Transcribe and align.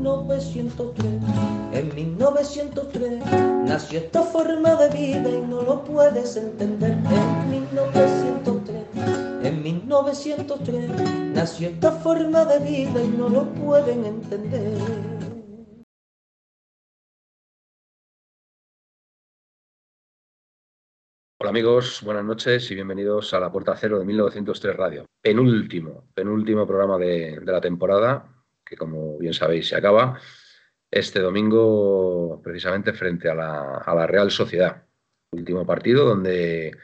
1903. 0.00 1.20
En 1.72 1.94
1903 1.94 3.22
nació 3.66 3.98
esta 3.98 4.22
forma 4.22 4.74
de 4.76 4.88
vida 4.88 5.28
y 5.28 5.40
no 5.42 5.62
lo 5.62 5.84
puedes 5.84 6.36
entender. 6.36 6.92
En 6.92 7.50
1903, 7.50 8.84
en 9.44 9.62
1903 9.62 10.90
nació 11.34 11.68
esta 11.68 11.92
forma 11.92 12.46
de 12.46 12.58
vida 12.60 13.02
y 13.02 13.08
no 13.08 13.28
lo 13.28 13.44
pueden 13.52 14.06
entender. 14.06 14.78
Hola 21.42 21.50
amigos, 21.50 22.02
buenas 22.04 22.24
noches 22.24 22.70
y 22.70 22.74
bienvenidos 22.74 23.32
a 23.32 23.40
la 23.40 23.50
Puerta 23.50 23.74
Cero 23.76 23.98
de 23.98 24.04
1903 24.04 24.76
Radio. 24.76 25.06
Penúltimo, 25.22 26.04
penúltimo 26.14 26.66
programa 26.66 26.98
de, 26.98 27.40
de 27.40 27.52
la 27.52 27.62
temporada, 27.62 28.39
que 28.70 28.76
como 28.76 29.18
bien 29.18 29.34
sabéis 29.34 29.68
se 29.68 29.74
acaba 29.74 30.20
este 30.88 31.18
domingo 31.18 32.40
precisamente 32.42 32.92
frente 32.92 33.28
a 33.28 33.34
la, 33.34 33.78
a 33.78 33.94
la 33.96 34.06
Real 34.06 34.30
Sociedad. 34.30 34.86
Último 35.32 35.66
partido 35.66 36.04
donde, 36.04 36.78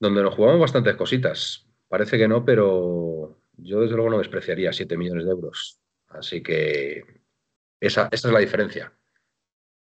donde 0.00 0.22
nos 0.22 0.34
jugamos 0.34 0.60
bastantes 0.60 0.96
cositas. 0.96 1.68
Parece 1.88 2.16
que 2.16 2.26
no, 2.26 2.42
pero 2.42 3.38
yo 3.58 3.80
desde 3.80 3.96
luego 3.96 4.10
no 4.10 4.18
despreciaría 4.18 4.72
7 4.72 4.96
millones 4.96 5.26
de 5.26 5.30
euros. 5.30 5.78
Así 6.08 6.42
que 6.42 7.04
esa, 7.80 8.08
esa 8.10 8.28
es 8.28 8.34
la 8.34 8.40
diferencia. 8.40 8.90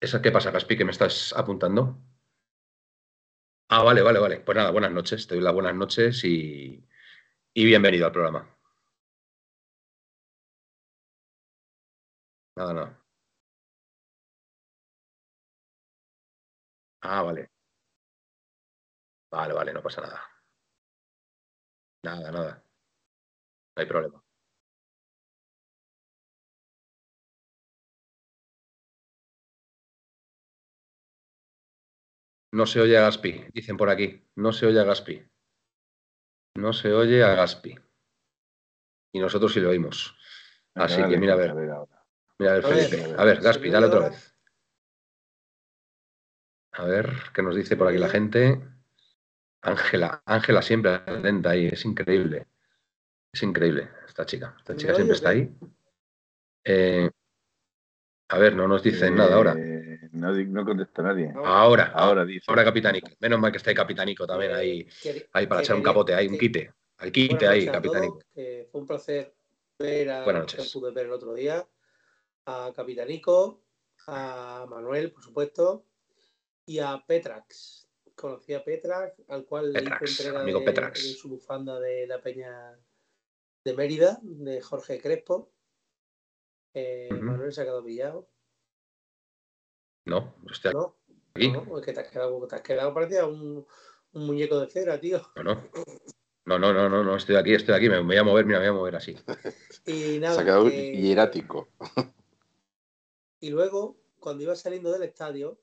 ¿Esa 0.01 0.21
qué 0.21 0.33
pasa, 0.33 0.51
Gaspi, 0.51 0.77
que 0.77 0.85
me 0.85 0.91
estás 0.91 1.33
apuntando? 1.37 2.03
Ah, 3.69 3.85
vale, 3.85 4.03
vale, 4.03 4.19
vale. 4.19 4.41
Pues 4.41 4.57
nada, 4.57 4.71
buenas 4.73 4.91
noches. 4.91 5.27
Te 5.29 5.37
doy 5.37 5.45
las 5.45 5.55
buenas 5.55 5.75
noches 5.75 6.25
y, 6.25 6.85
y 7.55 7.65
bienvenido 7.65 8.07
al 8.07 8.13
programa. 8.13 8.56
Nada, 12.57 12.73
nada. 12.75 13.03
Ah, 17.03 17.23
vale. 17.23 17.51
Vale, 19.31 19.53
vale, 19.55 19.73
no 19.73 19.83
pasa 19.83 20.01
nada. 20.01 20.21
Nada, 22.03 22.31
nada. 22.33 22.63
No 23.77 23.81
hay 23.83 23.87
problema. 23.87 24.23
No 32.53 32.65
se 32.65 32.81
oye 32.81 32.97
a 32.97 33.03
Gaspi, 33.03 33.45
dicen 33.53 33.77
por 33.77 33.91
aquí. 33.91 34.27
No 34.37 34.53
se 34.53 34.67
oye 34.67 34.81
a 34.81 34.85
Gaspi. 34.85 35.23
No 36.57 36.73
se 36.73 36.93
oye 36.93 37.23
a 37.23 37.35
Gaspi. 37.35 37.79
Y 39.13 39.19
nosotros 39.21 39.53
sí 39.53 39.61
lo 39.61 39.71
oímos. 39.71 40.17
Así 40.75 41.07
que 41.07 41.19
mira 41.19 41.35
a 41.35 41.37
ver. 41.37 41.51
A 41.51 41.55
ver, 41.55 41.71
A 42.39 42.43
ver, 42.45 42.63
Felipe. 42.63 43.15
A 43.17 43.25
ver, 43.25 43.41
Gaspi, 43.41 43.65
¿se 43.65 43.69
me 43.69 43.73
dale 43.73 43.87
otra 43.87 44.09
vez. 44.11 44.35
A 46.73 46.85
ver, 46.85 47.11
¿qué 47.35 47.43
nos 47.43 47.57
dice 47.57 47.77
por 47.77 47.89
aquí 47.89 47.99
la 47.99 48.09
gente? 48.09 48.61
Ángela, 49.63 50.23
Ángela 50.27 50.61
siempre 50.63 50.93
atenta 50.93 51.51
ahí, 51.51 51.67
es 51.67 51.85
increíble. 51.85 52.47
Es 53.33 53.43
increíble 53.43 53.89
esta 54.07 54.27
chica. 54.27 54.55
Esta 54.59 54.75
¿Me 54.75 54.79
chica 54.79 54.95
siempre 54.95 55.15
está 55.15 55.33
eh? 55.33 55.35
ahí. 55.35 55.51
Eh, 56.65 57.11
a 58.29 58.39
ver, 58.39 58.55
no 58.55 58.69
nos 58.69 58.83
dicen 58.83 59.17
nada 59.17 59.37
ahora. 59.37 59.55
Eh, 59.57 60.09
No, 60.13 60.33
no 60.33 60.65
contesta 60.65 61.03
nadie. 61.03 61.33
Ahora, 61.35 61.93
Ahora 61.95 62.25
dice. 62.25 62.45
ahora 62.49 62.65
Capitanico. 62.65 63.09
Menos 63.21 63.39
mal 63.41 63.51
que 63.51 63.59
está 63.59 63.71
ahí 63.71 63.77
Capitanico 63.77 64.27
también 64.27 64.53
ahí, 64.53 64.85
Quer- 64.85 65.29
ahí 65.33 65.47
para 65.47 65.63
echar 65.63 65.77
un 65.77 65.83
capote, 65.83 66.15
ahí 66.15 66.29
un 66.29 66.39
quite. 66.39 66.73
Al 66.99 67.13
quite 67.13 67.47
ahí, 67.47 67.67
a 67.69 67.73
Capitanico. 67.73 68.21
fue 68.35 68.81
un 68.81 68.87
placer 68.87 69.35
ver 69.79 70.11
a 70.11 70.25
Buenas 70.25 70.47
que 70.47 70.57
noches. 70.59 70.73
pude 70.73 70.91
ver 70.93 71.07
el 71.07 71.13
otro 71.13 71.35
día 71.35 71.67
a 72.47 72.73
Capitanico, 72.75 73.63
a 74.07 74.67
Manuel, 74.69 75.13
por 75.13 75.23
supuesto, 75.23 75.85
y 76.65 76.79
a 76.79 77.03
Petrax. 77.07 77.89
Conocí 78.15 78.55
a 78.55 78.65
Petrax, 78.65 79.21
al 79.29 79.45
cual 79.45 79.73
le 79.73 79.81
Petrax, 79.81 80.11
hice 80.11 80.23
entrega 80.23 80.43
amigo 80.43 80.61
de, 80.61 80.65
Petrax. 80.67 81.03
de 81.03 81.09
su 81.11 81.29
bufanda 81.29 81.79
de 81.81 82.07
la 82.07 82.21
Peña 82.23 82.79
de 83.65 83.75
Mérida, 83.75 84.19
de 84.23 84.61
Jorge 84.63 85.01
Crespo. 85.01 85.53
Eh. 86.73 87.09
Manuel 87.21 87.53
se 87.53 87.61
ha 87.61 87.65
quedado 87.65 87.85
pillado, 87.85 88.29
No, 90.05 90.35
estoy 90.51 90.73
¿no? 90.73 90.97
aquí. 91.35 91.51
No, 91.51 91.79
es 91.79 91.85
que 91.85 91.93
te 91.93 92.01
has 92.01 92.09
quedado, 92.09 92.47
te 92.47 92.55
has 92.55 92.63
quedado 92.63 92.95
parecía 92.95 93.27
un, 93.27 93.67
un 94.13 94.27
muñeco 94.27 94.61
de 94.61 94.69
cera, 94.69 95.01
tío. 95.01 95.21
No, 95.37 95.43
no. 95.43 95.69
No, 96.45 96.59
no, 96.61 96.73
no, 96.73 96.89
no, 96.89 97.03
no, 97.03 97.17
estoy 97.17 97.35
aquí, 97.37 97.55
estoy 97.55 97.75
aquí. 97.75 97.89
Me 97.89 97.99
voy 98.01 98.17
a 98.17 98.23
mover, 98.23 98.45
mira, 98.47 98.61
me 98.61 98.69
voy 98.71 98.77
a 98.77 98.79
mover 98.79 98.97
así. 98.97 99.17
Y 99.87 100.19
nada, 100.21 100.35
Se 100.37 100.41
ha 100.43 100.45
quedado 100.45 100.71
que- 100.71 100.93
hierático. 100.97 101.69
Y 103.47 103.51
luego, 103.51 103.97
cuando 104.19 104.43
iba 104.43 104.57
saliendo 104.57 104.91
del 104.91 105.05
estadio, 105.05 105.57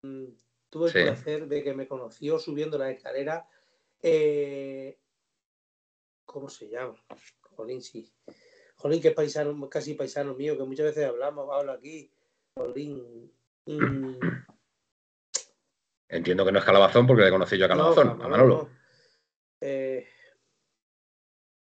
mm, 0.00 0.24
tuve 0.70 0.86
el 0.86 0.92
Sí. 0.92 1.02
placer 1.02 1.48
de 1.48 1.62
que 1.62 1.74
me 1.74 1.86
conoció 1.86 2.38
subiendo 2.38 2.78
la 2.78 2.90
escalera. 2.90 3.46
eh, 4.02 4.98
¿Cómo 6.24 6.48
se 6.48 6.70
llama? 6.70 6.94
Jolín, 7.42 7.82
sí. 7.82 8.10
Jolín, 8.76 9.02
que 9.02 9.08
es 9.08 9.14
paisano, 9.14 9.68
casi 9.68 9.92
paisano 9.92 10.32
mío, 10.34 10.56
que 10.56 10.64
muchas 10.64 10.86
veces 10.86 11.04
hablamos, 11.04 11.46
hablo 11.52 11.72
aquí. 11.72 12.10
Jolín. 12.54 13.30
mm, 13.66 14.18
Entiendo 16.08 16.46
que 16.46 16.52
no 16.52 16.58
es 16.58 16.64
Calabazón 16.64 17.06
porque 17.06 17.24
le 17.24 17.30
conocí 17.30 17.58
yo 17.58 17.66
a 17.66 17.68
no, 17.68 17.74
Calabazón, 17.74 18.08
a 18.08 18.14
Manolo, 18.28 18.56
no. 18.62 18.70
Eh, 19.60 20.08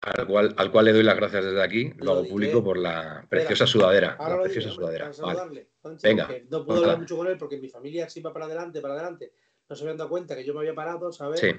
al, 0.02 0.26
cual, 0.26 0.54
al 0.56 0.72
cual 0.72 0.84
le 0.86 0.92
doy 0.92 1.02
las 1.02 1.16
gracias 1.16 1.44
desde 1.44 1.62
aquí, 1.62 1.90
lo 1.96 2.04
Lo 2.04 2.12
hago 2.12 2.28
público 2.28 2.62
por 2.64 2.76
la 2.76 3.24
preciosa 3.28 3.66
sudadera. 3.66 4.16
ahora 4.18 4.36
La 4.36 4.42
preciosa 4.42 4.68
digo, 4.70 4.80
sudadera. 4.80 5.12
Vale. 5.20 5.68
Venga, 6.02 6.28
No 6.50 6.64
puedo 6.66 6.80
hablar 6.80 6.98
mucho 6.98 7.16
con 7.16 7.26
él 7.28 7.38
porque 7.38 7.58
mi 7.58 7.68
familia 7.68 8.08
sí 8.08 8.20
va 8.20 8.32
para 8.32 8.46
adelante, 8.46 8.80
para 8.80 8.94
adelante. 8.94 9.32
No 9.68 9.76
se 9.76 9.84
habían 9.84 9.96
dado 9.96 10.10
cuenta 10.10 10.34
que 10.36 10.44
yo 10.44 10.54
me 10.54 10.60
había 10.60 10.74
parado, 10.74 11.12
¿sabes? 11.12 11.40
Sí, 11.40 11.52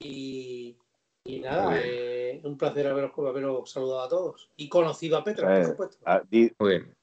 Y, 0.00 0.78
y 1.24 1.40
nada, 1.40 1.80
eh, 1.82 2.40
un 2.44 2.56
placer 2.56 2.86
haberos, 2.86 3.12
haberos 3.18 3.70
saludado 3.70 4.02
a 4.02 4.08
todos. 4.08 4.50
Y 4.56 4.68
conocido 4.68 5.16
a 5.18 5.24
Petra, 5.24 5.52
Eh, 5.52 5.58
por 5.60 5.70
supuesto. 5.70 5.96
Ah, 6.06 6.22
di- 6.28 6.52
muy 6.58 6.70
bien. 6.70 6.94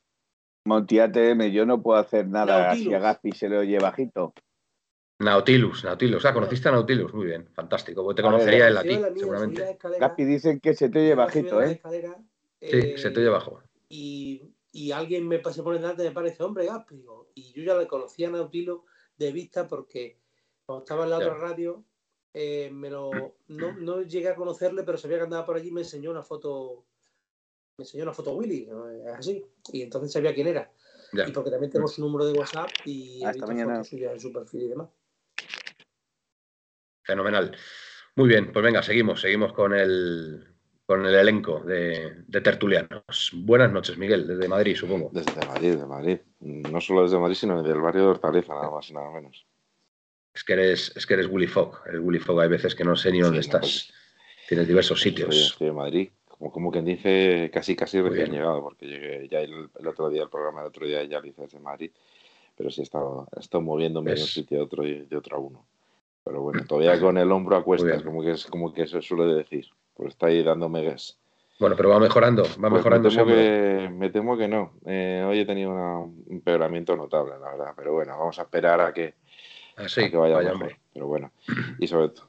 Monty 0.67 0.99
ATM, 0.99 1.51
yo 1.51 1.65
no 1.65 1.81
puedo 1.81 1.99
hacer 1.99 2.27
nada 2.27 2.67
Nautilus. 2.67 2.87
si 2.87 2.93
a 2.93 2.99
Gaspi 2.99 3.31
se 3.33 3.49
le 3.49 3.57
oye 3.57 3.77
bajito. 3.79 4.33
Nautilus, 5.19 5.83
Nautilus. 5.85 6.25
Ah, 6.25 6.33
conociste 6.33 6.67
a 6.67 6.73
Nautilus, 6.73 7.13
muy 7.13 7.27
bien, 7.27 7.47
fantástico. 7.53 8.03
Porque 8.03 8.21
te 8.21 8.23
conocería 8.23 8.67
él 8.67 8.77
a 8.77 8.83
ti, 8.83 8.99
seguramente. 9.17 9.61
las 9.61 9.69
escaleras, 9.71 10.09
Gaspi 10.09 10.25
dicen 10.25 10.59
que 10.59 10.73
se 10.73 10.89
te 10.89 10.99
oye 10.99 11.15
bajito, 11.15 11.61
¿eh? 11.61 11.81
Sí, 12.59 12.77
eh, 12.77 12.97
se 12.97 13.11
te 13.11 13.19
oye 13.21 13.29
bajo. 13.29 13.61
Y, 13.87 14.53
y 14.73 14.91
alguien 14.91 15.27
me 15.27 15.41
se 15.53 15.63
pone 15.63 15.79
delante 15.79 16.03
y 16.03 16.07
me 16.07 16.13
parece, 16.13 16.43
hombre, 16.43 16.65
Gaspi. 16.65 16.97
digo, 16.97 17.29
Y 17.33 17.53
yo 17.53 17.63
ya 17.63 17.77
le 17.77 17.87
conocía 17.87 18.27
a 18.27 18.31
Nautilus 18.31 18.81
de 19.17 19.31
vista 19.31 19.67
porque 19.67 20.19
cuando 20.65 20.83
estaba 20.83 21.05
en 21.05 21.11
la 21.11 21.19
Ya. 21.19 21.25
otra 21.27 21.37
radio, 21.37 21.85
eh, 22.33 22.69
me 22.73 22.89
lo, 22.89 23.37
no, 23.47 23.73
no 23.77 24.01
llegué 24.01 24.27
a 24.27 24.35
conocerle, 24.35 24.83
pero 24.83 24.97
sabía 24.97 25.17
que 25.17 25.23
andaba 25.23 25.45
por 25.45 25.55
allí 25.55 25.69
y 25.69 25.71
me 25.71 25.81
enseñó 25.81 26.11
una 26.11 26.23
foto. 26.23 26.83
Me 27.77 27.83
enseñó 27.83 28.03
una 28.03 28.13
foto 28.13 28.33
Willy, 28.33 28.65
¿no? 28.65 28.85
así. 29.17 29.45
Y 29.71 29.81
entonces 29.81 30.11
sabía 30.11 30.33
quién 30.33 30.47
era. 30.47 30.71
Ya. 31.13 31.27
Y 31.27 31.31
porque 31.31 31.51
también 31.51 31.71
tenemos 31.71 31.93
su 31.93 32.01
número 32.01 32.25
de 32.25 32.33
WhatsApp 32.33 32.69
y 32.85 33.23
he 33.23 33.31
visto 33.31 33.47
fotos 33.47 33.87
suyas 33.87 34.13
en 34.13 34.19
su 34.19 34.33
perfil 34.33 34.63
y 34.63 34.67
demás. 34.67 34.89
Fenomenal. 37.05 37.55
Muy 38.15 38.27
bien, 38.29 38.51
pues 38.51 38.63
venga, 38.63 38.81
seguimos, 38.81 39.21
seguimos 39.21 39.53
con 39.53 39.73
el, 39.73 40.43
con 40.85 41.05
el 41.05 41.13
elenco 41.13 41.59
de, 41.59 42.23
de 42.25 42.41
tertulianos. 42.41 43.31
Buenas 43.33 43.71
noches, 43.71 43.97
Miguel, 43.97 44.25
desde 44.27 44.47
Madrid, 44.47 44.75
supongo. 44.75 45.09
Desde 45.13 45.45
Madrid, 45.45 45.75
de 45.75 45.85
Madrid. 45.85 46.17
No 46.39 46.81
solo 46.81 47.03
desde 47.03 47.19
Madrid, 47.19 47.35
sino 47.35 47.61
del 47.61 47.79
barrio 47.81 48.03
de 48.03 48.07
Hortaleza, 48.09 48.53
nada 48.55 48.71
más 48.71 48.89
y 48.89 48.93
nada 48.93 49.11
menos. 49.11 49.45
Es 50.33 50.43
que 50.43 50.53
eres, 50.53 50.91
es 50.95 51.05
que 51.05 51.13
eres 51.13 51.27
Willy 51.27 51.47
Fogg. 51.47 51.81
Eres 51.87 52.01
Willy 52.01 52.19
Fogg, 52.19 52.41
hay 52.41 52.49
veces 52.49 52.73
que 52.73 52.83
no 52.83 52.95
sé 52.95 53.11
ni 53.11 53.19
dónde 53.21 53.43
Sí, 53.43 53.49
no, 53.49 53.57
estás. 53.57 53.93
Tienes 54.47 54.67
diversos 54.67 54.99
sitios. 54.99 55.51
estoy 55.51 55.67
en 55.69 55.75
Madrid, 55.75 56.09
como, 56.27 56.51
como 56.51 56.71
quien 56.71 56.85
dice, 56.85 57.49
casi 57.53 57.75
casi 57.75 57.97
Muy 57.99 58.09
recién 58.09 58.31
bien. 58.31 58.41
llegado, 58.41 58.61
porque 58.61 58.85
llegué 58.87 59.27
ya 59.29 59.41
el, 59.41 59.69
el 59.79 59.87
otro 59.87 60.09
día, 60.09 60.23
el 60.23 60.29
programa 60.29 60.61
del 60.61 60.69
otro 60.69 60.85
día 60.87 61.03
ya 61.03 61.19
lo 61.19 61.27
hice 61.27 61.43
desde 61.43 61.59
Madrid, 61.59 61.91
pero 62.55 62.69
sí 62.71 62.81
he 62.81 62.83
estado, 62.83 63.27
he 63.35 63.39
estado 63.39 63.61
moviéndome 63.61 64.13
de 64.13 64.21
un 64.21 64.27
sitio 64.27 64.59
a 64.59 64.63
otro 64.63 64.85
y 64.85 65.05
de 65.05 65.17
otro 65.17 65.37
a 65.37 65.39
uno. 65.39 65.65
Pero 66.25 66.41
bueno, 66.41 66.63
todavía 66.67 66.99
con 66.99 67.17
el 67.19 67.31
hombro 67.31 67.55
a 67.55 67.63
cuestas, 67.63 68.01
como 68.01 68.21
que, 68.23 68.31
es, 68.31 68.45
como 68.47 68.73
que 68.73 68.87
se 68.87 68.99
suele 69.01 69.35
decir, 69.35 69.67
pues 69.93 70.09
está 70.09 70.25
ahí 70.27 70.43
dándome 70.43 70.83
gas. 70.83 71.19
Bueno, 71.59 71.75
pero 71.77 71.89
va 71.89 71.99
mejorando, 71.99 72.43
va 72.43 72.69
Pues 72.69 72.83
mejorando. 72.83 73.09
me, 73.09 73.15
temo 73.15 73.27
que, 73.27 73.89
me 73.93 74.09
temo 74.09 74.37
que 74.37 74.47
no. 74.47 74.73
Eh, 74.87 75.23
hoy 75.25 75.39
he 75.39 75.45
tenido 75.45 75.69
una- 75.71 75.99
un 75.99 76.25
empeoramiento 76.29 76.95
notable, 76.95 77.33
la 77.39 77.51
verdad. 77.51 77.73
Pero 77.77 77.93
bueno, 77.93 78.17
vamos 78.17 78.39
a 78.39 78.41
esperar 78.41 78.81
a 78.81 78.91
que, 78.91 79.13
Ah, 79.77 79.87
sí, 79.87 80.01
a 80.05 80.09
que 80.09 80.17
vaya, 80.17 80.39
mejor. 80.41 80.75
Pero 80.93 81.07
bueno, 81.07 81.31
y 81.77 81.87
sobre 81.87 82.09
todo. 82.09 82.27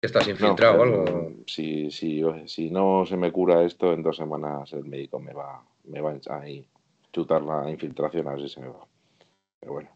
¿Estás 0.00 0.26
No, 0.26 0.32
infiltrado 0.32 0.78
o 0.78 0.78
eh, 0.78 0.82
algo? 0.82 1.32
Si, 1.46 1.90
si, 1.90 2.22
si 2.46 2.70
no 2.70 3.04
se 3.06 3.16
me 3.16 3.32
cura 3.32 3.62
esto, 3.64 3.92
en 3.92 4.02
dos 4.02 4.16
semanas 4.16 4.72
el 4.72 4.84
médico 4.84 5.18
me 5.18 5.32
va, 5.32 5.64
me 5.84 6.00
va 6.00 6.12
a 6.12 6.42
chutar 7.12 7.42
la 7.42 7.68
infiltración 7.68 8.28
a 8.28 8.32
ver 8.32 8.42
si 8.42 8.48
se 8.48 8.60
me 8.60 8.68
va. 8.68 8.86
Pero 9.60 9.72
bueno. 9.72 9.90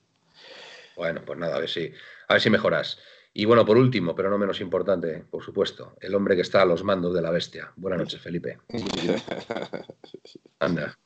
Bueno, 0.97 1.21
pues 1.27 1.39
nada, 1.39 1.57
a 1.57 1.61
ver 1.61 1.69
si, 1.69 1.93
a 2.29 2.35
ver 2.35 2.41
si 2.41 2.51
mejoras. 2.51 2.99
Y 3.39 3.45
bueno, 3.45 3.67
por 3.67 3.77
último, 3.77 4.15
pero 4.15 4.31
no 4.31 4.39
menos 4.39 4.63
importante, 4.63 5.23
por 5.31 5.43
supuesto, 5.43 5.95
el 6.01 6.15
hombre 6.15 6.37
que 6.37 6.41
está 6.41 6.63
a 6.63 6.65
los 6.65 6.83
mandos 6.83 7.13
de 7.13 7.21
la 7.21 7.31
bestia. 7.31 7.71
Buenas 7.77 7.99
noches, 7.99 8.19
Felipe. 8.19 8.61
Anda. 10.59 10.97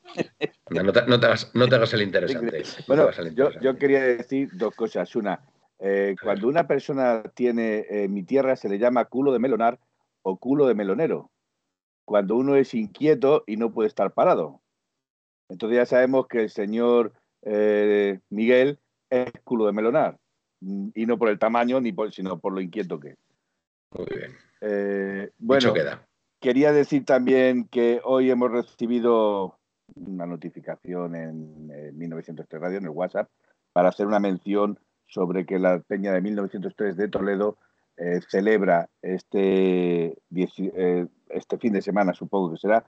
Anda, 0.67 0.83
no, 0.85 0.93
te, 0.93 1.07
no 1.09 1.19
te 1.19 1.27
hagas, 1.27 1.51
no 1.55 1.69
te 1.69 1.75
hagas 1.75 1.93
el 1.95 2.03
interesante. 2.03 2.59
No 2.61 2.65
te 2.65 2.85
Bueno, 2.87 3.09
el 3.09 3.17
yo, 3.17 3.47
interesante. 3.47 3.65
yo 3.65 3.77
quería 3.77 4.05
decir 4.05 4.49
dos 4.53 4.73
cosas. 4.77 5.17
Una, 5.17 5.45
eh, 5.81 6.15
cuando 6.23 6.47
una 6.47 6.69
persona 6.69 7.25
tiene, 7.35 7.85
eh, 7.91 8.07
mi 8.07 8.23
tierra 8.23 8.55
se 8.55 8.69
le 8.69 8.79
llama 8.79 9.07
culo 9.07 9.33
de 9.33 9.41
melonar 9.41 9.81
o 10.23 10.37
culo 10.37 10.69
de 10.69 10.75
melonero. 10.77 11.33
Cuando 12.05 12.37
uno 12.37 12.55
es 12.55 12.75
inquieto 12.75 13.43
y 13.49 13.57
no 13.57 13.73
puede 13.73 13.89
estar 13.89 14.13
parado. 14.13 14.61
Entonces 15.49 15.79
ya 15.79 15.87
sabemos 15.87 16.29
que 16.29 16.43
el 16.43 16.51
señor 16.51 17.13
eh, 17.43 18.21
Miguel 18.29 18.79
es 19.11 19.33
culo 19.43 19.67
de 19.67 19.73
melonar. 19.73 20.21
Mm, 20.61 20.89
Y 20.95 21.07
no 21.07 21.19
por 21.19 21.29
el 21.29 21.39
tamaño, 21.39 21.81
ni 21.81 21.93
por, 21.93 22.13
sino 22.13 22.39
por 22.39 22.53
lo 22.53 22.61
inquieto 22.61 22.99
que 23.01 23.11
es. 23.11 23.19
Muy 23.97 24.07
bien. 24.15 24.33
Eh, 24.61 25.31
bueno, 25.39 25.73
queda. 25.73 26.07
Quería 26.41 26.73
decir 26.73 27.05
también 27.05 27.65
que 27.65 28.01
hoy 28.05 28.31
hemos 28.31 28.51
recibido 28.51 29.59
una 29.95 30.27
notificación 30.27 31.15
en, 31.15 31.71
eh, 31.73 31.93
1903 31.93 32.61
Radio, 32.61 32.79
en 32.79 32.85
el 32.85 32.91
WhatsApp, 32.91 33.29
para 33.73 33.89
hacer 33.89 34.07
una 34.07 34.21
mención 34.21 34.79
sobre 35.07 35.45
que 35.45 35.59
la 35.59 35.81
Peña 35.81 36.13
de 36.13 36.21
1903 36.21 36.97
de 36.97 37.09
Toledo 37.09 37.57
eh, 37.97 38.21
celebra 38.29 38.89
este, 39.03 40.17
eh, 40.35 41.07
este 41.29 41.59
fin 41.59 41.73
de 41.73 41.83
semana, 41.83 42.15
supongo 42.15 42.53
que 42.53 42.59
será, 42.59 42.85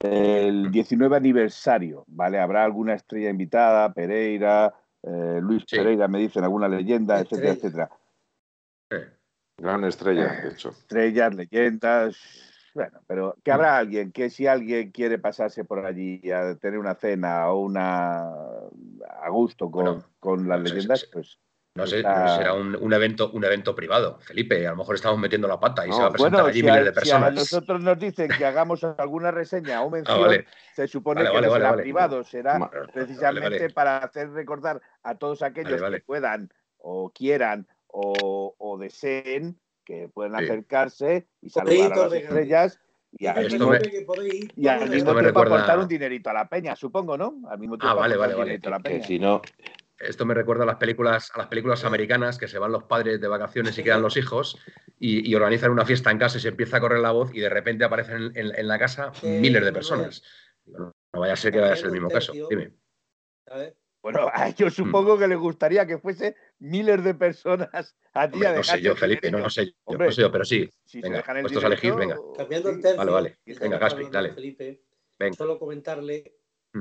el 0.00 0.70
19 0.70 1.16
aniversario, 1.16 2.04
¿vale? 2.08 2.38
Habrá 2.38 2.64
alguna 2.64 2.94
estrella 2.94 3.30
invitada, 3.30 3.92
Pereira, 3.92 4.74
eh, 5.02 5.38
Luis 5.42 5.64
Sí. 5.66 5.76
Pereira, 5.76 6.08
me 6.08 6.18
dicen, 6.18 6.44
alguna 6.44 6.68
leyenda, 6.68 7.20
etcétera, 7.20 7.52
Estrella. 7.52 7.88
etcétera. 8.90 9.10
Gran 9.58 9.84
estrella, 9.84 10.40
de 10.42 10.48
hecho. 10.50 10.70
estrellas, 10.70 11.34
leyendas. 11.34 12.16
Bueno, 12.72 13.00
pero 13.06 13.36
que 13.44 13.50
habrá 13.52 13.76
alguien 13.78 14.12
que 14.12 14.30
si 14.30 14.46
alguien 14.46 14.90
quiere 14.92 15.18
pasarse 15.18 15.64
por 15.64 15.84
allí 15.84 16.30
a 16.30 16.54
tener 16.56 16.78
una 16.78 16.94
cena 16.94 17.48
o 17.50 17.60
una 17.62 18.22
a 18.28 19.28
gusto 19.30 19.70
con, 19.70 19.84
Bueno, 19.84 20.04
con 20.20 20.48
las 20.48 20.60
leyendas, 20.60 21.00
sí, 21.00 21.06
sí. 21.06 21.12
pues 21.12 21.38
No 21.80 21.86
sé, 21.86 21.98
Está- 21.98 22.36
será 22.36 22.54
un, 22.54 22.76
un 22.76 22.92
evento, 22.92 23.30
un 23.32 23.44
evento 23.44 23.74
privado, 23.74 24.18
Felipe. 24.20 24.66
A 24.66 24.70
lo 24.70 24.76
mejor 24.76 24.94
estamos 24.96 25.18
metiendo 25.18 25.48
la 25.48 25.58
pata 25.58 25.86
y 25.86 25.90
No, 25.90 25.96
se 25.96 26.02
va 26.02 26.08
a 26.08 26.10
presentar 26.12 26.32
bueno, 26.42 26.48
allí 26.48 26.60
si 26.60 26.68
a, 26.68 26.72
miles 26.72 26.84
de 26.84 26.90
si 27.04 27.10
a 27.10 27.14
personas. 27.14 27.34
nosotros 27.34 27.80
nos 27.82 27.98
dicen 27.98 28.28
que 28.36 28.44
hagamos 28.44 28.84
alguna 28.84 29.30
reseña 29.30 29.82
o 29.82 29.86
Ah, 29.88 29.90
mención, 29.90 30.20
vale. 30.20 30.46
se 30.74 30.86
supone 30.88 31.20
Vale, 31.22 31.30
que 31.30 31.34
vale, 31.36 31.46
no 31.48 31.52
será 31.54 31.70
vale. 31.70 31.82
privado, 31.82 32.24
será 32.24 32.70
precisamente 32.92 33.58
vale. 33.58 33.70
para 33.70 33.98
hacer 33.98 34.30
recordar 34.30 34.80
a 35.02 35.14
todos 35.16 35.42
aquellos 35.42 35.70
Vale, 35.72 35.82
vale. 35.82 35.98
que 36.00 36.04
puedan 36.04 36.52
o 36.78 37.10
quieran 37.10 37.66
o, 37.88 38.54
o 38.58 38.78
deseen 38.78 39.58
que 39.84 40.08
puedan 40.12 40.38
Sí. 40.38 40.44
acercarse 40.44 41.26
y 41.42 41.50
saludar 41.50 41.92
a 41.92 41.96
las 41.96 42.12
estrellas 42.12 42.80
y 43.12 43.26
al 43.26 43.38
Esto 43.38 43.52
mismo 43.58 43.70
me- 43.72 43.78
que 43.80 44.02
podéis 44.02 44.34
ir 44.44 44.52
Y 44.56 44.68
al 44.68 44.78
todos 44.78 44.90
mismo 44.90 44.98
Esto 45.10 45.14
me 45.14 45.20
tiempo 45.22 45.40
recuerda- 45.40 45.54
aportar 45.64 45.78
un 45.80 45.88
dinerito 45.88 46.30
a 46.30 46.32
la 46.32 46.48
peña, 46.48 46.76
supongo, 46.76 47.18
¿no? 47.18 47.40
Al 47.50 47.58
mismo 47.58 47.76
tiempo 47.76 47.88
Ah, 47.88 47.94
vale, 48.00 48.16
vale, 48.16 48.34
vale. 48.34 48.60
Que 48.84 49.02
si 49.02 49.18
no, 49.18 49.40
Esto 50.00 50.24
me 50.24 50.32
recuerda 50.34 50.62
a 50.64 50.66
las 50.66 50.76
películas, 50.76 51.30
a 51.34 51.38
las 51.38 51.46
películas 51.48 51.84
americanas 51.84 52.38
que 52.38 52.48
se 52.48 52.58
van 52.58 52.72
los 52.72 52.84
padres 52.84 53.20
de 53.20 53.28
vacaciones 53.28 53.76
y 53.78 53.82
quedan 53.82 54.00
los 54.02 54.16
hijos 54.16 54.58
y, 54.98 55.28
y 55.30 55.34
organizan 55.34 55.70
una 55.70 55.84
fiesta 55.84 56.10
en 56.10 56.18
casa 56.18 56.38
y 56.38 56.40
se 56.40 56.48
empieza 56.48 56.78
a 56.78 56.80
correr 56.80 57.00
la 57.00 57.10
voz 57.10 57.30
y 57.34 57.40
de 57.40 57.50
repente 57.50 57.84
aparecen 57.84 58.16
en, 58.16 58.36
en- 58.36 58.54
en 58.58 58.68
la 58.68 58.78
casa 58.78 59.12
miles 59.22 59.62
de 59.64 59.72
personas. 59.72 60.22
No, 60.64 60.92
no 61.12 61.20
vaya 61.20 61.34
a 61.34 61.36
ser 61.36 61.52
que 61.52 61.60
vaya 61.60 61.74
a 61.74 61.76
ser 61.76 61.86
el 61.86 61.92
mismo 61.92 62.08
caso. 62.08 62.32
Dime. 62.48 62.72
Bueno, 64.02 64.30
a 64.32 64.48
ellos 64.48 64.72
supongo 64.74 65.18
que 65.18 65.28
les 65.28 65.38
gustaría 65.38 65.86
que 65.86 65.98
fuese 65.98 66.34
miles 66.60 67.04
de 67.04 67.14
personas 67.14 67.94
allí 68.14 68.34
Hombre, 68.34 68.48
a 68.48 68.54
no 68.56 68.62
sé 68.64 68.80
yo, 68.80 68.96
Felipe, 68.96 69.30
no 69.30 69.38
lo 69.38 69.50
sé 69.50 69.66
yo, 69.66 69.72
Hombre, 69.84 70.06
no 70.06 70.12
sé 70.12 70.22
yo, 70.22 70.32
pero 70.32 70.44
sí. 70.44 70.70
Si 70.84 71.00
Venga, 71.02 71.16
se 71.16 71.20
dejan 71.22 71.36
el 71.36 71.42
puestos 71.42 71.64
a 71.64 71.66
elegir, 71.66 71.94
venga. 71.94 72.18
Cambiando 72.36 72.70
el 72.70 72.80
tercio, 72.80 72.96
Vale, 72.98 73.10
vale. 73.10 73.38
Venga, 73.60 73.78
Gaspi, 73.78 74.08
dale. 74.10 74.32
Felipe, 74.32 74.82
Venga. 75.18 75.36
solo 75.36 75.58
comentarle 75.58 76.36
Mm. 76.72 76.80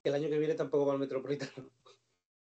que 0.00 0.08
el 0.10 0.14
año 0.14 0.28
que 0.28 0.38
viene 0.38 0.54
tampoco 0.54 0.86
va 0.86 0.92
al 0.92 1.00
Metropolitano. 1.00 1.70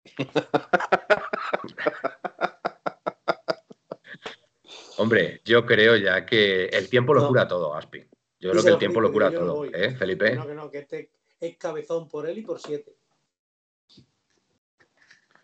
Hombre, 4.98 5.42
yo 5.46 5.66
creo 5.66 5.96
ya 5.96 6.26
que 6.26 6.66
el 6.66 6.90
tiempo 6.90 7.14
lo 7.14 7.22
No. 7.22 7.28
cura 7.30 7.48
todo, 7.48 7.74
Aspi. 7.76 8.06
Yo 8.40 8.52
creo 8.52 8.64
que 8.64 8.70
el 8.70 8.78
tiempo 8.78 9.02
lo 9.02 9.12
cura 9.12 9.30
no 9.30 9.40
todo. 9.40 9.66
¿eh, 9.66 9.96
Felipe? 9.96 10.36
No, 10.36 10.48
que 10.48 10.54
no, 10.54 10.70
que 10.70 10.80
este 10.80 11.12
es 11.40 11.58
cabezón 11.58 12.08
por 12.08 12.28
él 12.28 12.38
y 12.40 12.42
por 12.42 12.60
siete. 12.60 12.96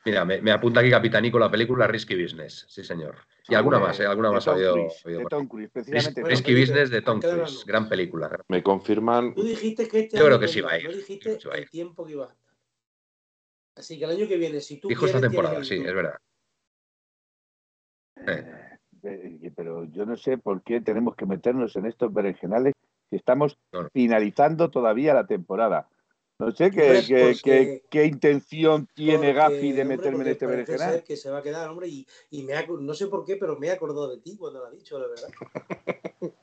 Mira, 0.06 0.24
me, 0.24 0.40
me 0.42 0.52
apunta 0.52 0.81
aquí 0.81 0.92
Capitanico 0.92 1.40
la 1.40 1.50
película 1.50 1.88
Risky 1.88 2.22
Business, 2.22 2.66
sí 2.69 2.84
señor. 2.84 3.16
Y 3.48 3.56
Ah, 3.56 3.60
alguna 3.60 3.78
hombre, 3.78 3.90
más, 3.90 4.00
¿eh? 4.00 4.06
Alguna 4.06 4.28
de 4.30 4.34
más 4.36 4.48
ha 4.48 4.51
habido. 4.51 4.75
De 4.75 5.25
Tom. 5.30 5.48
Cruise, 5.48 5.69
precisamente. 5.72 6.24
Risky 6.24 6.44
Felipe, 6.54 6.62
Business 6.62 6.90
de 6.92 7.01
Tom 7.01 7.18
¿a 7.18 7.22
qué 7.22 7.28
hora 7.28 7.44
Cruise, 7.46 7.66
gran 7.66 7.90
película. 7.90 8.44
me 8.48 8.62
confirman, 8.62 9.34
Tú 9.34 9.44
dijiste 9.44 9.88
que 9.88 10.01
este 10.01 10.18
Yo 10.18 10.25
creo 10.25 10.40
que 10.40 10.48
sí 10.48 10.62
va 10.62 10.74
a 10.74 10.80
ir, 10.80 10.96
dijiste 10.96 11.40
el 11.54 11.69
tiempo 11.69 12.06
que 12.06 12.12
iba 12.12 12.25
a 12.25 12.30
estar. 12.30 12.45
Así 13.75 14.00
que 14.00 14.06
el 14.06 14.12
año 14.12 14.27
que 14.27 14.38
viene, 14.38 14.62
si 14.62 14.77
tú 14.77 14.88
Dijo 14.88 15.06
esta 15.06 15.19
temporada, 15.22 15.63
sí, 15.63 15.75
es 15.75 15.94
verdad. 15.94 16.18
Eh, 18.27 18.62
Eh, 19.04 19.51
pero 19.56 19.83
yo 19.86 20.04
no 20.06 20.18
sé 20.18 20.39
por 20.39 20.63
qué 20.63 20.81
tenemos 20.81 21.16
que 21.16 21.27
meternos 21.27 21.75
en 21.75 21.86
estos 21.86 22.12
berenjenales 22.12 22.74
si 23.12 23.18
estamos 23.18 23.56
No, 23.72 23.83
no. 23.83 23.89
finalizando 23.94 24.72
todavía 24.72 25.13
la 25.13 25.27
temporada. 25.27 25.88
No 26.39 26.51
sé 26.51 26.72
qué, 26.72 27.04
qué, 27.07 27.36
qué- 27.44 27.83
qué 27.92 28.06
intención 28.06 28.88
tiene 28.95 29.18
Porque, 29.31 29.33
Gafi 29.33 29.72
de 29.74 29.81
hombre, 29.83 29.98
meterme 29.98 30.24
en 30.24 30.27
este 30.31 30.48
berenjenal. 30.48 31.04
que 31.04 31.18
se 31.18 31.30
va 31.30 31.38
a 31.38 31.44
quedar, 31.44 31.69
hombre, 31.69 31.88
y, 31.88 32.07
y 32.31 32.42
me 32.44 32.54
ha- 32.56 32.66
no 32.66 32.94
sé 32.95 33.06
por 33.07 33.24
qué, 33.25 33.36
pero 33.36 33.57
me 33.60 33.68
he 33.68 33.72
acordado 33.72 34.10
de 34.10 34.18
ti 34.22 34.36
cuando 34.38 34.60
lo 34.60 34.66
ha 34.66 34.72
dicho, 34.72 34.98
la 34.98 35.07
verdad. 35.07 35.30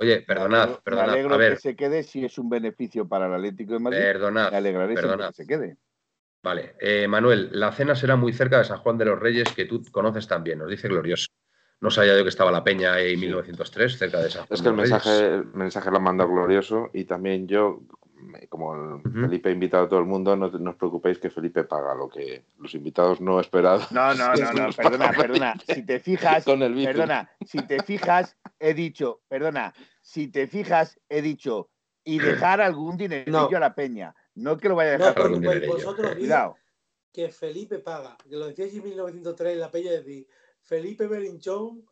Oye, 0.00 0.22
perdonad, 0.22 0.62
alegro- 0.62 0.76
Me 0.76 0.82
perdonad. 0.82 1.10
alegro 1.10 1.34
A 1.34 1.38
ver, 1.38 1.54
que 1.54 1.60
se 1.60 1.76
quede 1.76 2.02
si 2.02 2.24
es 2.24 2.36
un 2.38 2.48
beneficio 2.48 3.06
para 3.08 3.26
el 3.26 3.34
Atlético 3.34 3.74
de 3.74 3.78
Madrid. 3.78 3.98
perdonad. 4.00 4.50
Me 4.50 4.56
alegraré 4.56 4.94
perdonad. 4.94 5.28
que 5.28 5.34
se 5.34 5.46
quede. 5.46 5.76
Vale, 6.48 6.76
eh, 6.80 7.06
Manuel, 7.06 7.50
la 7.52 7.70
cena 7.72 7.94
será 7.94 8.16
muy 8.16 8.32
cerca 8.32 8.56
de 8.56 8.64
San 8.64 8.78
Juan 8.78 8.96
de 8.96 9.04
los 9.04 9.18
Reyes, 9.20 9.52
que 9.52 9.66
tú 9.66 9.82
conoces 9.92 10.26
también, 10.26 10.58
nos 10.58 10.70
dice 10.70 10.88
Glorioso. 10.88 11.26
No 11.82 11.90
sabía 11.90 12.16
yo 12.16 12.22
que 12.22 12.30
estaba 12.30 12.50
la 12.50 12.64
Peña 12.64 12.98
en 13.00 13.10
Sí. 13.10 13.26
1903, 13.26 13.98
cerca 13.98 14.18
de 14.22 14.30
San 14.30 14.46
Juan 14.46 14.54
es 14.56 14.62
que 14.62 14.68
el 14.70 14.74
de 14.76 14.80
los 14.82 14.90
mensaje, 14.90 15.10
Reyes. 15.10 15.44
el 15.44 15.44
mensaje 15.52 15.90
lo 15.90 15.96
ha 15.98 16.00
mandado 16.00 16.30
glorioso 16.30 16.88
y 16.94 17.04
también 17.04 17.46
yo, 17.46 17.82
como 18.48 18.74
el. 18.74 19.02
Felipe 19.12 19.50
ha 19.50 19.52
invitado 19.52 19.84
a 19.84 19.88
todo 19.90 20.00
el 20.00 20.06
mundo, 20.06 20.34
no, 20.36 20.50
te- 20.50 20.58
no 20.58 20.70
os 20.70 20.76
preocupéis 20.76 21.18
que 21.18 21.28
Felipe 21.28 21.64
paga 21.64 21.94
lo 21.94 22.08
que 22.08 22.46
los 22.58 22.74
invitados 22.74 23.20
no 23.20 23.40
esperados. 23.40 23.92
No, 23.92 24.14
no, 24.14 24.32
no, 24.34 24.52
no, 24.54 24.72
perdona, 24.72 25.12
perdona. 25.12 25.54
Si 25.66 25.84
te 25.84 26.00
fijas, 26.00 26.46
Con 26.46 26.62
el 26.62 26.72
bici. 26.72 26.86
perdona, 26.86 27.30
si 27.44 27.58
te 27.66 27.82
fijas, 27.82 28.38
he 28.58 28.72
dicho, 28.72 29.20
perdona, 29.28 29.74
si 30.00 30.28
te 30.28 30.46
fijas, 30.48 30.98
he 31.10 31.20
dicho, 31.20 31.68
y 32.04 32.18
dejar 32.20 32.62
algún 32.62 32.96
dinerillo 32.96 33.50
No. 33.50 33.56
a 33.58 33.60
la 33.60 33.74
peña. 33.74 34.14
No 34.38 34.56
que 34.56 34.68
lo 34.68 34.76
vaya 34.76 34.94
a 34.94 34.98
No 34.98 35.04
dejar 35.06 35.14
todo. 35.16 35.24
preocupéis, 35.26 35.54
dinerillo. 35.54 35.74
vosotros 35.74 36.14
Cuidado. 36.14 36.56
que 37.12 37.28
Felipe 37.30 37.78
paga. 37.80 38.16
Que 38.28 38.36
lo 38.36 38.46
decíais 38.46 38.74
en 38.74 38.84
1903 38.84 39.54
en 39.54 39.60
la 39.60 39.70
peña, 39.70 39.90
decir, 39.90 40.26
Felipe 40.62 41.06
Belinchón 41.06 41.84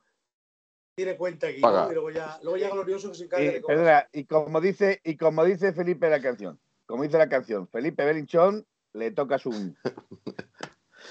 tiene 0.94 1.16
cuenta 1.16 1.48
aquí, 1.48 1.60
¿no? 1.60 1.90
Y 1.90 1.94
luego 1.94 2.10
ya, 2.10 2.38
luego 2.42 2.56
ya 2.56 2.70
glorioso 2.70 3.10
que 3.10 3.16
se 3.16 3.24
encarga 3.24 3.44
Y, 3.44 3.48
de 3.54 3.60
perdona, 3.60 4.08
y 4.12 4.24
como 4.24 4.60
dice, 4.60 5.00
y 5.04 5.16
como 5.16 5.44
dice 5.44 5.72
Felipe 5.72 6.08
la 6.08 6.22
canción, 6.22 6.58
como 6.86 7.02
dice 7.02 7.18
la 7.18 7.28
canción, 7.28 7.68
Felipe 7.68 8.04
Belinchón 8.04 8.66
le 8.92 9.10
toca 9.10 9.38
su. 9.38 9.50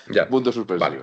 Ya, 0.10 0.28
suspensivos. 0.30 0.80
Vale. 0.80 1.02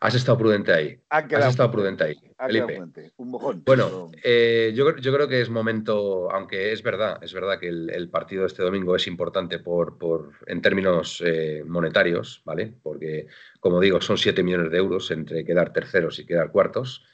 has 0.00 0.14
estado 0.14 0.36
prudente 0.38 0.72
ahí. 0.72 1.00
Ha 1.10 1.18
Has 1.18 1.46
estado 1.46 1.70
prudente 1.70 2.04
ahí, 2.04 2.16
ha 2.38 2.46
Felipe. 2.46 2.80
un 3.16 3.30
mojón. 3.30 3.62
Bueno, 3.64 4.10
eh, 4.22 4.72
yo, 4.74 4.96
yo 4.96 5.12
creo 5.14 5.28
que 5.28 5.40
es 5.40 5.48
momento, 5.48 6.30
aunque 6.30 6.72
es 6.72 6.82
verdad, 6.82 7.18
es 7.22 7.32
verdad 7.32 7.58
que 7.58 7.68
el, 7.68 7.88
el 7.90 8.10
partido 8.10 8.42
de 8.42 8.48
este 8.48 8.62
domingo 8.62 8.94
es 8.96 9.06
importante 9.06 9.58
por, 9.58 9.96
por 9.98 10.32
en 10.46 10.60
términos 10.60 11.22
eh, 11.24 11.62
monetarios, 11.66 12.42
¿vale? 12.44 12.74
Porque, 12.82 13.26
como 13.60 13.80
digo, 13.80 14.00
son 14.00 14.18
7 14.18 14.42
millones 14.42 14.70
de 14.70 14.78
euros 14.78 15.10
entre 15.10 15.44
quedar 15.44 15.72
terceros 15.72 16.18
y 16.18 16.26
quedar 16.26 16.50
cuartos. 16.50 17.04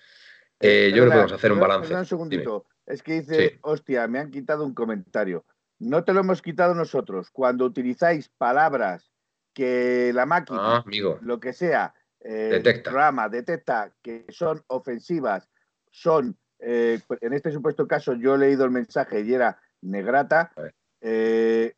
Eh, 0.60 0.88
yo 0.90 1.02
creo 1.02 1.04
que 1.04 1.10
podemos 1.10 1.32
hacer 1.32 1.52
un 1.52 1.60
balance. 1.60 1.82
perdona 1.82 2.00
un 2.00 2.06
segundito. 2.06 2.66
Es 2.86 3.02
que 3.02 3.20
dice, 3.20 3.50
Sí. 3.50 3.58
hostia, 3.60 4.08
me 4.08 4.18
han 4.18 4.30
quitado 4.30 4.64
un 4.64 4.74
comentario. 4.74 5.44
No 5.78 6.02
te 6.02 6.12
lo 6.12 6.20
hemos 6.20 6.42
quitado 6.42 6.74
nosotros. 6.74 7.28
Cuando 7.30 7.64
utilizáis 7.64 8.28
palabras 8.30 9.12
que 9.58 10.12
la 10.14 10.24
máquina, 10.24 10.76
Ah, 10.76 10.82
amigo. 10.86 11.18
lo 11.22 11.40
que 11.40 11.52
sea, 11.52 11.92
eh, 12.20 12.48
Detecta. 12.62 13.28
detecta 13.28 13.92
que 14.00 14.24
son 14.28 14.62
ofensivas, 14.68 15.48
son 15.90 16.38
eh, 16.60 17.00
en 17.20 17.32
este 17.32 17.50
supuesto 17.50 17.88
caso 17.88 18.14
yo 18.14 18.36
he 18.36 18.38
leído 18.38 18.64
el 18.64 18.70
mensaje 18.70 19.22
y 19.22 19.34
era 19.34 19.60
negrata, 19.82 20.52
eh, 21.00 21.74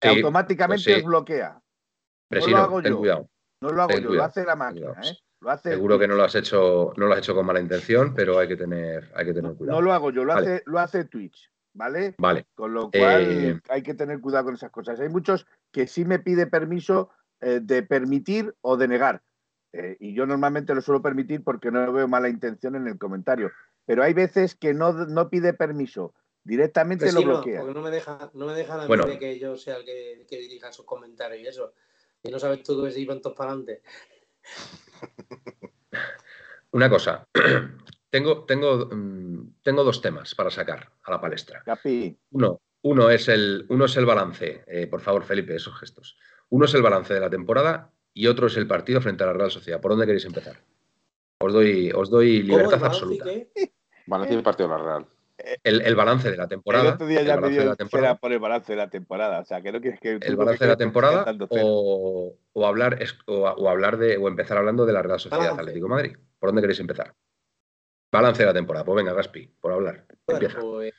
automáticamente 0.00 0.82
pues 0.84 0.94
sí. 0.96 1.00
os 1.00 1.04
bloquea. 1.06 1.60
Presino, 2.30 2.56
lo 2.56 2.62
hago 2.64 2.82
ten 2.82 2.92
yo. 2.92 2.98
cuidado. 2.98 3.28
No 3.60 3.70
lo 3.70 3.82
hago 3.82 3.92
Ten 3.92 4.04
yo, 4.04 4.10
lo 4.14 4.24
hace 4.24 4.44
la 4.44 4.56
máquina. 4.56 4.92
¿eh? 5.02 5.18
Lo 5.42 5.50
hace 5.50 5.70
Seguro 5.72 5.98
que 5.98 6.08
no 6.08 6.14
lo 6.14 6.24
has 6.24 6.34
hecho, 6.34 6.92
no 6.96 7.06
lo 7.06 7.12
has 7.12 7.18
hecho 7.18 7.34
con 7.34 7.44
mala 7.44 7.60
intención, 7.60 8.14
pero 8.14 8.38
hay 8.38 8.48
que 8.48 8.56
tener, 8.56 9.10
hay 9.14 9.26
que 9.26 9.34
tener 9.34 9.50
no, 9.50 9.56
cuidado. 9.58 9.78
no 9.78 9.84
lo 9.84 9.92
hago 9.92 10.10
yo, 10.10 10.24
lo, 10.24 10.32
Vale. 10.34 10.54
hace, 10.54 10.62
lo 10.64 10.78
hace 10.78 11.04
Twitch, 11.04 11.50
¿vale? 11.74 12.14
Vale, 12.18 12.46
Con 12.54 12.72
lo 12.72 12.90
cual 12.90 13.60
hay 13.68 13.82
que 13.82 13.92
tener 13.94 14.20
cuidado 14.20 14.46
con 14.46 14.54
esas 14.54 14.70
cosas. 14.70 14.98
Hay 15.00 15.08
muchos 15.10 15.46
que 15.72 15.86
sí 15.86 16.04
me 16.04 16.18
pide 16.18 16.46
permiso 16.46 17.10
eh, 17.40 17.60
de 17.62 17.82
permitir 17.82 18.54
o 18.60 18.76
de 18.76 18.88
negar. 18.88 19.22
Eh, 19.72 19.96
y 20.00 20.14
yo 20.14 20.26
normalmente 20.26 20.74
lo 20.74 20.80
suelo 20.80 21.00
permitir 21.00 21.44
porque 21.44 21.70
no 21.70 21.92
veo 21.92 22.08
mala 22.08 22.28
intención 22.28 22.74
en 22.76 22.88
el 22.88 22.98
comentario. 22.98 23.50
Pero 23.86 24.02
hay 24.02 24.12
veces 24.14 24.54
que 24.54 24.74
no, 24.74 24.92
no 24.92 25.30
pide 25.30 25.54
permiso, 25.54 26.14
directamente 26.44 27.12
lo 27.12 27.22
bloquea. 27.22 27.60
porque 27.60 27.74
no 27.74 27.82
me 27.82 27.90
deja, 27.90 28.30
no 28.34 28.46
me 28.46 28.54
dejan 28.54 28.80
a 28.80 28.82
mí 28.82 28.88
Bueno. 28.88 29.06
de 29.06 29.18
que 29.18 29.38
yo 29.38 29.56
sea 29.56 29.76
el 29.76 29.84
que, 29.84 30.12
el 30.14 30.26
que 30.26 30.38
dirija 30.38 30.72
sus 30.72 30.84
comentarios 30.84 31.40
y 31.40 31.46
eso. 31.46 31.72
Y 32.22 32.30
no 32.30 32.38
sabes 32.38 32.62
tú 32.62 32.82
que 32.82 32.90
se 32.90 33.00
iban 33.00 33.20
todos 33.20 33.36
para 33.36 33.52
adelante. 33.52 33.82
una 36.72 36.90
cosa. 36.90 37.26
tengo, 38.10 38.44
tengo, 38.44 38.86
mm, 38.86 39.54
tengo 39.62 39.84
dos 39.84 40.02
temas 40.02 40.34
para 40.34 40.50
sacar 40.50 40.92
a 41.02 41.10
la 41.10 41.20
palestra. 41.20 41.62
Capi, 41.64 42.18
Uno, 42.32 42.60
uno, 42.82 43.10
es, 43.10 43.28
el, 43.28 43.66
uno 43.68 43.84
es 43.84 43.96
el 43.96 44.06
balance. 44.06 44.64
Eh, 44.66 44.86
por 44.86 45.00
favor, 45.00 45.24
Felipe, 45.24 45.54
esos 45.54 45.78
gestos. 45.78 46.16
Uno 46.48 46.64
es 46.64 46.74
el 46.74 46.82
balance 46.82 47.12
de 47.14 47.20
la 47.20 47.30
temporada 47.30 47.90
y 48.12 48.26
otro 48.26 48.46
es 48.48 48.56
el 48.56 48.66
partido 48.66 49.00
frente 49.00 49.22
a 49.24 49.28
la 49.28 49.32
Real 49.34 49.50
Sociedad. 49.50 49.80
¿Por 49.80 49.92
dónde 49.92 50.06
queréis 50.06 50.24
empezar? 50.24 50.56
Os 51.38 51.52
doy, 51.52 51.90
os 51.94 52.10
doy 52.10 52.40
¿Cómo 52.42 52.56
libertad 52.58 52.80
balance 52.80 52.86
absoluta. 52.86 53.24
qué? 53.24 53.72
Valencia 54.06 54.38
y 54.38 54.42
partido 54.42 54.68
de 54.68 54.76
la 54.76 54.82
Real. 54.82 55.06
El, 55.64 55.80
el 55.80 55.94
balance 55.96 56.30
de 56.30 56.36
la 56.36 56.42
el 56.42 56.48
temporada. 56.50 56.94
otro 56.94 57.06
día 57.06 57.20
el 57.20 57.26
ya 57.26 57.36
me 57.36 57.40
balance 57.42 57.62
dio 57.98 58.18
por 58.20 58.32
el 58.32 58.38
balance 58.40 58.72
de 58.72 58.76
la 58.76 58.90
temporada. 58.90 59.40
O 59.40 59.44
sea, 59.46 59.62
que 59.62 59.72
no 59.72 59.80
quieres 59.80 59.98
que. 60.00 60.18
el 60.20 60.36
balance 60.36 60.62
de 60.64 60.70
la 60.70 60.76
temporada 60.76 61.34
o, 61.48 62.36
o 62.52 62.66
hablar 62.66 62.98
o, 63.26 63.32
o 63.38 63.68
hablar 63.70 63.96
de 63.96 64.18
o 64.18 64.28
empezar 64.28 64.58
hablando 64.58 64.84
de 64.84 64.92
la 64.92 65.02
Real 65.02 65.18
Sociedad 65.18 65.38
Balance. 65.38 65.60
Atlético 65.60 65.86
de 65.86 65.90
Madrid. 65.90 66.16
¿Por 66.38 66.48
dónde 66.50 66.60
queréis 66.60 66.80
empezar? 66.80 67.14
Balance 68.12 68.42
de 68.42 68.46
la 68.48 68.52
temporada. 68.54 68.84
Pues 68.84 68.96
venga, 68.96 69.12
Gaspi, 69.14 69.46
por 69.60 69.72
hablar. 69.72 70.04
Bueno, 70.26 70.40
Empieza. 70.42 70.60
pues, 70.60 70.92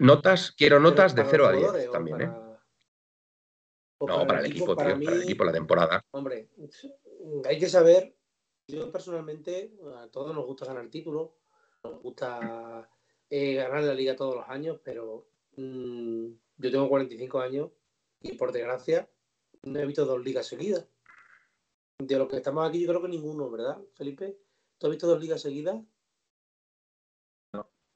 Notas, 0.00 0.52
quiero 0.52 0.78
notas 0.80 1.14
de 1.14 1.22
para 1.22 1.30
0 1.30 1.44
los 1.44 1.48
a 1.48 1.56
10 1.56 1.62
jugadores 1.66 1.88
o 1.88 1.92
también, 1.92 2.20
¿eh? 2.22 2.26
para- 2.26 2.52
o 3.98 4.06
No, 4.06 4.26
para 4.26 4.40
el 4.40 4.46
equipo, 4.46 4.74
para 4.74 4.88
tío, 4.90 4.96
mí, 4.98 5.04
para 5.06 5.16
el 5.16 5.22
equipo, 5.22 5.44
la 5.44 5.52
temporada. 5.52 6.04
Hombre, 6.10 6.48
hay 7.44 7.58
que 7.58 7.68
saber, 7.68 8.16
yo 8.66 8.90
personalmente, 8.90 9.72
a 9.96 10.08
todos 10.08 10.34
nos 10.34 10.44
gusta 10.44 10.66
ganar 10.66 10.88
títulos, 10.88 11.30
nos 11.84 12.02
gusta 12.02 12.88
eh, 13.30 13.54
ganar 13.54 13.82
la 13.84 13.94
liga 13.94 14.16
todos 14.16 14.34
los 14.36 14.48
años, 14.48 14.80
pero 14.82 15.28
mm, 15.56 16.26
yo 16.58 16.70
tengo 16.70 16.88
45 16.88 17.40
años 17.40 17.70
y 18.20 18.32
por 18.34 18.52
desgracia 18.52 19.08
no 19.62 19.78
he 19.78 19.86
visto 19.86 20.04
dos 20.04 20.22
ligas 20.22 20.46
seguidas. 20.46 20.86
De 21.98 22.18
los 22.18 22.28
que 22.28 22.36
estamos 22.36 22.68
aquí, 22.68 22.80
yo 22.82 22.88
creo 22.88 23.02
que 23.02 23.08
ninguno, 23.08 23.48
¿verdad, 23.50 23.78
Felipe? 23.94 24.36
¿Tú 24.78 24.86
has 24.88 24.90
visto 24.90 25.06
dos 25.06 25.20
ligas 25.20 25.40
seguidas? 25.40 25.80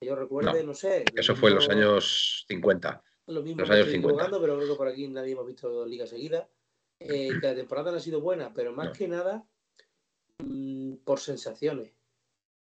Yo 0.00 0.14
recuerde, 0.14 0.62
no, 0.62 0.74
sé. 0.74 1.04
Eso 1.14 1.34
fue 1.34 1.50
en 1.50 1.56
los 1.56 1.68
años 1.68 2.44
50. 2.48 3.02
lo 3.28 3.42
mismo 3.42 3.60
Los 3.60 3.70
años 3.70 3.86
estoy 3.86 3.94
50. 3.94 4.08
equivocando, 4.08 4.40
pero 4.40 4.56
creo 4.56 4.68
que 4.68 4.76
por 4.76 4.88
aquí 4.88 5.08
nadie 5.08 5.32
hemos 5.32 5.46
visto 5.46 5.70
dos 5.70 5.88
ligas 5.88 6.10
seguidas. 6.10 6.46
Eh, 6.98 7.28
que 7.40 7.46
la 7.46 7.54
temporada 7.54 7.90
no 7.90 7.98
ha 7.98 8.00
sido 8.00 8.20
buena, 8.20 8.52
pero 8.54 8.72
más 8.72 8.86
No. 8.86 8.92
que 8.92 9.08
nada 9.08 9.46
mm, 10.38 10.96
por 11.04 11.20
sensaciones. 11.20 11.92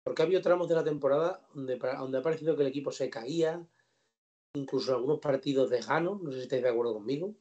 Porque 0.02 0.22
ha 0.22 0.26
habido 0.26 0.42
tramos 0.42 0.68
de 0.68 0.74
la 0.74 0.84
temporada 0.84 1.46
donde, 1.54 1.76
donde 1.76 2.18
ha 2.18 2.22
parecido 2.22 2.56
que 2.56 2.62
el 2.62 2.68
equipo 2.68 2.92
se 2.92 3.08
caía, 3.08 3.66
incluso 4.54 4.90
en 4.90 4.96
algunos 4.96 5.18
partidos 5.18 5.70
de 5.70 5.82
Jano, 5.82 6.20
no 6.22 6.30
sé 6.30 6.38
si 6.38 6.42
estáis 6.44 6.62
de 6.62 6.68
acuerdo 6.68 6.94
conmigo. 6.94 7.34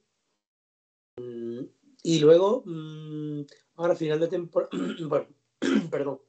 Mm, 1.18 1.64
y 2.04 2.20
luego, 2.20 2.64
mm, 2.66 3.42
ahora 3.76 3.96
final 3.96 4.20
de 4.20 4.28
temporada, 4.28 4.72
bueno, 5.08 5.28
perdón, 5.92 6.22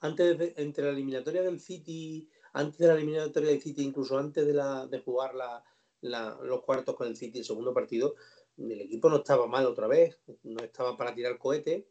antes 0.00 0.38
de, 0.38 0.54
entre 0.56 0.84
la 0.84 0.90
eliminatoria 0.90 1.42
del 1.42 1.60
City, 1.60 2.28
antes 2.56 2.78
de 2.78 2.86
la 2.88 2.94
eliminatoria 2.94 3.50
del 3.50 3.60
City, 3.60 3.82
incluso 3.82 4.18
antes 4.18 4.46
de, 4.46 4.52
la, 4.54 4.86
de 4.86 4.98
jugar 5.00 5.34
la, 5.34 5.62
la- 6.00 6.38
los 6.42 6.62
cuartos 6.62 6.94
con 6.96 7.06
el 7.06 7.16
City, 7.16 7.38
el 7.40 7.44
segundo 7.44 7.72
partido, 7.74 8.14
el 8.58 8.80
equipo 8.80 9.08
no 9.10 9.16
estaba 9.16 9.46
mal 9.46 9.66
otra 9.66 9.86
vez, 9.86 10.18
no 10.44 10.62
estaba 10.64 10.96
para 10.96 11.14
tirar 11.14 11.36
cohetes, 11.38 11.84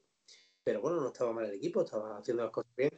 pero 0.64 0.82
bueno, 0.82 1.00
no 1.00 1.08
estaba 1.08 1.32
mal 1.32 1.46
el 1.46 1.54
equipo, 1.54 1.84
estaba 1.84 2.18
haciendo 2.18 2.44
las 2.44 2.52
cosas 2.52 2.72
bien. 2.76 2.90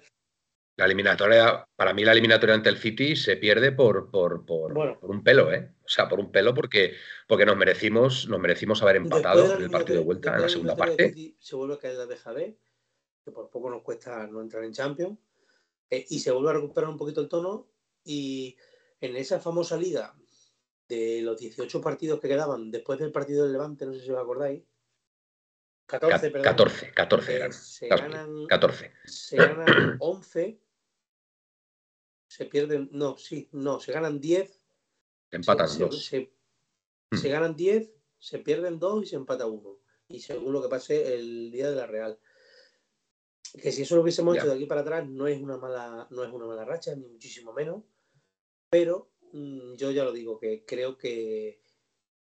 La 0.77 0.85
eliminatoria, 0.85 1.67
para 1.75 1.91
mí 1.93 2.05
la 2.05 2.11
eliminatoria 2.11 2.53
ante 2.55 2.69
el 2.69 2.77
City 2.77 3.15
se 3.15 3.35
pierde 3.35 3.71
por, 3.71 4.11
por, 4.11 4.45
por, 4.45 4.73
Bueno. 4.73 4.99
por 4.99 5.09
un 5.09 5.23
pelo, 5.23 5.51
¿eh? 5.51 5.73
O 5.83 5.89
sea, 5.89 6.07
por 6.07 6.19
un 6.19 6.31
pelo 6.31 6.53
porque, 6.53 6.93
porque 7.27 7.45
nos 7.47 7.57
merecimos, 7.57 8.29
nos 8.29 8.39
merecimos 8.39 8.81
haber 8.83 8.97
empatado 8.97 9.55
en 9.55 9.63
el 9.63 9.71
partido 9.71 9.99
de 9.99 10.05
vuelta, 10.05 10.35
en 10.35 10.41
la 10.43 10.49
segunda 10.49 10.75
parte. 10.75 11.35
Se 11.39 11.55
vuelve 11.55 11.73
a 11.73 11.77
caer 11.79 11.95
la 11.95 12.05
DJB, 12.05 12.55
que 13.25 13.31
por 13.31 13.49
poco 13.49 13.69
nos 13.71 13.81
cuesta 13.81 14.27
no 14.27 14.39
entrar 14.39 14.63
en 14.63 14.71
Champions, 14.71 15.17
eh, 15.89 16.05
y 16.09 16.19
se 16.19 16.31
vuelve 16.31 16.49
a 16.49 16.53
recuperar 16.53 16.89
un 16.89 16.97
poquito 16.97 17.21
el 17.21 17.29
tono, 17.29 17.67
y 18.03 18.55
en 19.01 19.15
esa 19.15 19.39
famosa 19.39 19.77
liga 19.77 20.15
de 20.87 21.21
los 21.21 21.37
18 21.39 21.81
partidos 21.81 22.19
que 22.19 22.27
quedaban 22.29 22.71
después 22.71 22.99
del 22.99 23.11
partido 23.11 23.43
del 23.43 23.53
Levante, 23.53 23.85
no 23.85 23.93
sé 23.93 24.01
si 24.01 24.11
os 24.11 24.17
acordáis, 24.19 24.63
14, 25.85 26.27
Ca- 26.27 26.31
perdón, 26.31 26.43
14, 26.43 26.91
14 26.93 27.31
eh, 27.31 27.35
eran. 27.35 27.53
se, 27.53 27.87
Gaspi, 27.87 28.07
ganan, 28.07 28.47
14. 28.47 28.91
se 29.05 29.37
ganan 29.37 29.95
11, 29.99 30.59
se 32.29 32.45
pierden, 32.45 32.89
no, 32.91 33.17
sí, 33.17 33.47
no, 33.53 33.79
se 33.79 33.91
ganan 33.91 34.19
10, 34.19 34.61
Empatan 35.31 35.67
se, 35.69 35.79
dos. 35.79 36.05
se- 36.05 36.33
Mm. 37.09 37.17
se 37.17 37.29
ganan 37.29 37.55
10, 37.55 37.89
se 38.19 38.39
pierden 38.39 38.79
2 38.79 39.03
y 39.03 39.05
se 39.07 39.15
empata 39.15 39.45
1. 39.45 39.79
Y 40.09 40.19
según 40.19 40.51
lo 40.51 40.61
que 40.61 40.67
pase 40.67 41.15
el 41.15 41.51
día 41.51 41.69
de 41.69 41.75
la 41.77 41.87
Real. 41.87 42.19
Que 43.53 43.71
si 43.71 43.83
eso 43.83 43.95
lo 43.95 44.01
hubiésemos 44.01 44.35
Ya. 44.35 44.41
hecho 44.41 44.49
de 44.49 44.55
aquí 44.55 44.65
para 44.65 44.81
atrás, 44.81 45.07
no 45.07 45.27
es 45.27 45.39
una 45.41 45.57
mala, 45.57 46.07
no 46.11 46.23
es 46.23 46.31
una 46.31 46.45
mala 46.45 46.65
racha, 46.65 46.95
ni 46.95 47.07
muchísimo 47.07 47.53
menos. 47.53 47.83
Pero 48.69 49.11
mm, 49.31 49.73
yo 49.75 49.91
ya 49.91 50.03
lo 50.03 50.11
digo, 50.11 50.37
que 50.39 50.65
creo 50.65 50.97
que, 50.97 51.61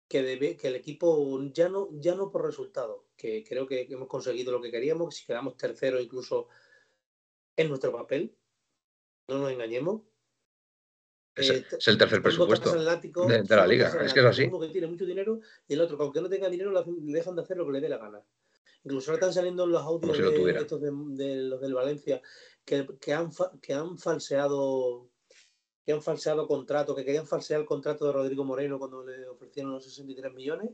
que, 0.09 0.23
debe, 0.23 0.57
que 0.57 0.67
el 0.67 0.75
equipo 0.75 1.39
ya 1.53 1.69
no, 1.69 1.89
ya 1.93 2.15
no 2.15 2.31
por 2.31 2.45
resultado, 2.45 3.07
que 3.15 3.43
creo 3.43 3.65
que 3.67 3.87
hemos 3.89 4.07
conseguido 4.07 4.51
lo 4.51 4.61
que 4.61 4.71
queríamos, 4.71 5.09
que 5.09 5.21
si 5.21 5.25
quedamos 5.25 5.57
tercero 5.57 5.99
incluso 5.99 6.49
en 7.55 7.69
nuestro 7.69 7.91
papel, 7.91 8.35
no 9.29 9.37
nos 9.39 9.51
engañemos. 9.51 10.01
Es, 11.35 11.49
Eh, 11.49 11.65
es 11.77 11.87
el 11.87 11.97
tercer 11.97 12.17
son 12.21 12.23
dos 12.23 12.23
presupuesto. 12.23 12.69
transatlánticos, 12.71 13.27
de- 13.27 13.41
de 13.41 13.55
la 13.55 13.65
liga, 13.67 13.87
es 13.87 14.13
que 14.13 14.19
es 14.19 14.25
así. 14.25 14.43
Uno 14.43 14.59
que 14.59 14.67
tiene 14.69 14.87
mucho 14.87 15.05
dinero 15.05 15.39
y 15.67 15.73
el 15.73 15.81
otro 15.81 15.97
que 15.97 16.03
aunque 16.03 16.21
no 16.21 16.29
tenga 16.29 16.49
dinero 16.49 16.71
le 16.71 17.13
dejan 17.13 17.35
de 17.35 17.41
hacer 17.41 17.57
lo 17.57 17.65
que 17.65 17.71
le 17.71 17.81
dé 17.81 17.89
la 17.89 17.97
gana. 17.97 18.23
Incluso 18.83 19.11
ahora 19.11 19.19
están 19.27 19.33
saliendo 19.33 19.65
los 19.65 19.81
audios 19.81 20.15
si 20.17 20.21
lo 20.23 20.31
de, 20.31 20.51
estos 20.59 20.81
de, 20.81 20.91
de 20.91 21.35
los 21.37 21.61
del 21.61 21.73
Valencia 21.73 22.21
que, 22.65 22.87
que, 22.99 23.13
han, 23.13 23.29
que 23.61 23.73
han 23.73 23.97
falseado 23.97 25.09
que 25.85 25.91
han 25.91 26.01
falseado 26.01 26.47
contratos, 26.47 26.95
que 26.95 27.03
querían 27.03 27.27
falsear 27.27 27.59
el 27.59 27.65
contrato 27.65 28.05
de 28.05 28.13
Rodrigo 28.13 28.45
Moreno 28.45 28.79
cuando 28.79 29.05
le 29.05 29.27
ofrecieron 29.27 29.73
los 29.73 29.83
63 29.83 30.33
millones 30.33 30.71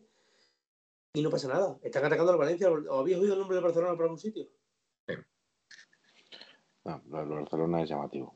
y 1.14 1.22
no 1.24 1.32
pasa 1.32 1.48
nada. 1.48 1.80
Están 1.82 2.06
atacando 2.06 2.32
al 2.32 2.38
Valencia. 2.38 2.70
¿O 2.70 3.00
habéis 3.00 3.18
oído 3.18 3.34
el 3.34 3.40
nombre 3.40 3.56
de 3.58 3.64
Barcelona 3.64 3.96
por 3.96 4.04
algún 4.04 4.20
sitio? 4.20 4.48
No, 6.84 7.02
lo 7.10 7.26
de 7.26 7.36
Barcelona 7.42 7.82
es 7.84 7.90
llamativo. 7.90 8.36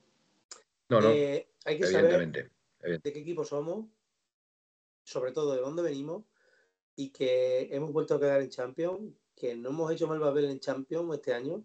No, 0.89 1.01
no, 1.01 1.10
Eh, 1.12 1.48
hay 1.65 1.77
que 1.77 1.88
saber 1.88 2.12
evidentemente. 2.13 2.51
de 2.81 3.13
qué 3.13 3.19
equipo 3.19 3.45
somos, 3.45 3.86
sobre 5.03 5.31
todo 5.31 5.53
de 5.53 5.62
dónde 5.62 5.81
venimos, 5.81 6.25
y 6.95 7.12
que 7.12 7.69
hemos 7.72 7.91
vuelto 7.91 8.15
a 8.15 8.19
quedar 8.19 8.41
en 8.41 8.50
Champions, 8.50 9.13
que 9.35 9.55
no 9.55 9.69
hemos 9.69 9.91
hecho 9.91 10.07
mal 10.07 10.19
papel 10.19 10.45
en 10.45 10.59
Champions 10.59 11.13
este 11.13 11.33
año, 11.33 11.63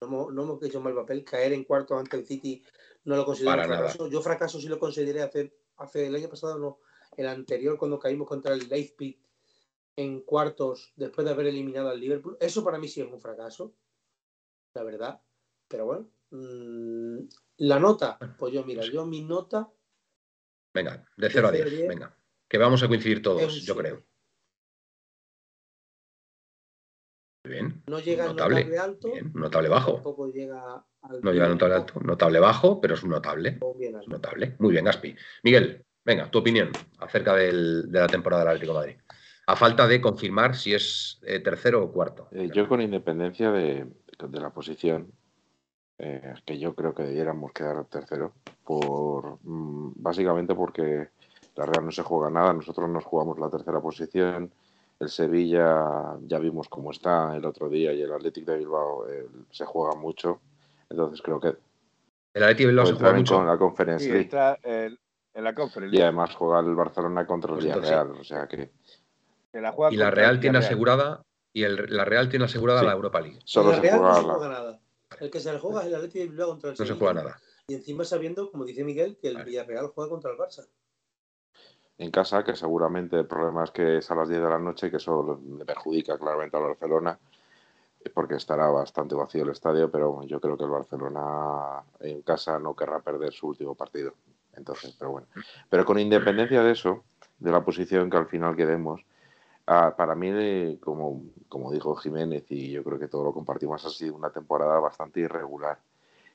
no 0.00 0.06
hemos, 0.06 0.32
no 0.32 0.42
hemos 0.42 0.62
hecho 0.62 0.80
mal 0.80 0.94
papel, 0.94 1.24
caer 1.24 1.52
en 1.52 1.64
cuartos 1.64 1.98
ante 1.98 2.16
el 2.16 2.26
City 2.26 2.62
no 3.04 3.16
lo 3.16 3.24
considero 3.24 3.52
Para 3.52 3.64
un 3.64 3.70
nada. 3.70 3.82
fracaso. 3.88 4.08
Yo 4.08 4.20
fracaso 4.22 4.60
sí 4.60 4.68
lo 4.68 4.78
consideré 4.78 5.22
hace, 5.22 5.54
hace 5.76 6.06
el 6.06 6.14
año 6.14 6.28
pasado, 6.28 6.58
no, 6.58 6.80
el 7.16 7.26
anterior 7.26 7.76
cuando 7.78 7.98
caímos 7.98 8.28
contra 8.28 8.54
el 8.54 8.68
Leipzig 8.68 9.18
en 9.96 10.20
cuartos 10.22 10.92
después 10.96 11.24
de 11.24 11.32
haber 11.32 11.46
eliminado 11.46 11.90
al 11.90 12.00
Liverpool. 12.00 12.36
Eso 12.40 12.64
para 12.64 12.78
mí 12.78 12.88
sí 12.88 13.00
es 13.00 13.10
un 13.10 13.20
fracaso, 13.20 13.74
la 14.74 14.82
verdad. 14.82 15.20
Pero 15.68 15.86
bueno, 15.86 16.10
mm, 16.30 17.18
la 17.58 17.78
nota, 17.78 18.18
pues 18.38 18.52
yo 18.52 18.64
mira, 18.64 18.82
yo 18.84 19.06
mi 19.06 19.22
nota 19.22 19.70
Venga, 20.72 21.04
de 21.16 21.30
0 21.30 21.48
a 21.48 21.50
0 21.50 21.64
a 21.66 21.68
10. 21.68 21.70
10. 21.70 21.88
Venga. 21.88 22.16
Que 22.48 22.58
vamos 22.58 22.82
a 22.82 22.88
coincidir 22.88 23.22
todos, 23.22 23.62
yo 23.62 23.76
creo. 23.76 24.04
No 27.90 27.98
llega 27.98 28.24
al 28.24 28.30
Notable, 28.30 28.56
notable 28.64 28.78
alto, 28.78 29.12
Bien, 29.12 29.32
notable 29.34 29.68
bajo. 29.68 29.94
tampoco 29.94 30.28
llega 30.28 30.84
al 31.02 31.20
No 31.22 31.32
llega 31.32 31.46
a 31.46 31.48
notable 31.48 31.74
alto. 31.74 32.00
Notable 32.00 32.38
bajo, 32.40 32.80
pero 32.80 32.94
es 32.94 33.02
un 33.02 33.10
notable. 33.10 33.58
bien 33.76 33.90
Es 33.94 33.98
alto. 34.00 34.10
notable. 34.10 34.56
Muy 34.60 34.72
bien, 34.72 34.84
Gaspi. 34.84 35.14
Miguel, 35.42 35.84
venga, 36.04 36.30
tu 36.30 36.38
opinión 36.38 36.70
acerca 36.98 37.34
del- 37.34 37.90
de 37.90 37.98
la 38.00 38.06
temporada 38.06 38.42
del 38.42 38.48
Atlético 38.52 38.72
de 38.74 38.78
Madrid. 38.78 38.96
A 39.46 39.56
falta 39.56 39.88
de 39.88 40.00
confirmar 40.00 40.54
si 40.54 40.72
es 40.72 41.20
eh, 41.26 41.40
tercero 41.40 41.82
o 41.82 41.92
cuarto. 41.92 42.28
Eh, 42.30 42.48
yo 42.54 42.68
con 42.68 42.80
independencia 42.80 43.50
de, 43.50 43.86
de 44.28 44.40
la 44.40 44.50
posición, 44.50 45.10
eh, 45.98 46.34
que 46.46 46.58
yo 46.58 46.74
creo 46.76 46.94
que 46.94 47.02
debiéramos 47.02 47.52
quedar 47.52 47.84
tercero, 47.86 48.32
por 48.64 49.38
mm, 49.42 49.94
básicamente 49.96 50.54
porque 50.54 51.08
la 51.56 51.66
Real 51.66 51.84
no 51.84 51.90
se 51.90 52.02
juega 52.02 52.30
nada, 52.30 52.52
nosotros 52.52 52.88
nos 52.88 53.04
jugamos 53.04 53.38
la 53.40 53.50
tercera 53.50 53.80
posición, 53.80 54.52
el 55.00 55.08
Sevilla 55.08 56.16
ya 56.26 56.38
vimos 56.38 56.68
cómo 56.68 56.90
está 56.90 57.34
el 57.34 57.44
otro 57.46 57.68
día 57.68 57.92
y 57.92 58.02
el 58.02 58.12
Atlético 58.12 58.52
de 58.52 58.58
Bilbao 58.58 59.08
eh, 59.08 59.26
se 59.50 59.64
juega 59.64 59.94
mucho, 59.96 60.40
entonces 60.90 61.22
creo 61.22 61.40
que 61.40 61.48
el 62.34 62.42
Atlético 62.42 62.66
de 62.68 62.72
Bilbao 62.74 62.86
se 62.86 62.92
juega 62.94 63.14
mucho 63.14 63.40
en 63.40 63.46
la 63.46 63.58
Conference 63.58 64.04
Sí, 64.04 64.10
League. 64.10 64.24
está 64.26 64.54
el- 64.62 65.00
en 65.32 65.44
la 65.44 65.54
Conference 65.54 65.96
Y 65.96 66.00
además 66.02 66.34
juega 66.34 66.60
el 66.60 66.74
Barcelona 66.74 67.26
contra 67.26 67.50
el 67.52 67.54
Pues 67.56 67.66
entonces 67.66 67.90
Villarreal, 67.90 68.20
o 68.20 68.24
sea 68.24 68.46
que 68.46 68.70
Se 69.52 69.60
la 69.60 69.72
juega 69.72 69.92
y 69.92 69.96
la 69.96 70.10
Real 70.10 70.38
tiene 70.38 70.58
asegurada 70.58 71.22
y 71.52 71.62
el, 71.64 71.86
la 71.96 72.04
Real 72.04 72.28
tiene 72.28 72.44
asegurada 72.44 72.80
Sí. 72.80 72.86
la 72.86 72.92
Europa 72.92 73.20
League. 73.20 73.38
solo 73.44 73.70
la 73.70 73.76
se 73.76 73.82
Real 73.82 73.96
no 73.96 74.00
juega 74.06 74.14
se 74.20 74.26
la- 74.26 74.34
juega 74.34 74.48
nada. 74.52 74.80
El 75.18 75.30
que 75.30 75.40
se 75.40 75.52
la 75.52 75.58
juega 75.58 75.80
es 75.80 75.86
el 75.88 75.94
Atlético 75.94 76.18
de 76.24 76.28
Bilbao 76.30 76.48
contra 76.50 76.70
el 76.70 76.76
No 76.78 76.86
se 76.86 76.94
juega 76.94 77.14
nada. 77.14 77.40
Y 77.68 77.74
encima 77.74 78.04
sabiendo, 78.04 78.50
como 78.50 78.64
dice 78.64 78.84
Miguel, 78.84 79.16
que 79.20 79.28
el. 79.28 79.44
Villarreal 79.44 79.88
juega 79.88 80.10
contra 80.10 80.30
el 80.32 80.36
Barça. 80.36 80.66
En 82.00 82.10
casa, 82.10 82.42
que 82.42 82.56
seguramente 82.56 83.16
el 83.18 83.26
problema 83.26 83.64
es 83.64 83.70
que 83.72 83.98
es 83.98 84.10
a 84.10 84.14
las 84.14 84.26
10 84.26 84.40
de 84.40 84.48
la 84.48 84.58
noche 84.58 84.90
que 84.90 84.96
eso 84.96 85.38
le 85.58 85.66
perjudica 85.66 86.18
claramente 86.18 86.56
al 86.56 86.62
Barcelona, 86.62 87.18
porque 88.14 88.36
estará 88.36 88.68
bastante 88.70 89.14
vacío 89.14 89.42
el 89.42 89.50
estadio, 89.50 89.90
pero 89.90 90.22
yo 90.24 90.40
creo 90.40 90.56
que 90.56 90.64
el 90.64 90.70
Barcelona 90.70 91.82
en 92.00 92.22
casa 92.22 92.58
no 92.58 92.74
querrá 92.74 93.00
perder 93.00 93.34
su 93.34 93.48
último 93.48 93.74
partido. 93.74 94.14
Entonces, 94.54 94.96
pero 94.98 95.10
bueno. 95.10 95.26
Pero 95.68 95.84
con 95.84 95.98
independencia 95.98 96.62
de 96.62 96.72
eso, 96.72 97.04
de 97.38 97.52
la 97.52 97.62
posición 97.62 98.08
que 98.08 98.16
al 98.16 98.28
final 98.28 98.56
quedemos, 98.56 99.04
ah, 99.66 99.94
para 99.94 100.14
mí, 100.14 100.78
como, 100.78 101.24
como 101.50 101.70
dijo 101.70 101.94
Jiménez, 101.96 102.46
y 102.48 102.70
yo 102.70 102.82
creo 102.82 102.98
que 102.98 103.08
todo 103.08 103.24
lo 103.24 103.34
compartimos, 103.34 103.84
ha 103.84 103.90
sido 103.90 104.14
una 104.14 104.30
temporada 104.30 104.80
bastante 104.80 105.20
irregular 105.20 105.78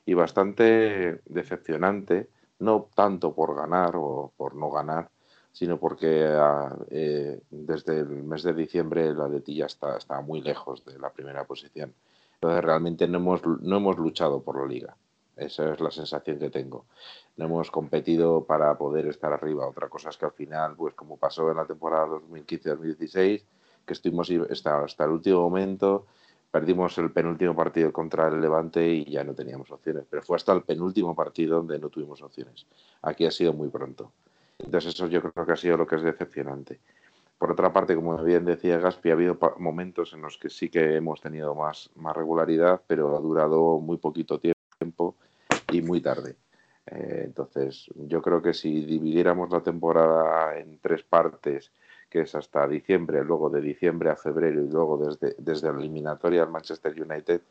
y 0.04 0.14
bastante 0.14 1.22
decepcionante, 1.24 2.30
no 2.60 2.88
tanto 2.94 3.34
por 3.34 3.56
ganar 3.56 3.96
o 3.96 4.32
por 4.36 4.54
no 4.54 4.70
ganar, 4.70 5.10
sino 5.56 5.78
porque 5.80 6.22
ah, 6.22 6.76
eh, 6.90 7.40
desde 7.48 8.00
el 8.00 8.24
mes 8.24 8.42
de 8.42 8.52
diciembre 8.52 9.14
la 9.14 9.26
Letilla 9.26 9.64
está, 9.64 9.96
está 9.96 10.20
muy 10.20 10.42
lejos 10.42 10.84
de 10.84 10.98
la 10.98 11.08
primera 11.08 11.46
posición. 11.46 11.94
Entonces 12.34 12.62
realmente 12.62 13.08
no 13.08 13.16
hemos, 13.16 13.40
no 13.62 13.78
hemos 13.78 13.96
luchado 13.96 14.42
por 14.42 14.60
la 14.60 14.66
liga. 14.66 14.94
Esa 15.34 15.72
es 15.72 15.80
la 15.80 15.90
sensación 15.90 16.38
que 16.38 16.50
tengo. 16.50 16.84
No 17.38 17.46
hemos 17.46 17.70
competido 17.70 18.44
para 18.44 18.76
poder 18.76 19.06
estar 19.06 19.32
arriba. 19.32 19.66
Otra 19.66 19.88
cosa 19.88 20.10
es 20.10 20.18
que 20.18 20.26
al 20.26 20.32
final, 20.32 20.76
pues 20.76 20.92
como 20.92 21.16
pasó 21.16 21.50
en 21.50 21.56
la 21.56 21.64
temporada 21.64 22.06
2015-2016, 22.06 23.42
que 23.86 23.92
estuvimos 23.94 24.30
hasta, 24.50 24.84
hasta 24.84 25.04
el 25.04 25.10
último 25.12 25.40
momento, 25.40 26.04
perdimos 26.50 26.98
el 26.98 27.10
penúltimo 27.12 27.56
partido 27.56 27.94
contra 27.94 28.28
el 28.28 28.42
Levante 28.42 28.86
y 28.86 29.10
ya 29.10 29.24
no 29.24 29.32
teníamos 29.32 29.70
opciones. 29.70 30.04
Pero 30.10 30.22
fue 30.22 30.36
hasta 30.36 30.52
el 30.52 30.64
penúltimo 30.64 31.16
partido 31.16 31.56
donde 31.56 31.78
no 31.78 31.88
tuvimos 31.88 32.20
opciones. 32.20 32.66
Aquí 33.00 33.24
ha 33.24 33.30
sido 33.30 33.54
muy 33.54 33.70
pronto. 33.70 34.12
Entonces 34.58 34.94
eso 34.94 35.06
yo 35.08 35.20
creo 35.22 35.46
que 35.46 35.52
ha 35.52 35.56
sido 35.56 35.76
lo 35.76 35.86
que 35.86 35.96
es 35.96 36.02
decepcionante. 36.02 36.80
Por 37.38 37.52
otra 37.52 37.72
parte, 37.72 37.94
como 37.94 38.16
bien 38.22 38.44
decía 38.46 38.78
Gaspi, 38.78 39.10
ha 39.10 39.12
habido 39.12 39.38
momentos 39.58 40.14
en 40.14 40.22
los 40.22 40.38
que 40.38 40.48
sí 40.48 40.70
que 40.70 40.96
hemos 40.96 41.20
tenido 41.20 41.54
más, 41.54 41.90
más 41.96 42.16
regularidad, 42.16 42.80
pero 42.86 43.14
ha 43.16 43.20
durado 43.20 43.78
muy 43.78 43.98
poquito 43.98 44.40
tiempo 44.40 45.16
y 45.70 45.82
muy 45.82 46.00
tarde. 46.00 46.36
Eh, 46.86 47.22
entonces, 47.26 47.90
yo 47.96 48.22
creo 48.22 48.40
que 48.40 48.54
si 48.54 48.84
dividiéramos 48.86 49.50
la 49.50 49.60
temporada 49.60 50.56
en 50.58 50.78
tres 50.78 51.02
partes, 51.02 51.70
que 52.08 52.20
es 52.20 52.34
hasta 52.34 52.66
diciembre, 52.66 53.22
luego 53.24 53.50
de 53.50 53.60
diciembre 53.60 54.08
a 54.08 54.16
febrero 54.16 54.62
y 54.62 54.68
luego 54.68 54.96
desde, 54.96 55.34
desde 55.38 55.70
la 55.72 55.78
eliminatoria 55.78 56.42
al 56.44 56.50
Manchester 56.50 56.94
United, 56.98 57.42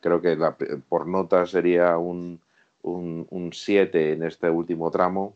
creo 0.00 0.20
que 0.22 0.36
la- 0.36 0.56
por 0.88 1.06
nota 1.06 1.44
sería 1.44 1.98
un, 1.98 2.40
un, 2.82 3.26
un 3.30 3.52
7 3.52 4.12
en 4.12 4.22
este 4.22 4.48
último 4.48 4.90
tramo, 4.90 5.34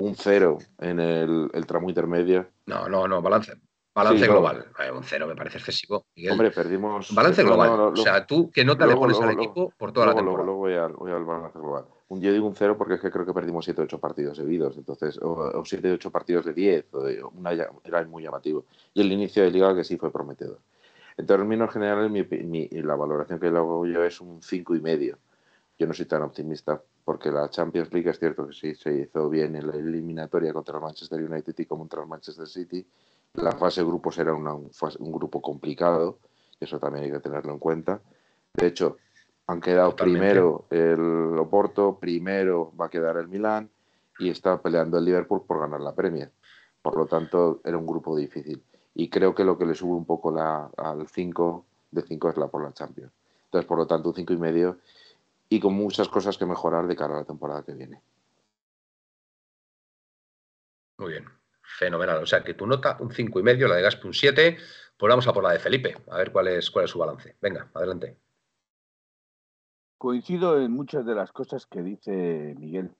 un 0.00 0.14
0 0.14 0.58
en 0.78 1.00
el, 1.00 1.50
el 1.52 1.66
tramo 1.66 1.88
intermedio. 1.88 2.46
No, 2.66 2.88
no, 2.88 3.08
no, 3.08 3.20
balance. 3.20 3.52
Balance 3.94 4.24
Sí, 4.24 4.30
global. 4.30 4.64
Eh, 4.78 4.92
un 4.92 5.02
cero 5.02 5.26
me 5.26 5.34
parece 5.34 5.58
excesivo. 5.58 6.06
Miguel. 6.14 6.30
Hombre, 6.32 6.52
perdimos. 6.52 7.12
balance 7.12 7.42
no, 7.42 7.48
global. 7.48 7.76
no, 7.76 7.86
o 7.88 7.96
sea, 7.96 8.24
tú 8.24 8.48
qué 8.52 8.64
nota 8.64 8.84
le 8.86 8.92
luego, 8.92 9.00
pones 9.00 9.16
luego, 9.16 9.30
al 9.30 9.36
luego. 9.36 9.50
equipo 9.50 9.72
por 9.76 9.92
toda 9.92 10.06
la 10.06 10.14
temporada. 10.14 10.44
luego 10.44 10.58
voy, 10.60 10.74
al, 10.74 10.92
voy 10.92 11.10
al 11.10 11.24
balance 11.24 11.58
global. 11.58 11.84
Un, 12.06 12.20
yo 12.20 12.32
digo 12.32 12.46
un 12.46 12.54
0 12.54 12.76
porque 12.78 12.94
es 12.94 13.00
que 13.00 13.10
creo 13.10 13.26
que 13.26 13.32
perdimos 13.34 13.64
7 13.64 13.80
o 13.80 13.84
8 13.84 13.98
partidos 13.98 14.36
seguidos, 14.36 14.76
entonces, 14.76 15.18
o 15.20 15.62
7 15.64 15.90
o 15.90 15.94
8 15.94 16.10
partidos 16.12 16.44
de 16.44 16.52
10, 16.52 16.94
o 16.94 17.02
de- 17.02 17.24
una, 17.24 17.52
ya- 17.54 17.70
era 17.82 18.04
muy 18.04 18.22
llamativo. 18.22 18.66
Y 18.94 19.00
el 19.00 19.10
inicio 19.10 19.42
de 19.42 19.50
liga 19.50 19.74
que 19.74 19.82
sí 19.82 19.96
fue 19.96 20.12
prometedor. 20.12 20.60
En 21.16 21.26
términos 21.26 21.72
generales, 21.72 22.08
mi, 22.08 22.22
mi- 22.44 22.68
la 22.70 22.94
valoración 22.94 23.40
que 23.40 23.50
le 23.50 23.58
hago 23.58 23.84
yo 23.84 24.04
es 24.04 24.20
un 24.20 24.40
5 24.42 24.76
y 24.76 24.80
medio. 24.80 25.18
Yo 25.76 25.88
no 25.88 25.92
soy 25.92 26.06
tan 26.06 26.22
optimista 26.22 26.80
porque 27.08 27.32
la 27.32 27.48
Champions 27.48 27.90
League 27.90 28.10
es 28.10 28.18
cierto 28.18 28.46
que 28.46 28.52
sí 28.52 28.74
se 28.74 28.92
hizo 28.92 29.30
bien 29.30 29.56
en 29.56 29.66
la 29.66 29.74
eliminatoria 29.74 30.52
contra 30.52 30.76
el 30.76 30.82
Manchester 30.82 31.24
United 31.24 31.54
y 31.56 31.64
contra 31.64 32.02
el 32.02 32.06
Manchester 32.06 32.46
City. 32.46 32.86
La 33.36 33.52
fase 33.52 33.80
de 33.80 33.86
grupos 33.86 34.18
era 34.18 34.34
una- 34.34 34.52
un, 34.52 34.70
un 34.98 35.12
grupo 35.12 35.40
complicado, 35.40 36.18
y 36.60 36.64
eso 36.66 36.78
también 36.78 37.06
hay 37.06 37.10
que 37.12 37.20
tenerlo 37.20 37.50
en 37.54 37.58
cuenta. 37.58 37.98
De 38.52 38.66
hecho, 38.66 38.98
han 39.46 39.58
quedado 39.62 39.92
Totalmente. 39.92 40.20
primero 40.28 40.66
el 40.68 41.38
Oporto, 41.38 41.98
primero 41.98 42.74
va 42.78 42.84
a 42.84 42.90
quedar 42.90 43.16
el 43.16 43.28
Milán 43.28 43.70
y 44.18 44.28
está 44.28 44.60
peleando 44.60 44.98
el 44.98 45.06
Liverpool 45.06 45.44
por 45.46 45.60
ganar 45.60 45.80
la 45.80 45.94
Premier. 45.94 46.30
Por 46.82 46.94
lo 46.94 47.06
tanto, 47.06 47.62
era 47.64 47.78
un 47.78 47.86
grupo 47.86 48.14
difícil. 48.14 48.62
Y 48.94 49.08
creo 49.08 49.34
que 49.34 49.44
lo 49.44 49.56
que 49.56 49.64
le 49.64 49.74
sube 49.74 49.94
un 49.94 50.04
poco 50.04 50.30
la, 50.30 50.70
al 50.76 51.08
5 51.08 51.64
de 51.90 52.02
5 52.02 52.28
es 52.28 52.36
la 52.36 52.48
por 52.48 52.62
la 52.62 52.74
Champions. 52.74 53.12
Entonces, 53.46 53.66
por 53.66 53.78
lo 53.78 53.86
tanto, 53.86 54.10
un 54.10 54.14
5 54.14 54.34
y 55.48 55.60
con 55.60 55.74
muchas 55.74 56.08
cosas 56.08 56.36
que 56.36 56.46
mejorar 56.46 56.86
de 56.86 56.96
cara 56.96 57.14
a 57.14 57.18
la 57.20 57.24
temporada 57.24 57.64
que 57.64 57.72
viene. 57.72 58.02
Muy 60.98 61.10
bien. 61.12 61.24
Fenomenal. 61.62 62.22
O 62.22 62.26
sea, 62.26 62.42
que 62.42 62.54
tu 62.54 62.66
nota 62.66 62.96
un 63.00 63.10
cinco 63.12 63.38
y 63.38 63.42
medio, 63.42 63.68
la 63.68 63.76
de 63.76 63.82
Gaspi 63.82 64.06
un 64.06 64.14
7. 64.14 64.56
Pues 64.96 65.10
vamos 65.10 65.28
a 65.28 65.32
por 65.32 65.44
la 65.44 65.52
de 65.52 65.60
Felipe, 65.60 65.96
a 66.10 66.16
ver 66.16 66.32
cuál 66.32 66.48
es, 66.48 66.70
cuál 66.70 66.86
es 66.86 66.90
su 66.90 66.98
balance. 66.98 67.36
Venga, 67.40 67.70
adelante. 67.72 68.16
Coincido 69.96 70.60
en 70.60 70.72
muchas 70.72 71.06
de 71.06 71.14
las 71.14 71.30
cosas 71.30 71.66
que 71.66 71.82
dice 71.82 72.54
Miguel. 72.58 72.90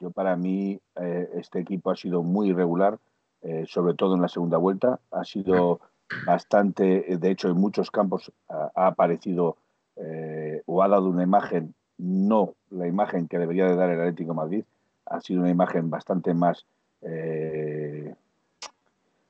Yo 0.00 0.12
para 0.12 0.36
mí 0.36 0.80
eh, 0.94 1.28
este 1.34 1.58
equipo 1.58 1.90
ha 1.90 1.96
sido 1.96 2.22
muy 2.22 2.50
irregular, 2.50 3.00
eh, 3.42 3.64
sobre 3.66 3.94
todo 3.94 4.14
en 4.14 4.22
la 4.22 4.28
segunda 4.28 4.58
vuelta. 4.58 5.00
Ha 5.10 5.24
sido 5.24 5.80
bastante, 6.24 7.16
de 7.18 7.30
hecho 7.30 7.48
en 7.48 7.56
muchos 7.56 7.90
campos 7.90 8.32
ha, 8.48 8.70
ha 8.74 8.86
aparecido 8.86 9.56
eh, 10.00 10.62
o 10.66 10.82
ha 10.82 10.88
dado 10.88 11.08
una 11.08 11.22
imagen, 11.22 11.74
no 11.98 12.54
la 12.70 12.86
imagen 12.86 13.28
que 13.28 13.38
debería 13.38 13.66
de 13.66 13.76
dar 13.76 13.90
el 13.90 14.00
Atlético 14.00 14.34
Madrid, 14.34 14.64
ha 15.06 15.20
sido 15.20 15.40
una 15.40 15.50
imagen 15.50 15.90
bastante 15.90 16.34
más, 16.34 16.66
eh, 17.02 18.14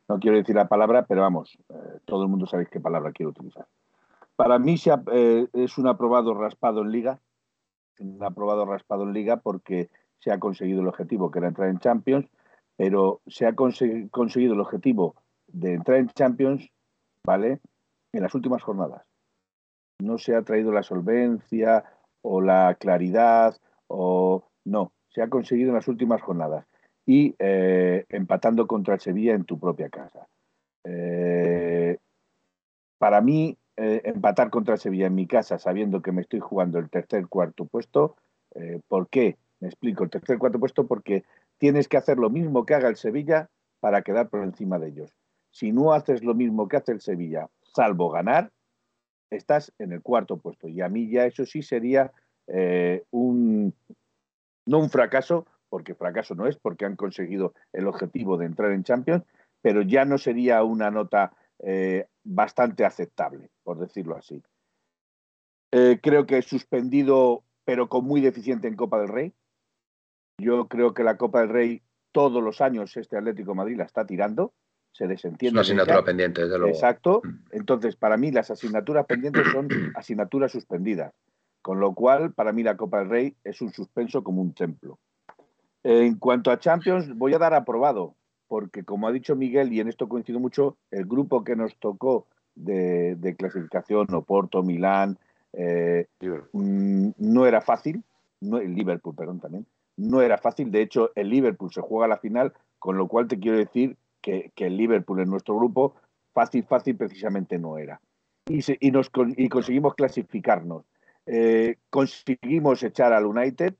no 0.08 0.18
quiero 0.18 0.36
decir 0.36 0.54
la 0.56 0.68
palabra, 0.68 1.04
pero 1.06 1.22
vamos, 1.22 1.58
eh, 1.68 1.98
todo 2.04 2.22
el 2.22 2.28
mundo 2.28 2.46
sabe 2.46 2.66
qué 2.66 2.80
palabra 2.80 3.12
quiero 3.12 3.30
utilizar. 3.30 3.66
Para 4.36 4.58
mí 4.58 4.76
es 4.76 5.78
un 5.78 5.86
aprobado 5.88 6.32
raspado 6.34 6.82
en 6.82 6.92
liga, 6.92 7.18
un 7.98 8.22
aprobado 8.22 8.64
raspado 8.64 9.02
en 9.02 9.12
liga 9.12 9.38
porque 9.38 9.90
se 10.20 10.30
ha 10.30 10.38
conseguido 10.38 10.80
el 10.80 10.88
objetivo 10.88 11.30
que 11.30 11.40
era 11.40 11.48
entrar 11.48 11.68
en 11.68 11.78
Champions, 11.78 12.28
pero 12.76 13.20
se 13.26 13.46
ha 13.46 13.52
conse- 13.52 14.08
conseguido 14.10 14.54
el 14.54 14.60
objetivo 14.60 15.16
de 15.48 15.74
entrar 15.74 15.98
en 15.98 16.08
Champions, 16.10 16.70
¿vale? 17.24 17.60
En 18.12 18.22
las 18.22 18.34
últimas 18.34 18.62
jornadas. 18.62 19.02
No 20.00 20.18
se 20.18 20.34
ha 20.34 20.42
traído 20.42 20.72
la 20.72 20.82
solvencia 20.82 21.84
o 22.22 22.40
la 22.40 22.76
claridad 22.78 23.56
o 23.86 24.44
no, 24.64 24.92
se 25.08 25.22
ha 25.22 25.28
conseguido 25.28 25.70
en 25.70 25.76
las 25.76 25.88
últimas 25.88 26.22
jornadas 26.22 26.66
y 27.06 27.34
eh, 27.38 28.04
empatando 28.10 28.66
contra 28.66 28.94
el 28.94 29.00
Sevilla 29.00 29.34
en 29.34 29.44
tu 29.44 29.58
propia 29.58 29.88
casa. 29.88 30.28
Eh, 30.84 31.96
para 32.98 33.20
mí, 33.20 33.56
eh, 33.76 34.02
empatar 34.04 34.50
contra 34.50 34.74
el 34.74 34.80
Sevilla 34.80 35.06
en 35.06 35.14
mi 35.14 35.26
casa, 35.26 35.58
sabiendo 35.58 36.02
que 36.02 36.12
me 36.12 36.20
estoy 36.20 36.40
jugando 36.40 36.78
el 36.78 36.90
tercer, 36.90 37.26
cuarto 37.28 37.64
puesto, 37.64 38.16
¿por 38.88 39.08
qué? 39.08 39.36
Me 39.60 39.68
explico, 39.68 40.04
el 40.04 40.10
tercer, 40.10 40.36
cuarto 40.38 40.58
puesto 40.58 40.86
porque 40.86 41.24
tienes 41.58 41.88
que 41.88 41.96
hacer 41.96 42.18
lo 42.18 42.28
mismo 42.28 42.66
que 42.66 42.74
haga 42.74 42.88
el 42.88 42.96
Sevilla 42.96 43.48
para 43.80 44.02
quedar 44.02 44.28
por 44.28 44.42
encima 44.42 44.78
de 44.78 44.88
ellos. 44.88 45.14
Si 45.50 45.72
no 45.72 45.92
haces 45.92 46.24
lo 46.24 46.34
mismo 46.34 46.68
que 46.68 46.76
hace 46.76 46.92
el 46.92 47.00
Sevilla, 47.00 47.48
salvo 47.62 48.10
ganar, 48.10 48.50
estás 49.30 49.72
en 49.78 49.92
el 49.92 50.02
cuarto 50.02 50.38
puesto. 50.38 50.68
Y 50.68 50.80
a 50.80 50.88
mí 50.88 51.08
ya 51.08 51.26
eso 51.26 51.44
sí 51.44 51.62
sería 51.62 52.12
eh, 52.46 53.04
un, 53.10 53.74
no 54.66 54.78
un 54.78 54.90
fracaso, 54.90 55.46
porque 55.68 55.94
fracaso 55.94 56.34
no 56.34 56.46
es, 56.46 56.56
porque 56.56 56.84
han 56.84 56.96
conseguido 56.96 57.54
el 57.72 57.86
objetivo 57.86 58.36
de 58.36 58.46
entrar 58.46 58.72
en 58.72 58.84
Champions, 58.84 59.24
pero 59.60 59.82
ya 59.82 60.04
no 60.04 60.18
sería 60.18 60.62
una 60.62 60.90
nota 60.90 61.32
eh, 61.60 62.06
bastante 62.24 62.84
aceptable, 62.84 63.50
por 63.62 63.78
decirlo 63.78 64.16
así. 64.16 64.42
Eh, 65.72 65.98
creo 66.02 66.26
que 66.26 66.40
suspendido, 66.42 67.42
pero 67.64 67.88
con 67.88 68.04
muy 68.04 68.20
deficiente 68.20 68.68
en 68.68 68.76
Copa 68.76 69.00
del 69.00 69.08
Rey. 69.08 69.34
Yo 70.40 70.68
creo 70.68 70.94
que 70.94 71.04
la 71.04 71.16
Copa 71.16 71.40
del 71.40 71.50
Rey 71.50 71.82
todos 72.12 72.42
los 72.42 72.60
años 72.60 72.96
este 72.96 73.18
Atlético 73.18 73.54
Madrid 73.54 73.76
la 73.76 73.84
está 73.84 74.06
tirando, 74.06 74.54
se 74.92 75.04
Es 75.04 75.10
desentiende. 75.10 75.60
una 75.60 75.62
de 75.62 75.72
ella. 75.72 75.82
asignatura 75.82 76.04
pendiente, 76.04 76.42
desde 76.42 76.58
luego. 76.58 76.74
Exacto. 76.74 77.20
Mm. 77.24 77.28
Entonces, 77.52 77.96
para 77.96 78.16
mí 78.16 78.30
las 78.30 78.50
asignaturas 78.50 79.06
pendientes 79.06 79.46
son 79.52 79.68
asignaturas 79.96 80.52
suspendidas. 80.52 81.12
Con 81.62 81.80
lo 81.80 81.94
cual, 81.94 82.32
para 82.32 82.52
mí 82.52 82.62
la 82.62 82.76
Copa 82.76 83.00
del 83.00 83.10
Rey 83.10 83.36
es 83.44 83.60
un 83.60 83.72
suspenso 83.72 84.22
como 84.22 84.40
un 84.42 84.54
templo. 84.54 84.98
En 85.82 86.16
cuanto 86.16 86.50
a 86.50 86.58
Champions, 86.58 87.14
voy 87.16 87.34
a 87.34 87.38
dar 87.38 87.54
aprobado, 87.54 88.14
porque 88.48 88.84
como 88.84 89.06
ha 89.06 89.12
dicho 89.12 89.36
Miguel, 89.36 89.72
y 89.72 89.80
en 89.80 89.88
esto 89.88 90.08
coincido 90.08 90.40
mucho, 90.40 90.76
el 90.90 91.04
grupo 91.06 91.44
que 91.44 91.56
nos 91.56 91.76
tocó 91.78 92.26
de, 92.54 93.14
de 93.16 93.36
clasificación, 93.36 94.12
Oporto, 94.14 94.62
Milán, 94.62 95.18
eh, 95.52 96.06
mm, 96.52 97.10
no 97.18 97.46
era 97.46 97.60
fácil, 97.60 98.02
no, 98.40 98.58
el 98.58 98.74
Liverpool, 98.74 99.14
perdón, 99.14 99.40
también, 99.40 99.66
no 99.96 100.20
era 100.22 100.38
fácil. 100.38 100.70
De 100.70 100.82
hecho, 100.82 101.10
el 101.14 101.28
Liverpool 101.30 101.72
se 101.72 101.80
juega 101.80 102.06
a 102.06 102.08
la 102.08 102.18
final, 102.18 102.52
con 102.78 102.96
lo 102.96 103.08
cual 103.08 103.28
te 103.28 103.38
quiero 103.38 103.58
decir 103.58 103.96
que, 104.54 104.66
el 104.66 104.76
Liverpool 104.76 105.20
en 105.20 105.30
nuestro 105.30 105.56
grupo, 105.56 105.94
fácil, 106.32 106.64
fácil 106.64 106.96
precisamente 106.96 107.58
no 107.58 107.78
era. 107.78 108.00
Y, 108.46 108.60
y, 108.86 108.90
nos, 108.90 109.10
y 109.36 109.48
conseguimos 109.48 109.94
clasificarnos. 109.94 110.84
Eh, 111.26 111.76
conseguimos 111.90 112.82
echar 112.82 113.12
al 113.12 113.26
United, 113.26 113.74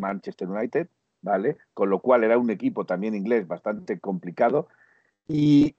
Manchester 0.00 0.48
United, 0.48 0.88
¿vale? 1.22 1.56
Con 1.72 1.90
lo 1.90 2.00
cual 2.00 2.24
era 2.24 2.38
un 2.38 2.50
equipo 2.50 2.84
también 2.84 3.14
inglés 3.14 3.46
bastante 3.46 3.98
complicado. 3.98 4.68
Y, 5.26 5.74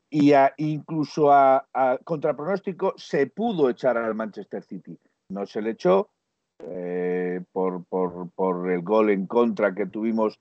incluso 0.58 1.32
a, 1.32 1.68
a 1.74 2.00
contrapronóstico 2.04 2.94
se 2.98 3.28
pudo 3.28 3.70
echar 3.70 3.98
al 3.98 4.16
Manchester 4.16 4.64
City. 4.64 4.98
No 5.30 5.46
se 5.46 5.62
le 5.62 5.72
echó 5.72 6.10
eh, 6.60 7.42
por, 7.52 7.84
por, 7.86 8.72
el 8.72 8.82
gol 8.82 9.10
en 9.10 9.28
contra 9.28 9.76
que 9.76 9.86
tuvimos, 9.86 10.40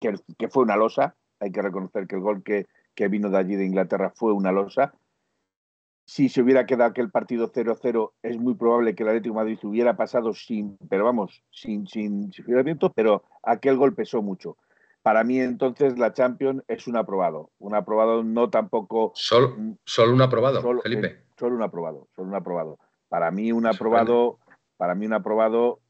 que, 0.00 0.14
que, 0.38 0.48
fue 0.48 0.62
una 0.62 0.76
losa. 0.76 1.16
Hay 1.40 1.50
que 1.50 1.62
reconocer 1.62 2.06
que 2.06 2.16
el 2.16 2.22
gol 2.22 2.42
que, 2.42 2.66
que 2.94 3.08
vino 3.08 3.30
de 3.30 3.38
allí 3.38 3.56
de 3.56 3.66
Inglaterra 3.66 4.12
fue 4.14 4.32
una 4.32 4.52
losa. 4.52 4.94
Si 6.04 6.28
se 6.28 6.42
hubiera 6.42 6.66
quedado 6.66 6.90
aquel 6.90 7.10
partido 7.10 7.52
0-0, 7.52 8.12
es 8.22 8.38
muy 8.38 8.54
probable 8.54 8.94
que 8.94 9.02
el 9.02 9.10
Atlético 9.10 9.34
de 9.34 9.40
Madrid 9.40 9.58
hubiera 9.62 9.96
pasado 9.96 10.34
sin, 10.34 10.76
pero 10.88 11.04
vamos, 11.04 11.42
sin, 11.50 11.86
sin, 11.86 12.32
sin 12.32 12.64
viento, 12.64 12.92
pero 12.92 13.22
aquel 13.42 13.76
gol 13.76 13.94
pesó 13.94 14.20
mucho. 14.20 14.56
Para 15.02 15.24
mí, 15.24 15.40
entonces, 15.40 15.98
la 15.98 16.12
Champions 16.12 16.62
es 16.68 16.86
un 16.86 16.96
aprobado. 16.96 17.50
Un 17.58 17.74
aprobado 17.74 18.22
no 18.22 18.50
tampoco. 18.50 19.12
Solo, 19.14 19.56
solo 19.84 20.12
un 20.12 20.22
aprobado, 20.22 20.62
Felipe. 20.82 21.06
Eh, 21.06 21.24
solo 21.36 21.56
un 21.56 21.62
aprobado, 21.62 22.08
solo 22.14 22.28
un 22.28 22.34
aprobado. 22.34 22.78
Para 23.08 23.30
mí, 23.30 23.50
un 23.50 23.66
aprobado, 23.66 24.38
para 24.76 24.94
mí, 24.94 25.06
un 25.06 25.12
aprobado 25.12 25.80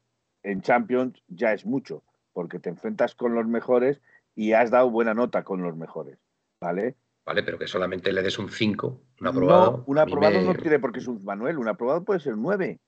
en 0.41 0.61
Champions 0.61 1.21
ya 1.27 1.53
es 1.53 1.65
mucho, 1.65 2.03
porque 2.33 2.59
te 2.59 2.69
enfrentas 2.69 3.13
con 3.13 3.35
los 3.35 3.45
mejores 3.47 4.01
y 4.35 4.53
has 4.53 4.71
dado 4.71 4.89
buena 4.89 5.13
nota 5.13 5.43
con 5.43 5.61
los 5.61 5.75
mejores. 5.77 6.17
¿Vale? 6.63 6.95
Vale, 7.25 7.43
pero 7.43 7.59
que 7.59 7.67
solamente 7.67 8.11
le 8.13 8.21
des 8.21 8.39
un 8.39 8.49
5, 8.49 9.01
un 9.19 9.27
aprobado. 9.27 9.71
No, 9.71 9.83
un 9.85 9.97
aprobado 9.97 10.41
no 10.41 10.55
tiene 10.55 10.79
por 10.79 10.93
qué 10.93 11.01
ser 11.01 11.09
un 11.09 11.23
Manuel, 11.23 11.57
un 11.57 11.67
aprobado 11.67 12.03
puede 12.05 12.21
ser 12.21 12.35
un 12.35 12.43
9. 12.43 12.79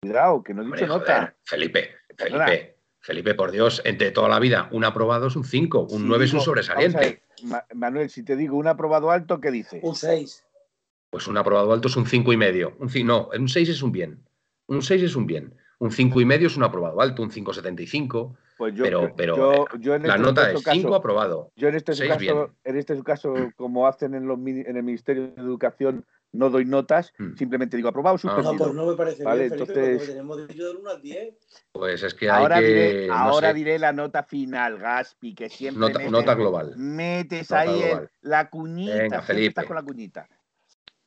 Cuidado, 0.00 0.42
que 0.42 0.54
no 0.54 0.62
he 0.62 0.66
dicho 0.66 0.86
nota. 0.86 1.36
Felipe, 1.44 1.90
Felipe, 2.16 2.78
Felipe, 3.00 3.34
por 3.34 3.50
Dios, 3.50 3.82
entre 3.84 4.10
toda 4.10 4.30
la 4.30 4.38
vida, 4.38 4.68
un 4.72 4.84
aprobado 4.84 5.26
es 5.26 5.36
un 5.36 5.44
5, 5.44 5.88
un 5.90 6.08
9 6.08 6.24
es 6.24 6.32
un 6.32 6.40
sobresaliente. 6.40 7.22
Manuel, 7.74 8.08
si 8.08 8.22
te 8.22 8.36
digo 8.36 8.56
un 8.56 8.68
aprobado 8.68 9.10
alto, 9.10 9.38
¿qué 9.38 9.50
dices? 9.50 9.80
Un 9.82 9.94
6. 9.94 10.44
Pues 11.10 11.26
un 11.26 11.36
aprobado 11.36 11.72
alto 11.72 11.88
es 11.88 11.96
un 11.96 12.06
5 12.06 12.32
y 12.32 12.36
medio. 12.38 12.74
Un, 12.78 12.90
no, 13.06 13.28
un 13.38 13.48
6 13.48 13.68
es 13.68 13.82
un 13.82 13.92
bien. 13.92 14.26
Un 14.66 14.80
6 14.80 15.02
es 15.02 15.16
un 15.16 15.26
bien. 15.26 15.54
Un 15.78 15.90
5 15.90 16.20
y 16.22 16.24
medio 16.24 16.46
es 16.46 16.56
un 16.56 16.64
aprobado 16.64 17.00
alto, 17.02 17.22
un 17.22 17.30
5,75. 17.30 18.34
Pues 18.56 18.74
yo, 18.74 18.84
pero, 18.84 19.12
pero 19.16 19.66
yo, 19.78 19.94
en 19.94 20.06
la 20.06 20.14
este 20.14 20.22
nota 20.22 20.52
es 20.52 20.62
5 20.62 20.94
aprobado. 20.94 21.50
Yo 21.56 21.68
en 21.68 21.74
este 21.74 21.92
caso, 22.06 22.54
en 22.62 22.76
este 22.76 23.02
caso, 23.02 23.34
como 23.56 23.86
hacen 23.86 24.14
en, 24.14 24.26
los, 24.26 24.38
en 24.38 24.76
el 24.76 24.82
Ministerio 24.82 25.28
de 25.28 25.42
Educación, 25.42 26.04
no 26.34 26.50
doy 26.50 26.64
notas, 26.64 27.12
mm. 27.18 27.36
simplemente 27.36 27.76
digo 27.76 27.88
aprobado, 27.88 28.18
suspendido. 28.18 28.52
No, 28.52 28.58
pues 28.58 28.74
no 28.74 28.86
me 28.86 28.96
parece 28.96 29.24
¿Vale? 29.24 29.48
bien, 29.48 29.50
Felipe, 29.52 29.80
Entonces... 29.80 30.08
tenemos 30.08 30.48
dicho 30.48 30.66
del 30.66 30.76
1 30.78 30.90
al 30.90 31.02
10. 31.02 31.34
Pues 31.72 32.02
es 32.02 32.14
que 32.14 32.30
hay 32.30 32.42
ahora 32.42 32.60
que... 32.60 32.66
Diré, 32.66 33.08
ahora 33.10 33.52
diré 33.52 33.78
la 33.78 33.92
nota 33.92 34.24
final, 34.24 34.78
Gaspi, 34.78 35.34
que 35.34 35.48
siempre 35.48 35.80
Nota, 35.80 35.98
metes, 35.98 36.12
nota 36.12 36.34
global. 36.34 36.74
Metes 36.76 37.52
ahí 37.52 37.82
el, 37.82 38.08
la 38.22 38.50
cuñita, 38.50 38.94
Venga, 38.94 39.22
Felipe. 39.22 39.48
estás 39.48 39.66
con 39.66 39.76
la 39.76 39.82
cuñita. 39.82 40.28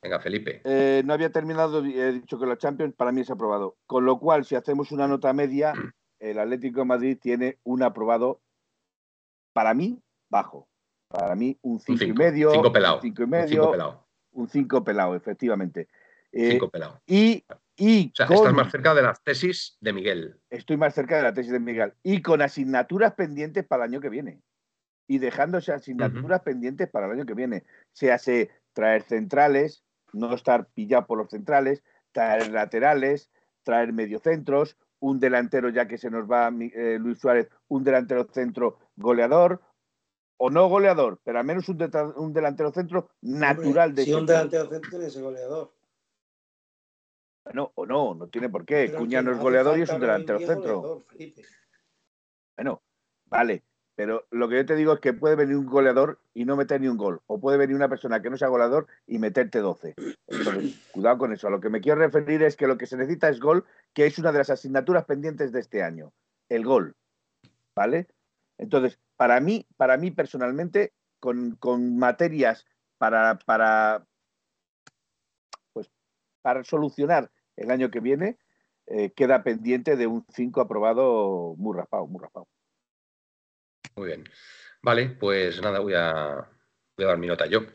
Venga, 0.02 0.20
Felipe. 0.20 0.62
Eh, 0.64 1.02
no 1.04 1.12
había 1.12 1.30
terminado, 1.30 1.84
he 1.84 2.12
dicho 2.12 2.38
que 2.38 2.46
la 2.46 2.56
Champions 2.56 2.94
para 2.94 3.12
mí 3.12 3.20
es 3.20 3.30
aprobado. 3.30 3.76
Con 3.86 4.04
lo 4.04 4.18
cual, 4.18 4.44
si 4.44 4.54
hacemos 4.54 4.92
una 4.92 5.08
nota 5.08 5.32
media, 5.32 5.72
el 6.20 6.38
Atlético 6.38 6.80
de 6.80 6.86
Madrid 6.86 7.18
tiene 7.20 7.58
un 7.64 7.82
aprobado, 7.82 8.40
para 9.52 9.74
mí, 9.74 10.00
bajo. 10.28 10.68
Para 11.08 11.34
mí, 11.34 11.58
un 11.62 11.80
5 11.80 12.04
y 12.04 12.12
medio. 12.12 12.50
5 12.52 12.72
pelado. 12.72 13.00
5 13.00 13.22
y 13.22 13.26
medio. 13.26 14.04
Un 14.32 14.48
5 14.48 14.84
pelado, 14.84 15.14
efectivamente. 15.14 15.88
5 16.32 16.66
eh, 16.66 16.68
pelado. 16.70 17.00
Y, 17.06 17.44
y 17.76 18.08
o 18.08 18.10
sea, 18.14 18.26
estás 18.26 18.52
más 18.52 18.70
cerca 18.70 18.94
de 18.94 19.02
las 19.02 19.22
tesis 19.22 19.76
de 19.80 19.92
Miguel. 19.92 20.38
Estoy 20.50 20.76
más 20.76 20.94
cerca 20.94 21.16
de 21.16 21.22
la 21.22 21.32
tesis 21.32 21.52
de 21.52 21.60
Miguel. 21.60 21.94
Y 22.02 22.20
con 22.22 22.42
asignaturas 22.42 23.14
pendientes 23.14 23.64
para 23.66 23.84
el 23.84 23.92
año 23.92 24.00
que 24.00 24.10
viene. 24.10 24.42
Y 25.06 25.18
dejándose 25.18 25.72
asignaturas 25.72 26.42
pendientes 26.42 26.88
para 26.88 27.06
el 27.06 27.12
año 27.12 27.24
que 27.24 27.34
viene. 27.34 27.64
Se 27.92 28.12
hace 28.12 28.50
traer 28.74 29.02
centrales, 29.02 29.82
no 30.12 30.34
estar 30.34 30.68
pillado 30.68 31.06
por 31.06 31.18
los 31.18 31.30
centrales, 31.30 31.82
traer 32.12 32.50
laterales, 32.50 33.30
traer 33.62 33.92
mediocentros, 33.92 34.76
un 35.00 35.20
delantero 35.20 35.68
ya 35.68 35.86
que 35.86 35.98
se 35.98 36.10
nos 36.10 36.30
va 36.30 36.48
eh, 36.48 36.98
Luis 36.98 37.18
Suárez, 37.18 37.48
un 37.68 37.84
delantero 37.84 38.26
centro 38.32 38.78
goleador, 38.96 39.60
o 40.38 40.50
no 40.50 40.68
goleador, 40.68 41.20
pero 41.24 41.38
al 41.38 41.44
menos 41.44 41.68
un, 41.68 41.78
un 42.16 42.32
delantero 42.32 42.72
centro 42.72 43.10
natural 43.22 43.94
de 43.94 44.04
Si 44.04 44.12
un 44.12 44.26
delantero 44.26 44.68
centro 44.68 44.90
tiene 44.90 45.06
ese 45.06 45.20
goleador. 45.20 45.72
Bueno, 47.44 47.72
o 47.74 47.86
no, 47.86 48.14
no 48.14 48.28
tiene 48.28 48.48
por 48.48 48.64
qué. 48.64 48.92
Cuña 48.92 49.22
no 49.22 49.32
es 49.32 49.38
goleador 49.38 49.78
y 49.78 49.82
es 49.82 49.90
un 49.90 50.00
delantero 50.00 50.38
centro. 50.38 51.06
bueno, 52.56 52.82
vale, 53.24 53.64
pero 53.98 54.28
lo 54.30 54.48
que 54.48 54.54
yo 54.54 54.64
te 54.64 54.76
digo 54.76 54.92
es 54.92 55.00
que 55.00 55.12
puede 55.12 55.34
venir 55.34 55.56
un 55.56 55.66
goleador 55.66 56.20
y 56.32 56.44
no 56.44 56.54
meter 56.54 56.80
ni 56.80 56.86
un 56.86 56.96
gol. 56.96 57.20
O 57.26 57.40
puede 57.40 57.58
venir 57.58 57.74
una 57.74 57.88
persona 57.88 58.22
que 58.22 58.30
no 58.30 58.36
sea 58.36 58.46
goleador 58.46 58.86
y 59.08 59.18
meterte 59.18 59.58
12. 59.58 59.96
Entonces, 60.28 60.78
cuidado 60.92 61.18
con 61.18 61.32
eso. 61.32 61.48
A 61.48 61.50
lo 61.50 61.58
que 61.58 61.68
me 61.68 61.80
quiero 61.80 61.98
referir 61.98 62.44
es 62.44 62.54
que 62.54 62.68
lo 62.68 62.78
que 62.78 62.86
se 62.86 62.96
necesita 62.96 63.28
es 63.28 63.40
gol, 63.40 63.64
que 63.92 64.06
es 64.06 64.16
una 64.20 64.30
de 64.30 64.38
las 64.38 64.50
asignaturas 64.50 65.04
pendientes 65.04 65.50
de 65.50 65.58
este 65.58 65.82
año. 65.82 66.12
El 66.48 66.64
gol. 66.64 66.94
¿Vale? 67.74 68.06
Entonces, 68.56 69.00
para 69.16 69.40
mí, 69.40 69.66
para 69.76 69.96
mí 69.96 70.12
personalmente, 70.12 70.92
con, 71.18 71.58
materias 71.98 72.66
para, 72.98 73.40
para, 73.46 74.06
pues, 75.72 75.90
para 76.40 76.62
solucionar 76.62 77.32
el 77.56 77.72
año 77.72 77.90
que 77.90 77.98
viene, 77.98 78.38
eh, 78.86 79.10
queda 79.10 79.42
pendiente 79.42 79.96
de 79.96 80.06
un 80.06 80.24
5 80.28 80.60
aprobado 80.60 81.56
muy 81.56 81.76
raspado, 81.76 82.06
muy 82.06 82.22
raspado. 82.22 82.46
Muy 83.98 84.06
bien. 84.06 84.28
Vale, 84.80 85.08
pues 85.08 85.60
nada, 85.60 85.80
voy 85.80 85.94
a, 85.94 86.48
dar 86.96 87.18
mi 87.18 87.26
nota 87.26 87.46
yo. 87.46 87.66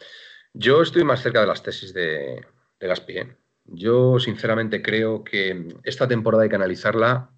Yo 0.53 0.81
estoy 0.81 1.03
más 1.03 1.21
cerca 1.21 1.41
de 1.41 1.47
las 1.47 1.61
tesis 1.61 1.93
de, 1.93 2.45
de 2.79 2.87
Gaspi. 2.87 3.17
¿eh? 3.17 3.37
Yo 3.65 4.19
sinceramente 4.19 4.81
creo 4.81 5.21
que 5.21 5.67
esta 5.83 6.07
temporada 6.07 6.43
hay 6.43 6.49
que 6.49 6.55
analizarla 6.55 7.29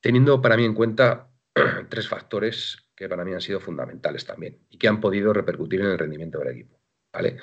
teniendo 0.00 0.42
para 0.42 0.58
mí 0.58 0.66
en 0.66 0.74
cuenta 0.74 1.30
tres 1.88 2.06
factores 2.06 2.90
que 2.94 3.08
para 3.08 3.24
mí 3.24 3.32
han 3.32 3.40
sido 3.40 3.60
fundamentales 3.60 4.26
también 4.26 4.58
y 4.68 4.76
que 4.76 4.88
han 4.88 5.00
podido 5.00 5.32
repercutir 5.32 5.80
en 5.80 5.86
el 5.86 5.98
rendimiento 5.98 6.38
del 6.40 6.48
equipo. 6.48 6.78
¿vale? 7.10 7.38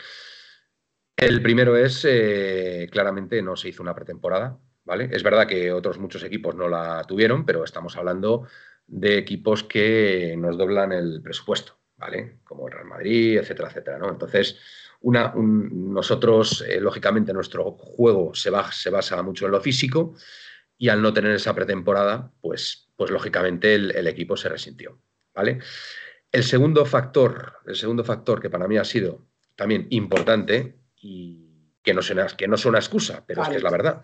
El 1.18 1.42
primero 1.42 1.76
es, 1.76 2.06
eh, 2.08 2.88
claramente 2.92 3.42
no 3.42 3.56
se 3.56 3.70
hizo 3.70 3.82
una 3.82 3.96
pretemporada. 3.96 4.60
¿vale? 4.86 5.10
Es 5.12 5.24
verdad 5.24 5.48
que 5.48 5.72
otros 5.72 5.98
muchos 5.98 6.24
equipos 6.24 6.56
no 6.56 6.70
la 6.70 7.04
tuvieron, 7.08 7.44
pero 7.44 7.64
estamos 7.64 7.98
hablando 7.98 8.48
de 8.94 9.18
equipos 9.18 9.64
que 9.64 10.36
nos 10.38 10.56
doblan 10.56 10.92
el 10.92 11.20
presupuesto, 11.24 11.80
¿vale? 11.98 12.38
Como 12.44 12.68
el 12.68 12.74
Real 12.74 12.86
Madrid, 12.86 13.40
etcétera, 13.40 13.70
etcétera, 13.70 13.98
¿no? 13.98 14.10
Entonces, 14.10 14.60
una, 15.02 15.34
nosotros, 15.36 16.64
eh, 16.68 16.80
lógicamente, 16.80 17.34
nuestro 17.34 17.72
juego 17.72 18.36
se, 18.36 18.52
se, 18.72 18.90
basa 18.92 19.22
mucho 19.24 19.48
en 19.48 19.52
lo 19.52 19.62
físico 19.62 20.16
y 20.78 20.90
al 20.90 21.02
no 21.02 21.12
tener 21.12 21.32
esa 21.32 21.56
pretemporada, 21.56 22.32
pues, 22.40 22.88
pues 22.96 23.10
lógicamente 23.10 23.74
el, 23.74 24.08
equipo 24.08 24.38
se 24.38 24.50
resintió, 24.50 25.00
¿vale? 25.34 25.58
El 26.32 26.44
segundo 26.44 26.86
factor, 26.86 27.54
el 27.66 27.76
segundo 27.76 28.04
factor 28.04 28.40
que 28.40 28.52
para 28.52 28.68
mí 28.68 28.78
ha 28.78 28.86
sido 28.86 29.26
también 29.56 29.88
importante 29.90 30.78
y 31.02 31.72
que 31.82 31.96
no, 31.96 32.04
suena, 32.04 32.28
que 32.28 32.48
no 32.48 32.56
es 32.56 32.66
una 32.66 32.80
excusa, 32.80 33.24
pero 33.26 33.42
es 33.42 33.50
que 33.50 33.56
es 33.56 33.64
la 33.64 33.72
verdad, 33.72 34.04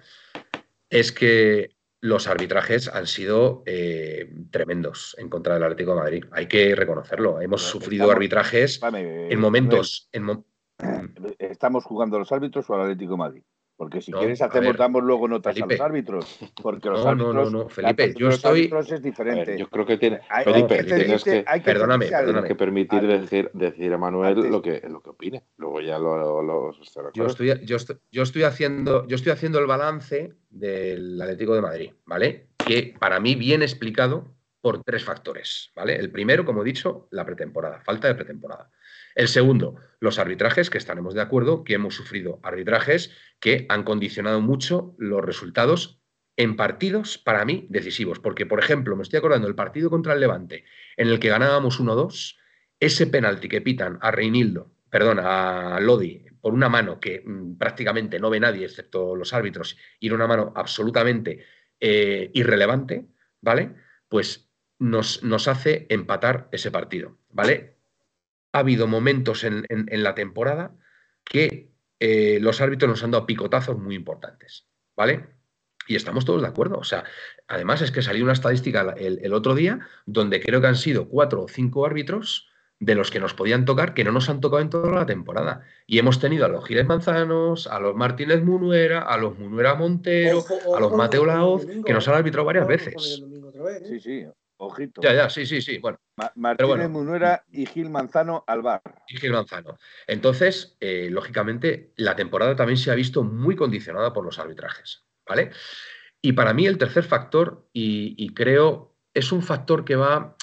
es 0.90 1.12
que 1.12 1.79
los 2.02 2.28
arbitrajes 2.28 2.88
han 2.88 3.08
sido 3.08 3.64
eh, 3.66 4.34
tremendos 4.52 5.16
en 5.20 5.30
contra 5.30 5.56
del 5.56 5.64
Atlético 5.64 5.92
de 5.92 6.00
Madrid. 6.00 6.26
Hay 6.32 6.48
que 6.48 6.76
reconocerlo. 6.76 7.42
Hemos 7.42 7.62
sufrido 7.62 8.10
arbitrajes 8.10 8.80
en 8.94 9.40
momentos. 9.40 10.10
¿Estamos 11.40 11.84
jugando 11.84 12.18
los 12.18 12.32
árbitros 12.32 12.70
o 12.70 12.76
al 12.76 12.82
Atlético 12.82 13.12
de 13.12 13.18
Madrid? 13.18 13.44
Porque 13.80 14.02
si 14.02 14.12
No, 14.12 14.18
quieres 14.20 14.42
hacemos, 14.42 14.68
ver, 14.68 14.76
damos 14.76 15.02
luego 15.04 15.26
notas 15.30 15.54
Felipe. 15.54 15.76
a 15.76 15.78
los 15.78 15.86
árbitros. 15.86 16.40
Porque 16.62 16.90
los 16.90 17.00
No, 17.00 17.16
no, 17.16 17.30
árbitros. 17.30 17.52
no, 17.54 17.60
no, 17.60 17.64
la 17.64 17.70
Felipe, 17.70 18.14
yo 18.18 18.28
estoy- 18.28 18.66
es 18.66 18.90
ver, 18.90 19.02
diferente. 19.02 19.58
yo 19.58 19.70
creo 19.70 19.86
que 19.86 19.98
tiene. 19.98 20.20
Hay- 20.28 20.44
Felipe, 20.44 20.76
que 20.80 20.84
tienes 20.84 21.08
ceñirse- 21.24 21.24
que, 21.24 21.44
hay 21.48 21.60
que 21.62 21.64
Perdóname, 21.64 22.10
que 22.50 22.56
permitir 22.56 23.08
decir, 23.08 23.50
decir 23.54 23.94
a 23.94 23.98
Manuel 23.98 24.36
Antes- 24.38 24.52
lo 24.52 24.62
que, 24.62 24.82
lo 24.90 25.00
que 25.02 25.12
opine. 25.12 25.46
Luego 25.56 25.80
ya 25.80 25.98
lo, 25.98 26.18
lo, 26.18 26.44
lo- 26.44 26.74
Yo 27.14 27.26
estoy, 27.28 27.58
yo, 27.66 27.78
estoy, 27.78 27.96
yo 28.12 28.24
estoy 28.24 28.44
haciendo, 28.44 29.08
yo 29.08 29.16
estoy 29.16 29.32
haciendo 29.32 29.60
el 29.60 29.66
balance 29.66 30.34
del 30.50 31.22
Atlético 31.22 31.56
de 31.56 31.62
Madrid, 31.62 31.92
¿vale? 32.06 32.48
Que 32.58 32.94
para 33.00 33.22
mí 33.22 33.36
viene 33.36 33.64
explicado 33.64 34.36
por 34.60 34.84
tres 34.84 35.06
factores, 35.06 35.72
¿vale? 35.74 35.96
El 35.96 36.12
primero, 36.12 36.44
como 36.44 36.64
he 36.64 36.66
dicho, 36.66 37.08
la 37.12 37.26
pretemporada, 37.26 37.80
falta 37.80 38.10
de 38.10 38.16
pretemporada. 38.16 38.70
El 39.16 39.28
segundo, 39.28 39.76
los 40.00 40.20
arbitrajes, 40.20 40.70
que 40.70 40.78
estaremos 40.78 41.14
de 41.14 41.22
acuerdo, 41.22 41.64
que 41.64 41.74
hemos 41.74 41.96
sufrido 41.96 42.40
arbitrajes 42.44 43.12
que 43.40 43.66
han 43.70 43.84
condicionado 43.84 44.42
mucho 44.42 44.96
los 44.98 45.24
resultados 45.24 46.02
en 46.38 46.56
partidos, 46.56 47.18
para 47.18 47.44
mí, 47.44 47.68
decisivos. 47.70 48.20
Porque, 48.20 48.46
por 48.46 48.60
ejemplo, 48.60 48.96
me 48.96 49.04
estoy 49.04 49.18
acordando 49.18 49.48
del 49.48 49.56
partido 49.56 49.90
contra 49.90 50.14
el 50.14 50.22
Levante, 50.22 50.64
en 50.96 51.10
el 51.10 51.20
que 51.20 51.30
ganábamos 51.30 51.82
1-2, 51.82 52.38
ese 52.80 53.08
penalti 53.08 53.50
que 53.50 53.62
pitan 53.62 54.00
a 54.02 54.12
Reinildo, 54.12 54.72
perdón, 54.90 55.20
a 55.22 55.80
Lodi, 55.82 56.26
por 56.40 56.54
una 56.54 56.70
mano 56.70 57.00
que 57.00 57.22
mm, 57.26 57.58
prácticamente 57.58 58.20
no 58.20 58.30
ve 58.30 58.40
nadie, 58.40 58.66
excepto 58.66 59.16
los 59.16 59.34
árbitros, 59.34 59.78
y 60.00 60.08
era 60.08 60.16
una 60.16 60.28
mano 60.28 60.54
absolutamente 60.56 61.46
eh, 61.80 62.32
irrelevante, 62.34 63.08
¿vale? 63.42 63.76
Pues 64.08 64.50
nos, 64.80 65.24
nos 65.24 65.48
hace 65.48 65.88
empatar 65.90 66.48
ese 66.52 66.72
partido, 66.72 67.18
¿vale? 67.30 67.79
Ha 68.52 68.60
habido 68.60 68.88
momentos 68.88 69.44
en, 69.44 69.66
en- 69.70 69.86
en 69.90 70.04
la 70.04 70.16
temporada 70.16 70.72
que 71.24 71.70
eh, 72.00 72.40
los 72.42 72.62
árbitros 72.62 72.90
nos 72.90 73.04
han 73.04 73.12
dado 73.12 73.26
picotazos 73.26 73.78
muy 73.78 73.96
importantes, 73.96 74.68
¿vale? 74.96 75.28
Y 75.88 75.96
estamos 75.96 76.24
todos 76.26 76.42
de 76.42 76.48
acuerdo. 76.48 76.78
O 76.78 76.84
sea, 76.84 77.04
además 77.48 77.82
es 77.82 77.92
que 77.92 78.02
salió 78.02 78.24
una 78.24 78.34
estadística 78.34 78.94
el, 78.98 79.20
el 79.24 79.34
otro 79.34 79.56
día 79.56 79.80
donde 80.06 80.40
creo 80.40 80.62
que 80.62 80.68
han 80.68 80.76
sido 80.76 81.08
cuatro 81.10 81.44
o 81.44 81.48
cinco 81.48 81.86
árbitros 81.86 82.48
de 82.82 82.96
los 82.96 83.12
que 83.12 83.20
nos 83.20 83.34
podían 83.34 83.66
tocar 83.66 83.94
que 83.94 84.06
no 84.06 84.12
nos 84.14 84.30
han 84.30 84.40
tocado 84.40 84.62
en 84.62 84.70
toda 84.70 84.92
la 84.94 85.06
temporada. 85.06 85.64
Y 85.86 86.00
hemos 86.00 86.20
tenido 86.20 86.46
a 86.46 86.48
los 86.48 86.66
Giles 86.66 86.86
Manzanos, 86.88 87.68
a 87.68 87.80
los 87.80 87.96
Martínez 87.96 88.42
Munuera, 88.44 89.02
a 89.02 89.18
los 89.18 89.38
Munuera 89.38 89.76
Montero, 89.76 90.38
Ojo, 90.40 90.76
a 90.78 90.80
los 90.80 90.94
Mateo 90.94 91.26
Laoz, 91.26 91.66
que 91.86 91.94
nos 91.94 92.08
han 92.08 92.16
arbitrado 92.16 92.46
varias 92.46 92.68
veces. 92.68 93.24
Sí, 93.86 94.00
sí, 94.00 94.26
ojito. 94.60 95.02
Ya, 95.02 95.14
ya, 95.14 95.30
sí, 95.30 95.46
sí, 95.46 95.62
sí. 95.62 95.78
Bueno, 95.80 96.00
Ma- 96.18 96.32
Martínez 96.36 96.68
bueno. 96.68 96.90
Munuera 96.90 97.44
y 97.52 97.66
Gil 97.66 97.90
Manzano 97.90 98.44
al 98.46 98.62
bar. 98.62 98.82
y 99.08 99.18
Gil 99.18 99.32
Manzano. 99.32 99.78
Entonces, 100.06 100.78
eh, 100.80 101.10
lógicamente, 101.10 101.94
la 101.96 102.16
temporada 102.16 102.56
también 102.56 102.78
se 102.78 102.92
ha 102.92 102.96
visto 102.96 103.24
muy 103.24 103.56
condicionada 103.56 104.14
por 104.14 104.24
los 104.26 104.38
arbitrajes, 104.38 105.06
¿vale? 105.28 105.52
Y 106.22 106.34
para 106.34 106.54
mí 106.54 106.68
el 106.68 106.78
tercer 106.78 107.04
factor, 107.04 107.68
y, 107.72 108.14
y 108.18 108.34
creo, 108.34 108.98
es 109.14 109.32
un 109.32 109.42
factor 109.42 109.86
que 109.86 109.96
va, 109.96 110.36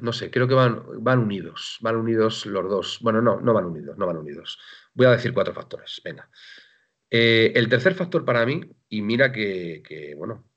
no 0.00 0.12
sé, 0.12 0.30
creo 0.30 0.48
que 0.48 0.54
van, 0.54 0.82
van 1.02 1.18
unidos, 1.18 1.78
van 1.82 1.96
unidos 1.96 2.46
los 2.46 2.68
dos. 2.68 2.98
Bueno, 3.02 3.20
no, 3.20 3.40
no 3.40 3.52
van 3.52 3.66
unidos, 3.66 3.98
no 3.98 4.06
van 4.06 4.16
unidos. 4.16 4.58
Voy 4.94 5.06
a 5.06 5.10
decir 5.10 5.34
cuatro 5.34 5.52
factores, 5.52 6.00
venga. 6.02 6.28
Eh, 7.10 7.52
el 7.54 7.68
tercer 7.68 7.94
factor 7.94 8.24
para 8.24 8.46
mí, 8.46 8.60
y 8.88 9.02
mira 9.02 9.30
que, 9.30 9.82
que, 9.86 10.14
bueno, 10.14 10.48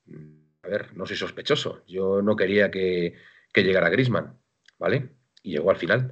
a 0.67 0.71
ver, 0.71 0.95
no 0.95 1.05
soy 1.05 1.17
sospechoso, 1.17 1.83
yo 1.87 2.21
no 2.21 2.35
quería 2.35 2.69
que, 2.69 3.15
que 3.53 3.63
llegara 3.63 3.89
Grisman, 3.89 4.37
¿vale? 4.77 5.09
Y 5.41 5.51
llegó 5.51 5.71
al 5.71 5.77
final. 5.77 6.11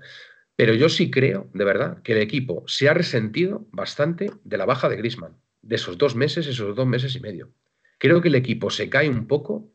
Pero 0.55 0.73
yo 0.73 0.87
sí 0.87 1.11
creo, 1.11 1.49
de 1.53 1.65
verdad, 1.65 2.01
que 2.01 2.13
el 2.13 2.19
equipo 2.19 2.63
se 2.67 2.87
ha 2.87 2.93
resentido 2.93 3.67
bastante 3.71 4.31
de 4.43 4.57
la 4.57 4.65
baja 4.65 4.87
de 4.87 4.95
Grisman, 4.95 5.37
de 5.61 5.75
esos 5.75 5.97
dos 5.97 6.15
meses, 6.15 6.47
esos 6.47 6.75
dos 6.75 6.87
meses 6.87 7.15
y 7.15 7.19
medio. 7.19 7.51
Creo 7.97 8.21
que 8.21 8.29
el 8.29 8.35
equipo 8.35 8.69
se 8.69 8.89
cae 8.89 9.09
un 9.09 9.27
poco 9.27 9.73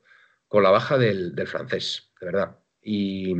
con 0.48 0.62
la 0.62 0.70
baja 0.70 0.96
del, 0.96 1.34
del 1.34 1.46
francés, 1.46 2.12
de 2.18 2.26
verdad. 2.26 2.58
Y, 2.82 3.34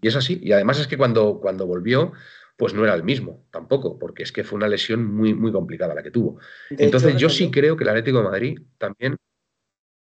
y 0.00 0.08
es 0.08 0.16
así. 0.16 0.40
Y 0.42 0.52
además 0.52 0.80
es 0.80 0.86
que 0.86 0.96
cuando, 0.96 1.38
cuando 1.40 1.66
volvió, 1.66 2.12
pues 2.56 2.72
no 2.72 2.84
era 2.84 2.94
el 2.94 3.02
mismo 3.02 3.46
tampoco, 3.50 3.98
porque 3.98 4.22
es 4.22 4.32
que 4.32 4.44
fue 4.44 4.56
una 4.56 4.68
lesión 4.68 5.04
muy, 5.04 5.34
muy 5.34 5.52
complicada 5.52 5.94
la 5.94 6.02
que 6.02 6.10
tuvo. 6.10 6.38
De 6.70 6.84
Entonces 6.84 7.10
hecho, 7.10 7.18
yo 7.18 7.28
sí 7.28 7.50
creo 7.50 7.76
que 7.76 7.84
el 7.84 7.90
Atlético 7.90 8.18
de 8.18 8.24
Madrid 8.24 8.58
también 8.78 9.16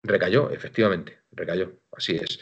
recayó, 0.03 0.51
efectivamente, 0.51 1.19
recayó, 1.31 1.79
así 1.95 2.15
es. 2.15 2.39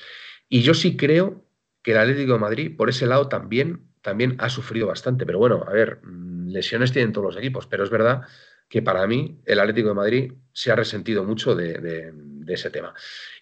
Y 0.50 0.62
yo 0.62 0.74
sí 0.74 0.98
creo 0.98 1.46
que 1.82 1.92
el 1.92 1.98
Atlético 1.98 2.34
de 2.34 2.40
Madrid, 2.40 2.76
por 2.76 2.90
ese 2.90 3.08
lado, 3.08 3.28
también, 3.28 3.88
también 4.02 4.36
ha 4.40 4.50
sufrido 4.50 4.88
bastante. 4.88 5.26
Pero 5.26 5.40
bueno, 5.40 5.64
a 5.68 5.72
ver, 5.72 6.02
mm, 6.04 6.50
lesiones 6.50 6.92
tienen 6.92 7.14
todos 7.14 7.34
los 7.34 7.38
equipos, 7.38 7.68
pero 7.68 7.84
es 7.84 7.90
verdad 7.90 8.22
que 8.68 8.82
para 8.82 9.06
mí 9.08 9.42
el 9.46 9.60
Atlético 9.60 9.90
de 9.90 9.96
Madrid 9.96 10.34
se 10.54 10.72
ha 10.72 10.76
resentido 10.76 11.24
mucho 11.24 11.56
de, 11.56 12.14
ese 12.48 12.70
tema. 12.70 12.94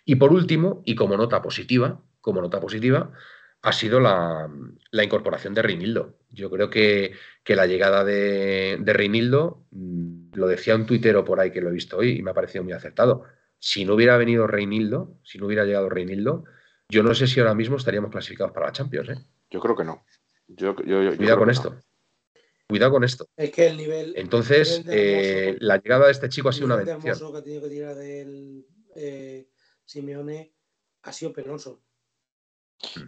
Y 0.06 0.16
por 0.16 0.32
último, 0.32 0.84
y 0.86 0.96
como 0.96 1.18
nota 1.18 1.42
positiva, 1.42 2.02
como 2.22 2.42
nota 2.42 2.60
positiva, 2.60 3.12
ha 3.62 3.74
sido 3.74 4.00
la, 4.00 4.50
la 4.92 5.04
incorporación 5.04 5.54
de 5.54 5.62
Reinildo. 5.62 6.20
Yo 6.30 6.50
creo 6.50 6.70
que, 6.70 7.14
que 7.44 7.56
la 7.56 7.66
llegada 7.66 8.04
de, 8.04 8.78
de 8.80 8.94
Reinildo, 8.94 9.66
mm, 9.72 10.34
lo 10.34 10.48
decía 10.48 10.76
un 10.76 10.86
tuitero 10.86 11.26
por 11.26 11.40
ahí 11.40 11.52
que 11.52 11.62
lo 11.62 11.70
he 11.70 11.74
visto 11.74 11.98
hoy 11.98 12.18
y 12.18 12.22
me 12.22 12.32
ha 12.32 12.36
parecido 12.36 12.64
muy 12.64 12.74
acertado. 12.74 13.26
Si 13.60 13.86
no 13.86 13.96
hubiera 13.96 14.18
venido 14.18 14.48
Reinildo, 14.48 15.20
si 15.24 15.38
no 15.38 15.46
hubiera 15.48 15.66
llegado 15.66 15.90
Reinildo, 15.90 16.46
yo 16.90 17.04
no 17.04 17.14
sé 17.14 17.28
si 17.28 17.40
ahora 17.40 17.54
mismo 17.54 17.76
estaríamos 17.78 18.10
clasificados 18.12 18.54
para 18.54 18.68
la 18.68 18.72
Champions. 18.72 19.10
¿eh? 19.10 19.16
Yo 19.50 19.60
creo 19.60 19.76
que 19.76 19.84
no. 19.84 20.06
Yo, 20.48 20.76
yo- 20.78 20.84
yo- 20.84 21.04
yo 21.04 21.10
creo 21.10 21.18
Cuidado 21.18 21.40
con 21.40 21.50
esto. 21.50 21.70
no. 21.72 21.82
Cuidado 22.68 22.92
con 22.92 23.04
esto. 23.04 23.28
Es 23.36 23.52
que 23.52 23.68
el 23.68 23.78
nivel. 23.78 24.14
Entonces, 24.16 24.78
el 24.80 24.84
nivel 24.86 24.98
eh, 25.00 25.48
Hermoso- 25.50 25.58
la 25.66 25.78
llegada 25.78 26.06
de 26.06 26.12
este 26.12 26.30
chico 26.30 26.50
ha 26.50 26.54
sido 26.54 26.66
una 26.68 26.76
el 26.76 26.86
bendición. 26.86 27.16
Hermoso 27.16 27.32
que 27.34 27.38
ha 27.40 27.44
tenido 27.44 27.62
que 27.64 27.70
tirar 27.70 27.96
del 27.96 28.66
eh, 28.96 29.50
Simeone 29.86 30.54
ha 31.04 31.12
sido 31.14 31.34
penoso. 31.34 31.84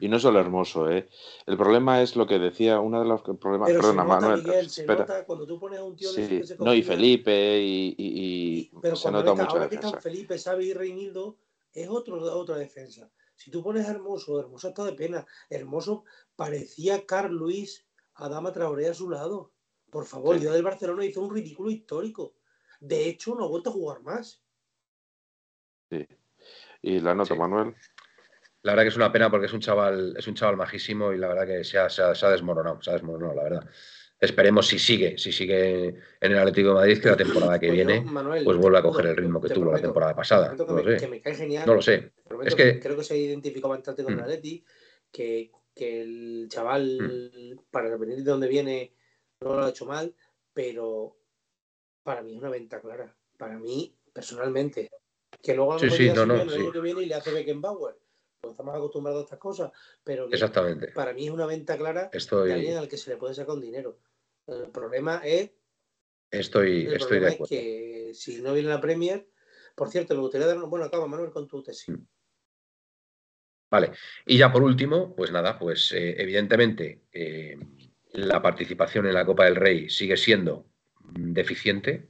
Y 0.02 0.10
no 0.10 0.20
solo 0.20 0.40
hermoso, 0.40 0.90
¿eh? 0.90 1.08
El 1.46 1.56
problema 1.58 2.02
es 2.02 2.16
lo 2.18 2.28
que 2.28 2.40
decía, 2.40 2.80
uno 2.82 3.00
de 3.02 3.08
los 3.08 3.22
problemas. 3.22 3.70
Pero 3.70 3.80
Perdona, 3.82 4.04
se 4.04 4.08
nota, 4.10 4.20
Manuel. 4.20 4.44
Miguel, 4.44 4.70
se 4.70 4.86
nota 4.86 5.26
cuando 5.26 5.46
tú 5.48 5.60
pones 5.60 5.80
a 5.80 5.84
un 5.86 5.96
tío 5.96 6.10
Sí, 6.12 6.28
que 6.28 6.44
se 6.46 6.58
no, 6.58 6.74
y 6.74 6.84
Felipe, 6.84 7.60
y, 7.62 7.96
y- 7.98 8.66
y 8.70 8.72
Pero 8.82 8.96
se 8.98 9.04
cuando 9.04 9.20
nota 9.20 9.32
está- 9.32 9.44
mucha 9.44 9.54
ahora 9.54 9.70
que 9.70 9.76
están. 9.76 10.02
Felipe, 10.02 10.38
Xavi 10.38 10.66
y 10.66 10.74
Reinildo, 10.74 11.38
es 11.74 11.88
otro, 11.88 12.22
otra 12.38 12.58
defensa. 12.58 13.10
Si 13.36 13.50
tú 13.50 13.64
pones 13.64 13.88
a 13.88 13.92
Hermoso, 13.92 14.40
Hermoso 14.42 14.68
está 14.68 14.84
de 14.84 14.94
pena. 14.94 15.26
Hermoso 15.50 16.04
parecía 16.36 17.06
Carl 17.06 17.34
Luis 17.34 17.86
Adama 18.16 18.52
Traoré 18.52 18.90
a 18.90 18.94
su 18.94 19.10
lado. 19.10 19.52
Por 19.90 20.06
favor, 20.06 20.38
Sí. 20.38 20.44
yo 20.44 20.52
del 20.52 20.64
Barcelona 20.64 21.06
hizo 21.06 21.22
un 21.22 21.34
ridículo 21.34 21.72
histórico. 21.72 22.34
De 22.82 23.08
hecho, 23.08 23.36
no 23.36 23.46
ha 23.46 23.48
vuelto 23.48 23.70
a 23.70 23.74
jugar 23.74 24.02
más. 24.04 24.42
Sí. 25.90 26.06
Y 26.84 27.00
la 27.00 27.14
nota, 27.16 27.34
Sí. 27.36 27.40
Manuel. 27.40 27.76
La 28.64 28.74
verdad 28.74 28.84
que 28.84 28.90
es 28.90 28.96
una 28.96 29.12
pena 29.12 29.30
porque 29.32 29.48
es 29.48 29.54
un 29.54 29.60
chaval, 29.60 30.14
es 30.18 30.28
un 30.28 30.36
chaval 30.36 30.56
majísimo 30.58 31.12
y 31.14 31.18
la 31.18 31.28
verdad 31.30 31.48
que 31.48 31.64
se 31.64 31.80
ha, 31.80 31.90
se 31.90 32.04
ha- 32.04 32.14
se 32.14 32.26
ha 32.26 32.30
desmoronado, 32.30 32.80
se 32.82 32.92
ha 32.92 32.94
desmoronado, 32.94 33.34
la 33.34 33.44
verdad. 33.44 33.70
Esperemos 34.20 34.68
si 34.68 34.78
sigue, 34.78 35.18
si 35.18 35.32
sigue 35.32 35.88
en 35.88 36.32
el 36.32 36.38
Atlético 36.38 36.68
de 36.70 36.74
Madrid, 36.76 37.02
que 37.02 37.10
la 37.10 37.18
temporada 37.18 37.60
que 37.60 37.68
Pues 37.70 37.80
yo, 37.80 37.86
viene, 37.88 38.02
Manuel, 38.06 38.44
pues 38.44 38.56
te 38.58 38.62
vuelve 38.62 38.78
a 38.78 38.82
coger 38.84 39.08
el 39.08 39.18
ritmo 39.18 39.42
que 39.42 39.50
tuvo 39.50 39.72
la 39.72 39.82
temporada 39.82 40.12
te 40.12 40.16
pasada. 40.18 40.54
No 40.54 40.64
lo 40.66 40.74
me- 40.76 40.84
sé. 40.84 40.98
que 40.98 41.08
me 41.08 41.22
cae 41.22 41.34
genial. 41.34 41.66
No 41.66 41.74
lo 41.74 41.82
sé. 41.82 42.12
Es 42.46 42.54
que 42.54 42.74
que- 42.74 42.80
creo 42.80 42.98
que 42.98 43.04
se 43.04 43.18
identificó 43.18 43.68
bastante 43.68 44.04
con 44.04 44.14
Mm. 44.14 44.18
el 44.20 44.24
Atleti, 44.26 44.64
que, 45.12 45.52
que 45.74 46.02
el 46.04 46.46
chaval, 46.50 47.58
para 47.72 47.98
venir 47.98 48.18
de 48.18 48.24
donde 48.30 48.48
viene, 48.48 48.94
no 49.40 49.56
lo 49.56 49.66
ha 49.66 49.70
hecho 49.70 49.88
mal, 49.88 50.14
pero 50.54 51.18
para 52.04 52.22
mí 52.22 52.34
es 52.34 52.38
una 52.40 52.50
venta 52.52 52.80
clara. 52.80 53.16
Para 53.40 53.58
mí, 53.58 53.96
personalmente. 54.14 54.92
Que 55.42 55.56
luego 55.56 55.72
a 55.74 55.80
lo 55.84 55.90
Sí, 55.90 56.12
no, 56.14 56.28
no, 56.28 56.48
sí. 56.48 56.70
que 56.72 56.80
viene 56.80 57.02
y 57.02 57.06
le 57.08 57.16
hace 57.16 57.32
Beckenbauer. 57.32 57.98
Estamos 58.50 58.76
acostumbrados 58.76 59.22
a 59.22 59.24
estas 59.26 59.40
cosas, 59.40 59.72
pero 60.04 60.28
Exactamente. 60.32 60.88
para 60.94 61.14
mí 61.14 61.28
es 61.28 61.32
una 61.32 61.46
venta 61.46 61.78
clara 61.78 62.10
de 62.12 62.18
Estoy, 62.18 62.52
alguien 62.52 62.78
al 62.78 62.88
que 62.88 62.98
se 62.98 63.12
le 63.12 63.18
puede 63.18 63.36
sacar 63.36 63.54
un 63.56 63.62
dinero. 63.62 64.00
El 64.48 64.72
problema 64.72 65.22
es 65.24 65.52
estoy, 66.32 66.88
el 66.88 66.94
estoy 66.94 67.20
problema 67.20 67.26
de 67.26 67.30
es 67.30 67.36
acuerdo. 67.36 67.50
que 67.50 68.12
si 68.16 68.42
no 68.42 68.54
viene 68.54 68.70
la 68.70 68.82
Premier, 68.82 69.28
por 69.76 69.90
cierto, 69.90 70.16
me 70.16 70.22
gustaría 70.22 70.48
dar 70.48 70.58
bueno, 70.58 70.86
acaba 70.86 71.06
Manuel 71.08 71.32
con 71.32 71.48
tu 71.48 71.62
tesis. 71.62 71.96
Vale. 73.70 73.92
Y 74.26 74.40
ya 74.40 74.52
por 74.52 74.64
último, 74.64 75.16
pues 75.16 75.32
nada, 75.32 75.58
pues 75.60 75.92
eh, 75.92 76.16
evidentemente 76.18 77.04
eh, 77.14 77.58
la 78.14 78.42
participación 78.42 79.06
en 79.06 79.14
la 79.14 79.26
Copa 79.26 79.46
del 79.46 79.56
Rey 79.56 79.88
sigue 79.90 80.18
siendo 80.18 80.66
mm, 81.00 81.32
deficiente. 81.32 82.10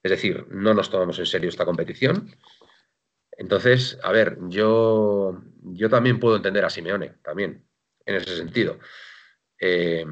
Es 0.00 0.10
decir, 0.12 0.46
no 0.48 0.74
nos 0.74 0.90
tomamos 0.90 1.18
en 1.18 1.26
serio 1.26 1.48
esta 1.48 1.64
competición. 1.64 2.30
Entonces, 3.42 3.98
a 4.04 4.12
ver, 4.12 4.38
yo, 4.48 5.42
yo 5.62 5.90
también 5.90 6.20
puedo 6.20 6.36
entender 6.36 6.64
a 6.64 6.70
Simeone, 6.70 7.16
también, 7.24 7.66
en 8.06 8.14
ese 8.16 8.36
sentido. 8.36 8.78
Eh, 9.58 10.04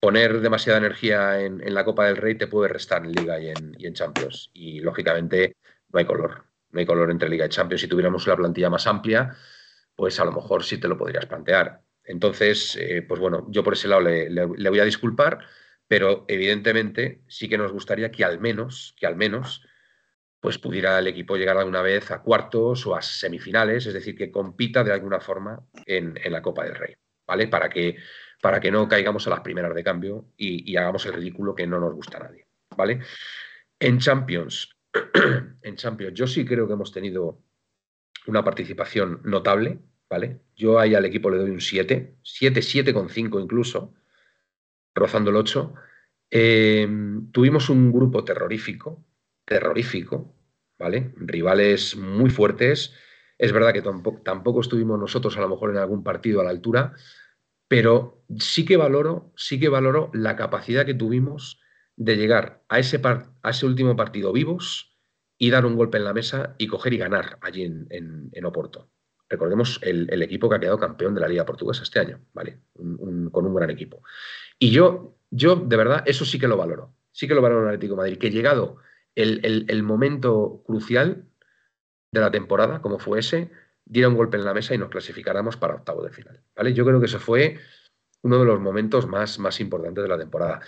poner 0.00 0.40
demasiada 0.40 0.78
energía 0.78 1.40
en, 1.40 1.60
en 1.66 1.74
la 1.74 1.84
Copa 1.84 2.06
del 2.06 2.16
Rey 2.16 2.36
te 2.36 2.46
puede 2.46 2.68
restar 2.68 3.04
en 3.04 3.12
Liga 3.12 3.38
y 3.40 3.48
en, 3.50 3.94
Champions. 3.94 4.50
Y 4.54 4.80
lógicamente 4.80 5.56
no 5.92 5.98
hay 5.98 6.04
color. 6.04 6.44
No 6.70 6.80
hay 6.80 6.86
color 6.86 7.10
entre 7.10 7.28
Liga 7.28 7.46
y 7.46 7.48
Champions. 7.48 7.80
Si 7.82 7.88
tuviéramos 7.88 8.26
una 8.26 8.36
plantilla 8.36 8.70
más 8.70 8.86
amplia, 8.86 9.36
pues 9.94 10.20
a 10.20 10.24
lo 10.24 10.32
mejor 10.32 10.64
sí 10.64 10.78
te 10.78 10.88
lo 10.88 10.98
podrías 10.98 11.26
plantear. 11.26 11.82
Entonces, 12.04 12.76
eh, 12.80 13.02
pues 13.02 13.20
bueno, 13.20 13.46
yo 13.50 13.64
por 13.64 13.72
ese 13.74 13.88
lado 13.88 14.02
le, 14.02 14.30
le- 14.30 14.48
le 14.56 14.70
voy 14.70 14.80
a 14.80 14.84
disculpar, 14.84 15.40
pero 15.88 16.24
evidentemente 16.28 17.22
sí 17.28 17.48
que 17.48 17.58
nos 17.58 17.72
gustaría 17.72 18.10
que 18.10 18.24
al 18.24 18.38
menos, 18.40 18.94
que 18.98 19.06
al 19.06 19.16
menos, 19.16 19.65
pues 20.46 20.58
pudiera 20.58 21.00
el 21.00 21.08
equipo 21.08 21.36
llegar 21.36 21.56
alguna 21.56 21.82
vez 21.82 22.12
a 22.12 22.22
cuartos 22.22 22.86
o 22.86 22.94
a 22.94 23.02
semifinales, 23.02 23.84
es 23.84 23.94
decir, 23.94 24.16
que 24.16 24.30
compita 24.30 24.84
de 24.84 24.92
alguna 24.92 25.18
forma 25.18 25.66
en, 25.84 26.16
la 26.30 26.40
Copa 26.40 26.62
del 26.62 26.76
Rey, 26.76 26.94
¿vale? 27.26 27.48
Para 27.48 27.68
que, 27.68 27.96
para 28.40 28.60
que 28.60 28.70
no 28.70 28.86
caigamos 28.86 29.26
a 29.26 29.30
las 29.30 29.40
primeras 29.40 29.74
de 29.74 29.82
cambio 29.82 30.26
y, 30.36 30.70
y 30.70 30.76
hagamos 30.76 31.04
el 31.06 31.14
ridículo 31.14 31.52
que 31.52 31.66
no 31.66 31.80
nos 31.80 31.92
gusta 31.92 32.18
a 32.18 32.20
nadie, 32.28 32.46
¿vale? 32.76 33.00
En 33.80 33.98
Champions, 33.98 34.70
en 35.62 35.74
Champions, 35.74 36.14
yo 36.14 36.28
sí 36.28 36.44
creo 36.44 36.68
que 36.68 36.74
hemos 36.74 36.92
tenido 36.92 37.42
una 38.28 38.44
participación 38.44 39.22
notable, 39.24 39.80
¿vale? 40.08 40.42
Yo 40.54 40.78
ahí 40.78 40.94
al 40.94 41.06
equipo 41.06 41.28
le 41.28 41.38
doy 41.38 41.50
un 41.50 41.60
7, 41.60 42.18
7, 42.22 42.60
7,5 42.60 43.42
incluso, 43.42 43.94
rozando 44.94 45.30
el 45.30 45.36
8. 45.38 45.74
Em, 46.30 47.32
tuvimos 47.32 47.68
un 47.68 47.90
grupo 47.90 48.22
terrorífico, 48.22 49.04
terrorífico, 49.44 50.35
¿vale? 50.78 51.12
Rivales 51.16 51.96
muy 51.96 52.30
fuertes. 52.30 52.94
Es 53.38 53.52
verdad 53.52 53.72
que 53.72 53.82
tampoco, 53.82 54.22
tampoco 54.22 54.60
estuvimos 54.60 54.98
nosotros 54.98 55.36
a 55.36 55.40
lo 55.40 55.48
mejor 55.48 55.70
en 55.70 55.78
algún 55.78 56.02
partido 56.02 56.40
a 56.40 56.44
la 56.44 56.50
altura, 56.50 56.94
pero 57.68 58.24
sí 58.38 58.64
que 58.64 58.76
valoro, 58.76 59.32
sí 59.36 59.58
que 59.60 59.68
valoro 59.68 60.10
la 60.14 60.36
capacidad 60.36 60.86
que 60.86 60.94
tuvimos 60.94 61.60
de 61.96 62.16
llegar 62.16 62.62
a 62.68 62.78
ese, 62.78 63.00
a 63.04 63.50
ese 63.50 63.66
último 63.66 63.96
partido 63.96 64.32
vivos 64.32 64.96
y 65.38 65.50
dar 65.50 65.66
un 65.66 65.76
golpe 65.76 65.98
en 65.98 66.04
la 66.04 66.14
mesa 66.14 66.54
y 66.58 66.66
coger 66.66 66.94
y 66.94 66.98
ganar 66.98 67.38
allí 67.40 67.64
en, 67.64 68.44
Oporto. 68.44 68.90
Recordemos 69.28 69.80
el, 69.82 70.22
equipo 70.22 70.48
que 70.48 70.56
ha 70.56 70.60
quedado 70.60 70.78
campeón 70.78 71.14
de 71.14 71.20
la 71.20 71.28
Liga 71.28 71.44
Portuguesa 71.44 71.82
este 71.82 71.98
año, 71.98 72.20
¿vale? 72.32 72.60
con 72.74 73.46
un 73.46 73.54
gran 73.54 73.70
equipo. 73.70 74.02
Y 74.58 74.70
yo, 74.70 75.18
yo, 75.30 75.56
de 75.56 75.76
verdad, 75.76 76.04
eso 76.06 76.24
sí 76.24 76.38
que 76.38 76.48
lo 76.48 76.56
valoro. 76.56 76.94
Sí 77.10 77.26
que 77.26 77.34
lo 77.34 77.42
valoro 77.42 77.62
en 77.62 77.68
Atlético 77.68 77.96
Madrid, 77.96 78.18
que 78.18 78.30
llegado 78.30 78.76
el, 79.16 79.82
momento 79.82 80.62
crucial 80.64 81.24
de 82.12 82.20
la 82.20 82.30
temporada, 82.30 82.80
como 82.82 82.98
fue 82.98 83.20
ese, 83.20 83.50
diera 83.84 84.08
un 84.08 84.14
golpe 84.14 84.36
en 84.36 84.44
la 84.44 84.54
mesa 84.54 84.74
y 84.74 84.78
nos 84.78 84.90
clasificáramos 84.90 85.56
para 85.56 85.74
octavo 85.74 86.02
de 86.02 86.12
final. 86.12 86.40
¿vale? 86.54 86.74
Yo 86.74 86.84
creo 86.84 87.00
que 87.00 87.06
eso 87.06 87.18
fue 87.18 87.58
uno 88.22 88.38
de 88.38 88.44
los 88.44 88.60
momentos 88.60 89.06
más, 89.06 89.38
más 89.38 89.60
importantes 89.60 90.02
de 90.02 90.08
la 90.08 90.18
temporada. 90.18 90.60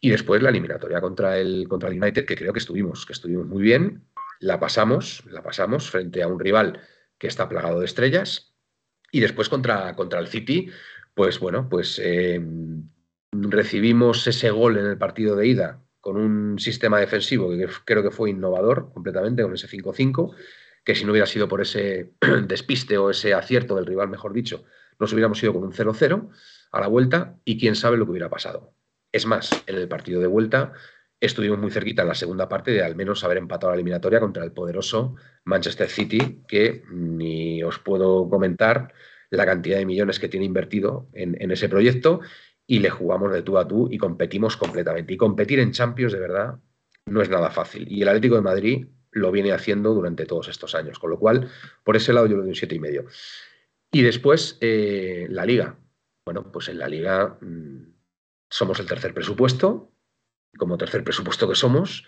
Y 0.00 0.10
después 0.10 0.42
la 0.42 0.48
eliminatoria 0.48 1.00
contra 1.00 1.38
el, 1.38 1.68
contra 1.68 1.88
el 1.88 2.02
United, 2.02 2.24
que 2.24 2.36
creo 2.36 2.52
que 2.52 2.58
estuvimos, 2.58 3.06
que 3.06 3.12
estuvimos 3.12 3.46
muy 3.46 3.62
bien. 3.62 4.04
La 4.40 4.58
pasamos, 4.58 5.22
la 5.26 5.42
pasamos 5.42 5.90
frente 5.90 6.22
a 6.22 6.28
un 6.28 6.40
rival 6.40 6.80
que 7.18 7.26
está 7.26 7.48
plagado 7.48 7.80
de 7.80 7.86
estrellas. 7.86 8.54
Y 9.12 9.20
después 9.20 9.48
contra, 9.48 9.94
contra 9.94 10.18
el 10.20 10.28
City, 10.28 10.70
pues 11.14 11.38
bueno, 11.38 11.68
pues 11.68 12.00
eh, 12.02 12.40
recibimos 13.32 14.26
ese 14.26 14.50
gol 14.50 14.78
en 14.78 14.86
el 14.86 14.96
partido 14.96 15.36
de 15.36 15.48
ida 15.48 15.82
con 16.00 16.16
un 16.16 16.58
sistema 16.58 16.98
defensivo 16.98 17.50
que 17.50 17.68
creo 17.84 18.02
que 18.02 18.10
fue 18.10 18.30
innovador 18.30 18.92
completamente, 18.92 19.42
con 19.42 19.54
ese 19.54 19.68
5-5, 19.68 20.34
que 20.84 20.94
si 20.94 21.04
no 21.04 21.12
hubiera 21.12 21.26
sido 21.26 21.48
por 21.48 21.60
ese 21.60 22.12
despiste 22.46 22.98
o 22.98 23.10
ese 23.10 23.34
acierto 23.34 23.76
del 23.76 23.86
rival, 23.86 24.08
mejor 24.08 24.32
dicho, 24.32 24.64
nos 24.98 25.12
hubiéramos 25.12 25.42
ido 25.42 25.52
con 25.52 25.64
un 25.64 25.72
0-0 25.72 26.30
a 26.72 26.80
la 26.80 26.86
vuelta 26.86 27.36
y 27.44 27.58
quién 27.58 27.74
sabe 27.74 27.96
lo 27.96 28.04
que 28.04 28.12
hubiera 28.12 28.30
pasado. 28.30 28.74
Es 29.12 29.26
más, 29.26 29.50
en 29.66 29.76
el 29.76 29.88
partido 29.88 30.20
de 30.20 30.26
vuelta 30.26 30.72
estuvimos 31.20 31.58
muy 31.58 31.70
cerquita 31.70 32.02
en 32.02 32.08
la 32.08 32.14
segunda 32.14 32.48
parte 32.48 32.70
de 32.70 32.82
al 32.82 32.96
menos 32.96 33.24
haber 33.24 33.38
empatado 33.38 33.72
la 33.72 33.74
eliminatoria 33.74 34.20
contra 34.20 34.44
el 34.44 34.52
poderoso 34.52 35.16
Manchester 35.44 35.88
City, 35.88 36.42
que 36.48 36.82
ni 36.90 37.62
os 37.62 37.78
puedo 37.78 38.28
comentar 38.30 38.92
la 39.30 39.46
cantidad 39.46 39.78
de 39.78 39.86
millones 39.86 40.18
que 40.18 40.28
tiene 40.28 40.46
invertido 40.46 41.08
en, 41.12 41.50
ese 41.50 41.68
proyecto 41.68 42.20
y 42.66 42.78
le 42.78 42.90
jugamos 42.90 43.32
de 43.32 43.42
tú 43.42 43.58
a 43.58 43.66
tú 43.66 43.88
y 43.90 43.98
competimos 43.98 44.56
completamente. 44.56 45.14
Y 45.14 45.16
competir 45.16 45.58
en 45.58 45.72
Champions, 45.72 46.12
de 46.12 46.20
verdad, 46.20 46.56
no 47.06 47.22
es 47.22 47.28
nada 47.28 47.50
fácil. 47.50 47.86
Y 47.90 48.02
el 48.02 48.08
Atlético 48.08 48.36
de 48.36 48.42
Madrid 48.42 48.86
lo 49.12 49.32
viene 49.32 49.52
haciendo 49.52 49.92
durante 49.92 50.26
todos 50.26 50.48
estos 50.48 50.74
años, 50.74 50.98
con 50.98 51.10
lo 51.10 51.18
cual, 51.18 51.50
por 51.82 51.96
ese 51.96 52.12
lado 52.12 52.26
yo 52.26 52.36
le 52.36 52.42
doy 52.42 52.50
un 52.50 52.54
siete 52.54 52.76
y 52.76 52.80
medio. 52.80 53.06
Y 53.90 54.02
después, 54.02 54.56
eh, 54.60 55.26
la 55.30 55.44
Liga. 55.44 55.76
Bueno, 56.24 56.50
pues 56.52 56.68
en 56.68 56.78
la 56.78 56.88
Liga... 56.88 57.38
Mm, 57.40 58.00
somos 58.50 58.80
el 58.80 58.86
tercer 58.86 59.14
presupuesto, 59.14 59.92
como 60.58 60.76
tercer 60.76 61.04
presupuesto 61.04 61.48
que 61.48 61.54
somos, 61.54 62.04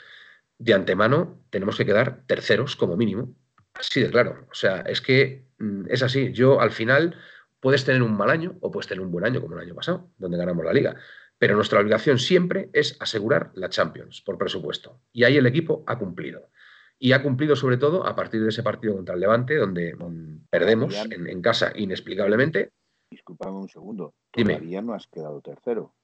de 0.58 0.74
antemano 0.74 1.40
tenemos 1.50 1.76
que 1.76 1.86
quedar 1.86 2.24
terceros 2.26 2.76
como 2.76 2.96
mínimo. 2.96 3.34
Así 3.74 4.00
de 4.00 4.10
claro. 4.10 4.46
O 4.50 4.54
sea, 4.54 4.80
es 4.80 5.00
que 5.00 5.46
mm, 5.58 5.84
es 5.88 6.02
así. 6.02 6.32
Yo 6.32 6.60
al 6.60 6.72
final 6.72 7.16
puedes 7.62 7.85
tener 7.85 8.03
un 8.03 8.16
mal 8.16 8.29
año 8.29 8.57
o 8.61 8.72
puedes 8.72 8.88
tener 8.88 9.03
un 9.03 9.12
buen 9.12 9.25
año 9.25 9.40
como 9.40 9.55
el 9.55 9.61
año 9.61 9.75
pasado, 9.77 10.11
donde 10.18 10.37
ganamos 10.37 10.64
la 10.64 10.72
liga. 10.72 10.96
Pero 11.38 11.55
nuestra 11.55 11.79
obligación 11.79 12.18
siempre 12.18 12.70
es 12.72 12.96
asegurar 13.01 13.53
la 13.55 13.68
Champions 13.68 14.20
por 14.20 14.37
presupuesto. 14.37 15.01
Y 15.12 15.22
ahí 15.22 15.37
el 15.37 15.46
equipo 15.46 15.85
ha 15.87 15.96
cumplido. 15.96 16.51
Y 16.98 17.12
ha 17.12 17.22
cumplido 17.22 17.55
sobre 17.55 17.77
todo 17.77 18.05
a 18.05 18.16
partir 18.16 18.42
de 18.42 18.48
ese 18.48 18.64
partido 18.64 18.96
contra 18.96 19.14
el 19.14 19.20
Levante, 19.20 19.57
donde 19.57 19.94
mm, 19.94 20.48
perdemos 20.51 20.92
en, 21.09 21.40
casa 21.40 21.72
inexplicablemente. 21.77 22.72
Disculpame 23.11 23.57
un 23.57 23.68
segundo. 23.68 24.14
Todavía 24.33 24.83
no 24.83 24.94
has 24.94 25.07
quedado 25.07 25.40
tercero. 25.40 25.94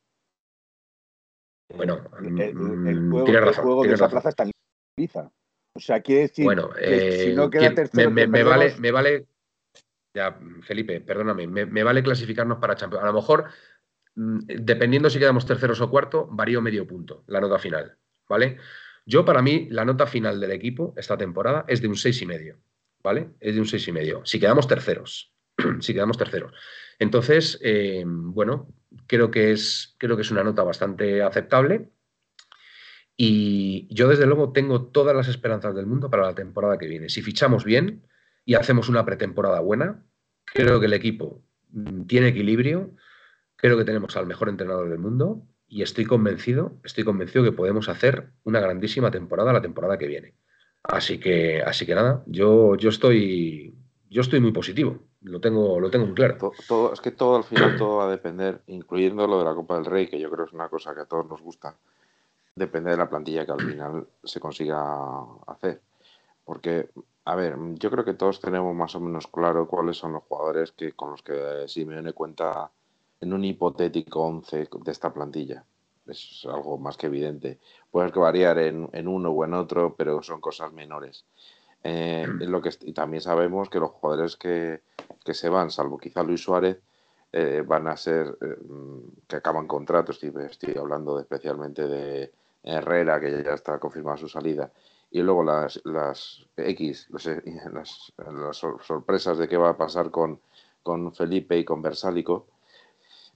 Bueno, 1.75 2.03
el, 2.21 2.55
mm, 2.55 3.11
juego, 3.11 3.83
de 3.83 3.95
esa 3.95 4.09
plaza 4.09 4.29
está 4.29 4.45
en. 4.45 4.53
O 5.75 5.81
sea, 5.81 6.01
quiere 6.03 6.23
decir 6.23 6.45
bueno, 6.45 6.71
que 6.71 7.25
si 7.25 7.35
no 7.35 7.45
eh, 7.45 7.51
queda 7.51 7.75
tercero. 7.75 8.11
Me, 8.11 8.27
vale, 8.27 8.75
me 8.79 8.93
vale. 8.93 9.27
Ya, 10.19 10.37
Felipe, 10.63 11.01
perdóname, 11.01 11.47
me, 11.47 11.83
vale 11.85 12.03
clasificarnos 12.03 12.59
para 12.59 12.75
Champions. 12.75 13.05
A 13.05 13.07
lo 13.07 13.13
mejor, 13.13 13.45
mm, 14.17 14.39
dependiendo 14.49 15.09
si 15.09 15.21
quedamos 15.21 15.47
terceros 15.47 15.81
o 15.81 15.89
cuarto, 15.89 16.27
varío 16.29 16.61
medio 16.61 16.89
punto 16.89 17.23
la 17.29 17.41
nota 17.41 17.57
final. 17.61 17.97
¿Vale? 18.29 18.57
Yo, 19.07 19.25
para 19.25 19.43
mí, 19.43 19.69
la 19.71 19.85
nota 19.85 20.09
final 20.09 20.41
del 20.41 20.51
equipo 20.51 20.93
esta 20.97 21.17
temporada 21.17 21.65
es 21.69 21.81
de 21.81 21.87
un 21.87 21.95
seis 21.95 22.21
y 22.21 22.27
medio. 22.27 22.59
¿Vale? 23.01 23.31
Es 23.39 23.55
de 23.55 23.61
un 23.61 23.67
seis 23.69 23.87
y 23.87 23.93
medio. 23.93 24.27
Si 24.27 24.41
quedamos 24.41 24.67
terceros. 24.67 25.33
si 25.81 25.95
quedamos 25.95 26.19
terceros. 26.19 26.53
Entonces, 26.99 27.61
eh, 27.63 28.03
bueno, 28.05 28.75
creo 29.07 29.31
que, 29.31 29.53
es, 29.53 29.95
creo 29.99 30.17
que 30.17 30.23
es 30.23 30.31
una 30.33 30.43
nota 30.43 30.65
bastante 30.65 31.23
aceptable. 31.23 31.93
Y 33.17 33.87
yo, 33.95 34.09
desde 34.09 34.27
luego, 34.27 34.51
tengo 34.51 34.87
todas 34.87 35.15
las 35.15 35.29
esperanzas 35.29 35.77
del 35.77 35.87
mundo 35.87 36.11
para 36.11 36.25
la 36.25 36.35
temporada 36.35 36.77
que 36.77 36.89
viene. 36.89 37.09
Si 37.09 37.23
fichamos 37.23 37.65
bien 37.65 38.03
y 38.45 38.55
hacemos 38.55 38.89
una 38.89 39.05
pretemporada 39.05 39.61
buena, 39.61 40.05
creo 40.53 40.81
que 40.81 40.87
el 40.87 40.93
equipo 40.93 41.43
mm, 41.71 42.03
tiene 42.05 42.29
equilibrio, 42.29 42.91
creo 43.57 43.77
que 43.77 43.85
tenemos 43.85 44.17
al 44.17 44.27
mejor 44.27 44.49
entrenador 44.49 44.89
del 44.89 44.99
mundo 44.99 45.43
y 45.67 45.83
estoy 45.83 46.05
convencido, 46.05 46.79
estoy 46.85 47.05
convencido 47.05 47.45
que 47.45 47.53
podemos 47.53 47.89
hacer 47.89 48.31
una 48.45 48.61
grandísima 48.61 49.11
temporada 49.11 49.53
la 49.53 49.63
temporada 49.63 49.99
que 49.99 50.07
viene. 50.07 50.35
Así 50.83 51.19
que, 51.19 51.63
así 51.63 51.85
que 51.85 51.95
nada, 51.95 52.23
yo, 52.27 52.77
yo 52.77 52.89
estoy, 52.89 53.75
yo 54.09 54.23
estoy 54.23 54.41
muy 54.41 54.53
positivo 54.53 55.09
lo 55.23 55.41
tengo, 55.41 55.81
lo 55.81 55.91
tengo 55.91 56.07
muy 56.07 56.15
claro. 56.15 56.37
Todo, 56.67 56.93
es 56.93 57.01
que 57.01 57.11
todo 57.11 57.37
al 57.37 57.45
final 57.45 57.77
todo 57.77 57.97
va 57.99 58.07
a 58.07 58.11
depender, 58.11 58.63
incluyendo 58.67 59.27
lo 59.27 59.39
de 59.39 59.45
la 59.45 59.55
Copa 59.55 59.75
del 59.75 59.85
Rey, 59.85 60.09
que 60.09 60.19
yo 60.19 60.31
creo 60.31 60.47
es 60.47 60.53
una 60.53 60.69
cosa 60.69 60.95
que 60.95 61.01
a 61.01 61.07
todos 61.07 61.27
nos 61.27 61.41
gusta, 61.41 61.77
depende 62.55 62.91
de 62.91 62.97
la 62.97 63.09
plantilla 63.09 63.45
que 63.45 63.53
al 63.53 63.61
final 63.61 64.07
se 64.23 64.41
consiga 64.41 64.81
hacer. 65.47 65.81
Porque, 66.49 66.89
a 67.27 67.35
ver, 67.35 67.59
yo 67.75 67.91
creo 67.91 68.07
que 68.07 68.15
todos 68.15 68.41
tenemos 68.41 68.75
más 68.75 68.95
o 68.95 69.01
menos 69.01 69.27
claro 69.27 69.69
cuáles 69.69 69.99
son 69.99 70.15
los 70.15 70.23
jugadores 70.23 70.73
que 70.73 70.93
con 70.93 71.11
los 71.11 71.23
que 71.23 71.69
Simeone 71.69 72.15
cuenta 72.15 72.71
en 73.21 73.35
un 73.35 73.45
hipotético 73.45 74.23
11 74.23 74.71
de 74.83 74.91
esta 74.91 75.13
plantilla. 75.13 75.63
Es 76.07 76.47
algo 76.51 76.79
más 76.79 76.97
que 76.97 77.09
evidente. 77.09 77.59
Puede 77.91 78.11
que 78.13 78.19
variar 78.19 78.57
en, 78.57 78.89
en 78.95 79.09
uno 79.09 79.29
o 79.29 79.45
en 79.45 79.53
otro, 79.53 79.95
pero 79.95 80.23
son 80.23 80.41
cosas 80.41 80.73
menores. 80.73 81.27
Eh, 81.85 82.27
lo 82.27 82.63
que, 82.63 82.71
y 82.81 82.95
también 82.95 83.21
sabemos 83.21 83.69
que 83.69 83.79
los 83.79 83.91
jugadores 83.91 84.37
que, 84.39 84.81
que 85.23 85.35
se 85.35 85.51
van, 85.51 85.71
salvo 85.71 85.99
quizá 85.99 86.23
Luis 86.23 86.41
Suárez, 86.41 86.79
eh, 87.31 87.63
van 87.63 87.89
a 87.89 87.97
ser 87.99 88.39
eh, 88.41 88.57
que 89.27 89.37
acaban 89.37 89.67
contratos. 89.67 90.23
Estoy, 90.23 90.47
estoy 90.47 90.79
hablando 90.79 91.21
especialmente 91.21 91.87
de 91.87 92.33
Herrera, 92.63 93.21
que 93.21 93.43
ya 93.45 93.53
está 93.53 93.79
confirmada 93.79 94.17
su 94.17 94.31
salida. 94.31 94.73
Y 95.11 95.23
luego 95.23 95.43
las, 95.43 95.81
las 95.85 96.47
X, 96.57 97.09
las, 97.11 97.27
las, 97.73 98.57
sorpresas 98.83 99.39
de 99.39 99.49
qué 99.49 99.57
va 99.57 99.71
a 99.71 99.77
pasar 99.77 100.11
con, 100.11 100.41
con 100.83 101.15
Felipe 101.15 101.59
y 101.59 101.65
con 101.65 101.83
Versálico, 101.83 102.47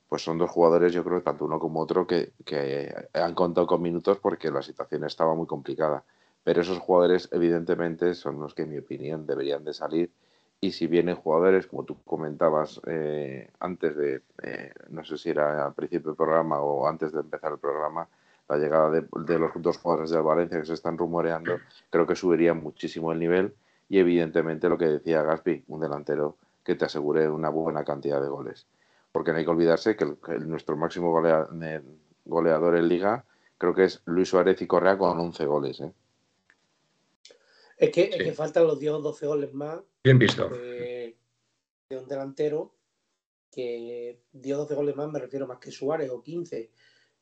pues 0.09 0.23
son 0.23 0.37
dos 0.37 0.51
jugadores, 0.51 0.93
yo 0.93 1.03
creo, 1.03 1.23
tanto 1.23 1.47
uno 1.47 1.59
como 1.59 1.81
otro, 1.81 2.07
que, 2.07 2.35
que 2.45 2.95
han 3.15 3.35
contado 3.35 3.67
con 3.67 3.81
minutos 3.81 4.19
porque 4.19 4.51
la 4.51 4.61
situación 4.61 5.05
estaba 5.05 5.35
muy 5.35 5.47
complicada. 5.47 6.05
Pero 6.45 6.61
esos 6.61 6.79
jugadores, 6.79 7.29
evidentemente, 7.33 8.15
son 8.15 8.41
los 8.41 8.55
que, 8.55 8.63
en 8.63 8.71
mi 8.71 8.79
opinión, 8.79 9.27
deberían 9.27 9.65
de 9.65 9.73
salir. 9.73 10.13
Y 10.61 10.73
si 10.73 10.87
vienen 10.87 11.17
jugadores, 11.17 11.67
como 11.67 11.85
tú 11.85 12.03
comentabas 12.05 12.81
eh, 12.87 13.51
antes 13.59 13.97
de, 13.97 14.23
eh, 14.43 14.73
no 14.91 15.05
sé 15.05 15.19
si 15.19 15.31
era 15.31 15.67
al 15.67 15.75
principio 15.75 16.11
del 16.11 16.17
programa 16.17 16.61
o 16.61 16.87
antes 16.87 17.13
de 17.13 17.21
empezar 17.21 17.53
el 17.53 17.59
programa, 17.59 18.09
la 18.49 18.59
llegada 18.59 18.91
de, 18.91 19.39
los 19.39 19.51
dos 19.57 19.79
jugadores 19.79 20.11
del 20.11 20.23
Valencia 20.23 20.61
que 20.61 20.67
se 20.67 20.75
están 20.75 20.99
rumoreando, 20.99 21.59
creo 21.91 22.07
que 22.07 22.17
subiría 22.17 22.55
muchísimo 22.55 23.13
el 23.13 23.19
nivel. 23.19 23.55
Y 23.89 23.99
evidentemente 23.99 24.69
lo 24.69 24.79
que 24.79 24.87
decía 24.87 25.23
Gaspi, 25.23 25.65
un 25.69 25.81
delantero 25.81 26.37
que 26.65 26.75
te 26.75 26.85
asegure 26.85 27.29
una 27.29 27.51
buena 27.51 27.85
cantidad 27.85 28.21
de 28.21 28.29
goles. 28.29 28.67
Porque 29.11 29.33
no 29.33 29.39
hay 29.39 29.45
que 29.45 29.51
olvidarse 29.51 29.97
que, 29.97 30.07
nuestro 30.41 30.77
máximo 30.77 31.13
goleador 32.25 32.77
en 32.77 32.89
liga, 32.89 33.25
creo 33.59 33.75
que 33.75 33.85
es 33.85 34.03
Luis 34.07 34.29
Suárez 34.29 34.61
y 34.63 34.67
Correa 34.67 34.97
con 34.97 35.19
11 35.19 35.45
goles. 35.45 35.81
¿eh? 35.81 35.93
Es 37.77 37.91
que, 37.91 38.05
es 38.05 38.23
que 38.23 38.33
faltan 38.33 38.67
los 38.67 38.79
10 38.79 38.93
o 38.93 39.01
12 39.01 39.27
goles 39.27 39.53
más 39.53 39.81
Bien 40.05 40.19
visto. 40.19 40.49
de, 40.49 41.17
de 41.91 41.99
un 41.99 42.09
delantero 42.09 42.73
que 43.51 44.21
10 44.33 44.57
o 44.57 44.61
12 44.61 44.75
goles 44.75 44.97
más, 44.97 45.11
me 45.11 45.19
refiero 45.19 45.47
más 45.47 45.59
que 45.59 45.71
Suárez 45.71 46.11
o 46.11 46.23
15, 46.23 46.71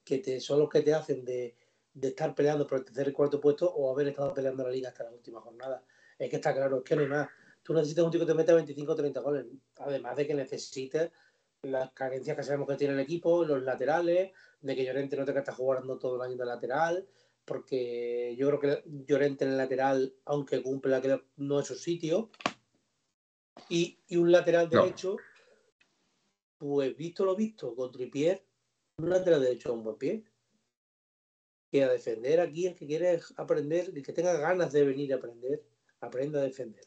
que 0.05 0.19
te, 0.19 0.41
son 0.41 0.59
los 0.61 0.69
que 0.69 0.83
te 0.83 0.95
hacen 0.95 1.25
de, 1.25 1.55
de 1.95 2.09
estar 2.09 2.35
peleando 2.35 2.67
por 2.67 2.79
el 2.79 2.85
tercer 2.85 3.09
y 3.09 3.13
cuarto 3.13 3.41
puesto 3.41 3.73
o 3.73 3.93
haber 3.93 4.09
estado 4.09 4.33
peleando 4.35 4.65
la 4.65 4.71
liga 4.71 4.89
hasta 4.89 5.05
la 5.05 5.13
última 5.13 5.41
jornada. 5.41 5.85
Es 6.19 6.29
que 6.31 6.37
está 6.37 6.55
claro, 6.55 6.79
es 6.79 6.85
que 6.85 6.97
no 6.97 7.03
hay 7.03 7.09
más. 7.09 7.29
Tú 7.63 7.75
necesitas 7.75 8.05
un 8.05 8.11
tío 8.11 8.21
que 8.21 8.27
te 8.27 8.35
meta 8.35 8.55
25 8.55 8.93
o 8.93 8.97
30 8.97 9.21
goles, 9.21 9.47
además 9.77 10.17
de 10.17 10.27
que 10.27 10.35
necesites 10.35 11.11
las 11.63 11.93
carencias 11.93 12.37
que 12.37 12.43
sabemos 12.43 12.69
que 12.69 12.77
tiene 12.77 12.95
el 12.95 13.01
equipo, 13.01 13.45
los 13.45 13.63
laterales, 13.63 14.33
de 14.61 14.77
que 14.77 14.85
Llorente 14.85 15.17
no 15.17 15.25
te 15.25 15.33
que 15.33 15.41
está 15.41 15.53
jugando 15.53 15.99
todo 15.99 16.17
el 16.17 16.23
año 16.23 16.37
de 16.39 16.47
lateral, 16.47 17.07
porque 17.45 18.35
yo 18.37 18.49
creo 18.49 18.61
que 18.61 18.83
Llorente 19.07 19.45
en 19.45 19.53
el 19.53 19.57
lateral, 19.59 20.15
aunque 20.25 20.63
cumpla 20.63 21.03
que 21.03 21.23
no 21.37 21.61
es 21.61 21.67
su 21.67 21.75
sitio, 21.75 22.31
y, 23.69 23.99
y 24.09 24.17
un 24.17 24.33
lateral 24.33 24.69
No. 24.71 24.83
derecho, 24.83 25.17
pues 26.57 26.97
visto 26.97 27.25
lo 27.25 27.37
visto, 27.37 27.75
con 27.75 27.93
Tripier, 27.93 28.43
lateral 29.09 29.41
derecho 29.41 29.71
a 29.71 29.73
un 29.73 29.85
buen 29.85 29.97
pie. 29.97 30.25
Que 31.71 31.85
a 31.85 31.89
defender 31.93 32.41
aquí, 32.41 32.67
el 32.67 32.75
que 32.75 32.87
quiere 32.87 33.21
aprender, 33.37 33.93
el 33.95 34.03
que 34.03 34.13
tenga 34.13 34.37
ganas 34.37 34.73
de 34.73 34.85
venir 34.85 35.13
a 35.13 35.17
aprender, 35.17 35.63
aprenda 36.01 36.41
a 36.41 36.45
defender. 36.45 36.85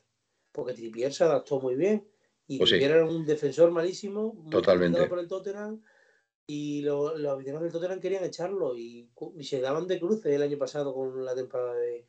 Porque 0.51 0.74
Tripier 0.74 1.14
se 1.14 1.24
adaptó 1.24 1.59
muy 1.61 1.76
bien. 1.76 2.07
Y 2.47 2.57
Pues 2.57 2.70
sí. 2.70 2.76
Trippier 2.76 2.97
era 2.97 3.05
un 3.05 3.26
defensor 3.26 3.72
malísimo, 3.72 4.45
Totalmente. 4.51 5.07
por 5.07 5.20
el 5.20 5.28
Tottenham. 5.28 5.82
Y 6.45 6.82
lo- 6.82 7.18
los 7.18 7.34
aficionados 7.34 7.64
del 7.64 7.72
Tottenham 7.72 8.01
querían 8.01 8.26
echarlo. 8.26 8.76
Y, 8.76 9.09
y 9.38 9.43
se 9.45 9.61
daban 9.61 9.88
de 9.88 9.99
cruces 9.99 10.34
el 10.34 10.41
año 10.41 10.57
pasado 10.57 10.93
con 10.93 11.24
la 11.24 11.34
temporada 11.34 11.76
de, 11.76 12.05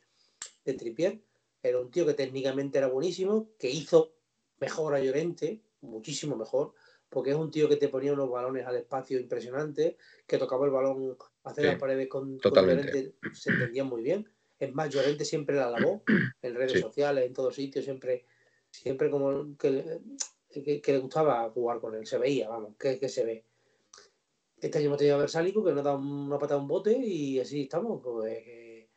de 0.65 0.73
Trippier. 0.73 1.21
Era 1.63 1.79
un 1.79 1.89
tío 1.89 2.05
que 2.05 2.13
técnicamente 2.13 2.77
era 2.77 2.87
buenísimo, 2.87 3.49
que 3.57 3.69
hizo 3.69 4.13
mejor 4.59 4.93
a 4.95 4.99
Llorente, 4.99 5.63
muchísimo 5.81 6.35
mejor, 6.35 6.73
porque 7.09 7.31
es 7.31 7.35
un 7.35 7.51
tío 7.51 7.69
que 7.69 7.77
te 7.77 7.89
ponía 7.89 8.13
unos 8.13 8.29
balones 8.29 8.65
al 8.65 8.75
espacio 8.75 9.19
impresionantes, 9.19 9.95
que 10.27 10.37
tocaba 10.37 10.65
el 10.65 10.71
balón 10.71 11.17
hacia 11.43 11.63
Sí, 11.63 11.67
las 11.69 11.79
paredes 11.79 12.07
con, 12.07 12.31
con 12.31 12.39
totalmente. 12.39 12.91
Llorente, 12.91 13.15
se 13.33 13.51
entendían 13.51 13.87
muy 13.87 14.01
bien. 14.01 14.29
Es 14.59 14.73
más, 14.73 14.93
Llorente 14.93 15.25
siempre 15.25 15.55
la 15.55 15.67
alabó 15.67 16.03
en 16.41 16.55
redes 16.55 16.73
Sí. 16.73 16.79
sociales, 16.81 17.25
en 17.25 17.33
todos 17.33 17.55
sitios, 17.55 17.85
siempre, 17.85 18.25
siempre 18.71 19.09
como 19.09 19.55
que, 19.57 19.99
que 20.81 20.91
le 20.93 20.99
gustaba 20.99 21.49
jugar 21.49 21.79
con 21.79 21.95
él, 21.95 22.05
se 22.05 22.17
veía, 22.17 22.49
vamos, 22.49 22.75
que, 22.77 22.99
que 22.99 23.09
se 23.09 23.25
ve. 23.25 23.45
Este 24.61 24.77
año 24.77 24.87
hemos 24.87 24.97
tenido 24.97 25.17
a 25.17 25.19
Versálico, 25.19 25.63
que 25.63 25.73
nos 25.73 25.83
da 25.83 25.95
una 25.95 26.39
patada 26.39 26.59
a 26.59 26.61
un 26.63 26.67
bote 26.67 26.97
y 26.97 27.39
así 27.39 27.63
estamos, 27.63 28.01
pues, 28.01 28.43
que, 28.43 28.89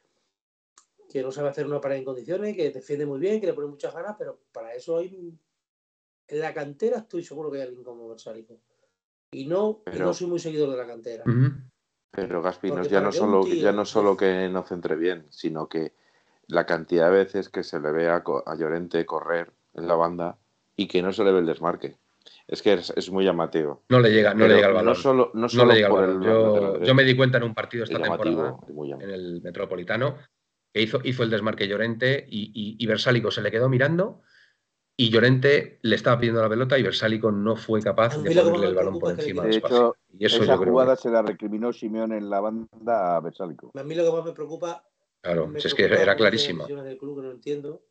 que 1.11 1.23
no 1.23 1.33
sabe 1.33 1.49
hacer 1.49 1.67
una 1.67 1.81
pared 1.81 1.97
en 1.97 2.05
condiciones, 2.05 2.55
que 2.57 2.71
defiende 2.71 3.07
muy 3.07 3.19
bien, 3.19 3.41
que 3.41 3.47
le 3.49 3.55
pone 3.55 3.67
muchas 3.67 3.93
ganas, 3.93 4.15
pero 4.19 4.41
para 4.53 4.75
eso 4.75 4.97
hay 4.99 5.37
en 6.29 6.41
la 6.41 6.53
cantera 6.55 6.99
estoy 6.99 7.25
seguro 7.25 7.51
que 7.51 7.59
hay 7.59 7.65
alguien 7.65 7.83
como 7.85 8.09
Versálico. 8.09 8.59
Y 9.33 9.47
no, 9.47 9.83
y 9.93 9.99
no 9.99 10.15
soy 10.15 10.27
muy 10.27 10.39
seguidor 10.39 10.71
de 10.71 10.77
la 10.77 10.87
cantera. 10.87 11.25
Pero 12.11 12.43
Gaspi, 12.43 12.69
no- 12.69 12.77
Porque 12.77 12.89
ya, 12.89 13.01
no 13.01 13.13
solo, 13.13 13.45
tío- 13.45 13.55
ya 13.55 13.73
no 13.73 13.85
solo 13.85 14.17
que 14.17 14.49
no 14.49 14.63
centre 14.65 14.97
bien, 14.97 15.27
sino 15.31 15.69
que 15.69 15.93
la 16.47 16.65
cantidad 16.65 17.11
de 17.11 17.17
veces 17.19 17.49
que 17.51 17.63
se 17.63 17.79
le 17.81 17.91
ve 17.93 18.09
a, 18.09 18.23
a 18.47 18.55
Llorente 18.57 19.05
correr 19.05 19.53
en 19.75 19.87
la 19.87 19.95
banda 19.95 20.39
y 20.77 20.89
que 20.89 21.03
no 21.03 21.13
se 21.13 21.25
le 21.25 21.33
ve 21.33 21.41
el 21.41 21.47
desmarque. 21.47 21.99
Es 22.47 22.63
que 22.63 22.75
es, 22.75 22.91
es 22.97 23.11
muy 23.11 23.25
llamativo. 23.25 23.83
No 23.91 24.01
le 24.01 24.11
llega, 24.11 24.33
no 24.33 24.39
Pero 24.41 24.49
le 24.49 24.55
llega 24.55 24.69
el 24.69 24.75
balón. 24.75 24.95
No 24.95 24.95
solo, 24.95 25.31
no 25.35 25.41
No 25.43 25.49
solo 25.51 25.67
le 25.67 25.75
llega 25.75 25.89
el 25.89 25.93
por 25.93 26.01
balón. 26.01 26.23
el 26.23 26.43
lateral 26.43 26.83
Yo, 26.87 26.95
me 26.95 27.05
di 27.05 27.15
cuenta 27.17 27.37
en 27.39 27.45
un 27.45 27.55
partido 27.55 27.85
es 27.85 27.91
esta 27.91 28.03
temporada 28.03 28.57
en 29.01 29.11
el 29.11 29.43
Metropolitano 29.43 30.17
que 30.73 30.83
hizo, 30.83 31.01
hizo 31.05 31.23
el 31.23 31.31
desmarque 31.31 31.69
Llorente 31.69 32.25
y, 32.29 32.45
y, 32.55 32.83
y 32.83 32.87
Versálico 32.87 33.31
se 33.31 33.43
le 33.43 33.51
quedó 33.51 33.69
mirando 33.69 34.23
y 35.01 35.11
Llorente 35.11 35.79
le 35.83 35.95
estaba 35.95 36.19
pidiendo 36.19 36.43
la 36.43 36.49
pelota 36.49 36.77
y 36.77 36.83
Versálico 36.83 37.31
no 37.31 37.55
fue 37.55 37.81
capaz 37.81 38.21
de 38.21 38.35
ponerle 38.35 38.67
el 38.67 38.75
balón 38.75 38.99
por 38.99 39.13
encima 39.13 39.43
del 39.43 39.53
De 39.53 39.57
espacio. 39.59 39.77
hecho, 39.77 39.97
Y 40.19 40.27
eso 40.27 40.43
esa 40.43 40.55
yo 40.55 40.61
creo 40.61 40.73
jugada 40.73 40.97
que, 40.97 41.03
se 41.03 41.11
la 41.11 41.23
recriminó 41.23 41.73
Simeón 41.73 42.13
en 42.13 42.29
la 42.29 42.41
banda 42.41 43.17
a 43.17 43.21
Versálico. 43.21 43.71
A 43.75 43.85
mí 43.85 43.95
lo 43.95 44.05
que 44.05 44.11
más 44.11 44.25
me 44.25 44.33
preocupa 44.33 44.85
claro, 45.21 45.47
me 45.47 45.61
si 45.61 45.69
es 45.69 45.75
que 45.75 45.85
era 45.85 46.17
clarísima. 46.17 46.65
decisiones 46.65 46.85
del 46.85 46.99
club 46.99 47.21
que 47.21 47.23
no 47.23 47.31
entiendo. 47.31 47.85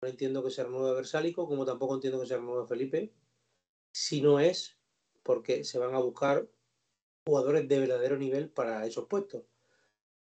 No 0.00 0.08
entiendo 0.08 0.44
que 0.44 0.50
se 0.50 0.62
renueve 0.62 0.94
Versálico, 0.94 1.48
como 1.48 1.64
tampoco 1.64 1.96
entiendo 1.96 2.20
que 2.20 2.26
se 2.28 2.36
renueve 2.36 2.68
Felipe. 2.68 3.12
Si 3.92 4.22
no 4.22 4.38
es 4.38 4.78
porque 5.24 5.64
se 5.64 5.80
van 5.80 5.92
a 5.92 5.98
buscar 5.98 6.46
jugadores 7.26 7.66
de 7.68 7.80
verdadero 7.80 8.16
nivel 8.16 8.48
para 8.48 8.86
esos 8.86 9.06
puestos. 9.06 9.42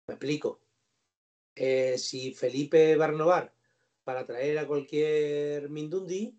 Me 0.08 0.14
explico. 0.14 0.60
Eh, 1.54 1.98
si 1.98 2.32
Felipe 2.32 2.96
va 2.96 3.04
a 3.04 3.08
renovar 3.08 3.52
para 4.04 4.26
traer 4.26 4.58
a 4.58 4.66
cualquier 4.66 5.68
Mindundi, 5.70 6.38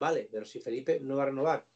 vale, 0.00 0.28
pero 0.30 0.44
si 0.44 0.60
Felipe 0.60 1.00
no 1.00 1.16
va 1.16 1.24
a 1.24 1.26
renovar, 1.26 1.66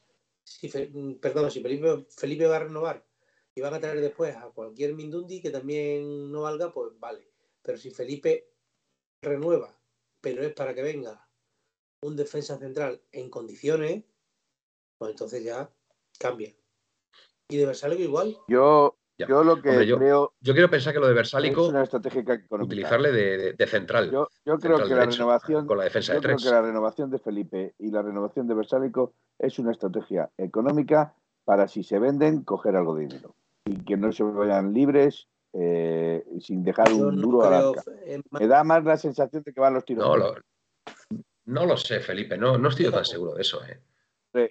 si 0.44 0.68
mm, 0.68 1.14
perdón, 1.14 1.50
si 1.50 1.60
Felipe, 1.60 2.06
Felipe 2.10 2.46
va 2.46 2.56
a 2.56 2.64
renovar 2.64 3.06
y 3.54 3.60
van 3.60 3.74
a 3.74 3.80
traer 3.80 4.00
después 4.00 4.36
a 4.36 4.50
cualquier 4.50 4.94
Mindundi 4.94 5.40
que 5.40 5.50
también 5.50 6.30
no 6.30 6.42
valga, 6.42 6.72
pues 6.72 6.92
vale. 6.98 7.28
Pero 7.62 7.78
si 7.78 7.90
Felipe 7.90 8.50
renueva, 9.22 9.78
pero 10.20 10.42
es 10.42 10.52
para 10.54 10.74
que 10.74 10.82
venga 10.82 11.28
un 12.02 12.16
defensa 12.16 12.58
central 12.58 13.02
en 13.12 13.30
condiciones, 13.30 14.04
pues 14.98 15.10
entonces 15.10 15.42
ya 15.44 15.72
cambia. 16.18 16.54
Y 17.48 17.56
de 17.56 17.66
Versalles 17.66 18.00
igual. 18.00 18.38
Yo, 18.48 18.97
Ya. 19.18 19.26
yo 19.26 19.42
lo 19.42 19.60
que 19.60 19.70
Hombre, 19.70 19.86
yo- 19.86 19.96
creo 19.98 20.32
Yo 20.40 20.52
quiero 20.52 20.70
pensar 20.70 20.92
que 20.94 21.00
lo 21.00 21.06
de 21.06 21.12
es 21.12 21.16
Versálico, 21.16 21.66
una 21.68 21.82
estrategia 21.82 22.20
económica. 22.20 22.64
utilizarle 22.64 23.10
de, 23.10 23.36
de- 23.38 23.52
de 23.54 23.66
central, 23.66 24.10
Yo, 24.12 24.28
yo 24.46 24.58
creo 24.58 24.76
central 24.76 24.88
que 24.88 24.94
la 24.94 25.00
derecho, 25.00 25.18
renovación 25.18 25.66
con 25.66 25.78
la 25.78 25.84
defensa 25.84 26.12
Yo 26.12 26.20
de 26.20 26.22
creo 26.24 26.36
tres. 26.36 26.48
que 26.48 26.54
la 26.54 26.62
renovación 26.62 27.10
de 27.10 27.18
Felipe 27.18 27.74
y 27.78 27.90
la 27.90 28.02
renovación 28.02 28.46
de 28.46 28.54
Versálico 28.54 29.14
es 29.38 29.58
una 29.58 29.72
estrategia 29.72 30.30
económica 30.38 31.14
para 31.44 31.66
si 31.66 31.82
se 31.82 31.98
venden 31.98 32.42
coger 32.44 32.76
algo 32.76 32.94
de 32.94 33.06
dinero 33.06 33.34
y 33.64 33.82
que 33.84 33.96
no 33.96 34.12
se 34.12 34.22
vayan 34.22 34.72
libres 34.72 35.26
eh, 35.52 36.24
sin 36.40 36.62
dejar 36.62 36.88
Yo 36.90 37.08
un 37.08 37.16
no 37.16 37.22
duro 37.22 37.40
creo. 37.40 37.74
es 38.06 38.18
más- 38.30 38.40
Me 38.40 38.46
da 38.46 38.62
más 38.62 38.84
la 38.84 38.96
sensación 38.98 39.42
de 39.42 39.52
que 39.52 39.60
van 39.60 39.74
los 39.74 39.84
tiros. 39.84 40.06
No 40.06 40.16
lo, 40.16 40.34
no 41.46 41.66
lo 41.66 41.76
sé, 41.76 42.00
Felipe, 42.00 42.36
no, 42.38 42.56
no 42.58 42.68
estoy 42.68 42.84
yo 42.84 42.92
tan 42.92 43.04
seguro 43.04 43.34
de 43.34 43.40
eso. 43.42 43.64
¿eh? 43.64 43.80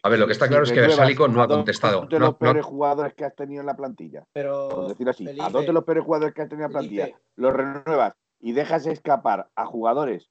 A 0.03 0.09
ver, 0.09 0.19
lo 0.19 0.25
que 0.25 0.33
está 0.33 0.45
si 0.45 0.49
claro 0.49 0.63
es 0.63 0.71
que 0.71 0.81
Versálico 0.81 1.27
no 1.27 1.39
a 1.41 1.43
ha 1.43 1.47
dos 1.47 1.57
contestado. 1.57 2.01
de 2.07 2.19
No- 2.19 2.25
los 2.25 2.29
no- 2.31 2.37
peores 2.37 2.65
jugadores 2.65 3.13
que 3.13 3.25
has 3.25 3.35
tenido 3.35 3.61
en 3.61 3.67
la 3.67 3.75
plantilla. 3.75 4.25
Pero. 4.33 4.69
Por 4.69 4.87
decir 4.87 5.07
así, 5.09 5.23
a 5.23 5.27
Felipe, 5.27 5.51
dos 5.51 5.65
de 5.65 5.73
los 5.73 5.83
peores 5.83 6.03
jugadores 6.03 6.33
que 6.33 6.41
has 6.41 6.49
tenido 6.49 6.65
en 6.67 6.73
la 6.73 6.79
plantilla, 6.79 7.03
Felipe. 7.05 7.21
los 7.35 7.53
renuevas 7.53 8.13
y 8.39 8.51
dejas 8.53 8.85
escapar 8.87 9.49
a 9.55 9.65
jugadores, 9.65 10.29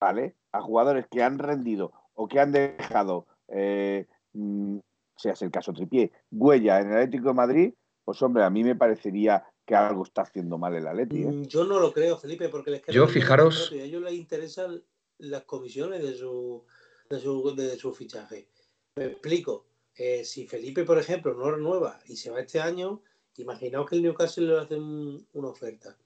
¿vale? 0.00 0.36
A 0.52 0.60
jugadores 0.60 1.06
que 1.10 1.22
han 1.22 1.38
rendido 1.38 1.92
o 2.14 2.28
que 2.28 2.38
han 2.40 2.52
dejado, 2.52 3.26
eh, 3.48 4.06
mm, 4.34 4.78
seas 5.16 5.40
el 5.42 5.50
caso 5.50 5.72
Tripié, 5.72 6.12
huella 6.30 6.80
en 6.80 6.88
el 6.90 6.96
Atlético 6.98 7.28
de 7.28 7.34
Madrid, 7.34 7.74
pues 8.04 8.20
hombre, 8.22 8.44
a 8.44 8.50
mí 8.50 8.62
me 8.62 8.76
parecería 8.76 9.44
que 9.64 9.74
algo 9.74 10.04
está 10.04 10.22
haciendo 10.22 10.58
mal 10.58 10.74
el 10.74 10.86
Atleti, 10.86 11.22
¿eh? 11.24 11.26
Mm, 11.32 11.42
Yo 11.46 11.64
no 11.64 11.80
lo 11.80 11.92
creo, 11.92 12.16
Felipe, 12.18 12.48
porque 12.50 12.70
les 12.70 12.82
queda 12.82 12.94
Yo, 12.94 13.08
fijaros- 13.08 13.72
a 13.72 13.74
ellos 13.74 14.02
les 14.02 14.12
interesan 14.14 14.80
las 15.18 15.42
comisiones 15.44 16.02
de 16.02 16.14
su, 16.14 16.64
de 17.10 17.18
su, 17.18 17.54
de 17.56 17.76
su 17.76 17.92
fichaje. 17.94 18.48
Me 18.96 19.04
explico. 19.06 19.66
Eh, 19.94 20.24
si 20.24 20.46
Felipe, 20.46 20.84
por 20.84 20.98
ejemplo, 20.98 21.34
no 21.34 21.50
renueva 21.50 22.00
y 22.06 22.16
se 22.16 22.30
va 22.30 22.40
este 22.40 22.60
año, 22.60 23.02
imaginaos 23.36 23.88
que 23.88 23.96
el 23.96 24.02
Newcastle 24.02 24.46
le 24.46 24.58
hace 24.58 24.76
un- 24.76 25.26
una 25.34 25.48
oferta. 25.48 25.96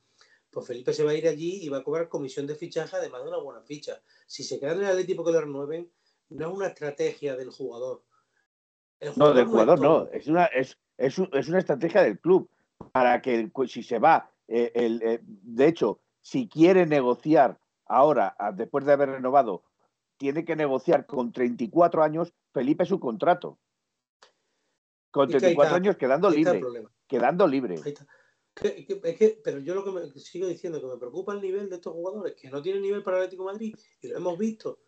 Pues 0.50 0.66
Felipe 0.66 0.92
se 0.92 1.04
va 1.04 1.12
a 1.12 1.14
ir 1.14 1.28
allí 1.28 1.60
y 1.62 1.68
va 1.68 1.78
a 1.78 1.84
cobrar 1.84 2.08
comisión 2.08 2.46
de 2.48 2.56
fichaje, 2.56 2.96
además 2.96 3.22
de 3.22 3.28
una 3.28 3.38
buena 3.38 3.62
ficha. 3.62 4.02
Si 4.26 4.42
se 4.42 4.58
queda 4.58 4.72
en 4.72 4.80
el 4.80 4.86
Atlético 4.86 5.24
que 5.24 5.30
lo 5.32 5.40
renueven, 5.40 5.88
no 6.30 6.48
es 6.48 6.52
una 6.54 6.66
estrategia 6.66 7.36
del 7.36 7.50
jugador. 7.50 8.02
No, 9.16 9.32
del 9.34 9.46
jugador 9.46 9.80
no, 9.80 10.08
es 10.12 10.26
una, 10.26 10.44
es, 10.46 10.76
es, 10.98 11.18
un- 11.18 11.30
es 11.32 11.48
una 11.48 11.60
estrategia 11.60 12.02
del 12.02 12.18
club 12.18 12.50
para 12.92 13.22
que 13.22 13.34
el- 13.36 13.52
si 13.68 13.82
se 13.84 13.98
va, 14.00 14.30
eh, 14.48 14.72
el, 14.74 15.00
eh, 15.02 15.20
de 15.22 15.66
hecho, 15.68 16.00
si 16.20 16.48
quiere 16.48 16.86
negociar 16.86 17.58
ahora, 17.86 18.36
después 18.54 18.84
de 18.84 18.92
haber 18.92 19.10
renovado, 19.10 19.62
tiene 20.20 20.44
que 20.44 20.54
negociar 20.54 21.06
con 21.06 21.32
34 21.32 22.02
años, 22.02 22.34
Felipe 22.52 22.84
su 22.84 23.00
contrato. 23.00 23.58
Con 25.10 25.24
Es 25.30 25.30
que 25.40 25.46
ahí 25.46 25.54
34 25.54 25.64
está- 25.64 25.76
años 25.76 25.96
quedando 25.96 26.30
libre, 26.30 26.60
problema. 26.60 26.92
quedando 27.08 27.46
libre. 27.48 27.76
Que- 28.54 28.84
que- 28.84 29.00
es 29.02 29.16
que, 29.16 29.40
pero 29.42 29.60
yo 29.60 29.74
lo 29.74 29.82
que 29.82 29.92
me, 29.92 30.12
que 30.12 30.20
sigo 30.20 30.46
diciendo 30.46 30.78
que 30.78 30.86
me 30.86 30.98
preocupa 30.98 31.32
el 31.32 31.40
nivel 31.40 31.70
de 31.70 31.76
estos 31.76 31.94
jugadores, 31.94 32.34
que 32.34 32.50
no 32.50 32.60
tienen 32.60 32.82
nivel 32.82 33.02
para 33.02 33.16
el 33.16 33.22
Atlético 33.22 33.46
de 33.46 33.52
Madrid, 33.52 33.74
y 34.02 34.08
lo 34.08 34.16
hemos 34.18 34.36
visto. 34.38 34.80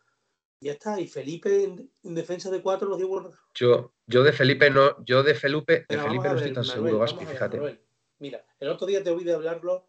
Ya 0.61 0.73
está, 0.73 1.01
y 1.01 1.09
Felipe 1.09 1.65
en, 1.65 1.91
en 2.05 2.15
defensa 2.15 2.51
de 2.51 2.61
cuatro 2.61 2.89
nos 2.89 2.99
dio 2.99 3.33
Yo, 3.55 3.95
yo 4.07 4.23
de 4.23 4.33
Felipe 4.33 4.69
no, 4.71 5.03
yo 5.05 5.23
de 5.23 5.35
Felipe, 5.35 5.87
de 5.89 5.99
Felipe 5.99 6.29
no 6.29 6.35
ver, 6.35 6.37
estoy 6.37 6.53
tan 6.53 6.67
Manuel, 6.67 6.75
seguro, 6.75 6.99
Gaspi, 6.99 7.25
fíjate. 7.27 7.57
Manuel. 7.57 7.81
Mira, 8.19 8.45
el 8.61 8.69
otro 8.69 8.87
día 8.87 9.03
te 9.03 9.11
oí 9.11 9.25
de 9.25 9.33
hablarlo. 9.33 9.89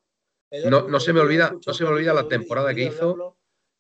No- 0.69 0.87
no 0.87 0.99
se 1.01 1.11
me 1.13 1.19
olvida- 1.19 1.51
no 1.65 1.73
se 1.73 1.83
me 1.83 1.89
olvida 1.89 2.13
la 2.13 2.27
temporada 2.29 2.73
que 2.73 2.85
hizo. 2.85 3.35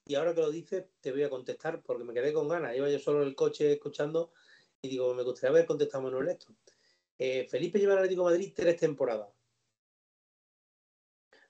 Y 0.05 0.15
ahora 0.15 0.33
que 0.35 0.41
lo 0.41 0.51
dices, 0.51 0.85
te 0.99 1.11
voy 1.11 1.23
a 1.23 1.29
contestar 1.29 1.81
porque 1.81 2.03
me 2.03 2.13
quedé 2.13 2.33
con 2.33 2.47
ganas. 2.47 2.75
Iba 2.75 2.89
yo 2.89 2.99
solo 2.99 3.21
en 3.21 3.29
el 3.29 3.35
coche 3.35 3.73
escuchando 3.73 4.33
y 4.81 4.89
digo, 4.89 5.13
me 5.13 5.23
gustaría 5.23 5.51
haber 5.51 5.65
contestado 5.65 6.01
a 6.01 6.05
Manuel 6.05 6.29
esto. 6.29 6.53
Eh, 7.17 7.47
Felipe 7.49 7.79
lleva 7.79 7.93
al 7.93 7.99
Atlético 7.99 8.27
de 8.27 8.33
Madrid 8.33 8.53
tres 8.53 8.77
temporadas, 8.77 9.29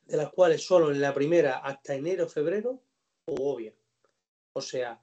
de 0.05 0.17
las 0.17 0.31
cuales 0.31 0.63
solo 0.63 0.91
en 0.91 1.01
la 1.01 1.13
primera 1.13 1.57
hasta 1.57 1.95
enero, 1.95 2.27
febrero, 2.27 2.83
jugó 3.25 3.55
bien. 3.55 3.73
O 4.53 4.61
sea, 4.61 5.01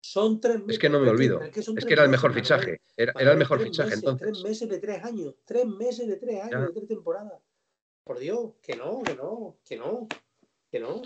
son 0.00 0.40
tres 0.40 0.60
meses. 0.60 0.74
Es 0.74 0.78
que 0.78 0.88
no 0.88 1.00
me 1.00 1.10
olvido. 1.10 1.40
Es 1.40 1.84
que, 1.84 1.92
era 1.92 2.04
el 2.04 2.10
mejor 2.10 2.32
fichaje. 2.32 2.80
Era, 2.96 3.12
el 3.18 3.38
mejor 3.38 3.60
fichaje 3.60 3.94
entonces. 3.94 4.28
Tres 4.28 4.44
meses 4.44 4.68
de 4.68 4.78
tres 4.78 5.04
años. 5.04 5.34
Tres 5.44 5.66
meses 5.66 6.06
de 6.06 6.16
tres 6.16 6.42
años, 6.42 6.66
de 6.68 6.72
tres 6.72 6.88
temporadas. 6.88 7.40
Por 8.04 8.18
Dios, 8.18 8.52
que 8.62 8.76
no, 8.76 9.02
que 9.02 9.14
no, 9.14 9.58
que 9.64 9.76
no, 9.76 10.08
que 10.70 10.80
no. 10.80 11.02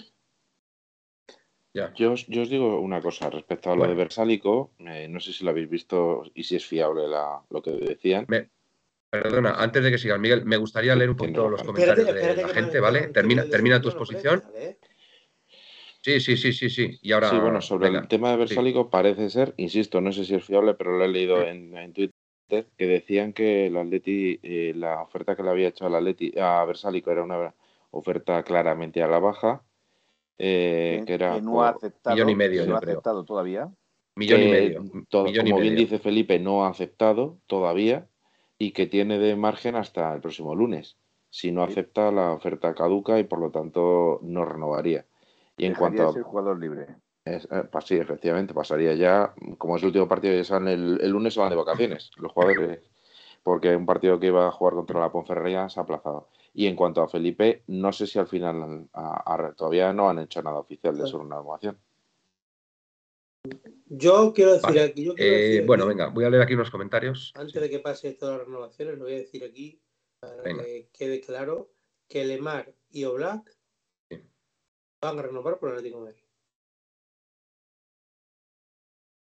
Yo, 1.95 2.13
os 2.13 2.27
digo 2.27 2.81
una 2.81 3.01
cosa 3.01 3.29
respecto 3.31 3.71
a 3.71 3.77
lo 3.77 3.87
de 3.87 3.95
Versálico. 3.95 4.73
Eh, 4.79 5.09
no 5.09 5.21
sé 5.21 5.33
si 5.33 5.45
lo 5.45 5.51
habéis 5.51 5.69
visto 5.69 6.25
y 6.35 6.43
si 6.45 6.57
es 6.57 6.67
fiable 6.67 7.03
lo 7.51 7.63
que 7.63 7.73
decían. 7.73 8.27
perdona, 9.11 9.55
antes 9.55 9.83
de 9.83 9.91
que 9.91 9.99
siga 9.99 10.19
Miguel, 10.19 10.45
me 10.45 10.57
gustaría 10.57 10.95
leer 10.95 11.11
un 11.11 11.17
poquito 11.17 11.49
los 11.49 11.63
comentarios 11.63 12.15
de 12.15 12.37
la 12.37 12.49
gente, 12.49 12.81
¿vale? 12.81 13.09
Termina, 13.09 13.45
termina 13.49 13.81
tu 13.81 13.89
exposición. 13.89 14.43
Sí, 16.07 16.21
sí, 16.21 16.37
sí, 16.37 16.53
sí, 16.53 16.71
sí. 16.71 16.99
Y 17.03 17.13
ahora. 17.13 17.31
Sí, 17.31 17.37
bueno, 17.37 17.61
sobre 17.61 17.89
el 17.89 18.07
tema 18.07 18.31
de 18.31 18.37
Versálico 18.37 18.91
parece 18.91 19.29
ser, 19.29 19.55
insisto, 19.57 20.01
no 20.01 20.13
sé 20.13 20.25
si 20.25 20.37
es 20.37 20.45
fiable, 20.45 20.75
pero 20.75 20.97
lo 20.97 21.05
he 21.05 21.09
leído 21.09 21.43
en, 21.43 21.93
Twitter, 21.93 22.69
que 22.79 22.87
decían 22.87 23.33
que 23.33 23.67
el 23.67 23.77
Atleti, 23.77 24.39
eh, 24.41 24.73
la 24.77 25.03
oferta 25.03 25.35
que 25.35 25.43
le 25.43 25.51
había 25.51 25.69
hecho 25.69 25.85
al 25.85 25.97
Atleti 25.97 26.33
a 26.39 26.65
Versálico 26.65 27.11
era 27.11 27.25
una 27.25 27.53
oferta 27.91 28.43
claramente 28.45 29.03
a 29.03 29.09
la 29.09 29.19
baja. 29.19 29.65
Eh, 30.39 31.03
que, 31.07 31.15
era 31.15 31.41
no 31.41 31.63
ha 31.63 31.71
aceptado, 31.71 32.15
millón 32.15 32.31
y 32.31 32.35
medio, 32.35 32.67
no 32.67 32.75
ha 32.75 32.79
aceptado 32.79 33.25
todavía. 33.25 33.71
Millón 34.15 34.43
y 34.43 34.51
medio. 34.51 34.85
como 35.11 35.61
bien 35.61 35.77
dice 35.77 35.99
Felipe, 35.99 36.39
no 36.39 36.65
ha 36.65 36.69
aceptado 36.69 37.39
todavía 37.47 38.09
y 38.59 38.73
que 38.73 38.87
tiene 38.87 39.19
de 39.19 39.37
margen 39.37 39.77
hasta 39.77 40.15
el 40.15 40.21
próximo 40.21 40.55
lunes. 40.55 40.97
Si 41.31 41.53
no 41.53 41.63
acepta, 41.63 42.11
la 42.11 42.33
oferta 42.33 42.75
caduca 42.75 43.19
y 43.19 43.25
por 43.25 43.41
lo 43.41 43.51
tanto 43.51 44.21
no 44.23 44.45
renovaría. 44.45 45.07
Y 45.57 45.67
en 45.67 45.75
cuanto 45.75 46.09
a. 46.09 46.13
Ser 46.13 46.23
jugador 46.23 46.59
libre. 46.59 46.87
Es, 47.25 47.47
eh, 47.51 47.65
pues 47.71 47.85
sí, 47.85 47.97
efectivamente, 47.97 48.55
pasaría 48.55 48.95
ya, 48.95 49.35
como 49.59 49.77
es 49.77 49.83
el 49.83 49.89
último 49.89 50.07
partido, 50.07 50.35
ya 50.35 50.45
saben, 50.45 50.69
el, 50.69 51.01
el 51.03 51.11
lunes 51.11 51.35
se 51.35 51.41
van 51.41 51.51
de 51.51 51.57
vacaciones 51.57 52.13
los 52.17 52.31
jugadores, 52.31 52.81
porque 53.47 53.77
un 53.77 53.87
partido 53.87 54.19
que 54.19 54.27
iba 54.27 54.49
a 54.49 54.51
jugar 54.51 54.75
contra 54.75 54.99
la 54.99 55.13
Ponferrería 55.13 55.69
se 55.69 55.79
ha 55.79 55.85
aplazado. 55.85 56.31
Y 56.53 56.67
en 56.67 56.75
cuanto 56.75 57.01
a 57.01 57.09
Felipe, 57.09 57.63
no 57.69 57.93
sé 57.93 58.09
si 58.09 58.19
al 58.19 58.27
final 58.27 58.89
todavía 59.57 59.93
no 59.93 60.11
han 60.11 60.19
hecho 60.19 60.43
nada 60.43 60.59
oficial 60.59 60.99
de 60.99 61.07
su 61.07 61.17
renovación. 61.17 61.79
Yo 63.87 64.33
quiero 64.35 64.55
decir 64.55 64.81
aquí. 64.81 65.15
Eh, 65.17 65.63
bueno, 65.65 65.87
venga, 65.87 66.09
voy 66.09 66.25
a 66.25 66.31
leer 66.31 66.43
aquí 66.43 66.55
unos 66.55 66.73
comentarios. 66.73 67.33
Antes 67.37 67.63
de 67.63 67.71
que 67.71 67.79
pase 67.79 68.09
esto 68.09 68.27
de 68.27 68.37
las 68.37 68.47
renovaciones, 68.49 68.99
lo 68.99 69.05
voy 69.05 69.15
a 69.15 69.19
decir 69.19 69.45
aquí 69.45 69.81
para 70.19 70.43
que 70.43 70.89
quede 70.93 71.21
claro 71.21 71.71
que 72.09 72.25
Lemar 72.25 72.75
y 72.91 73.05
Oblak 73.05 73.57
van 75.01 75.21
a 75.21 75.23
renovar 75.23 75.61
por 75.61 75.69
el 75.69 75.77
Atlético 75.77 76.01
de 76.01 76.05
Madrid. 76.07 76.25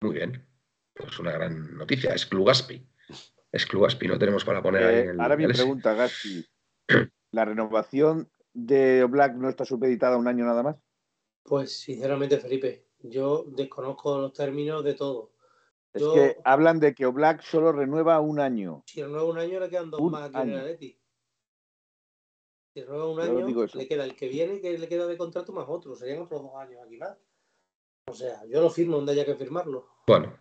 Muy 0.01 0.14
bien. 0.14 0.47
Pues 0.93 1.18
una 1.18 1.32
gran 1.32 1.76
noticia. 1.76 2.14
Es 2.14 2.28
Clugaspi. 2.28 2.86
Es 3.54 3.68
Clugaspi, 3.68 4.08
no 4.08 4.18
tenemos 4.18 4.43
para 4.43 4.64
poner 4.64 4.84
ahí. 4.84 4.95
Eh, 4.95 5.16
ahora 5.20 5.38
mi 5.38 5.45
pregunta, 5.45 5.93
Gaspi. 5.93 6.43
¿La 7.32 7.45
renovación 7.45 8.32
de 8.51 9.04
Black 9.04 9.36
no 9.36 9.47
está 9.47 9.64
supeditada 9.64 10.16
a 10.16 10.18
un 10.18 10.28
año 10.28 10.43
nada 10.43 10.64
más? 10.64 10.76
Pues 11.43 11.80
sinceramente, 11.80 12.39
Felipe, 12.39 12.88
yo 12.99 13.45
desconozco 13.47 14.18
los 14.18 14.34
términos 14.34 14.84
de 14.84 14.95
todo. 14.95 15.34
Es 15.93 16.04
que 16.04 16.38
hablan 16.43 16.80
de 16.80 16.95
que 16.95 17.06
Oblak 17.06 17.43
solo 17.43 17.72
renueva 17.72 18.20
un 18.20 18.39
año. 18.39 18.84
Si 18.88 19.04
renueva 19.04 19.26
un 19.26 19.38
año, 19.38 19.60
le 19.60 19.70
quedan 19.70 19.91
dos 19.91 20.01
más 20.01 20.30
aquí 20.30 20.38
en 20.41 20.49
el 20.49 20.60
Atleti. 20.60 20.99
Si 22.74 22.82
renueva 22.82 23.12
un 23.12 23.20
año, 23.20 23.68
le 23.72 23.88
queda 23.88 24.04
el 24.04 24.16
que 24.16 24.30
viene, 24.30 24.60
que 24.60 24.76
le 24.80 24.88
queda 24.88 25.06
de 25.06 25.16
contrato 25.16 25.54
más 25.54 25.66
otro. 25.68 25.95
Serían 25.95 26.24
otros 26.24 26.41
dos 26.41 26.56
años 26.56 26.82
aquí 26.84 26.97
más. 26.97 27.16
O 28.08 28.14
sea, 28.16 28.43
yo 28.47 28.62
lo 28.62 28.72
firmo 28.72 28.95
donde 28.95 29.12
haya 29.12 29.26
que 29.26 29.36
firmarlo. 29.36 29.88
Bueno, 30.08 30.36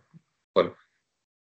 bueno. 0.55 0.75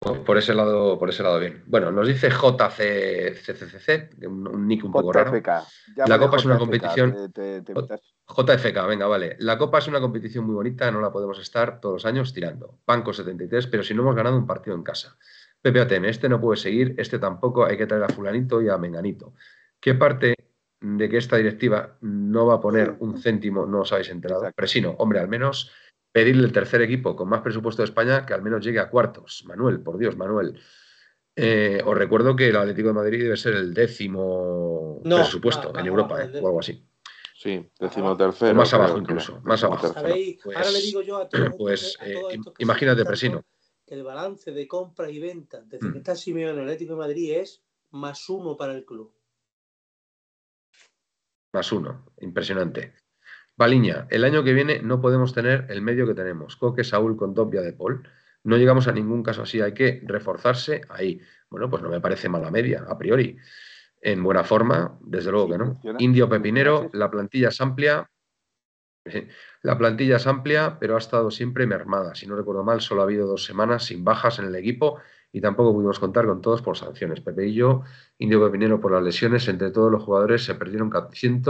Por 0.05 0.37
ese 0.37 0.53
lado, 0.53 0.99
por 0.99 1.09
ese 1.09 1.23
lado 1.23 1.39
bien. 1.39 1.63
Bueno, 1.65 1.91
nos 1.91 2.07
dice 2.07 2.29
JCCCC, 2.29 4.23
un, 4.27 4.67
nick 4.67 4.83
un 4.83 4.91
poco 4.91 5.11
raro. 5.11 5.31
La 6.05 6.19
Copa 6.19 6.37
es 6.37 6.45
una 6.45 6.59
competición. 6.59 7.31
JFK, 8.27 8.87
venga, 8.87 9.07
vale. 9.07 9.35
La 9.39 9.57
Copa 9.57 9.79
es 9.79 9.87
una 9.87 9.99
competición 9.99 10.45
muy 10.45 10.53
bonita, 10.53 10.91
no 10.91 11.01
la 11.01 11.11
podemos 11.11 11.39
estar 11.39 11.79
todos 11.79 11.93
los 11.95 12.05
años 12.05 12.33
tirando. 12.33 12.79
Banco 12.85 13.13
73, 13.13 13.65
pero 13.67 13.83
si 13.83 13.95
no 13.95 14.03
hemos 14.03 14.15
ganado 14.15 14.37
un 14.37 14.45
partido 14.45 14.75
en 14.75 14.83
casa. 14.83 15.17
PPATM, 15.61 16.05
este 16.05 16.29
no 16.29 16.39
puede 16.39 16.57
seguir, 16.57 16.93
este 16.97 17.17
tampoco, 17.17 17.65
hay 17.65 17.75
que 17.75 17.87
traer 17.87 18.03
a 18.03 18.09
fulanito 18.09 18.61
y 18.61 18.69
a 18.69 18.77
menganito. 18.77 19.33
¿Qué 19.79 19.95
parte 19.95 20.35
de 20.81 21.09
que 21.09 21.17
esta 21.17 21.37
directiva 21.37 21.97
no 22.01 22.45
va 22.45 22.55
a 22.55 22.61
poner 22.61 22.95
un 22.99 23.17
céntimo 23.17 23.65
no 23.65 23.81
os 23.81 23.91
habéis 23.91 24.09
enterado? 24.09 24.51
Presino, 24.55 24.91
hombre, 24.99 25.19
al 25.19 25.27
menos 25.27 25.71
pedirle 26.15 26.45
el 26.45 26.53
tercer 26.53 26.81
equipo 26.81 27.13
con 27.13 27.27
más 27.27 27.41
presupuesto 27.41 27.81
de 27.81 27.87
España 27.87 28.25
que 28.25 28.33
al 28.33 28.41
menos 28.41 28.63
llegue 28.63 28.79
a 28.79 28.89
cuartos. 28.89 29.43
Manuel, 29.47 29.81
por 29.81 29.97
Dios, 29.97 30.15
Manuel. 30.15 30.57
Eh, 31.35 31.81
os 31.83 31.97
recuerdo 31.97 32.37
que 32.37 32.47
el 32.47 32.55
Atlético 32.55 32.87
de 32.87 32.93
Madrid 32.93 33.23
debe 33.23 33.35
ser 33.35 33.55
el 33.55 33.73
décimo 33.73 35.01
presupuesto 35.03 35.77
en 35.77 35.85
Europa, 35.85 36.23
eh, 36.23 36.39
o 36.41 36.47
algo 36.47 36.61
así. 36.61 36.81
Sí, 37.35 37.69
décimo 37.77 38.15
tercero. 38.15 38.55
más 38.55 38.73
abajo 38.73 38.97
incluso, 38.97 39.41
más 39.41 39.61
abajo. 39.65 39.93
Pues, 39.93 40.55
ahora 40.55 40.71
le 40.71 40.79
digo 40.79 41.01
yo 41.01 41.17
a 41.17 41.27
todos 41.27 41.49
Pues 41.57 41.97
eh, 42.01 42.39
imagínate, 42.59 43.03
Presino. 43.03 43.43
Que 43.85 43.95
el 43.95 44.03
balance 44.03 44.53
de 44.53 44.67
compra 44.69 45.11
y 45.11 45.19
venta 45.19 45.63
desde 45.63 45.79
que 45.79 45.95
mm. 45.95 45.97
está 45.97 46.15
Simeone 46.15 46.53
en 46.53 46.59
el 46.59 46.63
Atlético 46.63 46.93
de 46.93 46.99
Madrid 46.99 47.33
es 47.33 47.61
más 47.91 48.29
uno 48.29 48.55
para 48.55 48.71
el 48.73 48.85
club. 48.85 49.13
Más 51.51 51.69
uno, 51.73 52.05
impresionante. 52.21 52.93
Baliña, 53.57 54.07
el 54.09 54.25
año 54.25 54.43
que 54.43 54.53
viene 54.53 54.81
no 54.81 54.99
podemos 54.99 55.33
tener 55.33 55.65
el 55.69 55.81
medio 55.81 56.05
que 56.05 56.13
tenemos. 56.13 56.57
Coque, 56.57 56.83
Saúl, 56.83 57.15
con 57.15 57.33
Topia 57.33 57.61
de 57.61 57.71
Paul. 57.71 58.07
No 58.43 58.57
llegamos 58.57 58.87
a 58.87 58.91
ningún 58.91 59.23
caso 59.23 59.43
así, 59.43 59.61
hay 59.61 59.73
que 59.73 60.01
reforzarse 60.05 60.81
ahí. 60.89 61.21
Bueno, 61.49 61.69
pues 61.69 61.81
no 61.81 61.89
me 61.89 62.01
parece 62.01 62.27
mala 62.27 62.51
media, 62.51 62.85
a 62.87 62.97
priori. 62.97 63.37
En 64.01 64.21
buena 64.21 64.43
forma, 64.43 64.97
desde 65.01 65.31
luego 65.31 65.49
que 65.49 65.57
no. 65.57 65.79
Indio 65.99 66.27
Pepinero, 66.27 66.89
la 66.93 67.09
plantilla 67.09 67.47
es 67.47 67.61
amplia. 67.61 68.09
La 69.61 69.77
plantilla 69.77 70.17
es 70.17 70.27
amplia, 70.27 70.77
pero 70.79 70.95
ha 70.95 70.99
estado 70.99 71.31
siempre 71.31 71.65
mermada. 71.65 72.13
Si 72.13 72.27
no 72.27 72.35
recuerdo 72.35 72.63
mal, 72.63 72.81
solo 72.81 73.01
ha 73.01 73.03
habido 73.05 73.25
dos 73.25 73.45
semanas 73.45 73.85
sin 73.85 74.03
bajas 74.03 74.37
en 74.39 74.45
el 74.45 74.55
equipo 74.55 74.99
y 75.31 75.41
tampoco 75.41 75.73
pudimos 75.73 75.99
contar 75.99 76.25
con 76.25 76.41
todos 76.41 76.61
por 76.61 76.77
sanciones. 76.77 77.21
Pepe 77.21 77.47
y 77.47 77.53
yo, 77.53 77.83
Indio 78.17 78.43
Pepinero 78.45 78.79
por 78.79 78.91
las 78.91 79.03
lesiones, 79.03 79.47
entre 79.47 79.71
todos 79.71 79.91
los 79.91 80.03
jugadores 80.03 80.43
se 80.43 80.55
perdieron 80.55 80.91
100 81.11 81.41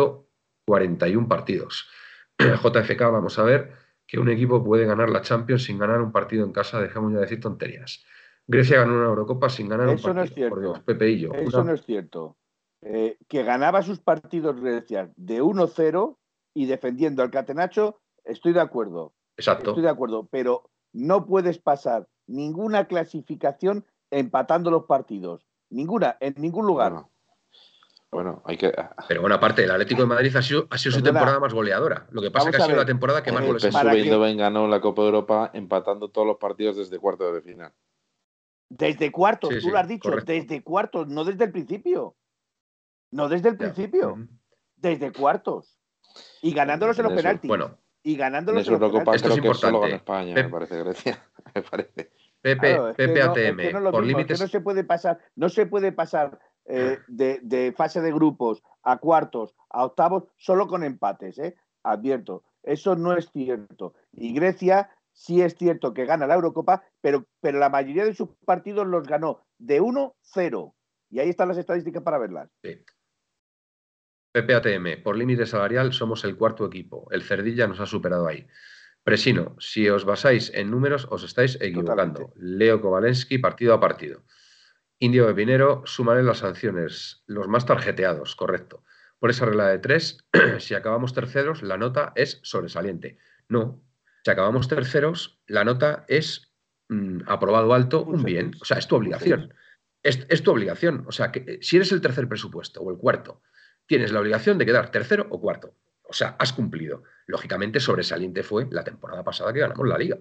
41 0.66 1.28
partidos. 1.28 1.88
JFK, 2.40 3.02
vamos 3.02 3.40
a 3.40 3.44
ver 3.44 3.72
que 4.08 4.20
un 4.20 4.30
equipo 4.30 4.64
puede 4.64 4.86
ganar 4.86 5.10
la 5.10 5.22
Champions 5.22 5.64
sin 5.64 5.80
ganar 5.80 6.02
un 6.02 6.12
partido 6.12 6.46
en 6.46 6.52
casa, 6.52 6.80
dejemos 6.80 7.12
ya 7.12 7.18
de 7.18 7.24
decir 7.24 7.40
tonterías. 7.40 8.04
Grecia 8.48 8.80
ganó 8.80 8.94
una 8.96 9.06
Eurocopa 9.06 9.50
sin 9.50 9.70
ganar 9.70 9.88
un 9.88 9.96
partido. 9.96 10.14
No 10.14 10.24
es 10.24 10.34
cierto. 10.34 10.56
Por 10.56 10.84
Pepe 10.84 11.10
y 11.10 11.20
yo. 11.20 11.34
Eso 11.34 11.64
no 11.64 11.74
es 11.74 11.84
cierto. 11.84 12.38
Eh, 12.82 13.18
que 13.28 13.44
ganaba 13.44 13.82
sus 13.82 14.00
partidos 14.00 14.62
Grecia 14.62 15.12
de 15.16 15.42
1-0 15.42 16.18
y 16.54 16.66
defendiendo 16.68 17.24
al 17.24 17.32
Catenacho, 17.32 18.00
estoy 18.24 18.54
de 18.54 18.62
acuerdo. 18.62 19.14
Exacto. 19.38 19.72
Estoy 19.72 19.84
de 19.84 19.90
acuerdo, 19.90 20.28
pero 20.32 20.70
no 20.94 21.26
puedes 21.26 21.58
pasar 21.58 22.08
ninguna 22.28 22.88
clasificación 22.88 23.86
empatando 24.12 24.70
los 24.70 24.86
partidos. 24.86 25.46
Ninguna, 25.70 26.18
en 26.20 26.36
ningún 26.38 26.68
lugar. 26.68 27.08
Bueno, 28.16 28.42
hay 28.46 28.56
que. 28.56 28.72
Pero 29.10 29.20
bueno, 29.20 29.36
aparte, 29.36 29.66
el 29.66 29.72
Atlético 29.72 30.04
de 30.04 30.08
Madrid 30.08 30.34
ha 30.38 30.42
sido, 30.42 30.68
ha 30.70 30.78
sido 30.78 30.96
su 30.96 31.04
temporada 31.04 31.38
más 31.38 31.54
goleadora. 31.54 32.08
Lo 32.12 32.22
que 32.22 32.32
pasa 32.32 32.50
es 32.50 32.56
que 32.56 32.62
ha 32.62 32.66
sido 32.66 32.78
la 32.78 32.86
temporada 32.86 33.22
que 33.22 33.30
más 33.34 33.46
goles 33.46 33.66
ha 33.66 33.72
PSV 33.72 34.38
ganó 34.38 34.70
la 34.70 34.80
Copa 34.80 35.02
de 35.02 35.10
Europa 35.10 35.52
empatando 35.54 36.08
todos 36.08 36.26
los 36.26 36.38
partidos 36.38 36.78
desde 36.78 36.98
cuartos 36.98 37.34
de 37.34 37.42
final. 37.42 37.74
Desde 38.70 39.12
cuartos, 39.12 39.54
tú 39.62 39.70
lo 39.70 39.78
has 39.78 39.88
dicho, 39.90 40.10
desde 40.26 40.64
cuartos, 40.64 41.10
no 41.10 41.26
desde 41.26 41.44
el 41.44 41.52
principio. 41.52 42.16
No 43.12 43.28
desde 43.28 43.50
el 43.50 43.58
principio. 43.58 44.16
Desde 44.78 45.12
cuartos. 45.12 45.78
Y 46.42 46.54
ganándolos 46.54 46.98
en 47.00 47.04
los 47.04 47.14
penaltis. 47.14 47.50
Bueno. 47.50 47.78
Y 48.02 48.16
ganándolos 48.16 48.66
en, 48.66 48.80
los 48.80 48.92
penaltis. 48.92 49.16
Esto 49.16 49.30
es 49.30 49.38
importante. 49.38 49.96
España, 49.96 50.36
me 50.36 50.50
parece, 50.50 50.82
Grecia. 50.82 51.30
me 51.54 51.62
parece. 51.64 52.12
Pepe, 52.40 52.80
Pepe 52.96 53.22
ATM. 53.22 53.92
por 53.92 54.06
límites. 54.06 54.40
no 54.40 54.48
se 54.48 54.62
puede 54.62 54.86
pasar, 54.86 55.20
no 55.36 55.50
se 55.50 55.66
puede 55.66 55.92
pasar 55.92 56.40
eh, 56.66 57.00
de, 57.08 57.74
fase 57.76 58.02
de 58.02 58.12
grupos 58.12 58.64
a 58.84 58.98
cuartos, 58.98 59.56
a 59.70 59.86
octavos, 59.86 60.26
solo 60.38 60.68
con 60.68 60.84
empates, 60.84 61.38
¿eh? 61.40 61.56
Advierto, 61.84 62.44
eso 62.64 62.96
no 62.96 63.16
es 63.16 63.30
cierto. 63.32 63.94
Y 64.12 64.34
Grecia 64.34 64.90
sí 65.12 65.42
es 65.42 65.56
cierto 65.56 65.94
que 65.94 66.06
gana 66.06 66.28
la 66.28 66.36
Eurocopa, 66.36 66.84
pero, 67.02 67.26
pero 67.40 67.60
la 67.60 67.70
mayoría 67.70 68.06
de 68.06 68.16
sus 68.16 68.30
partidos 68.46 68.88
los 68.88 69.08
ganó 69.08 69.46
de 69.58 69.82
1-0. 69.82 70.74
Y 71.12 71.20
ahí 71.20 71.30
están 71.30 71.48
las 71.48 71.58
estadísticas 71.58 72.04
para 72.04 72.18
verlas. 72.18 72.50
Sí. 72.64 72.84
PPATM, 74.34 75.02
por 75.02 75.16
límite 75.16 75.46
salarial 75.46 75.94
somos 75.94 76.26
el 76.26 76.36
cuarto 76.36 76.66
equipo. 76.66 77.08
El 77.12 77.24
Cerdilla 77.24 77.68
nos 77.68 77.80
ha 77.80 77.86
superado 77.86 78.28
ahí. 78.28 78.46
Presino, 79.04 79.56
si 79.60 79.88
os 79.88 80.04
basáis 80.04 80.52
en 80.54 80.72
números, 80.72 81.08
os 81.10 81.24
estáis 81.24 81.58
equivocando. 81.62 82.34
Leo 82.36 82.82
Kovalensky, 82.82 83.38
partido 83.38 83.74
a 83.74 83.80
partido. 83.80 84.24
Indio 85.00 85.28
Pepinero, 85.28 85.84
súmale 85.86 86.24
las 86.24 86.40
sanciones, 86.40 87.24
los 87.28 87.48
más 87.48 87.66
tarjeteados, 87.66 88.36
correcto. 88.36 88.84
Por 89.20 89.30
esa 89.30 89.46
regla 89.46 89.68
de 89.68 89.80
tres, 89.80 90.18
si 90.60 90.74
acabamos 90.74 91.14
terceros, 91.14 91.64
la 91.64 91.78
nota 91.78 92.14
es 92.16 92.40
sobresaliente. 92.44 93.18
No, 93.50 93.82
si 94.24 94.32
acabamos 94.32 94.68
terceros, 94.68 95.40
la 95.48 95.64
nota 95.64 96.06
es 96.08 96.54
mm, 96.90 97.22
aprobado 97.28 97.74
alto, 97.74 98.04
un 98.04 98.24
bien. 98.24 98.54
O 98.62 98.66
sea, 98.66 98.78
es 98.78 98.88
tu 98.88 98.96
obligación. 98.96 99.54
Es, 100.02 100.26
es, 100.30 100.44
tu 100.44 100.52
obligación. 100.52 101.04
O 101.08 101.12
sea, 101.12 101.32
que 101.32 101.40
eh, 101.40 101.60
si 101.62 101.76
eres 101.76 101.92
el 101.92 102.02
tercer 102.02 102.28
presupuesto 102.28 102.82
o 102.82 102.92
el 102.92 102.98
cuarto, 102.98 103.42
tienes 103.86 104.12
la 104.12 104.20
obligación 104.22 104.58
de 104.58 104.66
quedar 104.66 104.92
tercero 104.92 105.28
o 105.30 105.40
cuarto. 105.40 105.76
O 106.04 106.14
sea, 106.14 106.36
has 106.40 106.54
cumplido. 106.54 107.04
Lógicamente, 107.28 107.80
sobresaliente 107.80 108.44
fue 108.44 108.68
la 108.72 108.84
temporada 108.84 109.24
pasada 109.24 109.52
que 109.54 109.60
ganamos 109.60 109.88
la 109.88 109.98
liga. 109.98 110.18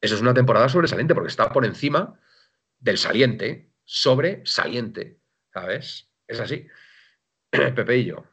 Eso 0.00 0.14
es 0.14 0.20
una 0.20 0.34
temporada 0.34 0.68
sobresaliente 0.68 1.14
porque 1.14 1.30
está 1.30 1.52
por 1.52 1.64
encima 1.64 2.18
del 2.78 2.98
saliente, 2.98 3.70
sobresaliente. 3.84 5.18
¿Sabes? 5.52 6.10
Es 6.26 6.40
así. 6.40 6.66
Pepe 7.50 7.98
y 7.98 8.04
yo. 8.06 8.24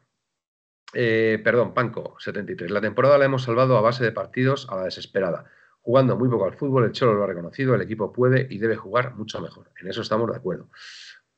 Eh, 0.94 1.40
perdón, 1.42 1.74
Panco, 1.74 2.16
73. 2.18 2.70
La 2.70 2.80
temporada 2.80 3.18
la 3.18 3.24
hemos 3.24 3.44
salvado 3.44 3.76
a 3.76 3.80
base 3.80 4.04
de 4.04 4.12
partidos 4.12 4.68
a 4.68 4.76
la 4.76 4.84
desesperada. 4.84 5.50
Jugando 5.80 6.16
muy 6.16 6.28
poco 6.28 6.44
al 6.44 6.54
fútbol, 6.54 6.84
el 6.84 6.92
Cholo 6.92 7.14
lo 7.14 7.24
ha 7.24 7.26
reconocido, 7.26 7.74
el 7.74 7.80
equipo 7.80 8.12
puede 8.12 8.46
y 8.50 8.58
debe 8.58 8.76
jugar 8.76 9.14
mucho 9.14 9.40
mejor. 9.40 9.70
En 9.80 9.88
eso 9.88 10.02
estamos 10.02 10.30
de 10.30 10.36
acuerdo. 10.36 10.68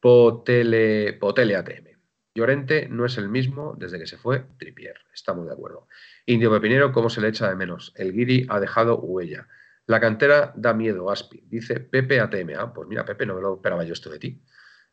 Potele, 0.01 1.15
Potele 1.15 1.57
ATM. 1.57 1.95
Llorente 2.35 2.89
no 2.89 3.07
es 3.07 3.17
el 3.17 3.29
mismo 3.29 3.75
desde 3.79 3.99
que 3.99 4.07
se 4.07 4.19
fue 4.19 4.45
Tripier. 4.59 4.97
Estamos 5.15 5.47
de 5.47 5.53
acuerdo. 5.53 5.87
Indio 6.27 6.51
Pepinero, 6.51 6.93
¿cómo 6.93 7.09
se 7.09 7.21
le 7.21 7.29
echa 7.29 7.49
de 7.49 7.55
menos? 7.55 7.93
El 7.97 8.13
Guiri 8.13 8.47
ha 8.51 8.59
dejado 8.59 8.99
huella. 8.99 9.47
La 9.87 10.01
cantera 10.01 10.53
da 10.57 10.73
miedo, 10.73 11.11
Aspi. 11.11 11.43
Dice 11.47 11.81
Pepe 11.81 12.21
ATM. 12.21 12.55
Ah, 12.59 12.73
pues 12.73 12.89
mira, 12.89 13.05
Pepe, 13.05 13.27
no 13.27 13.35
me 13.35 13.43
lo 13.43 13.57
esperaba 13.57 13.85
yo 13.85 13.93
esto 13.93 14.11
de 14.11 14.19
ti. 14.19 14.43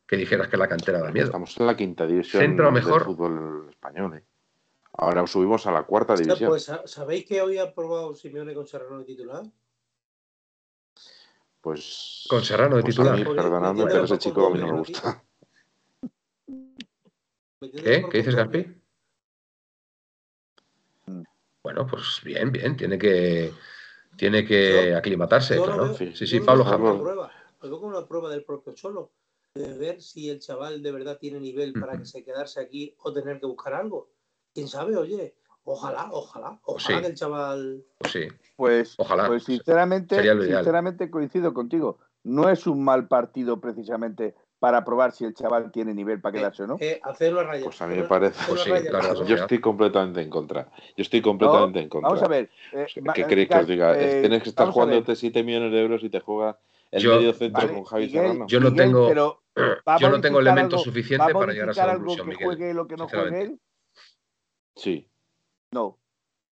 Que 0.06 0.18
dijeras 0.18 0.50
que 0.50 0.58
la 0.58 0.68
cantera 0.68 1.00
da 1.00 1.12
miedo. 1.12 1.28
Estamos 1.28 1.58
en 1.58 1.68
la 1.68 1.78
quinta 1.78 2.06
división 2.06 2.42
Centro 2.42 2.72
mejor. 2.72 3.06
del 3.06 3.16
fútbol 3.16 3.70
español. 3.70 4.18
¿eh? 4.18 4.26
Ahora 4.94 5.26
subimos 5.26 5.66
a 5.68 5.72
la 5.72 5.84
cuarta 5.84 6.16
división. 6.16 6.50
Pues, 6.50 6.70
¿sabéis 6.86 7.26
que 7.26 7.42
hoy 7.42 7.58
ha 7.58 7.74
probado 7.74 8.14
Simeone 8.14 8.54
con 8.54 8.68
Serrano 8.68 9.00
de 9.00 9.06
titular? 9.06 9.44
Pues. 11.62 12.26
Con 12.28 12.44
Serrano 12.44 12.76
de 12.76 12.82
pues 12.82 12.96
titular. 12.96 13.14
A 13.14 13.18
mí, 13.18 13.24
perdonadme, 13.24 13.86
pero 13.86 14.04
ese 14.04 14.18
chico 14.18 14.48
a 14.48 14.50
mí 14.50 14.60
no 14.60 14.74
me 14.74 14.80
gusta. 14.80 15.24
¿Qué? 17.62 18.06
¿Qué 18.12 18.18
dices, 18.18 18.36
Gaspi? 18.36 18.82
Bueno, 21.64 21.86
pues 21.88 22.20
bien, 22.24 22.52
bien. 22.52 22.76
Tiene 22.76 22.98
que, 22.98 23.54
tiene 24.18 24.46
que 24.46 24.90
Yo- 24.92 24.98
aclimatarse, 24.98 25.56
Yo 25.56 25.66
claro. 25.66 25.84
veo- 25.86 25.96
Sí, 26.16 26.26
sí, 26.28 26.40
Pablo 26.40 26.64
prueba, 26.66 27.32
Lo 27.62 27.70
veo 27.70 27.80
como 27.80 27.98
una 27.98 28.08
prueba 28.08 28.30
del 28.30 28.44
propio 28.44 28.74
Cholo, 28.74 29.12
de 29.56 29.74
ver 29.78 30.02
si 30.02 30.30
el 30.30 30.40
chaval 30.40 30.82
de 30.82 30.92
verdad 30.92 31.18
tiene 31.20 31.40
nivel 31.40 31.74
para 31.74 31.98
que 31.98 32.06
se 32.06 32.24
quedarse 32.24 32.60
aquí 32.60 32.96
o 33.04 33.14
tener 33.14 33.40
que 33.40 33.46
buscar 33.46 33.74
algo. 33.74 34.10
¿Quién 34.54 34.68
sabe? 34.68 34.98
Oye, 34.98 35.36
ojalá, 35.64 36.10
ojalá, 36.12 36.60
ojalá 36.64 36.98
Sí. 36.98 37.02
que 37.04 37.08
el 37.10 37.16
chaval... 37.16 37.84
Pues 38.00 38.12
sí. 38.14 38.28
Pues, 38.56 38.96
Ojalá. 38.98 39.28
pues 39.28 39.44
sinceramente, 39.44 40.16
sinceramente 40.22 41.10
coincido 41.10 41.54
contigo. 41.54 41.98
No 42.24 42.50
es 42.50 42.68
un 42.68 42.84
mal 42.84 43.08
partido 43.08 43.60
precisamente 43.60 44.36
para 44.62 44.86
probar 44.86 45.12
si 45.12 45.26
el 45.26 45.34
chaval 45.34 45.72
tiene 45.72 45.92
nivel 45.92 46.22
para 46.22 46.38
quedarse 46.38 46.62
o 46.62 46.68
no. 46.68 46.78
Eh, 46.80 47.00
hacerlo 47.02 47.40
a 47.40 47.46
raya. 47.46 47.64
Pues 47.64 47.82
a 47.82 47.88
mí 47.88 47.96
me 47.96 48.04
parece- 48.04 48.40
Pues 48.48 48.62
sí, 48.62 48.70
claro, 48.70 49.26
Yo 49.26 49.36
estoy 49.36 49.60
completamente 49.60 50.22
en 50.22 50.30
contra. 50.30 50.70
Yo 50.96 51.02
estoy 51.02 51.20
completamente 51.20 51.80
en 51.80 51.90
contra. 51.90 52.10
Vamos 52.10 52.24
a 52.24 52.28
ver. 52.28 52.48
eh, 52.72 52.86
¿Qué 52.94 53.22
eh, 53.22 53.26
queréis 53.28 53.50
que 53.50 53.58
os 53.58 53.66
diga? 53.68 54.00
eh, 54.00 54.22
Tienes 54.22 54.44
que 54.44 54.50
estar 54.50 54.70
jugándote 54.70 55.16
7 55.16 55.42
millones 55.44 55.72
de 55.72 55.82
euros 55.82 56.04
y 56.04 56.12
te 56.12 56.20
juega 56.20 56.60
el 56.92 57.02
Yo- 57.02 57.16
medio 57.16 57.34
centro 57.34 57.60
Vale, 57.64 57.74
con 57.74 57.84
Javi 57.86 58.06
Miguel, 58.06 58.22
Serrano. 58.22 58.46
Yo 58.48 58.60
no 58.60 58.70
Miguel, 58.70 58.86
tengo- 58.86 59.08
pero 59.08 59.42
¿va 59.88 59.96
a 59.96 59.98
Yo 59.98 60.10
no 60.12 60.22
tengo 60.22 60.40
elementos 60.40 60.74
algo- 60.82 60.84
suficientes 60.84 61.28
¿va 61.28 61.32
a 61.32 61.40
para 61.42 61.54
llegar 61.54 61.70
a 61.70 61.72
esa 61.72 61.94
conclusión, 61.96 62.28
que 62.28 62.32
Miguel. 62.36 62.46
juegue 62.46 62.74
lo 62.76 62.88
que 62.88 62.96
no 62.98 63.10
juegue 63.10 63.42
él? 63.42 63.60
Sí, 64.76 65.08
No, 65.74 65.98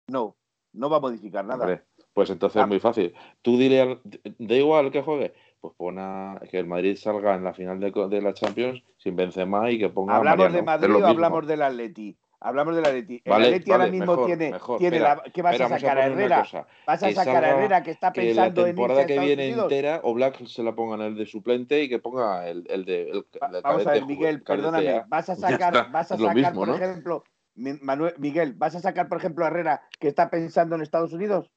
no, 0.09 0.35
no 0.73 0.89
va 0.89 0.97
a 0.97 0.99
modificar 0.99 1.45
nada. 1.45 1.85
Pues 2.13 2.29
entonces 2.29 2.57
Ah. 2.57 2.63
es 2.63 2.67
muy 2.67 2.79
fácil. 2.81 3.13
Tú 3.41 3.57
dile, 3.57 3.81
al, 3.81 4.01
da 4.37 4.55
igual 4.55 4.91
que 4.91 5.01
juegue, 5.01 5.33
pues 5.63 5.75
pon 5.77 5.97
a 5.97 6.41
que 6.51 6.59
el 6.59 6.67
Madrid 6.67 6.97
salga 6.97 7.35
en 7.35 7.45
la 7.45 7.53
final 7.53 7.79
de, 7.79 8.21
la 8.21 8.33
Champions 8.33 8.83
sin 8.97 9.15
Benzema 9.15 9.71
y 9.71 9.79
que 9.79 9.87
ponga 9.87 10.15
a 10.15 10.17
¿Hablamos 10.17 10.39
Mariano. 10.39 10.57
de 10.57 10.61
Madrid 10.61 10.89
o 10.89 10.93
mismo. 10.95 11.07
hablamos 11.07 11.47
del 11.47 11.61
Atleti? 11.61 12.17
Hablamos 12.41 12.75
del 12.75 12.85
Atleti. 12.85 13.21
El 13.23 13.31
Vale, 13.31 13.45
Atleti 13.45 13.71
ahora 13.71 13.85
vale, 13.85 13.91
mismo 13.97 14.11
mejor, 14.11 14.25
tiene, 14.25 14.51
mejor. 14.51 14.77
tiene 14.79 14.97
Espera, 14.97 15.15
la, 15.15 15.31
¿qué 15.31 15.41
vas 15.41 15.53
Espera, 15.53 15.75
a 15.75 15.79
sacar 15.79 15.97
a 15.99 16.05
Herrera? 16.07 16.67
¿Vas 16.85 17.03
a 17.03 17.11
sacar 17.13 17.45
a 17.45 17.49
Herrera 17.51 17.81
que 17.81 17.91
está 17.91 18.11
que 18.11 18.33
la 18.33 18.43
pensando 18.43 18.61
en 18.61 18.65
a 18.65 18.75
temporada 18.75 19.05
que 19.05 19.19
viene 19.19 19.45
Unidos? 19.45 19.71
entera 19.71 20.01
o 20.03 20.13
Black 20.13 20.45
se 20.47 20.63
la 20.63 20.75
pongan 20.75 20.99
el 20.99 21.15
de 21.15 21.25
suplente 21.25 21.81
y 21.81 21.87
que 21.87 21.99
ponga 21.99 22.45
el, 22.49 22.65
el 22.69 22.83
de 22.83 23.09
el, 23.11 23.15
el 23.15 23.61
Vamos 23.63 23.87
a 23.87 23.91
ver, 23.91 24.05
Miguel, 24.05 24.43
perdóname. 24.43 24.89
A. 24.89 25.05
Vas 25.07 25.29
a 25.29 25.37
sacar, 25.37 25.89
vas 25.93 26.11
a 26.11 26.17
sacar, 26.17 26.35
mismo, 26.35 26.51
por 26.55 26.67
¿no? 26.67 26.75
ejemplo, 26.75 27.23
Manuel, 27.55 28.15
Miguel, 28.17 28.51
¿vas 28.51 28.75
a 28.75 28.81
sacar, 28.81 29.07
por 29.07 29.19
ejemplo, 29.19 29.45
a 29.45 29.47
Herrera 29.47 29.81
que 29.97 30.09
está 30.09 30.29
pensando 30.29 30.75
en 30.75 30.81
Estados 30.81 31.13
Unidos? 31.13 31.49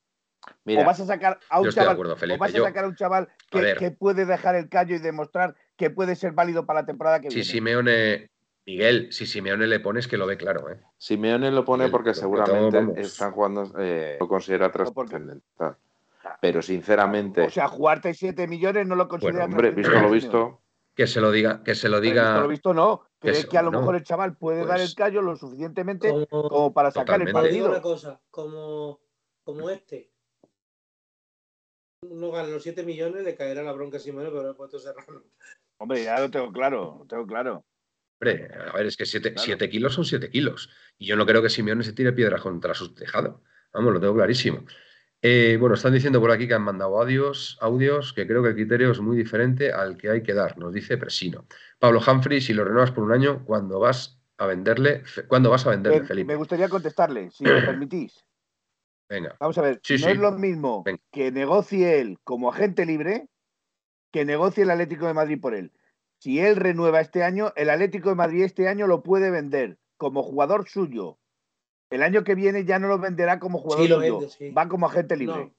Mira, 0.64 0.82
¿O 0.82 0.84
vas 0.84 1.00
a 1.00 1.06
sacar 1.06 1.38
a 1.48 1.60
un 1.60 1.70
chaval, 1.70 1.92
acuerdo, 1.94 2.14
o 2.14 2.16
Felipe. 2.16 2.38
vas 2.38 2.54
a 2.54 2.58
Yo, 2.58 2.64
sacar 2.64 2.84
a 2.84 2.88
un 2.88 2.96
chaval 2.96 3.24
A 3.24 3.30
que, 3.50 3.60
ver. 3.60 3.78
que 3.78 3.90
puede 3.90 4.26
dejar 4.26 4.54
el 4.56 4.68
callo 4.68 4.94
y 4.94 4.98
demostrar 4.98 5.54
que 5.76 5.90
puede 5.90 6.16
ser 6.16 6.32
válido 6.32 6.66
para 6.66 6.80
la 6.80 6.86
temporada 6.86 7.20
que 7.20 7.30
si 7.30 7.36
viene? 7.36 7.50
Simeone, 7.50 8.30
Miguel, 8.64 9.12
si 9.12 9.26
Simeone 9.26 9.66
le 9.66 9.80
pones 9.80 10.08
que 10.08 10.16
lo 10.16 10.26
ve 10.26 10.36
claro, 10.36 10.70
¿eh? 10.70 10.80
Simeone 10.98 11.50
lo 11.50 11.64
pone 11.64 11.84
Miguel, 11.84 11.90
porque 11.92 12.14
seguramente 12.14 12.76
vamos. 12.78 12.98
están 12.98 13.32
jugando, 13.32 13.72
eh, 13.78 14.16
lo 14.20 14.28
considera 14.28 14.70
trascendental. 14.72 15.76
Pero 16.40 16.60
sinceramente, 16.62 17.42
O 17.42 17.50
sea, 17.50 17.68
jugarte 17.68 18.12
7 18.12 18.46
millones 18.48 18.86
no 18.86 18.94
lo 18.96 19.06
considera 19.08 19.44
hombre, 19.44 19.70
visto 19.70 19.92
lo 20.00 20.10
visto, 20.10 20.60
Que 20.94 21.06
se 21.06 21.20
lo 21.20 21.30
diga, 21.30 21.62
que 21.62 21.74
se 21.74 21.88
lo 21.88 22.00
Pero 22.00 22.12
visto 22.12 22.22
diga. 22.24 22.40
lo 22.40 22.48
visto, 22.48 22.74
no. 22.74 23.02
que 23.20 23.28
¿Crees 23.28 23.42
se- 23.42 23.48
que 23.48 23.58
a 23.58 23.62
lo 23.62 23.70
no, 23.70 23.80
mejor 23.80 23.96
el 23.96 24.02
chaval 24.02 24.36
puede 24.36 24.64
dar 24.66 24.78
pues- 24.78 24.90
el 24.90 24.94
callo 24.96 25.22
lo 25.22 25.36
suficientemente 25.36 26.08
Como, 26.10 26.26
como 26.48 26.72
para 26.72 26.90
sacar 26.90 27.20
el 27.20 27.28
Totalmente. 27.28 27.48
Te 27.48 27.54
digo 27.54 27.66
una 27.66 27.74
partido? 27.74 27.92
cosa, 27.94 28.20
como, 28.30 29.00
como 29.44 29.70
este, 29.70 30.10
no 32.10 32.30
gana 32.30 32.48
los 32.48 32.62
7 32.62 32.82
millones, 32.82 33.24
le 33.24 33.34
caerá 33.36 33.62
la 33.62 33.72
bronca 33.72 33.96
a 33.96 34.00
Simone, 34.00 34.28
pero 34.30 34.50
he 34.50 34.54
puesto 34.54 34.78
Serrano. 34.78 35.22
Hombre, 35.78 36.02
ya 36.04 36.18
lo 36.20 36.30
tengo 36.30 36.50
claro, 36.52 36.96
lo 37.00 37.06
tengo 37.06 37.26
claro. 37.26 37.64
Hombre, 38.18 38.48
a 38.54 38.72
ver, 38.72 38.86
es 38.86 38.96
que 38.96 39.04
7 39.04 39.34
Claro. 39.34 39.70
kilos 39.70 39.94
son 39.94 40.04
7 40.04 40.30
kilos. 40.30 40.70
Y 40.96 41.06
yo 41.06 41.16
no 41.16 41.26
creo 41.26 41.42
que 41.42 41.50
Simeone 41.50 41.84
se 41.84 41.92
tire 41.92 42.12
piedras 42.12 42.40
contra 42.40 42.72
su 42.74 42.94
tejado. 42.94 43.42
Vamos, 43.74 43.92
lo 43.92 44.00
tengo 44.00 44.14
clarísimo. 44.14 44.64
Eh, 45.20 45.56
bueno, 45.60 45.74
están 45.74 45.92
diciendo 45.92 46.20
por 46.20 46.30
aquí 46.30 46.46
que 46.48 46.54
han 46.54 46.62
mandado 46.62 46.98
audios, 47.00 47.58
audios, 47.60 48.12
que 48.12 48.26
creo 48.26 48.42
que 48.42 48.50
el 48.50 48.54
criterio 48.54 48.90
es 48.92 49.00
muy 49.00 49.16
diferente 49.16 49.72
al 49.72 49.96
que 49.96 50.10
hay 50.10 50.22
que 50.22 50.34
dar, 50.34 50.56
nos 50.58 50.72
dice 50.72 50.96
Presino. 50.98 51.46
Pablo 51.78 52.00
Humphrey, 52.06 52.40
si 52.40 52.54
lo 52.54 52.64
renuevas 52.64 52.92
por 52.92 53.04
un 53.04 53.12
año, 53.12 53.44
¿cuándo 53.44 53.80
vas 53.80 54.20
a 54.38 54.46
venderle? 54.46 55.04
Fe- 55.04 55.26
¿Cuándo 55.26 55.50
vas 55.50 55.66
a 55.66 55.70
venderle, 55.70 56.00
Me, 56.00 56.06
Felipe? 56.06 56.26
me 56.28 56.36
gustaría 56.36 56.68
contestarle, 56.68 57.30
si 57.30 57.44
me 57.44 57.50
permitís. 57.62 58.25
Venga, 59.08 59.36
Vamos 59.38 59.56
a 59.58 59.62
ver, 59.62 59.80
Sí, 59.84 59.94
no 59.94 59.98
sí. 60.00 60.10
es 60.10 60.18
lo 60.18 60.32
mismo 60.32 60.82
Venga. 60.84 61.00
que 61.12 61.30
negocie 61.30 62.00
él 62.00 62.18
como 62.24 62.48
agente 62.50 62.84
libre 62.86 63.28
que 64.12 64.24
negocie 64.24 64.62
el 64.64 64.70
Atlético 64.70 65.06
de 65.06 65.14
Madrid 65.14 65.40
por 65.40 65.54
él. 65.54 65.72
Si 66.18 66.40
él 66.40 66.56
renueva 66.56 67.00
este 67.00 67.22
año, 67.22 67.52
el 67.56 67.68
Atlético 67.70 68.08
de 68.08 68.14
Madrid 68.14 68.42
este 68.44 68.68
año 68.68 68.86
lo 68.86 69.02
puede 69.02 69.30
vender 69.30 69.78
como 69.98 70.22
jugador 70.22 70.68
suyo. 70.68 71.18
El 71.90 72.02
año 72.02 72.24
que 72.24 72.34
viene 72.34 72.64
ya 72.64 72.78
no 72.78 72.88
lo 72.88 72.98
venderá 72.98 73.38
como 73.38 73.58
jugador 73.58 73.84
Sí, 73.84 73.88
lo 73.90 73.96
suyo. 74.00 74.18
vende, 74.18 74.30
sí. 74.32 74.50
Va 74.50 74.68
como 74.68 74.86
agente 74.86 75.16
libre. 75.16 75.36
No, 75.36 75.54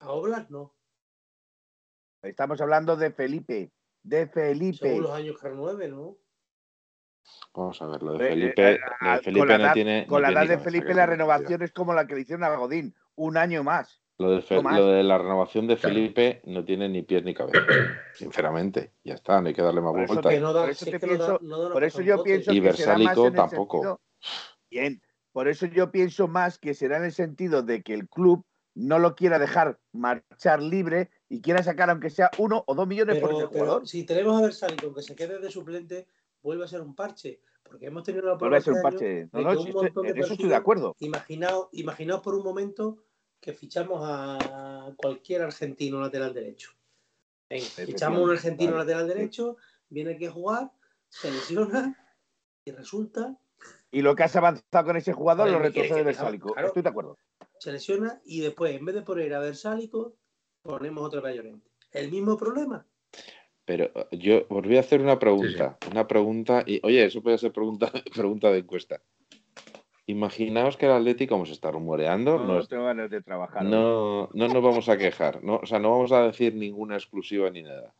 a 0.00 0.10
Oblak 0.12 0.50
no. 0.50 0.74
Estamos 2.22 2.60
hablando 2.60 2.96
de 2.96 3.10
Felipe. 3.12 3.70
De 4.02 4.26
Felipe. 4.26 4.78
Según 4.88 5.02
los 5.04 5.12
años 5.12 5.38
que 5.40 5.48
renueve, 5.48 5.88
¿no? 5.88 6.16
Vamos 7.54 7.80
a 7.82 7.86
ver, 7.86 8.02
lo 8.02 8.12
de 8.18 8.26
Eh, 8.26 8.28
Felipe, 8.30 8.72
eh, 8.72 8.78
lo 9.00 9.08
de 9.10 9.14
con 9.16 9.24
Felipe 9.24 9.46
la 9.46 9.58
no 9.58 9.64
edad- 9.64 9.72
tiene. 9.74 10.06
Con 10.06 10.22
no 10.22 10.28
la 10.30 10.40
edad 10.42 10.48
de 10.48 10.58
Felipe 10.58 10.94
la 10.94 11.06
renovación 11.06 11.62
es 11.62 11.72
como 11.72 11.94
la 11.94 12.06
que 12.06 12.14
le 12.14 12.20
hicieron 12.22 12.44
a 12.44 12.54
Godín. 12.56 12.94
Un 13.16 13.36
año 13.36 13.62
más. 13.62 14.00
Lo 14.18 14.30
de, 14.30 14.42
Fe- 14.42 14.56
No 14.56 14.62
más. 14.62 14.78
lo 14.78 14.86
de 14.88 15.02
la 15.02 15.18
renovación 15.18 15.66
de 15.66 15.76
Claro. 15.76 15.94
Felipe 15.94 16.40
no 16.44 16.64
tiene 16.64 16.88
ni 16.88 17.02
pies 17.02 17.24
ni 17.24 17.34
cabeza, 17.34 17.58
sinceramente. 18.14 18.92
Ya 19.04 19.14
está, 19.14 19.40
no 19.40 19.48
hay 19.48 19.54
que 19.54 19.62
darle 19.62 19.80
más 19.80 19.92
Por 19.92 20.02
eso 20.02 20.14
no 20.14 20.52
da, 20.52 20.60
por 20.62 20.70
eso 20.70 20.84
si 20.84 20.90
te 20.90 20.96
es 20.96 21.00
que 21.02 21.06
no 21.08 21.12
da- 21.12 21.18
pienso- 21.26 21.38
no 21.42 21.58
da 21.62 21.72
Por 21.72 21.84
eso 21.84 22.00
yo 22.02 22.22
pienso 22.22 22.52
Y 22.52 22.60
que 22.60 22.72
será 22.74 22.92
más 22.92 23.04
Versálico 23.06 23.32
tampoco. 23.32 23.76
sentido- 23.78 24.00
Bien, 24.70 25.02
por 25.32 25.48
eso 25.48 25.66
yo 25.66 25.90
pienso 25.90 26.28
más 26.28 26.58
que 26.58 26.74
será 26.74 26.96
en 26.98 27.04
el 27.04 27.12
sentido 27.12 27.62
de 27.62 27.82
que 27.82 27.94
el 27.94 28.08
club 28.08 28.44
no 28.76 28.98
lo 28.98 29.14
quiera 29.14 29.38
dejar 29.38 29.78
marchar 29.92 30.60
libre 30.62 31.10
y 31.28 31.40
quiera 31.40 31.62
sacar 31.62 31.90
aunque 31.90 32.10
sea 32.10 32.30
uno 32.38 32.64
o 32.66 32.74
dos 32.74 32.86
millones 32.88 33.18
por 33.20 33.32
ese 33.32 33.46
jugador. 33.46 33.86
si 33.86 34.04
tenemos 34.04 34.36
a 34.38 34.42
Versálico 34.42 34.92
que 34.94 35.02
se 35.02 35.14
quede 35.14 35.38
de 35.38 35.50
suplente, 35.50 36.06
vuelve 36.44 36.64
a 36.64 36.68
ser 36.68 36.80
un 36.82 36.94
parche. 36.94 37.40
Porque 37.64 37.86
hemos 37.86 38.04
tenido 38.04 38.26
la 38.26 38.34
Vuelve 38.34 38.58
a 38.58 38.60
ser 38.60 38.74
un 38.74 38.78
este 38.78 38.82
parche. 38.90 39.28
No, 39.32 39.40
no, 39.40 39.50
si 39.62 39.72
un 39.72 39.86
estoy- 39.86 40.04
de 40.04 40.10
en 40.10 40.18
eso 40.18 40.32
estoy 40.34 40.48
de 40.48 40.54
acuerdo. 40.54 40.94
Imaginaos, 41.00 41.68
imaginaos 41.72 42.20
por 42.20 42.34
un 42.36 42.44
momento 42.44 42.98
que 43.40 43.52
fichamos 43.52 44.00
a 44.04 44.92
cualquier 44.96 45.42
argentino 45.42 45.98
lateral 46.00 46.32
derecho. 46.32 46.70
Venga, 47.50 47.64
fichamos 47.64 48.20
a 48.20 48.22
un 48.22 48.30
argentino 48.30 48.72
Vale. 48.72 48.84
lateral 48.84 49.08
derecho, 49.08 49.56
viene 49.88 50.12
aquí 50.14 50.26
a 50.26 50.30
jugar, 50.30 50.70
se 51.08 51.30
lesiona 51.30 51.96
y 52.64 52.70
resulta, 52.70 53.36
Y 53.90 54.02
lo 54.02 54.14
que 54.14 54.24
has 54.24 54.34
avanzado 54.36 54.84
con 54.84 54.96
ese 54.96 55.12
jugador 55.12 55.46
Vale, 55.46 55.58
lo 55.58 55.62
¿qué 55.64 55.72
quieres 55.72 55.90
retrocede? 55.90 56.04
Versálico. 56.04 56.52
Claro. 56.52 56.68
Estoy 56.68 56.82
de 56.82 56.88
acuerdo. 56.88 57.18
se 57.58 57.72
lesiona 57.72 58.20
y 58.26 58.40
después, 58.40 58.74
en 58.76 58.84
vez 58.84 58.94
de 58.94 59.02
poner 59.02 59.32
a 59.34 59.38
Versálico, 59.40 60.16
ponemos 60.62 61.04
otro 61.04 61.20
Llorente. 61.28 61.70
El 61.92 62.10
mismo 62.10 62.36
problema. 62.36 62.86
Pero 63.64 63.84
eh, 63.84 64.18
yo 64.18 64.46
os 64.48 64.62
voy 64.62 64.76
a 64.76 64.80
hacer 64.80 65.00
una 65.00 65.18
pregunta. 65.18 65.78
Una 65.90 66.06
pregunta. 66.06 66.62
Y, 66.66 66.80
oye, 66.82 67.04
eso 67.04 67.22
puede 67.22 67.38
ser 67.38 67.52
pregunta, 67.52 67.90
pregunta 68.14 68.50
de 68.50 68.58
encuesta. 68.58 69.00
Imaginaos 70.06 70.76
que 70.76 70.84
el 70.86 70.92
Atleti, 70.92 71.26
como 71.26 71.46
se 71.46 71.52
está 71.52 71.70
rumoreando, 71.70 72.38
no, 72.38 72.44
no, 72.44 72.66
tengo 72.66 72.84
ganas 72.84 73.10
de 73.10 73.22
trabajar. 73.22 73.64
no, 73.64 74.28
no 74.34 74.48
nos 74.48 74.62
vamos 74.62 74.88
a 74.90 74.98
quejar. 74.98 75.42
No, 75.42 75.56
o 75.56 75.66
sea, 75.66 75.78
no 75.78 75.90
vamos 75.92 76.12
a 76.12 76.26
decir 76.26 76.54
ninguna 76.54 76.96
exclusiva 76.96 77.48
ni 77.50 77.62
nada. 77.62 77.94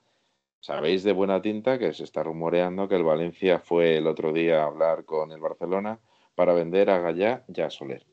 Sabéis 0.61 1.03
de 1.03 1.13
buena 1.13 1.43
tinta 1.43 1.79
que 1.79 1.93
se 1.93 2.05
está 2.05 2.23
rumoreando 2.23 2.89
que 2.89 2.97
el 2.97 3.05
Valencia 3.05 3.59
fue 3.59 3.99
el 3.99 4.07
otro 4.07 4.33
día 4.33 4.63
a 4.63 4.67
hablar 4.67 5.05
con 5.05 5.31
el 5.31 5.39
Barcelona 5.39 5.99
para 6.35 6.55
vender 6.55 6.89
a 6.91 7.01
Gallá 7.01 7.45
y 7.49 7.61
a 7.61 7.69
Soler. 7.69 8.07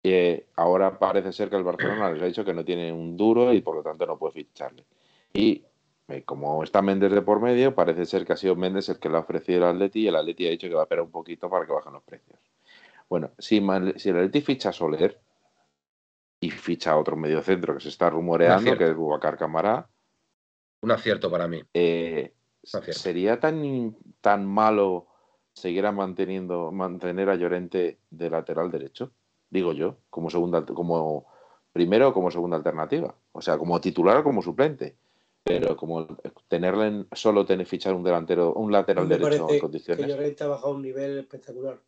Y 0.00 0.12
eh, 0.12 0.46
ahora 0.54 0.96
parece 0.98 1.32
ser 1.32 1.50
que 1.50 1.56
el 1.56 1.64
Barcelona 1.64 2.12
les 2.12 2.22
ha 2.22 2.26
dicho 2.26 2.44
que 2.44 2.54
no 2.54 2.64
tiene 2.64 2.92
un 2.92 3.16
duro 3.16 3.52
y 3.52 3.62
por 3.62 3.74
lo 3.74 3.82
tanto 3.82 4.06
no 4.06 4.16
puede 4.16 4.34
ficharle. 4.34 4.84
Y 5.34 5.64
como 6.24 6.62
está 6.62 6.82
Méndez 6.82 7.10
de 7.10 7.22
por 7.22 7.40
medio, 7.40 7.74
parece 7.74 8.06
ser 8.06 8.24
que 8.24 8.32
ha 8.32 8.36
sido 8.36 8.54
Méndez 8.54 8.88
el 8.88 8.98
que 8.98 9.08
le 9.08 9.16
ha 9.16 9.20
ofrecido 9.20 9.64
al 9.64 9.74
Atleti 9.76 10.02
y 10.02 10.08
el 10.08 10.16
Atleti 10.16 10.46
ha 10.46 10.50
dicho 10.50 10.68
que 10.68 10.74
va 10.74 10.82
a 10.82 10.84
esperar 10.84 11.04
un 11.04 11.10
poquito 11.10 11.50
para 11.50 11.66
que 11.66 11.72
bajen 11.72 11.92
los 11.92 12.02
precios. 12.02 12.38
Bueno, 13.08 13.30
si, 13.38 13.60
si 13.96 14.08
el 14.10 14.16
Atleti 14.16 14.40
ficha 14.40 14.68
a 14.68 14.72
Soler 14.72 15.20
y 16.40 16.50
ficha 16.50 16.92
a 16.92 16.98
otro 16.98 17.16
mediocentro 17.16 17.74
que 17.74 17.80
se 17.80 17.88
está 17.88 18.10
rumoreando, 18.10 18.76
que 18.76 18.84
es 18.84 18.94
Bubacar 18.94 19.36
Camará. 19.36 19.88
Un 20.82 20.90
acierto 20.92 21.30
para 21.30 21.48
mí. 21.48 21.62
Eh, 21.74 22.32
¿Sería 22.62 23.40
tan, 23.40 23.96
tan 24.20 24.46
malo 24.46 25.06
seguir 25.54 25.90
manteniendo, 25.90 26.70
mantener 26.70 27.30
a 27.30 27.34
Llorente 27.34 27.98
de 28.10 28.30
lateral 28.30 28.70
derecho? 28.70 29.12
Digo 29.50 29.72
yo, 29.72 29.98
como 30.10 30.30
segunda, 30.30 30.64
como 30.64 31.26
primero 31.72 32.12
como 32.12 32.30
segunda 32.30 32.56
alternativa. 32.56 33.14
O 33.32 33.40
sea, 33.42 33.58
como 33.58 33.80
titular 33.80 34.18
o 34.18 34.24
como 34.24 34.42
suplente. 34.42 34.96
Pero 35.46 35.76
como 35.76 36.08
tenerle 36.48 37.06
solo 37.12 37.46
tener 37.46 37.66
fichar 37.66 37.94
un 37.94 38.02
delantero, 38.02 38.52
un 38.54 38.72
lateral 38.72 39.08
derecho 39.08 39.48
en 39.48 39.60
condiciones. 39.60 40.04
Que 40.04 40.10
Llorente 40.10 40.42
ha 40.42 40.48
bajado 40.48 40.74
un 40.74 40.82
nivel 40.82 41.20
espectacular. 41.20 41.80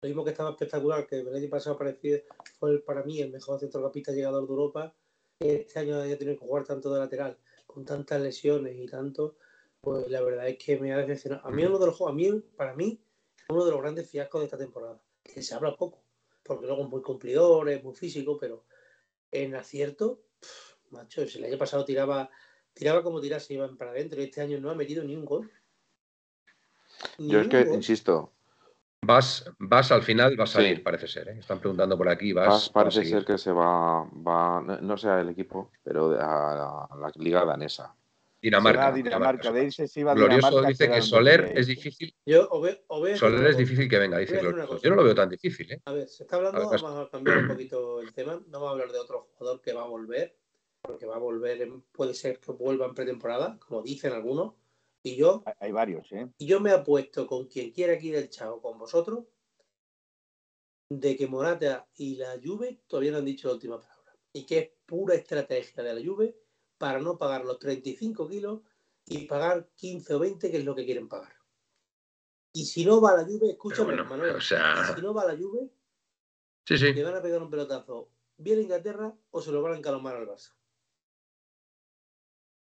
Lo 0.00 0.08
mismo 0.08 0.24
que 0.24 0.30
estaba 0.30 0.50
espectacular, 0.50 1.06
que 1.06 1.16
el 1.16 1.34
año 1.34 1.50
pasado 1.50 1.76
parecía, 1.76 2.20
fue 2.58 2.78
para 2.78 3.02
mí 3.02 3.20
el 3.20 3.30
mejor 3.30 3.60
centrocampista 3.60 4.12
llegador 4.12 4.46
de 4.46 4.50
Europa. 4.50 4.94
Este 5.38 5.78
año 5.78 6.00
haya 6.00 6.16
tenido 6.16 6.38
que 6.38 6.46
jugar 6.46 6.64
tanto 6.64 6.90
de 6.90 7.00
lateral, 7.00 7.36
con 7.66 7.84
tantas 7.84 8.18
lesiones 8.18 8.74
y 8.78 8.86
tanto, 8.86 9.36
pues 9.82 10.08
la 10.08 10.22
verdad 10.22 10.48
es 10.48 10.56
que 10.56 10.78
me 10.78 10.94
ha 10.94 10.96
decepcionado. 10.96 11.46
A 11.46 11.50
mí 11.50 11.64
uno 11.66 11.78
de 11.78 11.86
los 11.86 12.00
a 12.00 12.12
mí, 12.12 12.42
para 12.56 12.74
mí, 12.74 12.98
uno 13.50 13.64
de 13.66 13.72
los 13.72 13.80
grandes 13.82 14.08
fiascos 14.08 14.40
de 14.40 14.46
esta 14.46 14.56
temporada, 14.56 14.98
que 15.22 15.42
se 15.42 15.54
habla 15.54 15.76
poco, 15.76 16.02
porque 16.42 16.64
luego 16.64 16.84
es 16.84 16.88
muy 16.88 17.02
cumplidor, 17.02 17.68
es 17.68 17.84
muy 17.84 17.94
físico, 17.94 18.38
pero 18.40 18.64
en 19.30 19.54
acierto, 19.54 20.22
macho, 20.88 21.20
el 21.20 21.44
año 21.44 21.58
pasado 21.58 21.84
tiraba, 21.84 22.30
tiraba 22.76 23.02
como 23.02 23.20
tirase, 23.20 23.54
iban 23.54 23.76
para 23.76 23.90
adentro, 23.90 24.20
y 24.20 24.24
este 24.24 24.42
año 24.42 24.60
no 24.60 24.70
ha 24.70 24.74
metido 24.74 25.02
ni 25.02 25.16
un 25.16 25.24
gol. 25.24 25.50
Yo 27.18 27.40
es 27.40 27.48
que, 27.48 27.60
insisto, 27.62 28.32
Vas, 29.06 29.44
vas 29.58 29.92
al 29.92 30.02
final, 30.02 30.36
vas 30.36 30.50
a 30.50 30.52
salir, 30.54 30.82
parece 30.82 31.06
ser. 31.06 31.28
¿eh? 31.28 31.36
Están 31.38 31.60
preguntando 31.60 31.96
por 31.96 32.08
aquí. 32.08 32.32
Vas, 32.32 32.68
parece 32.70 33.04
ser 33.04 33.24
que 33.24 33.38
se 33.38 33.52
va, 33.52 34.02
va, 34.04 34.60
no 34.60 34.96
sea 34.96 35.20
el 35.20 35.28
equipo, 35.28 35.70
pero 35.84 36.16
a, 36.18 36.88
la 36.98 37.12
liga 37.14 37.44
danesa. 37.44 37.94
Dinamarca. 38.42 38.92
Dinamarca, 38.92 39.52
De 39.52 39.70
se 39.70 40.00
iba 40.00 40.12
Glorioso 40.12 40.62
dice 40.62 40.90
que 40.90 41.02
Soler 41.02 41.52
es 41.54 41.68
difícil. 41.68 42.14
Yo, 42.24 42.48
Soler 43.14 43.46
es 43.46 43.56
difícil 43.56 43.88
que 43.88 43.98
venga, 43.98 44.18
dice 44.18 44.38
Glorioso. 44.38 44.80
Yo 44.80 44.90
no 44.90 44.96
lo 44.96 45.04
veo 45.04 45.14
tan 45.14 45.28
difícil. 45.28 45.72
¿eh? 45.72 45.80
A 45.84 45.92
ver, 45.92 46.08
se 46.08 46.24
está 46.24 46.36
hablando, 46.36 46.68
vamos 46.68 47.06
a 47.06 47.10
cambiar 47.10 47.38
un 47.38 47.48
poquito 47.48 48.00
el 48.00 48.12
tema. 48.12 48.40
No 48.48 48.60
vamos 48.60 48.68
a 48.68 48.72
hablar 48.72 48.90
de 48.90 48.98
otro 48.98 49.28
jugador 49.36 49.60
que 49.60 49.72
va 49.72 49.82
a 49.82 49.86
volver, 49.86 50.36
porque 50.86 51.06
va 51.06 51.16
a 51.16 51.20
volver, 51.20 51.68
puede 51.92 52.14
ser 52.14 52.38
que 52.40 52.52
vuelva 52.52 52.86
en 52.86 52.94
pretemporada, 52.94 53.58
como 53.58 53.82
dicen 53.82 54.12
algunos 54.12 54.54
y 55.02 55.16
yo. 55.16 55.42
Hay 55.60 55.72
varios, 55.72 56.10
¿eh? 56.12 56.28
Y 56.38 56.46
yo 56.46 56.60
me 56.60 56.72
apuesto 56.72 57.26
con 57.26 57.46
quien 57.46 57.70
quiera 57.70 57.94
aquí 57.94 58.10
del 58.10 58.28
Chao, 58.28 58.60
con 58.60 58.78
vosotros, 58.78 59.24
de 60.88 61.16
que 61.16 61.26
Morata 61.26 61.88
y 61.96 62.16
la 62.16 62.38
Juve 62.42 62.80
todavía 62.86 63.12
no 63.12 63.18
han 63.18 63.24
dicho 63.24 63.48
la 63.48 63.54
última 63.54 63.80
palabra. 63.80 64.16
Y 64.32 64.44
que 64.46 64.58
es 64.58 64.70
pura 64.84 65.14
estrategia 65.14 65.82
de 65.82 65.94
la 65.94 66.04
Juve 66.04 66.36
para 66.78 67.00
no 67.00 67.18
pagar 67.18 67.44
los 67.44 67.58
35 67.58 68.28
kilos 68.28 68.60
y 69.06 69.26
pagar 69.26 69.68
15 69.76 70.14
o 70.14 70.18
20, 70.18 70.50
que 70.50 70.56
es 70.58 70.64
lo 70.64 70.74
que 70.74 70.84
quieren 70.84 71.08
pagar. 71.08 71.34
Y 72.52 72.64
si 72.64 72.84
no 72.84 73.00
va 73.00 73.16
la 73.16 73.24
Juve, 73.24 73.50
escúchame, 73.50 73.94
Manuel. 74.02 74.36
O 74.36 74.40
sea... 74.40 74.94
si 74.94 75.00
no 75.00 75.14
va 75.14 75.24
la 75.24 75.36
Juve, 75.36 75.70
sí, 76.66 76.78
sí. 76.78 76.92
le 76.92 77.02
van 77.02 77.16
a 77.16 77.22
pegar 77.22 77.42
un 77.42 77.50
pelotazo 77.50 78.10
bien 78.38 78.58
a 78.58 78.62
Inglaterra 78.62 79.14
o 79.30 79.40
se 79.40 79.52
lo 79.52 79.62
van 79.62 79.74
a 79.74 79.76
encalomar 79.76 80.16
al 80.16 80.26
Barça. 80.26 80.54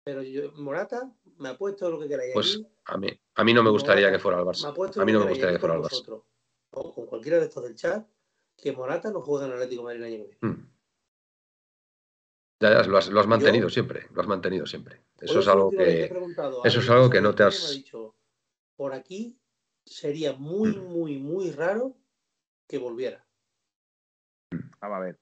Pero 0.05 0.23
yo, 0.23 0.53
Morata, 0.53 1.13
me 1.39 1.51
ha 1.51 1.59
puesto 1.59 1.91
lo 1.91 1.99
que 1.99 2.09
queráis. 2.09 2.33
Pues 2.33 2.63
a 2.85 2.97
mí, 2.97 3.09
a 3.35 3.45
mí 3.45 3.55
no 3.55 3.63
me 3.63 3.71
gustaría 3.71 4.11
que 4.11 4.19
fuera 4.19 4.39
al 4.39 4.45
Barça. 4.45 4.69
a 4.69 5.05
mí 5.05 5.13
no 5.13 5.21
me 5.21 5.31
gustaría 5.31 5.55
que 5.55 5.61
fuera 5.61 5.75
al 5.75 5.83
Barça. 5.83 6.23
O 6.73 6.95
con 6.95 7.07
cualquiera 7.07 7.39
de 7.39 7.47
estos 7.47 7.63
del 7.65 7.75
chat, 7.75 8.07
que 8.57 8.73
Morata 8.73 9.11
no 9.11 9.21
juegue 9.21 9.47
en 9.47 9.53
Atlético 9.53 9.83
Madrid 9.83 10.03
el 10.03 10.05
año 10.05 10.17
que 10.17 10.23
viene. 10.23 10.39
Hmm. 10.41 10.71
Ya, 12.63 12.73
ya, 12.75 12.83
lo 12.85 12.99
has, 12.99 13.09
lo 13.09 13.21
has 13.21 13.27
mantenido 13.27 13.71
siempre, 13.71 14.07
lo 14.13 14.21
has 14.21 14.29
mantenido 14.29 14.67
siempre. 14.67 15.03
Eso 15.19 15.41
es 15.41 15.49
algo 15.49 15.71
que, 15.71 16.05
eso 16.65 16.81
es 16.81 16.91
algo 16.91 17.09
que 17.09 17.21
no 17.21 17.35
te 17.35 17.43
has. 17.43 17.71
Dicho, 17.71 18.15
por 18.77 18.93
aquí 18.93 19.39
sería 19.85 20.35
muy, 20.35 20.71
hmm. 20.71 20.85
muy, 20.85 21.19
muy 21.19 21.51
raro 21.51 21.97
que 22.69 22.79
volviera. 22.79 23.27
Vamos 24.81 24.97
a 24.97 25.01
ver. 25.01 25.21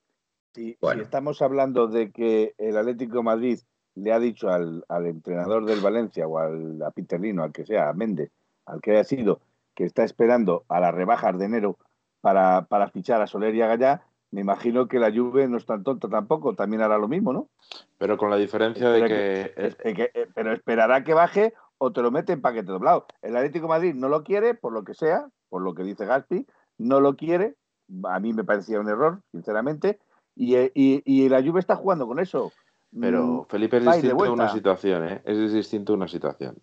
Si, 0.55 0.77
si, 0.81 1.01
estamos 1.01 1.41
hablando 1.43 1.87
de 1.87 2.11
que 2.11 2.55
el 2.59 2.77
Atlético 2.77 3.23
Madrid 3.23 3.61
le 3.99 4.13
ha 4.13 4.19
dicho 4.19 4.49
al, 4.49 4.85
entrenador 5.07 5.65
del 5.65 5.81
Valencia 5.81 6.27
o 6.27 6.39
al 6.39 6.83
a 6.83 6.91
Peterlino, 6.91 7.43
al 7.43 7.53
que 7.53 7.67
sea, 7.67 7.89
a 7.89 7.93
Méndez, 7.93 8.31
al 8.67 8.81
que 8.81 8.93
haya 8.93 9.05
sido, 9.05 9.41
que 9.75 9.85
está 9.85 10.05
esperando 10.05 10.65
a 10.69 10.81
las 10.81 10.95
rebajas 10.95 11.39
de 11.39 11.47
enero 11.47 11.79
para, 12.21 12.67
fichar 12.93 13.21
a 13.21 13.27
Soler 13.27 13.55
y 13.55 13.63
a 13.63 13.69
Gallá, 13.69 14.03
me 14.31 14.41
imagino 14.43 14.89
que 14.89 14.99
la 14.99 15.11
Juve 15.11 15.49
no 15.49 15.57
es 15.57 15.65
tan 15.65 15.83
tonta 15.83 16.09
tampoco, 16.09 16.55
también 16.55 16.83
hará 16.83 16.99
lo 16.99 17.09
mismo, 17.09 17.33
¿no? 17.33 17.49
Pero 17.97 18.19
con 18.19 18.31
la 18.31 18.37
diferencia 18.37 18.91
de 18.91 19.09
que... 19.09 19.53
Eh, 19.57 20.29
pero 20.35 20.53
esperará 20.53 21.03
que 21.03 21.15
baje 21.15 21.55
o 21.79 21.93
te 21.93 22.03
lo 22.03 22.11
mete 22.11 22.35
en 22.35 22.43
paquete 22.43 22.71
doblado. 22.71 23.07
El 23.23 23.37
Atlético 23.37 23.69
Madrid 23.69 23.95
no 23.95 24.09
lo 24.09 24.25
quiere, 24.25 24.55
por 24.55 24.73
lo 24.73 24.85
que 24.85 24.95
sea, 24.95 25.29
por 25.49 25.63
lo 25.63 25.75
que 25.75 25.83
dice 25.83 26.05
Gaspi, 26.05 26.47
no 26.77 27.01
lo 27.01 27.17
quiere. 27.17 27.55
A 28.05 28.21
mí 28.21 28.35
me 28.35 28.45
parecía 28.45 28.81
un 28.81 28.89
error, 28.89 29.23
sinceramente. 29.33 29.99
Y, 30.35 30.57
y, 30.57 31.03
y 31.05 31.29
la 31.31 31.43
Juve 31.43 31.61
está 31.61 31.77
jugando 31.77 32.07
con 32.07 32.19
eso. 32.19 32.53
Pero 32.99 33.43
mm, 33.43 33.47
Felipe 33.47 33.77
es 33.79 33.85
distinto 33.85 34.33
una 34.33 34.49
situación, 34.49 35.09
¿eh? 35.09 35.23
Es 35.25 35.53
distinto 35.53 35.95
una 35.95 36.09
situación. 36.09 36.57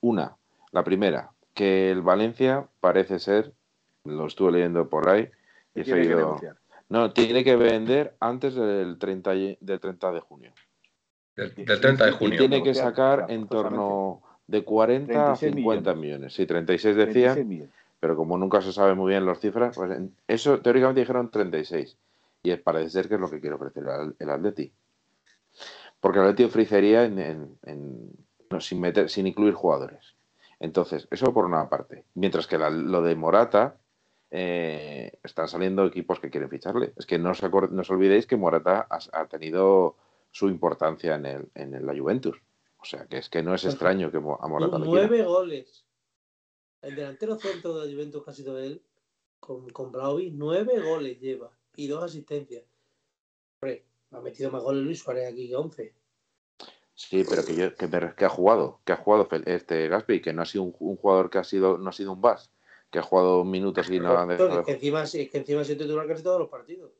Una, 0.00 0.36
la 0.72 0.82
primera, 0.82 1.30
que 1.52 1.90
el 1.90 2.02
Valencia 2.02 2.66
parece 2.80 3.18
ser, 3.18 3.52
lo 4.04 4.26
estuve 4.26 4.52
leyendo 4.52 4.88
por 4.88 5.08
ahí, 5.08 5.28
y 5.74 5.90
he 5.90 6.16
No, 6.88 7.12
tiene 7.12 7.44
que 7.44 7.56
vender 7.56 8.14
antes 8.20 8.54
del 8.54 8.98
30, 8.98 9.32
del 9.60 9.80
30 9.80 10.12
de 10.12 10.20
junio. 10.20 10.52
Del, 11.36 11.52
30 11.54 12.06
de 12.06 12.12
junio. 12.12 12.34
Y 12.34 12.38
tiene 12.38 12.62
que 12.62 12.74
sacar 12.74 13.26
en 13.28 13.46
torno 13.48 14.22
de 14.46 14.64
40 14.64 15.32
a 15.32 15.36
50 15.36 15.94
millones. 15.94 16.34
Sí, 16.34 16.46
36 16.46 16.96
decía, 16.96 17.36
pero 18.00 18.16
como 18.16 18.38
nunca 18.38 18.60
se 18.62 18.72
sabe 18.72 18.94
muy 18.94 19.10
bien 19.10 19.26
las 19.26 19.40
cifras, 19.40 19.76
pues 19.76 19.98
eso 20.28 20.60
teóricamente 20.60 21.00
dijeron 21.00 21.30
36. 21.30 21.96
Y 22.42 22.54
parece 22.56 22.90
ser 22.90 23.08
que 23.08 23.14
es 23.14 23.20
lo 23.20 23.30
que 23.30 23.40
quiere 23.40 23.56
ofrecer 23.56 23.84
el, 23.84 24.14
el 24.18 24.30
Atleti. 24.30 24.70
Porque 26.04 26.18
el 26.18 26.26
Atleti 26.26 26.44
ofrecería 26.44 27.06
en, 27.06 27.56
sin, 28.60 28.78
meter, 28.78 29.08
sin 29.08 29.26
incluir 29.26 29.54
jugadores. 29.54 30.14
Entonces, 30.60 31.08
eso 31.10 31.32
por 31.32 31.46
una 31.46 31.70
parte. 31.70 32.04
Mientras 32.12 32.46
que 32.46 32.58
lo 32.58 33.00
de 33.00 33.16
Morata, 33.16 33.78
eh, 34.30 35.12
están 35.22 35.48
saliendo 35.48 35.86
equipos 35.86 36.20
que 36.20 36.28
quieren 36.28 36.50
ficharle. 36.50 36.92
Es 36.96 37.06
que 37.06 37.18
no 37.18 37.30
os, 37.30 37.42
no 37.42 37.80
os 37.80 37.88
olvidéis 37.88 38.26
que 38.26 38.36
Morata 38.36 38.86
ha, 38.90 39.26
tenido 39.28 39.96
su 40.30 40.50
importancia 40.50 41.14
en, 41.14 41.24
el, 41.24 41.48
en 41.54 41.86
la 41.86 41.96
Juventus. 41.98 42.36
O 42.76 42.84
sea, 42.84 43.06
que 43.06 43.16
es 43.16 43.30
que 43.30 43.42
no 43.42 43.54
es 43.54 43.64
extraño 43.64 44.10
que 44.10 44.18
a 44.18 44.20
Morata 44.20 44.78
le 44.78 44.84
Nueve 44.84 45.22
goles. 45.22 45.86
El 46.82 46.96
delantero 46.96 47.36
centro 47.36 47.78
de 47.78 47.86
la 47.86 47.94
Juventus 47.94 48.22
que 48.22 48.30
ha 48.30 48.34
sido 48.34 48.58
él, 48.58 48.82
con, 49.40 49.70
con 49.70 49.90
nueve 50.32 50.80
goles 50.80 51.18
lleva 51.18 51.50
y 51.76 51.86
dos 51.86 52.04
asistencias. 52.04 52.64
Hombre, 53.62 53.86
ha 54.12 54.20
metido 54.20 54.50
más 54.50 54.62
goles 54.62 54.84
Luis 54.84 55.00
Suárez 55.00 55.32
aquí 55.32 55.48
que 55.48 55.56
11. 55.56 55.94
Sí, 56.94 57.24
pero 57.28 57.44
que, 57.44 57.56
yo, 57.56 57.74
que, 57.74 58.24
ha 58.24 58.28
jugado, 58.28 58.80
que 58.84 58.92
ha 58.92 58.96
jugado 58.96 59.28
este 59.46 59.88
Gaspi, 59.88 60.20
que 60.20 60.32
no 60.32 60.42
ha 60.42 60.46
sido 60.46 60.62
un, 60.62 60.72
jugador 60.72 61.28
que 61.28 61.38
ha 61.38 61.44
sido, 61.44 61.76
no 61.76 61.90
ha 61.90 61.92
sido 61.92 62.12
un 62.12 62.20
bas, 62.20 62.52
que 62.90 63.00
ha 63.00 63.02
jugado 63.02 63.44
minutos 63.44 63.90
y 63.90 63.98
no 63.98 64.16
ha 64.16 64.26
dejado... 64.26 64.60
Es 64.60 64.66
que 64.66 64.72
encima, 64.72 65.02
es 65.02 65.12
que 65.12 65.38
encima 65.38 65.62
ha 65.62 65.64
sido 65.64 65.84
titular 65.84 66.06
casi 66.06 66.22
todos 66.22 66.38
los 66.38 66.48
partidos. 66.48 66.92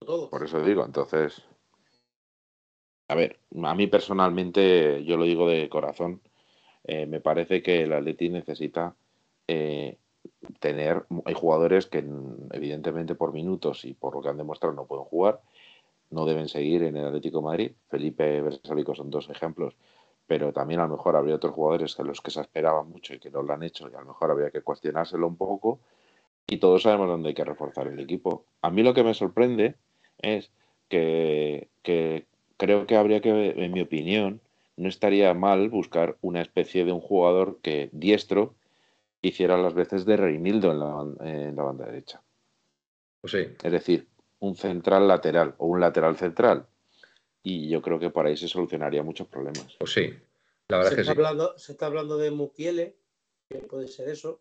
Todos. 0.00 0.28
Por 0.28 0.44
eso 0.44 0.62
digo, 0.62 0.84
entonces. 0.84 1.42
A 3.08 3.14
ver, 3.14 3.38
a 3.62 3.74
mí 3.74 3.86
personalmente, 3.86 5.02
yo 5.04 5.16
lo 5.16 5.24
digo 5.24 5.48
de 5.48 5.70
corazón, 5.70 6.20
eh, 6.84 7.06
me 7.06 7.20
parece 7.20 7.62
que 7.62 7.84
el 7.84 7.94
Atleti 7.94 8.28
necesita 8.28 8.94
eh, 9.48 9.96
tener. 10.60 11.06
Hay 11.24 11.34
jugadores 11.34 11.86
que, 11.86 12.04
evidentemente, 12.52 13.14
por 13.14 13.32
minutos 13.32 13.86
y 13.86 13.94
por 13.94 14.14
lo 14.14 14.20
que 14.20 14.28
han 14.28 14.36
demostrado, 14.36 14.74
no 14.74 14.86
pueden 14.86 15.06
jugar 15.06 15.40
no 16.10 16.24
deben 16.24 16.48
seguir 16.48 16.82
en 16.82 16.96
el 16.96 17.06
Atlético 17.06 17.42
Madrid. 17.42 17.72
Felipe 17.88 18.40
Versalico 18.40 18.94
son 18.94 19.10
dos 19.10 19.28
ejemplos, 19.28 19.76
pero 20.26 20.52
también 20.52 20.80
a 20.80 20.86
lo 20.86 20.96
mejor 20.96 21.16
habría 21.16 21.36
otros 21.36 21.54
jugadores 21.54 21.94
que 21.94 22.04
los 22.04 22.20
que 22.20 22.30
se 22.30 22.40
esperaban 22.40 22.88
mucho 22.88 23.14
y 23.14 23.18
que 23.18 23.30
no 23.30 23.42
lo 23.42 23.52
han 23.52 23.62
hecho 23.62 23.88
y 23.88 23.94
a 23.94 24.00
lo 24.00 24.06
mejor 24.06 24.30
habría 24.30 24.50
que 24.50 24.62
cuestionárselo 24.62 25.26
un 25.26 25.36
poco 25.36 25.80
y 26.46 26.58
todos 26.58 26.82
sabemos 26.82 27.08
dónde 27.08 27.30
hay 27.30 27.34
que 27.34 27.44
reforzar 27.44 27.88
el 27.88 27.98
equipo. 27.98 28.44
A 28.62 28.70
mí 28.70 28.82
lo 28.82 28.94
que 28.94 29.04
me 29.04 29.14
sorprende 29.14 29.74
es 30.18 30.50
que, 30.88 31.68
que 31.82 32.26
creo 32.56 32.86
que 32.86 32.96
habría 32.96 33.20
que, 33.20 33.50
en 33.56 33.72
mi 33.72 33.80
opinión, 33.80 34.40
no 34.76 34.88
estaría 34.88 35.32
mal 35.34 35.68
buscar 35.70 36.16
una 36.20 36.40
especie 36.40 36.84
de 36.84 36.92
un 36.92 37.00
jugador 37.00 37.58
que 37.62 37.88
diestro 37.92 38.54
hiciera 39.22 39.56
las 39.56 39.74
veces 39.74 40.04
de 40.04 40.16
Reinildo 40.16 40.70
en 40.70 40.78
la, 40.78 41.06
en 41.28 41.56
la 41.56 41.62
banda 41.62 41.86
derecha. 41.86 42.22
Pues 43.20 43.32
sí. 43.32 43.38
Es 43.62 43.72
decir, 43.72 44.06
un 44.40 44.56
central 44.56 45.08
lateral 45.08 45.54
o 45.58 45.66
un 45.66 45.80
lateral 45.80 46.16
central. 46.16 46.66
Y 47.42 47.68
yo 47.68 47.80
creo 47.80 47.98
que 47.98 48.10
por 48.10 48.26
ahí 48.26 48.36
se 48.36 48.48
solucionaría 48.48 49.02
muchos 49.02 49.28
problemas. 49.28 49.76
Pues 49.78 49.92
sí. 49.92 50.12
La 50.68 50.78
verdad 50.78 50.90
se, 50.90 50.94
es 50.94 50.96
que 50.96 51.00
está 51.02 51.12
sí. 51.12 51.18
hablando, 51.18 51.58
se 51.58 51.72
está 51.72 51.86
hablando 51.86 52.18
de 52.18 52.30
Mukiele, 52.30 52.96
que 53.48 53.58
puede 53.58 53.88
ser 53.88 54.08
eso. 54.08 54.40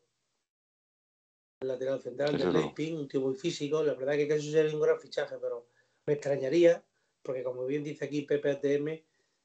El 1.61 1.67
lateral 1.67 2.01
central 2.01 2.37
de. 2.37 2.51
Leipzig, 2.51 2.95
un 2.95 3.07
tío 3.07 3.21
muy 3.21 3.35
físico. 3.35 3.83
La 3.83 3.93
verdad 3.93 4.13
que 4.13 4.23
eso 4.23 4.51
sería 4.51 4.73
un 4.73 4.81
gran 4.81 4.99
fichaje, 4.99 5.35
pero 5.39 5.67
me 6.05 6.13
extrañaría, 6.13 6.83
porque 7.21 7.43
como 7.43 7.65
bien 7.65 7.83
dice 7.83 8.05
aquí 8.05 8.23
Pepe 8.23 8.51
ATM, 8.51 8.87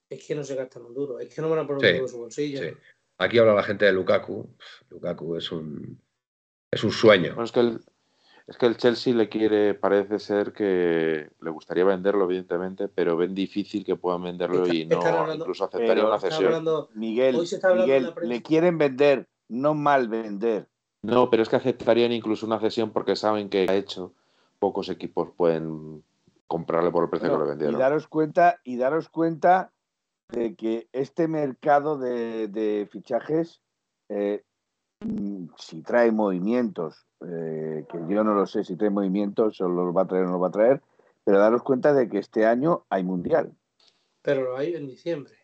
es 0.09 0.27
que 0.27 0.35
no 0.35 0.43
se 0.43 0.55
gastan 0.55 0.85
un 0.85 0.95
duro, 0.95 1.21
es 1.21 1.33
que 1.33 1.41
no 1.41 1.49
van 1.49 1.61
a 1.61 1.67
poner 1.67 1.81
Sí, 1.81 1.87
un 1.87 1.93
duro 1.93 2.07
en 2.07 2.13
su 2.13 2.19
bolsillo. 2.19 2.63
Sí. 2.63 2.77
Aquí 3.19 3.39
habla 3.39 3.55
la 3.55 3.63
gente 3.63 3.85
de 3.85 3.93
Lukaku. 3.93 4.49
Lukaku 4.89 5.37
es 5.37 5.53
un 5.53 6.01
es 6.71 6.85
un 6.85 6.93
sueño. 6.93 7.35
Bueno, 7.35 7.45
es 7.45 7.53
que 7.53 7.61
el, 7.61 7.81
es 8.51 8.59
que 8.59 8.67
el 8.67 8.77
Chelsea 8.77 9.15
le 9.15 9.29
quiere, 9.29 9.75
parece 9.75 10.19
ser 10.19 10.53
que 10.53 11.31
le 11.41 11.51
gustaría 11.51 11.85
venderlo, 11.85 12.25
evidentemente, 12.25 12.89
pero 12.89 13.17
ven 13.17 13.33
difícil 13.33 13.85
que 13.85 13.95
puedan 13.95 14.25
venderlo 14.25 14.65
Está- 14.65 14.75
y 14.75 14.85
no 14.87 15.01
hablando- 15.03 15.45
incluso 15.45 15.65
aceptaría 15.65 16.05
una 16.05 16.19
cesión. 16.19 16.47
hablando- 16.47 16.89
Miguel, 16.95 17.37
Miguel 17.77 18.13
le 18.23 18.43
quieren 18.43 18.77
vender, 18.77 19.29
no 19.49 19.75
mal 19.75 20.09
vender. 20.09 20.69
No, 21.03 21.31
pero 21.31 21.45
es 21.45 21.49
que 21.49 21.55
aceptarían 21.57 22.11
incluso 22.11 22.45
una 22.45 22.59
cesión 22.59 22.91
porque 22.91 23.15
saben 23.15 23.49
que 23.49 23.67
ha 23.71 23.75
hecho 23.77 24.15
pocos 24.59 24.89
equipos 24.89 25.31
pueden 25.37 26.03
comprarle 26.49 26.91
por 26.91 27.05
el 27.05 27.11
precio 27.11 27.29
Bueno, 27.29 27.45
que 27.45 27.47
le 27.47 27.53
y 27.53 27.57
vendieron. 27.57 27.79
daros 27.79 28.09
cuenta, 28.09 28.61
y 28.65 28.77
daros 28.79 29.09
cuenta 29.09 29.73
de 30.31 30.57
que 30.57 30.89
este 30.93 31.29
mercado 31.29 31.99
de, 31.99 32.49
de 32.49 32.89
fichajes, 32.91 33.63
eh, 34.09 34.43
mm, 35.01 35.47
si 35.57 35.83
trae 35.83 36.11
movimientos, 36.11 37.07
eh, 37.23 37.85
que 37.91 37.99
yo 38.09 38.25
no 38.25 38.35
lo 38.35 38.47
sé 38.47 38.65
si 38.65 38.77
trae 38.77 38.91
movimientos 38.91 39.61
o 39.61 39.69
los 39.69 39.95
va 39.95 40.03
a 40.03 40.07
traer 40.07 40.25
o 40.25 40.27
no 40.27 40.33
los 40.35 40.43
va 40.43 40.49
a 40.49 40.53
traer, 40.53 40.83
pero 41.25 41.39
daros 41.39 41.63
cuenta 41.63 41.93
de 41.93 42.09
que 42.09 42.19
este 42.19 42.47
año 42.47 42.85
hay 42.89 43.05
mundial. 43.05 43.53
pero 44.23 44.43
lo 44.43 44.57
hay 44.57 44.75
en 44.75 44.87
diciembre. 44.87 45.35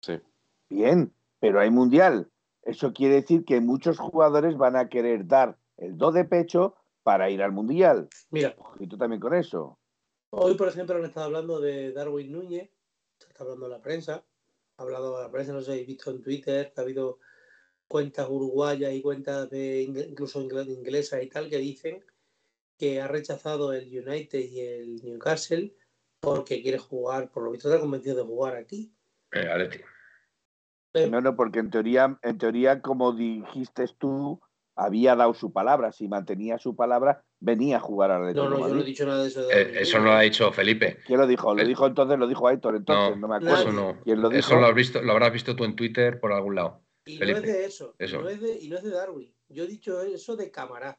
Sí. 0.00 0.20
Bien, 0.68 1.12
pero 1.40 1.60
hay 1.60 1.70
mundial. 1.70 2.30
Eso 2.62 2.92
quiere 2.92 3.16
decir 3.16 3.44
que 3.44 3.60
muchos 3.60 3.98
jugadores 3.98 4.56
van 4.56 4.76
a 4.76 4.88
querer 4.88 5.26
dar 5.26 5.58
el 5.76 5.96
do 5.96 6.12
de 6.12 6.24
pecho 6.24 6.76
para 7.02 7.28
ir 7.28 7.42
al 7.42 7.52
mundial. 7.52 8.08
Mira, 8.30 8.56
Y 8.78 8.86
tú 8.86 8.96
también 8.96 9.20
con 9.20 9.34
eso. 9.34 9.78
Hoy, 10.30 10.54
por 10.54 10.68
ejemplo, 10.68 10.96
han 10.96 11.04
estado 11.04 11.26
hablando 11.26 11.60
de 11.60 11.92
Darwin 11.92 12.32
Núñez, 12.32 12.70
se 13.18 13.28
está 13.28 13.44
hablando 13.44 13.66
en 13.66 13.72
la 13.72 13.82
prensa, 13.82 14.24
ha 14.76 14.82
hablado 14.82 15.20
la 15.20 15.30
prensa, 15.30 15.52
no 15.52 15.60
sé, 15.60 15.80
he 15.80 15.84
visto 15.84 16.10
en 16.10 16.22
Twitter 16.22 16.72
que 16.72 16.80
ha 16.80 16.84
habido 16.84 17.18
cuentas 17.94 18.26
uruguayas 18.28 18.92
y 18.92 19.00
cuentas 19.00 19.48
de 19.50 19.82
incluso 19.82 20.42
ingl- 20.42 20.66
inglesas 20.66 21.22
y 21.22 21.28
tal 21.28 21.48
que 21.48 21.58
dicen 21.58 22.04
que 22.76 23.00
ha 23.00 23.06
rechazado 23.06 23.72
el 23.72 23.86
United 23.86 24.40
y 24.40 24.58
el 24.58 24.96
Newcastle 25.04 25.72
porque 26.18 26.60
quiere 26.60 26.78
jugar, 26.78 27.30
por 27.30 27.44
lo 27.44 27.52
visto 27.52 27.68
está 27.68 27.80
convencido 27.80 28.16
de 28.16 28.22
jugar 28.24 28.56
aquí. 28.56 28.92
Eh. 29.30 29.46
Eh, 30.94 31.06
No, 31.08 31.20
no, 31.20 31.36
porque 31.36 31.60
en 31.60 31.70
teoría, 31.70 32.18
en 32.20 32.36
teoría, 32.36 32.82
como 32.82 33.12
dijiste 33.12 33.84
tú, 33.96 34.40
había 34.74 35.14
dado 35.14 35.32
su 35.34 35.52
palabra. 35.52 35.92
Si 35.92 36.08
mantenía 36.08 36.58
su 36.58 36.74
palabra, 36.74 37.22
venía 37.38 37.76
a 37.76 37.80
jugar 37.80 38.10
al 38.10 38.22
Atlético 38.22 38.48
no, 38.48 38.58
no, 38.58 38.68
yo 38.68 38.74
no 38.74 38.80
he 38.80 38.84
dicho 38.84 39.06
nada 39.06 39.22
de 39.22 39.28
eso. 39.28 39.46
De 39.46 39.62
Eh, 39.62 39.82
eso 39.82 40.00
no 40.00 40.06
lo 40.06 40.12
ha 40.14 40.22
dicho 40.22 40.50
Felipe. 40.50 40.98
¿Quién 41.06 41.20
lo 41.20 41.28
dijo? 41.28 41.54
Lo 41.54 41.62
Eh, 41.62 41.64
dijo 41.64 41.86
entonces, 41.86 42.18
lo 42.18 42.26
dijo 42.26 42.48
Aitor 42.48 42.74
entonces, 42.74 43.16
no, 43.18 43.28
me 43.28 43.36
acuerdo. 43.36 43.54
Eso 43.54 43.70
no. 43.72 44.00
¿Quién 44.02 44.20
lo 44.20 44.30
dijo? 44.30 44.40
Eso 44.40 44.56
lo, 44.56 44.66
has 44.66 44.74
visto, 44.74 45.00
lo 45.00 45.12
habrás 45.12 45.32
visto 45.32 45.54
tú 45.54 45.62
en 45.62 45.76
Twitter 45.76 46.18
por 46.18 46.32
algún 46.32 46.56
lado. 46.56 46.83
Y 47.06 47.18
Felipe, 47.18 47.40
no 47.40 47.46
es 47.46 47.52
de 47.52 47.64
eso, 47.66 47.94
no 47.98 48.28
es 48.28 48.40
de, 48.40 48.58
y 48.60 48.68
no 48.68 48.76
es 48.78 48.82
de 48.82 48.90
Darwin. 48.90 49.34
Yo 49.48 49.64
he 49.64 49.66
dicho 49.66 50.00
eso 50.02 50.36
de 50.36 50.50
Camará. 50.50 50.98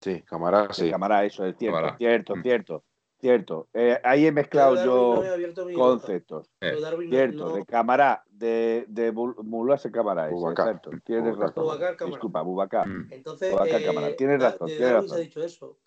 Sí, 0.00 0.22
camarada, 0.22 0.72
Sí, 0.72 0.90
cámara, 0.90 1.24
eso 1.24 1.44
es 1.44 1.56
cierto, 1.58 1.76
Cámara. 1.76 1.96
cierto, 1.98 2.36
Mm. 2.36 2.42
cierto, 2.42 2.84
cierto. 3.20 3.68
Eh, 3.74 3.98
ahí 4.04 4.26
he 4.26 4.32
mezclado 4.32 4.74
Darwin 4.76 4.92
no 4.94 5.24
yo 5.54 5.64
mi 5.66 5.74
conceptos. 5.74 6.46
Eh, 6.46 6.52
Pero 6.60 6.80
Darwin 6.80 7.10
no- 7.10 7.16
Cierto, 7.16 7.48
no- 7.48 7.54
de 7.56 7.64
cámara, 7.64 8.24
de, 8.28 8.84
de 8.88 9.10
Mulase 9.10 9.90
Bubacar. 9.90 10.68
exacto. 10.68 10.90
Tienes 11.04 11.24
Bubacar 11.34 11.48
razón. 11.48 11.64
Bubacar 11.64 11.96
Cámara. 11.96 12.14
Disculpa, 12.16 12.42
Bubacar. 12.42 12.86
mm. 12.86 13.08
Entonces, 13.12 13.50
Bubacar 13.50 13.80
eh, 13.80 13.84
Cámara. 13.84 14.16
Tienes 14.16 14.40
razón, 14.40 14.68
de 14.68 14.76
tienes 14.76 14.92
Darwin 14.92 15.08
se 15.08 15.14
ha 15.16 15.18
dicho 15.18 15.42
eso. 15.42 15.78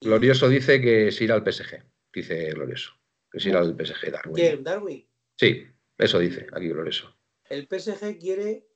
Y- 0.00 0.06
Glorioso 0.08 0.48
dice 0.48 0.80
que 0.80 1.12
se 1.12 1.24
irá 1.24 1.34
al 1.36 1.44
PSG. 1.44 1.84
Dice 2.12 2.50
Glorioso. 2.50 2.92
Que 3.30 3.38
se 3.38 3.50
irá 3.50 3.60
al 3.60 3.76
PSG, 3.76 4.10
Darwin. 4.10 4.34
¿Quién? 4.34 4.64
Darwin. 4.64 5.06
Sí, 5.36 5.66
eso 5.98 6.18
dice 6.18 6.46
aquí 6.52 6.68
Glorioso. 6.68 7.14
El 7.48 7.68
PSG 7.68 8.18
quiere 8.18 8.66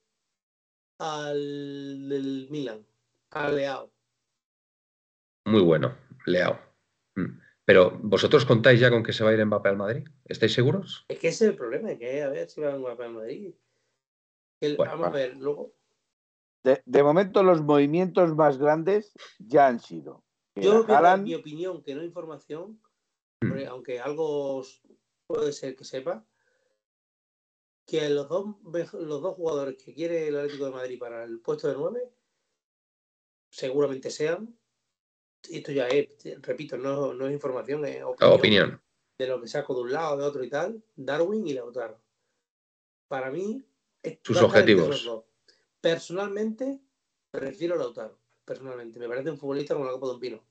al 1.01 2.07
del 2.09 2.47
Milan, 2.51 2.85
a 3.31 3.49
Leao. 3.49 3.91
Muy 5.45 5.61
bueno, 5.61 5.97
Leao. 6.27 6.59
Mm. 7.15 7.39
Pero, 7.65 7.97
¿vosotros 8.03 8.45
contáis 8.45 8.79
ya 8.79 8.89
con 8.91 9.01
que 9.03 9.13
se 9.13 9.23
va 9.23 9.31
a 9.31 9.33
ir 9.33 9.43
Mbappé 9.45 9.69
al 9.69 9.77
Madrid? 9.77 10.07
¿Estáis 10.25 10.53
seguros? 10.53 11.05
Es 11.07 11.17
que 11.19 11.29
ese 11.29 11.45
es 11.45 11.51
el 11.51 11.57
problema, 11.57 11.95
que 11.97 12.21
a 12.21 12.29
ver 12.29 12.49
si 12.49 12.61
va 12.61 12.73
a 12.73 12.77
jugar 12.77 12.97
para 12.97 13.09
el 13.09 13.15
Madrid. 13.15 13.53
El- 14.61 14.77
Bueno, 14.77 14.91
vamos 14.91 15.07
a 15.07 15.11
ver, 15.11 15.37
luego. 15.37 15.73
De, 16.63 16.83
de 16.85 17.03
momento, 17.03 17.41
los 17.41 17.61
movimientos 17.63 18.35
más 18.35 18.59
grandes 18.59 19.13
ya 19.39 19.67
han 19.67 19.79
sido. 19.79 20.23
Yo, 20.55 20.83
mi, 20.85 20.93
Haaland- 20.93 21.23
mi 21.23 21.33
opinión, 21.33 21.81
que 21.81 21.95
no 21.95 22.03
información, 22.03 22.79
Mm. 23.43 23.67
aunque 23.69 23.99
algo 23.99 24.63
puede 25.25 25.51
ser 25.51 25.75
que 25.75 25.83
sepa, 25.83 26.23
que 27.91 28.09
los 28.09 28.29
dos, 28.29 28.55
los 28.93 29.21
dos 29.21 29.35
jugadores 29.35 29.75
que 29.83 29.93
quiere 29.93 30.29
el 30.29 30.37
Atlético 30.37 30.65
de 30.65 30.71
Madrid 30.71 30.97
para 30.97 31.25
el 31.25 31.39
puesto 31.41 31.67
de 31.67 31.73
9 31.75 32.09
seguramente 33.49 34.09
sean, 34.09 34.57
esto 35.49 35.71
ya 35.73 35.87
es, 35.89 36.07
repito, 36.41 36.77
no, 36.77 37.13
no 37.13 37.27
es 37.27 37.33
información, 37.33 37.83
es 37.85 38.01
opinión, 38.03 38.33
Opinión. 38.33 38.81
de 39.17 39.27
lo 39.27 39.41
que 39.41 39.47
saco 39.49 39.75
de 39.75 39.81
un 39.81 39.91
lado, 39.91 40.17
de 40.17 40.23
otro 40.23 40.41
y 40.43 40.49
tal, 40.49 40.81
Darwin 40.95 41.45
y 41.45 41.53
Lautaro. 41.53 42.01
Para 43.09 43.29
mí, 43.29 43.61
Sus 44.23 44.41
objetivos. 44.41 45.03
dos. 45.03 45.25
Personalmente, 45.81 46.79
prefiero 47.29 47.75
a 47.75 47.79
Lautaro. 47.79 48.17
Personalmente, 48.45 48.99
me 48.99 49.07
parece 49.09 49.31
un 49.31 49.37
futbolista 49.37 49.73
como 49.73 49.85
la 49.85 49.91
copa 49.91 50.07
de 50.07 50.13
un 50.13 50.19
pino 50.19 50.43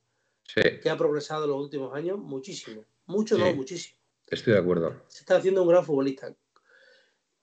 Sí, 0.43 0.61
que 0.81 0.89
ha 0.89 0.97
progresado 0.97 1.45
en 1.45 1.51
los 1.51 1.61
últimos 1.61 1.93
años 1.95 2.17
muchísimo. 2.19 2.83
Mucho, 3.07 3.35
Sí. 3.35 3.41
no, 3.41 3.53
muchísimo. 3.55 3.97
estoy 4.27 4.53
de 4.53 4.59
acuerdo. 4.59 5.01
Se 5.07 5.19
está 5.19 5.37
haciendo 5.37 5.63
un 5.63 5.69
gran 5.69 5.83
futbolista. 5.85 6.35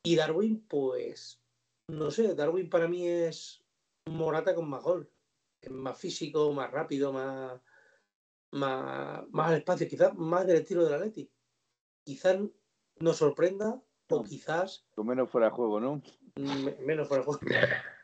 Y 0.03 0.17
Darwin, 0.17 0.67
pues, 0.67 1.43
no 1.89 2.11
sé, 2.11 2.35
Darwin 2.35 2.71
para 2.71 2.89
mí 2.89 3.07
es 3.07 3.65
Morata 4.07 4.55
con 4.55 4.69
más 4.69 4.83
gol. 4.83 5.11
Es 5.61 5.71
más 5.71 5.99
físico, 5.99 6.53
más 6.53 6.71
rápido, 6.71 7.13
más, 7.13 7.61
más, 8.53 9.29
más 9.31 9.49
al 9.51 9.59
espacio, 9.59 9.89
quizás 9.89 10.15
más 10.15 10.47
del 10.47 10.59
estilo 10.59 10.85
del 10.85 10.95
Atleti. 10.95 11.31
Quizás 12.05 12.39
nos 13.01 13.17
sorprenda 13.17 13.83
o 14.11 14.25
quizás 14.25 14.87
Con 14.95 15.07
menos 15.07 15.31
fuera 15.31 15.49
de 15.49 15.53
juego, 15.53 15.81
¿no? 15.81 16.03
menos 16.37 17.09
fuera 17.09 17.25
de 17.25 17.27
juego. 17.27 17.41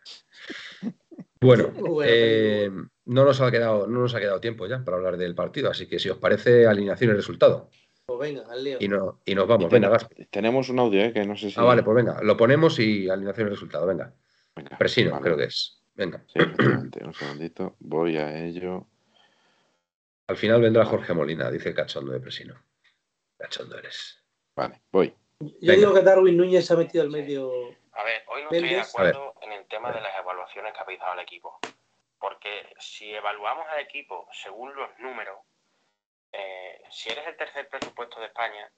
Bueno, 1.41 1.69
Bueno, 1.79 2.03
eh, 2.05 2.71
no, 3.05 3.25
nos 3.25 3.41
ha 3.43 3.51
quedado, 3.51 3.87
no 3.87 4.01
nos 4.01 4.15
ha 4.15 4.21
quedado 4.21 4.41
tiempo 4.41 4.67
ya 4.67 4.83
para 4.83 4.97
hablar 4.97 5.19
del 5.19 5.35
partido, 5.35 5.71
así 5.71 5.87
que 5.87 5.99
si 5.99 6.09
os 6.09 6.17
parece, 6.17 6.67
alineación 6.67 7.11
y 7.11 7.15
resultado. 7.15 7.69
Pues 8.07 8.19
venga, 8.21 8.45
al 8.51 8.63
lío. 8.63 8.77
Y, 8.81 8.89
no, 8.89 9.21
y 9.25 9.35
nos 9.35 9.47
vamos. 9.47 9.67
Y 9.71 9.75
Venga, 9.75 9.89
Gaspi. 9.89 10.27
tenemos 10.27 10.69
un 10.69 10.79
audio, 10.79 11.01
¿eh? 11.03 11.13
que 11.13 11.25
no 11.25 11.37
sé 11.37 11.51
si. 11.51 11.59
Ah, 11.59 11.65
vale, 11.65 11.83
pues 11.83 11.95
venga, 11.97 12.21
lo 12.23 12.37
ponemos 12.37 12.79
y 12.79 13.09
alineación 13.09 13.47
y 13.47 13.51
resultado. 13.51 13.87
Venga. 13.87 14.13
Venga, 14.55 14.77
Presino, 14.79 15.11
vale. 15.13 15.23
creo 15.23 15.37
que 15.37 15.45
es. 15.45 15.83
Venga. 15.95 16.23
Sí, 16.27 16.39
un 17.03 17.15
segundito. 17.15 17.77
Voy 17.81 18.17
a 18.19 18.45
ello. 18.45 18.87
Al 20.27 20.37
final 20.37 20.61
vendrá 20.61 20.85
Jorge 20.85 21.13
Molina, 21.15 21.51
dice 21.51 21.71
el 21.71 21.75
cachondo 21.75 22.13
de 22.13 22.21
Presino. 22.21 22.55
Cachondo 23.39 23.79
eres. 23.79 24.23
Vale, 24.57 24.83
voy. 24.93 25.15
Yo 25.41 25.49
venga. 25.61 25.75
digo 25.77 25.95
que 25.95 26.03
Darwin 26.03 26.37
Núñez 26.37 26.67
se 26.67 26.75
ha 26.75 26.77
metido 26.77 27.03
al 27.05 27.11
medio. 27.11 27.51
A 27.93 28.03
ver, 28.05 28.23
hoy 28.29 28.43
no 28.43 28.51
estoy 28.51 28.69
de 28.69 28.81
acuerdo 28.81 29.35
en 29.43 29.53
el 29.53 29.67
tema 29.67 29.93
de 29.93 30.01
las 30.01 30.19
evaluaciones 30.19 30.73
que 30.73 30.81
habéis 30.81 31.01
dado 31.01 31.13
al 31.13 31.21
equipo. 31.21 31.59
Porque 32.19 32.67
si 32.79 33.11
evaluamos 33.13 33.67
al 33.73 33.81
equipo 33.81 34.27
según 34.33 34.75
los 34.75 34.89
números, 34.99 35.37
eh, 36.37 36.83
si 36.91 37.11
eres 37.11 37.27
el 37.27 37.37
tercer 37.37 37.69
presupuesto 37.69 38.21
de 38.21 38.27
España 38.27 38.71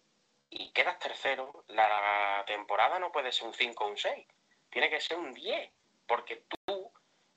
y 0.50 0.70
quedas 0.72 0.98
tercero, 0.98 1.64
la 1.68 2.44
temporada 2.46 2.98
no 2.98 3.11
puede 3.11 3.32
ser 3.32 3.46
un 3.48 3.54
5 3.54 3.84
o 3.84 3.88
un 3.88 3.96
6. 3.96 4.26
Tiene 4.70 4.90
que 4.90 5.00
ser 5.00 5.16
un 5.18 5.32
10. 5.32 5.70
Porque 6.07 6.44
tú 6.64 6.92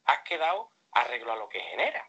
has 0.06 0.20
quedado 0.24 0.70
arreglo 0.92 1.32
a 1.32 1.36
lo 1.38 1.50
que 1.50 1.60
genera. 1.60 2.08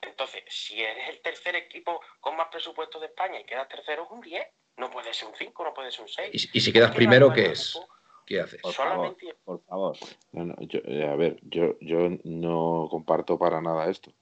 Entonces, 0.00 0.44
si 0.48 0.80
eres 0.82 1.08
el 1.08 1.20
tercer 1.22 1.56
equipo 1.56 2.00
con 2.20 2.36
más 2.36 2.48
presupuesto 2.48 3.00
de 3.00 3.06
España 3.06 3.40
y 3.40 3.44
quedas 3.44 3.68
tercero, 3.68 4.04
es 4.04 4.10
un 4.10 4.20
10. 4.20 4.46
No 4.76 4.90
puede 4.90 5.12
ser 5.12 5.28
un 5.28 5.34
5, 5.34 5.64
no 5.64 5.74
puede 5.74 5.90
ser 5.90 6.02
un 6.02 6.08
6. 6.08 6.30
Y, 6.52 6.58
y 6.58 6.60
si 6.60 6.72
quedas 6.72 6.94
primero, 6.94 7.32
¿qué 7.32 7.46
es? 7.46 7.74
equipo 7.74 7.92
¿Qué 8.24 8.40
haces? 8.40 8.60
Por 8.60 8.72
Solamente 8.74 9.26
favor, 9.44 9.62
por 9.64 9.64
favor. 9.64 9.96
No, 10.32 10.44
no, 10.44 10.54
yo- 10.60 10.80
eh, 10.84 11.08
a 11.08 11.16
ver, 11.16 11.38
yo, 11.42 11.76
yo 11.80 11.98
no 12.24 12.86
comparto 12.90 13.38
para 13.38 13.60
nada 13.60 13.88
esto. 13.90 14.12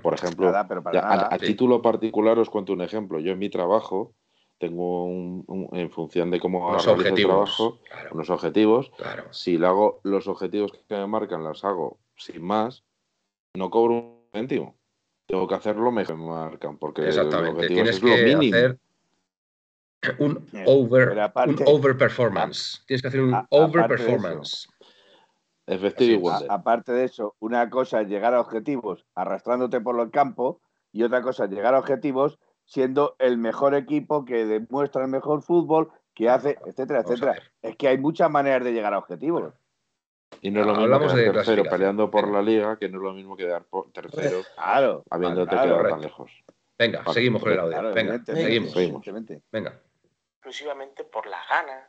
Por 0.00 0.14
ejemplo, 0.14 0.46
Nada, 0.46 0.66
pero 0.66 0.82
para 0.82 1.00
ya, 1.00 1.06
a- 1.06 1.16
nada. 1.16 1.28
a, 1.30 1.38
Sí. 1.38 1.46
título 1.46 1.82
particular 1.82 2.38
os 2.38 2.48
cuento 2.48 2.72
un 2.72 2.80
ejemplo. 2.82 3.18
Yo 3.20 3.32
en 3.32 3.38
mi 3.38 3.50
trabajo 3.50 4.14
tengo 4.58 5.04
un, 5.04 5.44
un- 5.48 5.68
en 5.76 5.90
función 5.90 6.30
de 6.30 6.40
cómo 6.40 6.60
Unos 6.68 6.84
realizo 6.86 6.92
el 6.92 7.12
objetivos. 7.12 7.56
trabajo, 7.56 7.78
Claro, 7.88 8.10
unos 8.14 8.30
objetivos. 8.30 8.90
claro. 8.96 9.24
Si 9.32 9.58
lo 9.58 9.68
hago, 9.68 10.00
los 10.04 10.28
objetivos 10.28 10.72
que 10.88 10.94
me 10.94 11.06
marcan 11.06 11.44
los 11.44 11.64
hago 11.64 11.98
sin 12.16 12.42
más, 12.44 12.84
no 13.54 13.70
cobro 13.70 13.94
un 13.94 14.22
céntimo. 14.32 14.76
Tengo 15.26 15.46
que 15.48 15.54
hacerlo 15.56 15.90
mejor 15.92 16.14
que 16.16 16.20
me 16.22 16.28
marcan, 16.28 16.78
porque 16.78 17.02
los 17.02 17.16
Exactamente. 17.16 17.50
objetivos 17.50 17.74
Tienes 17.82 17.96
es 17.96 18.02
lo 18.02 18.16
que 18.16 18.22
mínimo. 18.24 18.56
hacer 18.56 18.78
un 20.18 20.48
Eh, 20.52 20.64
over, 20.66 21.10
un 21.46 21.56
over 21.66 21.96
performance. 21.96 22.82
Tienes 22.86 23.02
que 23.02 23.08
hacer 23.08 23.20
un 23.20 23.34
a- 23.34 23.46
over 23.50 23.86
performance. 23.86 24.68
Es. 25.80 26.20
Wonder. 26.20 26.50
A- 26.50 26.54
aparte 26.54 26.92
de 26.92 27.04
eso, 27.04 27.34
una 27.40 27.68
cosa 27.70 28.00
es 28.00 28.08
llegar 28.08 28.34
a 28.34 28.40
objetivos 28.40 29.04
arrastrándote 29.14 29.80
por 29.80 29.98
el 30.00 30.10
campo 30.10 30.60
y 30.92 31.02
otra 31.02 31.22
cosa 31.22 31.44
es 31.44 31.50
llegar 31.50 31.74
a 31.74 31.78
objetivos 31.78 32.38
siendo 32.64 33.16
el 33.18 33.38
mejor 33.38 33.74
equipo 33.74 34.24
que 34.24 34.44
demuestra 34.46 35.02
el 35.02 35.08
mejor 35.08 35.42
fútbol, 35.42 35.90
que 36.14 36.28
hace, 36.28 36.58
etcétera, 36.66 37.00
etcétera. 37.00 37.34
Es 37.62 37.76
que 37.76 37.88
hay 37.88 37.98
muchas 37.98 38.30
maneras 38.30 38.62
de 38.64 38.72
llegar 38.72 38.94
a 38.94 38.98
objetivos. 38.98 39.52
Y 40.40 40.50
no 40.50 40.60
es 40.60 40.66
lo 40.66 40.72
mismo 40.72 40.84
Hablamos 40.84 41.12
quedar 41.12 41.26
de 41.26 41.32
tercero 41.32 41.64
peleando 41.64 42.10
por 42.10 42.24
Venga. 42.26 42.38
la 42.38 42.42
liga, 42.42 42.76
que 42.78 42.88
no 42.88 42.98
es 42.98 43.02
lo 43.02 43.12
mismo 43.12 43.36
quedar 43.36 43.64
por 43.64 43.90
tercero 43.92 44.40
Claro. 44.54 45.02
habiéndote 45.10 45.50
claro, 45.50 45.62
quedado 45.64 45.76
correcto. 45.78 45.94
tan 45.96 46.02
lejos. 46.02 46.30
Venga, 46.78 46.98
Vale, 47.02 47.14
seguimos 47.14 47.42
con 47.42 47.52
el 47.52 47.58
audio. 47.60 47.70
claro, 47.72 47.88
Venga, 47.94 48.14
evidentemente, 48.14 48.70
seguimos. 48.72 49.04
Venga. 49.52 49.80
exclusivamente 50.36 51.04
por 51.04 51.26
las 51.26 51.48
ganas, 51.48 51.88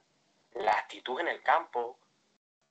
la 0.56 0.72
actitud 0.72 1.20
en 1.22 1.28
el 1.30 1.42
campo, 1.42 1.98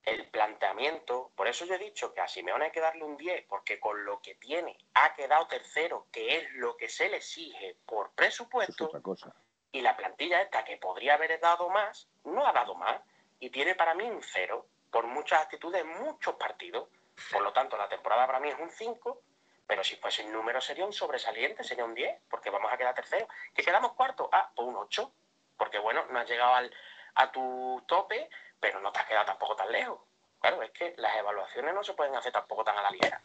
el 0.05 0.29
planteamiento. 0.29 1.31
Por 1.37 1.47
eso 1.49 1.65
yo 1.65 1.75
he 1.75 1.79
dicho 1.79 2.13
que 2.13 2.21
a 2.21 2.29
Simeone 2.29 2.67
hay 2.67 2.71
que 2.73 2.81
darle 2.81 3.05
un 3.05 3.17
10, 3.17 3.47
porque 3.49 3.79
con 3.79 4.05
lo 4.05 4.21
que 4.21 4.35
tiene 4.35 4.77
ha 4.95 5.15
quedado 5.15 5.47
tercero, 5.47 6.07
que 6.13 6.39
es 6.39 6.51
lo 6.53 6.77
que 6.77 6.89
se 6.89 7.09
le 7.09 7.19
exige 7.19 7.77
por 7.87 8.13
presupuesto, 8.13 8.87
otra 8.87 9.01
cosa. 9.01 9.35
y 9.71 9.81
la 9.81 9.97
plantilla 9.97 10.43
esta 10.43 10.65
que 10.65 10.77
podría 10.77 11.15
haber 11.15 11.39
dado 11.41 11.69
más, 11.69 12.09
no 12.25 12.47
ha 12.47 12.53
dado 12.53 12.75
más, 12.75 13.01
y 13.39 13.51
tiene 13.51 13.75
para 13.75 13.95
mí 13.95 14.05
un 14.05 14.23
cero, 14.23 14.67
por 14.91 15.07
muchas 15.07 15.43
actitudes 15.43 15.85
muchos 15.85 16.35
partidos. 16.37 16.89
Por 17.31 17.43
lo 17.43 17.53
tanto, 17.53 17.77
la 17.77 17.89
temporada 17.89 18.27
para 18.27 18.41
mí 18.41 18.49
es 18.49 18.59
un 18.59 18.71
5, 18.71 19.23
pero 19.67 19.83
si 19.85 19.97
fuese 19.97 20.23
el 20.23 20.33
número 20.33 20.61
sería 20.61 20.85
un 20.85 20.93
sobresaliente, 20.93 21.65
sería 21.65 21.85
un 21.85 21.95
10, 21.95 22.23
porque 22.29 22.51
vamos 22.51 22.73
a 22.73 22.77
quedar 22.77 22.95
tercero. 22.95 23.27
¿Que 23.55 23.63
quedamos 23.63 23.93
cuarto? 23.93 24.29
Ah, 24.33 24.51
pues 24.55 24.69
un 24.69 24.77
8, 24.77 25.13
porque 25.57 25.79
bueno, 25.79 26.05
no 26.11 26.19
has 26.19 26.29
llegado 26.29 26.55
al, 26.55 26.75
a 27.15 27.33
tu 27.33 27.83
tope, 27.87 28.29
pero 28.63 28.81
no 28.81 28.93
te 28.93 29.01
has 29.01 29.07
quedado 29.07 29.27
tampoco 29.27 29.57
tan 29.57 29.71
lejos. 29.73 29.99
Claro, 30.41 30.63
es 30.63 30.71
que 30.71 30.95
las 30.97 31.17
evaluaciones 31.19 31.75
no 31.75 31.83
se 31.85 31.93
pueden 31.95 32.15
hacer 32.15 32.33
tampoco 32.33 32.63
tan 32.65 32.79
a 32.79 32.83
la 32.83 32.91
ligera. 32.93 33.21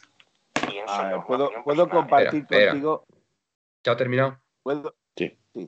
Pienso 0.67 1.01
yo, 1.03 1.09
ver, 1.17 1.25
¿puedo, 1.27 1.49
puedo 1.63 1.89
compartir 1.89 2.41
Espera, 2.41 2.41
espera. 2.41 2.71
contigo? 2.71 3.05
¿Ya 3.83 3.91
ha 3.93 3.97
terminado? 3.97 4.37
¿Puedo, 4.63 4.95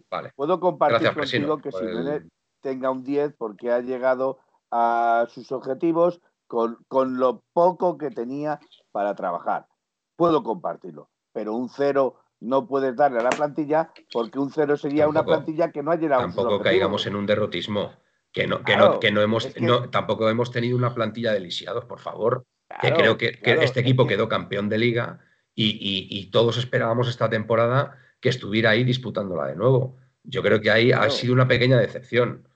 Vale. 0.10 0.34
puedo 0.36 0.60
compartir 0.60 0.94
Gracias, 1.00 1.14
Presino. 1.16 1.48
contigo 1.48 1.62
que 1.64 1.70
por 1.72 1.84
el- 1.84 1.90
Simeone 1.96 2.30
tenga 2.62 2.92
un 2.92 3.04
10 3.04 3.34
porque 3.38 3.72
ha 3.72 3.80
llegado 3.80 4.40
a 4.72 5.26
sus 5.30 5.52
objetivos 5.52 6.20
con, 6.48 6.84
con 6.88 7.18
lo 7.20 7.42
poco 7.54 7.98
que 7.98 8.10
tenía 8.10 8.60
para 8.92 9.16
trabajar. 9.16 9.68
Puedo 10.16 10.44
compartirlo, 10.44 11.10
pero 11.32 11.54
un 11.54 11.70
cero 11.70 12.16
no 12.40 12.68
puedes 12.68 12.96
darle 12.96 13.20
a 13.20 13.24
la 13.24 13.30
plantilla 13.30 13.92
porque 14.12 14.40
un 14.40 14.52
cero 14.52 14.76
sería 14.78 15.08
una 15.08 15.22
Tampoco- 15.22 15.38
plantilla 15.46 15.72
que 15.72 15.82
no 15.84 15.92
ha 15.92 15.96
llegado 15.96 16.22
a 16.22 16.26
sus 16.26 16.36
Tampoco 16.36 16.62
caigamos 16.64 17.06
en 17.08 17.16
un 17.16 17.26
derrotismo. 17.26 17.94
Que 18.32 18.46
no, 18.48 18.60
que 18.60 18.74
Claro, 18.74 18.94
no, 18.94 19.00
que 19.00 19.12
no 19.12 19.22
hemos, 19.22 19.46
es 19.46 19.54
que- 19.56 19.62
no, 19.62 19.90
tampoco 19.90 20.30
hemos 20.30 20.52
tenido 20.52 20.78
una 20.78 20.94
plantilla 20.94 21.34
de 21.34 21.40
lisiados, 21.40 21.86
por 21.86 22.00
favor. 22.00 22.46
que 22.82 22.94
creo 22.94 23.18
que, 23.18 23.30
este 23.44 23.64
es 23.64 23.78
equipo 23.78 24.06
que- 24.06 24.14
quedó 24.16 24.30
campeón 24.30 24.70
de 24.70 24.78
liga 24.78 25.20
y, 25.56 25.70
y- 25.72 26.08
y 26.20 26.30
todos 26.30 26.58
esperábamos 26.58 27.10
esta 27.10 27.28
temporada 27.28 27.98
que 28.20 28.30
estuviera 28.30 28.70
ahí 28.70 28.84
disputándola 28.84 29.48
de 29.48 29.56
nuevo. 29.56 29.98
Yo 30.24 30.44
creo 30.44 30.62
que 30.62 30.70
ahí 30.70 30.92
ha 30.92 31.10
sido 31.10 31.34
una 31.34 31.48
pequeña 31.48 31.80
decepción. 31.80 32.48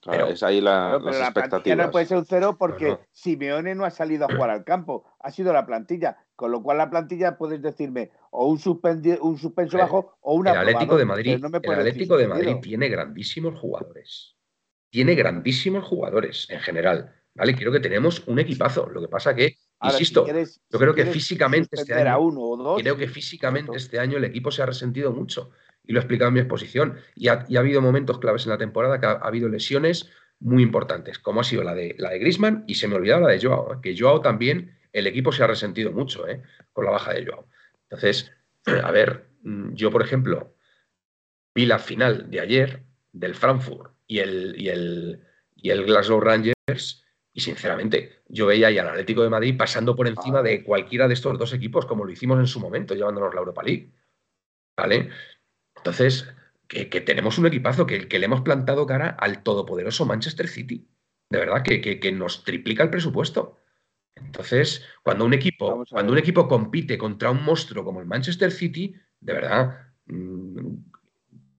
Claro, 0.00 0.18
Pero- 0.24 0.34
es 0.34 0.42
ahí 0.42 0.60
la- 0.62 0.92
las 0.92 1.02
pero 1.02 1.04
la 1.04 1.10
plantilla 1.10 1.26
expectativas. 1.28 1.86
no 1.86 1.90
puede 1.90 2.06
ser 2.06 2.16
un 2.16 2.24
cero 2.24 2.56
porque. 2.58 2.96
Simeone 3.12 3.74
no 3.74 3.84
ha 3.84 3.90
salido 3.90 4.24
a 4.24 4.34
jugar 4.34 4.48
al 4.48 4.64
campo, 4.64 5.04
ha 5.20 5.30
sido 5.30 5.52
la 5.52 5.66
plantilla. 5.66 6.16
Con 6.34 6.52
lo 6.52 6.62
cual 6.62 6.78
la 6.78 6.88
plantilla 6.88 7.36
puedes 7.36 7.60
decirme 7.60 8.10
o 8.30 8.46
un, 8.46 8.52
un 8.52 8.58
suspenso 8.60 9.72
Pero 9.72 9.78
bajo 9.82 10.16
o 10.22 10.34
un 10.34 10.46
el 10.46 10.56
Atlético 10.56 10.96
de 10.96 11.04
Madrid, 11.04 11.32
pero 11.32 11.42
no 11.42 11.50
me 11.50 11.56
el 11.58 11.62
decir 11.62 11.80
Atlético 11.80 12.16
de. 12.16 12.28
Madrid 12.28 12.56
tiene 12.62 12.88
grandísimos 12.88 13.58
jugadores. 13.58 14.36
Tiene 14.90 15.14
grandísimos 15.14 15.84
jugadores 15.84 16.46
en 16.50 16.60
general. 16.60 17.14
¿Vale? 17.34 17.54
Creo 17.54 17.70
que 17.70 17.78
tenemos 17.78 18.26
un 18.26 18.40
equipazo. 18.40 18.88
Lo 18.90 19.00
que 19.00 19.06
pasa 19.06 19.32
que, 19.34 19.56
Ahora, 19.78 19.96
si 19.96 20.02
insisto, 20.02 20.24
quieres- 20.24 20.56
yo 20.70 20.78
si 20.78 20.78
creo 20.78 20.94
que 20.94 21.06
físicamente 21.06 21.68
este 21.76 21.94
a 21.94 21.98
año- 22.14 22.18
uno 22.20 22.40
o 22.40 22.56
dos, 22.56 22.82
creo 22.82 22.96
que 22.96 23.06
físicamente 23.06 23.76
este 23.76 24.00
año 24.00 24.16
el 24.18 24.24
equipo 24.24 24.50
se 24.50 24.62
ha 24.62 24.66
resentido 24.66 25.12
mucho. 25.12 25.50
Y 25.84 25.92
lo 25.92 26.00
he 26.00 26.02
explicado 26.02 26.28
en 26.28 26.34
mi 26.34 26.40
exposición. 26.40 26.96
Y 27.14 27.28
ha, 27.28 27.44
y 27.48 27.56
ha 27.56 27.60
habido 27.60 27.80
momentos 27.80 28.18
claves 28.18 28.44
en 28.44 28.50
la 28.50 28.58
temporada 28.58 28.98
que 28.98 29.06
ha, 29.06 29.10
ha 29.12 29.28
habido 29.28 29.48
lesiones 29.48 30.10
muy 30.40 30.62
importantes, 30.64 31.18
como 31.20 31.40
ha 31.40 31.44
sido 31.44 31.62
la 31.62 31.74
de, 31.74 31.94
la 31.98 32.10
de 32.10 32.18
Grisman 32.18 32.64
y 32.66 32.74
se 32.74 32.88
me 32.88 32.96
olvidaba 32.96 33.28
la 33.28 33.32
de 33.34 33.40
Joao. 33.40 33.74
¿eh? 33.74 33.76
Que 33.82 33.96
Joao 33.96 34.20
también, 34.20 34.76
el 34.92 35.06
equipo 35.06 35.30
se 35.30 35.44
ha 35.44 35.46
resentido 35.46 35.92
mucho 35.92 36.26
¿eh? 36.26 36.42
con 36.72 36.84
la 36.84 36.90
baja 36.90 37.12
de 37.12 37.24
Joao. 37.24 37.46
Entonces, 37.84 38.32
a 38.82 38.90
ver, 38.90 39.28
mm, 39.42 39.74
yo 39.74 39.90
por 39.92 40.02
ejemplo, 40.02 40.56
vi 41.54 41.66
la 41.66 41.78
final 41.78 42.28
de 42.30 42.40
ayer 42.40 42.82
del 43.12 43.34
Frankfurt 43.36 43.92
y 44.08 44.18
el, 44.18 44.56
y 44.60 44.68
el, 44.70 45.20
y 45.54 45.70
el 45.70 45.84
Glasgow 45.84 46.18
Rangers 46.20 47.04
y 47.32 47.40
sinceramente 47.40 48.22
yo 48.28 48.46
veía 48.46 48.66
ahí 48.68 48.78
al 48.78 48.88
Atlético 48.88 49.22
de 49.22 49.30
Madrid 49.30 49.56
pasando 49.56 49.94
por 49.94 50.08
encima 50.08 50.42
de 50.42 50.64
cualquiera 50.64 51.06
de 51.06 51.14
estos 51.14 51.38
dos 51.38 51.52
equipos 51.52 51.86
como 51.86 52.04
lo 52.04 52.10
hicimos 52.10 52.40
en 52.40 52.48
su 52.48 52.58
momento 52.58 52.94
llevándonos 52.96 53.32
la 53.32 53.40
Europa 53.40 53.62
League. 53.62 53.92
¿Vale? 54.76 55.10
Entonces, 55.76 56.28
que, 56.66 56.88
que 56.88 57.00
tenemos 57.00 57.38
un 57.38 57.46
equipazo 57.46 57.86
que, 57.86 58.08
que 58.08 58.18
le 58.18 58.26
hemos 58.26 58.42
plantado 58.42 58.86
cara 58.86 59.10
al 59.10 59.42
todopoderoso 59.42 60.06
Manchester 60.06 60.48
City. 60.48 60.88
De 61.30 61.38
verdad, 61.38 61.62
que, 61.62 61.80
que- 61.80 62.12
nos 62.12 62.44
triplica 62.44 62.82
el 62.82 62.90
presupuesto. 62.90 63.58
Entonces, 64.14 64.84
cuando 65.02 65.24
un 65.24 65.34
equipo, 65.34 65.84
cuando 65.90 66.12
un 66.12 66.18
equipo 66.18 66.48
compite 66.48 66.96
contra 66.98 67.30
un 67.30 67.44
monstruo 67.44 67.84
como 67.84 68.00
el 68.00 68.06
Manchester 68.06 68.50
City, 68.50 68.94
de 69.20 69.32
verdad, 69.32 69.92
mm, 70.06 70.74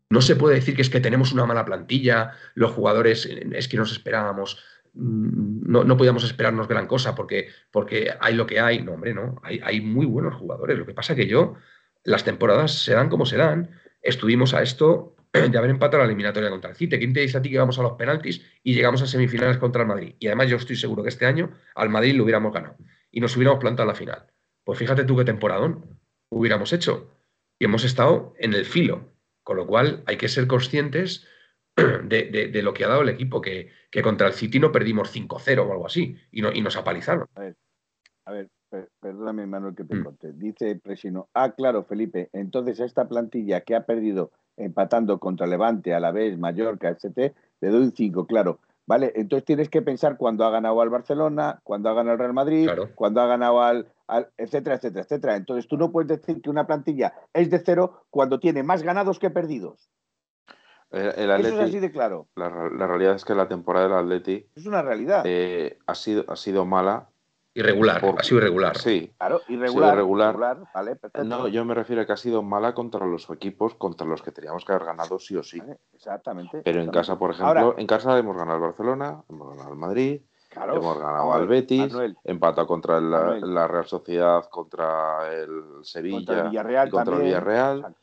no 0.10 0.22
se 0.22 0.36
puede 0.36 0.56
decir 0.56 0.76
que 0.76 0.82
es 0.82 0.90
que 0.90 1.00
tenemos 1.00 1.32
una 1.32 1.46
mala 1.46 1.66
plantilla, 1.66 2.32
los 2.56 2.72
jugadores 2.72 3.26
eh, 3.26 3.48
es 3.54 3.68
que 3.68 3.78
nos 3.78 3.92
esperábamos, 3.92 4.64
mm, 4.94 5.70
no, 5.72 5.84
no 5.84 5.98
podíamos 5.98 6.24
esperarnos 6.24 6.68
gran 6.68 6.88
cosa 6.88 7.16
porque, 7.16 7.50
porque 7.72 8.12
hay 8.20 8.34
lo 8.34 8.46
que 8.48 8.60
hay. 8.60 8.82
No, 8.82 8.94
hombre, 8.94 9.14
no, 9.14 9.40
hay, 9.44 9.60
hay 9.64 9.82
muy 9.82 10.06
buenos 10.06 10.36
jugadores. 10.36 10.78
Lo 10.78 10.86
que 10.86 10.94
pasa 10.94 11.16
que 11.16 11.28
yo, 11.28 11.56
las 12.04 12.24
temporadas 12.24 12.84
se 12.84 12.94
dan 12.94 13.10
como 13.10 13.26
se 13.26 13.38
dan. 13.38 13.70
Estuvimos 14.02 14.54
a 14.54 14.64
esto 14.64 15.16
de 15.34 15.58
haber 15.58 15.70
empatado 15.70 16.02
la 16.02 16.08
eliminatoria 16.08 16.50
contra 16.50 16.72
el 16.72 16.76
City. 16.76 16.98
¿Quién 16.98 17.14
te 17.14 17.20
dice 17.22 17.38
a 17.38 17.42
ti 17.42 17.52
que 17.52 17.60
vamos 17.60 17.78
a 17.78 17.84
los 17.84 17.94
penaltis 17.94 18.42
y 18.64 18.74
llegamos 18.74 19.02
a 19.02 19.08
semifinales 19.08 19.58
contra 19.58 19.84
el 19.84 19.88
Madrid? 19.88 20.16
Y 20.20 20.28
además 20.28 20.50
yo 20.50 20.58
estoy 20.58 20.76
seguro 20.76 21.04
que 21.04 21.10
este 21.10 21.26
año 21.26 21.52
al 21.76 21.90
Madrid 21.90 22.16
lo 22.16 22.24
hubiéramos 22.24 22.54
ganado 22.54 22.78
y 23.12 23.20
nos 23.20 23.36
hubiéramos 23.36 23.60
plantado 23.60 23.88
la 23.88 23.96
final. 23.96 24.26
Pues 24.64 24.80
fíjate 24.80 25.04
tú 25.04 25.16
qué 25.18 25.24
temporadón 25.24 26.00
hubiéramos 26.30 26.74
hecho. 26.74 27.12
Y 27.60 27.66
hemos 27.66 27.84
estado 27.84 28.34
en 28.40 28.54
el 28.54 28.66
filo. 28.66 29.09
Con 29.50 29.58
lo 29.58 29.66
cual 29.66 30.04
hay 30.06 30.16
que 30.18 30.28
ser 30.28 30.46
conscientes 30.46 31.26
de, 31.76 32.30
de- 32.30 32.50
de 32.50 32.62
lo 32.62 32.72
que 32.72 32.86
ha 32.86 32.88
dado 32.88 33.02
el 33.02 33.10
equipo, 33.10 33.42
que, 33.42 33.72
que 33.90 34.04
contra 34.04 34.28
el 34.28 34.34
City 34.34 34.60
no 34.60 34.72
perdimos 34.72 35.10
5-0 35.12 35.66
o 35.68 35.72
algo 35.72 35.88
así 35.88 36.16
y, 36.32 36.44
no, 36.44 36.52
y 36.54 36.62
nos 36.62 36.78
apalizaron. 36.78 37.26
A 38.26 38.32
ver, 38.32 38.48
per- 38.70 38.92
perdóname, 39.00 39.48
Manuel, 39.48 39.74
que 39.74 39.86
te 39.86 39.96
Mm. 39.96 40.04
corte. 40.04 40.34
Dice 40.34 40.76
Presino. 40.76 41.30
Ah, 41.34 41.56
claro, 41.58 41.84
Felipe. 41.84 42.30
Entonces, 42.32 42.80
a 42.80 42.86
esta 42.86 43.08
plantilla 43.10 43.62
que 43.62 43.74
ha 43.76 43.88
perdido 43.88 44.30
empatando 44.56 45.18
contra 45.20 45.48
Levante, 45.48 45.96
Alavés, 45.96 46.38
Mallorca, 46.38 46.90
etc., 46.90 47.34
le 47.60 47.70
doy 47.70 47.82
un 47.82 47.96
5, 47.96 48.28
claro. 48.28 48.60
Vale, 48.90 49.12
entonces 49.14 49.46
tienes 49.46 49.70
que 49.70 49.84
pensar 49.84 50.18
cuando 50.18 50.44
ha 50.46 50.50
ganado 50.50 50.82
al 50.82 50.90
Barcelona, 50.90 51.60
cuando 51.64 51.90
ha 51.90 51.94
ganado 51.94 52.14
al 52.14 52.18
Real 52.20 52.34
Madrid, 52.34 52.66
Claro. 52.66 52.90
cuando 52.96 53.22
ha 53.22 53.28
ganado 53.28 53.62
al, 53.62 53.94
al- 54.08 54.30
etcétera, 54.36 54.78
etcétera, 54.78 55.04
etcétera. 55.04 55.36
Entonces 55.36 55.68
tú 55.68 55.78
no 55.78 55.92
puedes 55.92 56.08
decir 56.10 56.42
que 56.42 56.50
una 56.50 56.66
plantilla 56.66 57.14
es 57.32 57.52
de 57.52 57.60
cero 57.60 58.06
cuando 58.10 58.40
tiene 58.40 58.64
más 58.64 58.82
ganados 58.82 59.20
que 59.20 59.30
perdidos. 59.30 59.92
El, 60.90 61.30
el 61.30 61.46
Eso 61.46 61.62
es 61.62 61.70
así 61.70 61.80
de 61.80 61.92
claro. 61.92 62.30
la, 62.36 62.50
la 62.50 62.88
realidad 62.88 63.14
es 63.14 63.24
que 63.26 63.36
la 63.36 63.48
temporada 63.48 63.88
del 63.88 63.98
Atleti 63.98 64.48
Es 64.56 64.66
una 64.66 64.82
realidad. 64.82 65.22
eh, 65.24 65.78
ha, 65.86 65.94
sido, 65.94 66.26
ha 66.28 66.36
sido 66.36 66.66
mala. 66.66 67.10
Irregular, 67.60 68.02
por- 68.02 68.20
ha 68.20 68.24
sido 68.24 68.38
irregular. 68.40 68.78
Sí. 68.78 69.12
claro, 69.18 69.42
irregular. 69.48 69.94
irregular. 69.96 70.38
vale, 70.74 70.96
perfecto. 70.96 71.24
No, 71.24 71.48
yo 71.48 71.66
me 71.66 71.74
refiero 71.74 72.02
a 72.02 72.06
que 72.06 72.14
ha 72.14 72.18
sido 72.18 72.42
mala 72.42 72.74
contra 72.74 73.06
los 73.06 73.30
equipos 73.30 73.76
contra 73.76 74.08
los 74.08 74.22
que 74.22 74.32
teníamos 74.32 74.64
que 74.66 74.72
haber 74.74 74.86
ganado 74.86 75.20
sí 75.20 75.36
o 75.36 75.44
sí. 75.44 75.60
Vale, 75.60 75.78
exactamente. 75.94 76.62
Pero 76.64 76.82
en 76.82 76.90
casa, 76.92 77.18
por 77.20 77.32
ejemplo, 77.32 77.60
Ahora, 77.62 77.82
en 77.82 77.88
casa 77.88 78.18
hemos 78.18 78.36
ganado 78.36 78.56
al 78.56 78.62
Barcelona, 78.62 79.22
hemos 79.30 79.50
ganado 79.50 79.70
al 79.72 79.76
Madrid, 79.78 80.22
claro, 80.50 80.76
hemos 80.78 80.98
ganado 80.98 81.18
ahora, 81.24 81.42
al 81.42 81.48
Betis, 81.48 81.92
Manuel, 81.92 82.18
empatado 82.24 82.68
contra 82.68 82.98
el- 82.98 83.12
la, 83.12 83.20
Manuel. 83.20 83.54
la 83.54 83.68
Real 83.68 83.86
Sociedad, 83.86 84.46
contra 84.50 85.34
el 85.34 85.64
Sevilla 85.84 86.18
contra 86.18 86.42
el 86.44 86.50
Villarreal 86.50 86.88
y 86.88 86.92
contra 86.92 87.06
también. 87.14 87.22
el 87.22 87.28
Villarreal. 87.42 87.96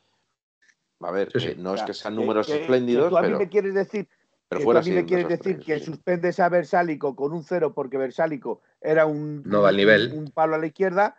A 1.01 1.11
ver, 1.11 1.31
Sí, 1.31 1.39
sí. 1.39 1.47
eh, 1.49 1.55
no 1.59 1.75
es 1.75 1.83
que 1.83 1.93
sean 1.93 2.15
que- 2.15 2.21
números 2.21 2.47
que- 2.47 2.53
que 2.53 2.61
espléndidos, 2.61 3.09
tú 3.09 3.17
a 3.17 3.21
mí 3.21 3.27
pero 3.27 3.39
me 3.39 3.49
quieres 3.49 3.73
decir 3.75 4.07
Pero 4.49 4.59
tú 4.61 4.63
fuera 4.65 4.79
a 4.79 4.83
mí 4.83 4.89
sí, 4.89 4.95
me 4.95 5.05
quieres 5.05 5.27
decir 5.27 5.59
que 5.59 5.79
sí. 5.79 5.85
suspendes 5.85 6.39
a 6.39 6.49
Versálico 6.49 7.15
con 7.15 7.33
un 7.33 7.43
cero 7.43 7.73
porque 7.73 7.97
Versálico 7.97 8.61
era 8.81 9.05
un, 9.05 9.43
No 9.45 9.65
al 9.65 9.73
un- 9.73 9.77
nivel. 9.77 10.11
un 10.13 10.31
palo 10.31 10.55
a 10.55 10.57
la 10.57 10.67
izquierda, 10.67 11.17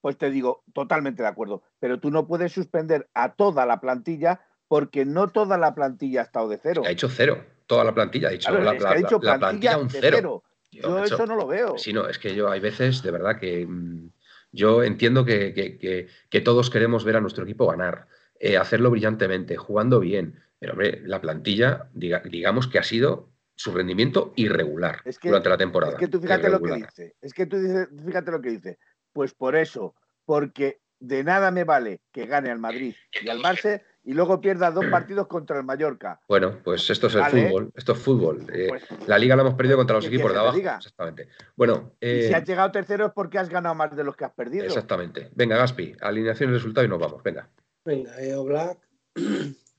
pues 0.00 0.16
te 0.16 0.30
digo, 0.30 0.62
totalmente 0.72 1.22
de 1.22 1.28
acuerdo. 1.28 1.62
Pero 1.78 2.00
tú 2.00 2.10
no 2.10 2.26
puedes 2.26 2.52
suspender 2.52 3.08
a 3.14 3.34
toda 3.34 3.66
la 3.66 3.80
plantilla 3.80 4.40
porque 4.68 5.04
no 5.04 5.28
toda 5.28 5.58
la 5.58 5.74
plantilla 5.74 6.20
ha 6.20 6.24
estado 6.24 6.48
de 6.48 6.58
cero. 6.62 6.82
Ha 6.86 6.90
hecho 6.90 7.08
cero. 7.08 7.44
Toda 7.66 7.84
la 7.84 7.94
plantilla 7.94 8.28
ha 8.28 8.30
dicho. 8.30 8.48
Claro, 8.48 8.64
la, 8.64 8.72
es 8.72 8.78
que 8.78 8.84
la- 8.84 8.90
ha 8.90 8.94
dicho 8.94 9.20
la- 9.22 9.32
la 9.32 9.38
plantilla, 9.38 9.70
plantilla 9.72 9.78
un 9.78 9.90
cero. 9.90 10.42
Yo 10.72 11.04
eso 11.04 11.26
no 11.26 11.34
lo 11.36 11.46
veo. 11.48 11.76
Sí, 11.76 11.92
no, 11.92 12.08
es 12.08 12.18
que 12.18 12.34
yo 12.34 12.48
hay 12.50 12.60
veces, 12.60 13.02
de 13.02 13.10
verdad, 13.10 13.38
que 13.38 13.66
mm, 13.66 14.10
yo 14.52 14.82
entiendo 14.84 15.24
que, 15.24 15.52
que- 15.52 15.78
que- 15.78 16.08
que 16.30 16.40
todos 16.40 16.70
queremos 16.70 17.04
ver 17.04 17.16
a 17.16 17.20
nuestro 17.20 17.44
equipo 17.44 17.66
ganar, 17.66 18.06
eh, 18.38 18.56
hacerlo 18.56 18.90
brillantemente, 18.90 19.56
jugando 19.56 20.00
bien. 20.00 20.40
Pero, 20.60 20.72
hombre, 20.74 21.00
la 21.06 21.20
plantilla, 21.20 21.88
diga- 21.94 22.22
digamos 22.22 22.68
que 22.68 22.78
ha 22.78 22.82
sido 22.82 23.30
su 23.56 23.72
rendimiento 23.72 24.32
irregular 24.36 25.00
Es 25.04 25.18
que- 25.18 25.28
durante 25.28 25.48
la 25.48 25.56
temporada. 25.58 25.94
Es 25.94 25.98
que 25.98 26.08
tú 26.08 26.20
fíjate 26.20 26.48
lo 26.50 26.60
que 26.60 26.74
dice. 26.74 27.14
Es 27.20 27.32
que 27.34 27.46
tú 27.46 27.58
dices, 27.58 27.88
fíjate 28.06 28.30
lo 28.30 28.40
que 28.40 28.50
dice. 28.50 28.78
Pues 29.12 29.34
por 29.34 29.56
eso, 29.56 29.94
porque 30.24 30.80
de 31.00 31.24
nada 31.24 31.50
me 31.50 31.64
vale 31.64 32.02
que 32.12 32.26
gane 32.26 32.50
al 32.50 32.58
Madrid 32.58 32.94
y 33.22 33.28
al 33.28 33.38
Barça 33.40 33.82
y 34.04 34.12
luego 34.12 34.40
pierda 34.40 34.70
dos 34.70 34.84
partidos 34.86 35.26
contra 35.28 35.58
el 35.58 35.64
Mallorca. 35.64 36.20
Bueno, 36.28 36.58
pues 36.62 36.88
esto 36.90 37.06
es 37.08 37.14
el 37.14 37.20
Vale. 37.22 37.48
fútbol. 37.48 37.72
Esto 37.74 37.92
es 37.92 37.98
fútbol. 37.98 38.46
Eh, 38.52 38.66
Pues, 38.68 38.84
la 39.06 39.18
liga 39.18 39.34
la 39.36 39.42
hemos 39.42 39.54
perdido 39.54 39.76
contra 39.78 39.96
los 39.96 40.04
¿qué 40.06 40.14
equipos 40.14 40.32
de 40.32 40.38
abajo. 40.38 40.56
diga? 40.56 40.76
Exactamente. 40.76 41.28
Bueno, 41.56 41.94
y 42.00 42.06
eh, 42.06 42.28
si 42.28 42.34
has 42.34 42.44
llegado 42.46 42.70
tercero 42.70 43.06
es 43.06 43.12
porque 43.14 43.38
has 43.38 43.48
ganado 43.48 43.74
más 43.74 43.94
de 43.96 44.04
los 44.04 44.14
que 44.16 44.24
has 44.26 44.32
perdido. 44.32 44.64
exactamente. 44.64 45.30
Venga, 45.34 45.56
Gaspi, 45.56 45.94
alineación 46.00 46.50
y 46.50 46.52
resultado 46.54 46.86
y 46.86 46.88
nos 46.90 46.98
vamos. 46.98 47.22
Venga. 47.22 47.48
Venga, 47.84 48.18
Eo 48.20 48.44
Black, 48.44 48.78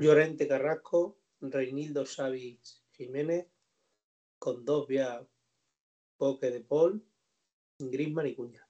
Llorente 0.00 0.46
Carrasco, 0.48 1.18
Reinildo 1.40 2.04
Savic 2.06 2.60
Jiménez, 2.92 3.48
Condovia 4.38 5.26
Coque 6.16 6.50
de 6.50 6.60
Paul, 6.60 7.04
Grisman 7.78 8.26
y 8.26 8.34
Cuña. 8.34 8.66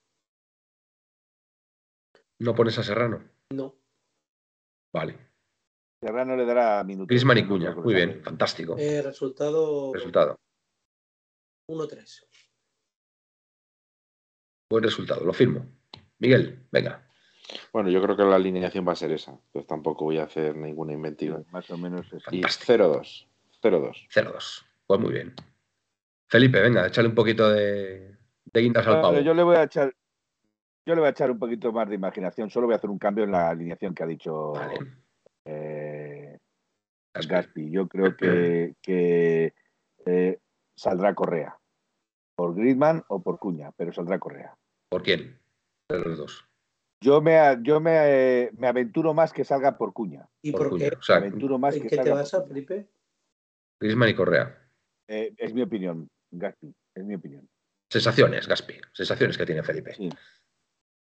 ¿No 2.39 2.55
pones 2.55 2.77
a 2.79 2.83
Serrano? 2.83 3.29
No, 3.51 3.75
Vale. 4.93 5.29
Serrano 6.01 6.35
le 6.37 6.45
dará 6.45 6.83
minutos. 6.85 7.07
Griezmann 7.09 7.37
y 7.39 7.45
Cuña. 7.47 7.75
Muy 7.75 7.93
bien, 7.93 8.23
fantástico. 8.23 8.77
eh, 8.77 9.01
resultado 9.01 9.91
Resultado. 9.93 10.39
1-3. 11.69 12.25
Buen 14.71 14.83
resultado, 14.83 15.25
lo 15.25 15.33
firmo. 15.33 15.65
Miguel, 16.19 16.65
venga. 16.71 17.08
Bueno, 17.73 17.89
yo 17.89 18.01
creo 18.01 18.15
que 18.15 18.23
la 18.23 18.35
alineación 18.35 18.87
va 18.87 18.93
a 18.93 18.95
ser 18.95 19.11
esa. 19.11 19.37
Pues 19.51 19.65
tampoco 19.65 20.05
voy 20.05 20.17
a 20.17 20.23
hacer 20.23 20.55
ninguna 20.55 20.93
inventiva. 20.93 21.41
Más 21.51 21.69
o 21.71 21.77
menos 21.77 22.05
es. 22.13 22.21
Y 22.31 22.41
Fantástico. 22.41 22.73
0-2. 22.73 23.27
0-2. 23.61 24.07
0-2. 24.09 24.65
Pues 24.87 24.99
muy 24.99 25.13
bien. 25.13 25.33
Felipe, 26.27 26.61
venga, 26.61 26.85
échale 26.87 27.07
un 27.07 27.15
poquito 27.15 27.49
de, 27.49 28.15
de 28.45 28.61
guindas 28.61 28.85
al 28.85 28.95
pavo. 29.01 29.13
Bueno, 29.13 29.21
yo 29.25 29.33
le 29.33 29.43
voy 29.43 29.55
a 29.55 29.63
echar. 29.63 29.93
Yo 30.85 30.95
le 30.95 31.01
voy 31.01 31.07
a 31.07 31.11
echar 31.11 31.29
un 31.31 31.39
poquito 31.39 31.71
más 31.71 31.89
de 31.89 31.95
imaginación. 31.95 32.49
Solo 32.49 32.67
voy 32.67 32.73
a 32.73 32.77
hacer 32.77 32.89
un 32.89 32.97
cambio 32.99 33.23
en 33.23 33.31
la 33.31 33.49
alineación 33.49 33.93
que 33.93 34.03
ha 34.03 34.07
dicho 34.07 34.53
Vale. 34.53 34.79
eh, 35.45 36.37
Gaspi. 37.13 37.29
Gaspi. 37.29 37.71
Yo 37.71 37.87
creo 37.87 38.15
que, 38.15 38.75
que, 38.81 39.53
eh, 40.05 40.39
saldrá 40.75 41.13
Correa. 41.13 41.57
Por 42.35 42.55
Griezmann 42.55 43.03
o 43.09 43.21
por 43.21 43.37
Cuña, 43.37 43.71
pero 43.75 43.91
saldrá 43.91 44.17
Correa. 44.17 44.55
¿Por 44.89 45.03
quién? 45.03 45.37
De 45.89 45.99
los 45.99 46.17
dos. 46.17 46.48
Yo 47.01 47.21
me, 47.21 47.39
yo 47.61 47.79
me, 47.79 47.91
eh, 47.95 48.51
me 48.57 48.67
aventuro 48.67 49.13
más 49.13 49.31
que 49.31 49.45
salga 49.45 49.77
por 49.77 49.93
Cuña. 49.93 50.27
¿Y 50.41 50.51
Por 50.51 50.61
por, 50.61 50.69
Cuña. 50.71 50.89
qué? 50.89 50.95
O 50.97 51.01
sea, 51.01 51.19
Me 51.19 51.27
aventuro 51.27 51.57
más 51.57 51.75
¿En 51.75 51.83
que 51.83 51.87
qué 51.87 51.95
te 51.95 52.03
salga 52.03 52.11
por 52.11 52.19
basas, 52.21 52.41
Cuña. 52.41 52.53
Felipe? 52.53 52.89
Griezmann 53.79 54.09
y 54.09 54.15
Correa. 54.15 54.69
Eh, 55.07 55.33
es 55.37 55.53
mi 55.53 55.61
opinión, 55.61 56.09
Gaspi. 56.31 56.75
Es 56.93 57.05
mi 57.05 57.15
opinión. 57.15 57.47
Sensaciones, 57.89 58.47
Gaspi. 58.47 58.75
Sensaciones 58.93 59.37
que 59.37 59.45
tiene 59.45 59.63
Felipe. 59.63 59.93
Sí. 59.95 60.09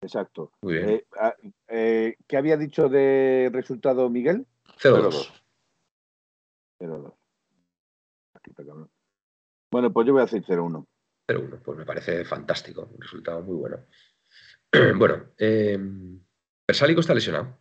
Exacto. 0.01 0.51
Muy 0.61 0.73
bien. 0.73 0.89
Eh, 0.89 1.05
ah, 1.19 1.35
eh, 1.69 2.17
¿Qué 2.27 2.37
había 2.37 2.57
dicho 2.57 2.89
de 2.89 3.49
resultado 3.51 4.09
Miguel? 4.09 4.45
0-2. 4.79 5.31
0-2. 6.79 7.13
Aquí 8.35 8.51
está, 8.51 8.63
cabrón. 8.63 8.91
Bueno, 9.71 9.91
pues 9.91 10.05
yo 10.05 10.13
voy 10.13 10.21
a 10.21 10.25
decir 10.25 10.43
0-1. 10.45 10.85
0-1. 11.27 11.61
Pues 11.63 11.77
me 11.77 11.85
parece 11.85 12.23
fantástico. 12.25 12.89
Un 12.93 13.01
resultado 13.01 13.41
muy 13.41 13.55
bueno. 13.55 13.77
bueno, 14.97 15.31
eh, 15.37 15.77
Versálico 16.67 17.01
está 17.01 17.13
lesionado. 17.13 17.57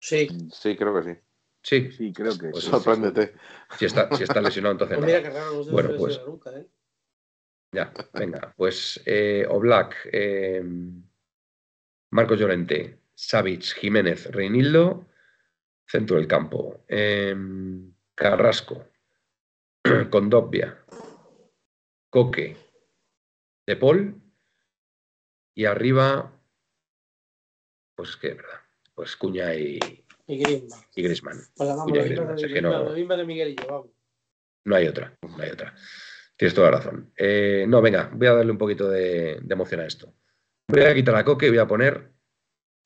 Sí. 0.00 0.28
Sí, 0.52 0.76
creo 0.76 0.94
que 0.94 1.02
sí. 1.14 1.20
Sí. 1.62 1.92
Sí, 1.92 2.12
creo 2.12 2.38
que 2.38 2.50
Pues 2.50 2.64
sí. 2.64 2.70
Sorpréndete. 2.70 3.34
Si 3.78 3.84
está, 3.84 4.14
si 4.16 4.22
está 4.22 4.40
lesionado, 4.40 4.72
entonces 4.72 4.96
Pues 4.96 5.06
mira 5.06 5.22
que 5.22 5.30
raro, 5.30 5.52
no 5.52 5.64
se 5.64 5.70
Bueno, 5.70 5.90
pues- 5.96 6.20
nunca, 6.26 6.50
¿eh? 6.58 6.66
Ya, 7.72 7.92
venga, 8.14 8.52
pues 8.56 9.00
eh, 9.06 9.46
Oblak, 9.48 9.94
eh, 10.10 10.60
Marcos 12.10 12.40
Llorente, 12.40 12.98
Savic, 13.14 13.62
Jiménez, 13.62 14.28
Reinildo, 14.32 15.06
centro 15.86 16.16
del 16.16 16.26
campo, 16.26 16.82
eh, 16.88 17.32
Carrasco, 18.16 18.88
Condopia, 20.10 20.84
Coque, 22.10 22.56
De 23.68 23.76
Paul 23.76 24.20
y 25.54 25.64
arriba, 25.64 26.32
pues 27.96 28.16
que, 28.16 28.34
verdad, 28.34 28.60
pues 28.94 29.16
Cuña 29.16 29.54
y, 29.54 29.78
Y 30.26 30.38
Griezmann. 30.38 30.80
y 30.94 31.02
Griezmann. 31.02 31.38
Pues 31.56 31.68
la 31.68 31.74
vamos, 31.76 31.90
Cuña 31.90 32.00
la 32.02 32.06
y 32.06 32.10
misma 32.10 32.24
Griezmann, 32.24 32.36
de- 32.36 32.46
es 32.46 32.52
que 32.52 32.62
no- 32.62 32.70
de 32.70 32.76
vamos. 32.76 32.94
Hay 34.76 34.86
otra, 34.86 35.16
no 35.22 35.42
hay 35.42 35.50
otra. 35.50 35.74
Tienes 36.36 36.54
toda 36.54 36.70
la 36.70 36.76
razón. 36.78 37.12
Eh, 37.16 37.64
no, 37.68 37.82
venga, 37.82 38.10
voy 38.12 38.26
a 38.28 38.34
darle 38.34 38.52
un 38.52 38.58
poquito 38.58 38.88
de, 38.88 39.38
de 39.42 39.52
emoción 39.54 39.80
a 39.80 39.86
esto. 39.86 40.14
Voy 40.68 40.82
a 40.82 40.94
quitar 40.94 41.14
a 41.16 41.24
Coque 41.24 41.46
y 41.46 41.50
voy 41.50 41.58
a 41.58 41.66
poner 41.66 42.12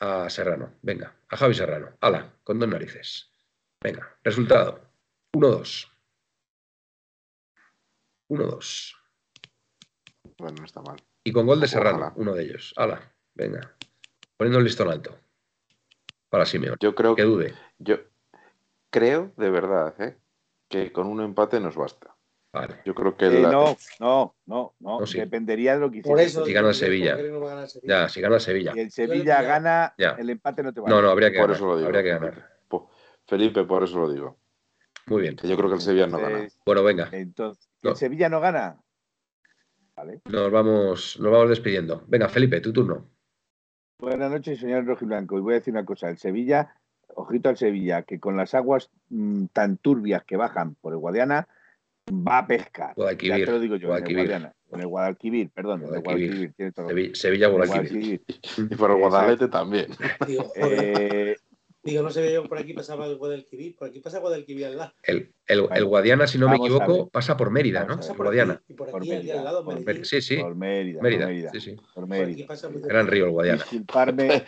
a 0.01 0.29
Serrano. 0.31 0.75
Venga, 0.83 1.17
a 1.29 1.37
Javi 1.37 1.55
Serrano. 1.55 1.97
Hala, 2.01 2.37
con 2.43 2.59
dos 2.59 2.69
narices. 2.69 3.31
Venga, 3.83 4.19
resultado. 4.25 4.91
1-2. 5.37 5.91
1-2. 8.31 8.95
Bueno, 10.39 10.57
no 10.61 10.65
está 10.65 10.81
mal. 10.81 10.97
Y 11.25 11.33
con 11.33 11.47
gol 11.47 11.59
de 11.61 11.66
Ojalá. 11.66 11.91
Serrano, 11.91 12.12
uno 12.16 12.35
de 12.35 12.45
ellos. 12.45 12.72
Hala, 12.77 13.12
venga. 13.35 13.75
Poniendo 14.37 14.59
el 14.59 14.64
listón 14.64 14.91
alto. 14.91 15.16
Para 16.29 16.45
Simeone. 16.45 16.77
Yo 16.81 16.95
creo 16.95 17.14
Que 17.14 17.22
dude. 17.22 17.55
Yo 17.79 17.97
creo 18.91 19.33
de 19.37 19.51
verdad 19.51 19.95
¿eh? 20.01 20.18
que 20.68 20.93
con 20.93 21.07
un 21.07 21.20
empate 21.22 21.61
nos 21.61 21.77
basta. 21.77 22.14
Vale. 22.53 22.81
Yo 22.85 22.95
creo 22.95 23.16
que 23.16 23.27
Eh, 23.27 23.43
la- 23.43 23.51
no, 23.51 23.77
no, 23.99 24.37
no, 24.47 24.75
no. 24.79 25.01
No, 25.01 25.07
sí. 25.07 25.18
dependería 25.18 25.75
de 25.75 25.81
lo 25.81 25.91
que 25.91 26.03
Por 26.03 26.18
hiciese. 26.18 26.39
eso. 26.39 26.47
Si 26.47 26.53
gana 26.53 26.68
el 26.68 26.75
Sevilla. 26.75 27.16
¿por 27.16 27.25
no 27.25 27.41
va 27.41 27.62
a? 27.62 27.66
Ya, 27.83 28.09
si 28.09 28.20
gana 28.20 28.37
el 28.37 28.41
Sevilla. 28.41 28.72
Si 28.72 28.81
el 28.81 28.91
Sevilla 28.93 29.43
gana, 29.43 29.95
Ya. 29.99 30.11
el 30.11 30.31
empate 30.31 30.62
no 30.62 30.72
te 30.72 30.81
vale. 30.81 30.95
No, 30.95 31.03
no, 31.03 31.11
habría 31.11 31.31
que 31.33 31.39
por 31.39 31.47
ganar. 31.49 31.57
eso 31.57 31.66
lo 31.66 31.77
digo. 31.77 31.87
Habría 31.89 32.03
que 32.03 32.09
ganar. 32.11 32.51
Felipe, 33.27 33.64
por 33.64 33.83
eso 33.83 33.99
lo 33.99 34.12
digo. 34.12 34.37
Muy 35.07 35.22
bien. 35.22 35.37
Yo 35.43 35.57
creo 35.57 35.68
que 35.68 35.77
el 35.77 35.81
Sevilla 35.81 36.07
no 36.07 36.18
gana. 36.18 36.37
Entonces, 36.37 36.61
Bueno, 36.66 36.83
venga. 36.85 37.09
entonces, 37.12 37.68
No. 37.83 37.91
¿el 37.91 37.97
Sevilla 37.97 38.29
no 38.29 38.41
gana? 38.41 38.81
Vale. 39.96 40.21
Nos 40.29 40.50
vamos, 40.50 41.18
nos 41.21 41.33
vamos 41.33 41.49
despidiendo. 41.49 42.04
Venga, 42.08 42.29
Felipe, 42.29 42.61
tu 42.61 42.72
turno. 42.72 43.08
Buenas 44.00 44.30
noches, 44.30 44.58
señor 44.58 44.84
Rojiblanco. 44.84 45.38
Y 45.38 45.41
voy 45.41 45.54
a 45.54 45.58
decir 45.58 45.72
una 45.72 45.84
cosa. 45.84 46.08
El 46.08 46.18
Sevilla, 46.18 46.75
ojito 47.14 47.49
al 47.49 47.57
Sevilla, 47.57 48.03
que 48.03 48.18
con 48.18 48.37
las 48.37 48.54
aguas 48.54 48.91
mm, 49.11 49.46
tan 49.53 49.76
turbias 49.76 50.25
que 50.25 50.37
bajan 50.37 50.75
por 50.75 50.92
el 50.92 50.99
Guadiana, 50.99 51.46
va 52.11 52.38
a 52.38 52.46
pescar. 52.46 52.95
Guadalquivir, 52.96 53.38
Ya 53.38 53.45
te 53.46 53.53
lo 53.53 53.61
digo 53.61 53.76
yo, 53.76 53.76
en 53.76 53.83
el 53.83 53.88
Guadalquivir. 53.88 54.25
Guadiana. 54.25 54.54
En 54.72 54.80
el 54.80 54.87
Guadalquivir, 54.88 55.50
perdón. 55.50 55.83
en 55.84 55.95
el 55.95 56.00
Guadalquivir. 56.00 56.54
Guadalquivir, 56.75 57.16
Sevilla. 57.16 57.49
Guadalquivir. 57.49 58.21
Guadalquivir. 58.26 58.72
Y 58.72 58.75
por 58.75 58.91
el 58.91 58.96
Guadalete 58.96 59.49
también. 59.49 59.87
Eh, 60.57 61.37
digo, 61.85 62.03
no 62.03 62.11
se 62.11 62.21
ve 62.23 62.33
yo 62.33 62.49
por 62.49 62.59
aquí 62.59 62.73
pasaba 62.73 63.07
el 63.07 63.17
Guadalquivir, 63.17 63.77
por 63.77 63.89
aquí 63.89 64.01
pasa 64.01 64.19
Guadalquivir 64.19 64.67
al 64.67 64.77
lado. 64.79 64.93
El, 65.03 65.33
el, 65.47 65.67
el 65.75 65.85
Guadiana, 65.85 66.27
si 66.27 66.39
no 66.39 66.49
me 66.49 66.59
Vamos 66.59 66.71
a 66.81 66.85
equivoco, 66.85 67.09
pasa 67.11 67.37
por 67.37 67.51
Mérida, 67.51 67.85
¿no? 67.85 67.97
Pasa 67.97 68.13
El 68.13 68.17
por 68.17 68.27
Guadiana. 68.27 68.55
aquí, 68.55 68.65
y 68.69 68.75
por 68.75 68.91
Por 68.91 69.03
aquí, 69.03 69.13
al 69.13 69.17
Mérida, 69.19 69.43
lado, 69.43 69.65
por 69.65 69.75
Medellín. 69.81 70.05
Sí, 70.05 70.21
sí. 70.23 70.37
por 70.39 70.55
Mérida, 70.55 71.03
Mérida. 71.03 71.21
por 71.27 71.29
Mérida. 71.35 71.51
Sí, 71.53 71.61
sí. 71.61 71.73
por 71.77 71.85
Por 71.95 72.05
aquí 72.05 72.11
Mérida. 72.11 72.47
pasa 72.47 72.69
muy 72.71 72.83
Gran 72.83 73.07
río 73.07 73.27
el 73.27 73.31
Guadiana. 73.33 73.59
Disculparme, 73.63 74.45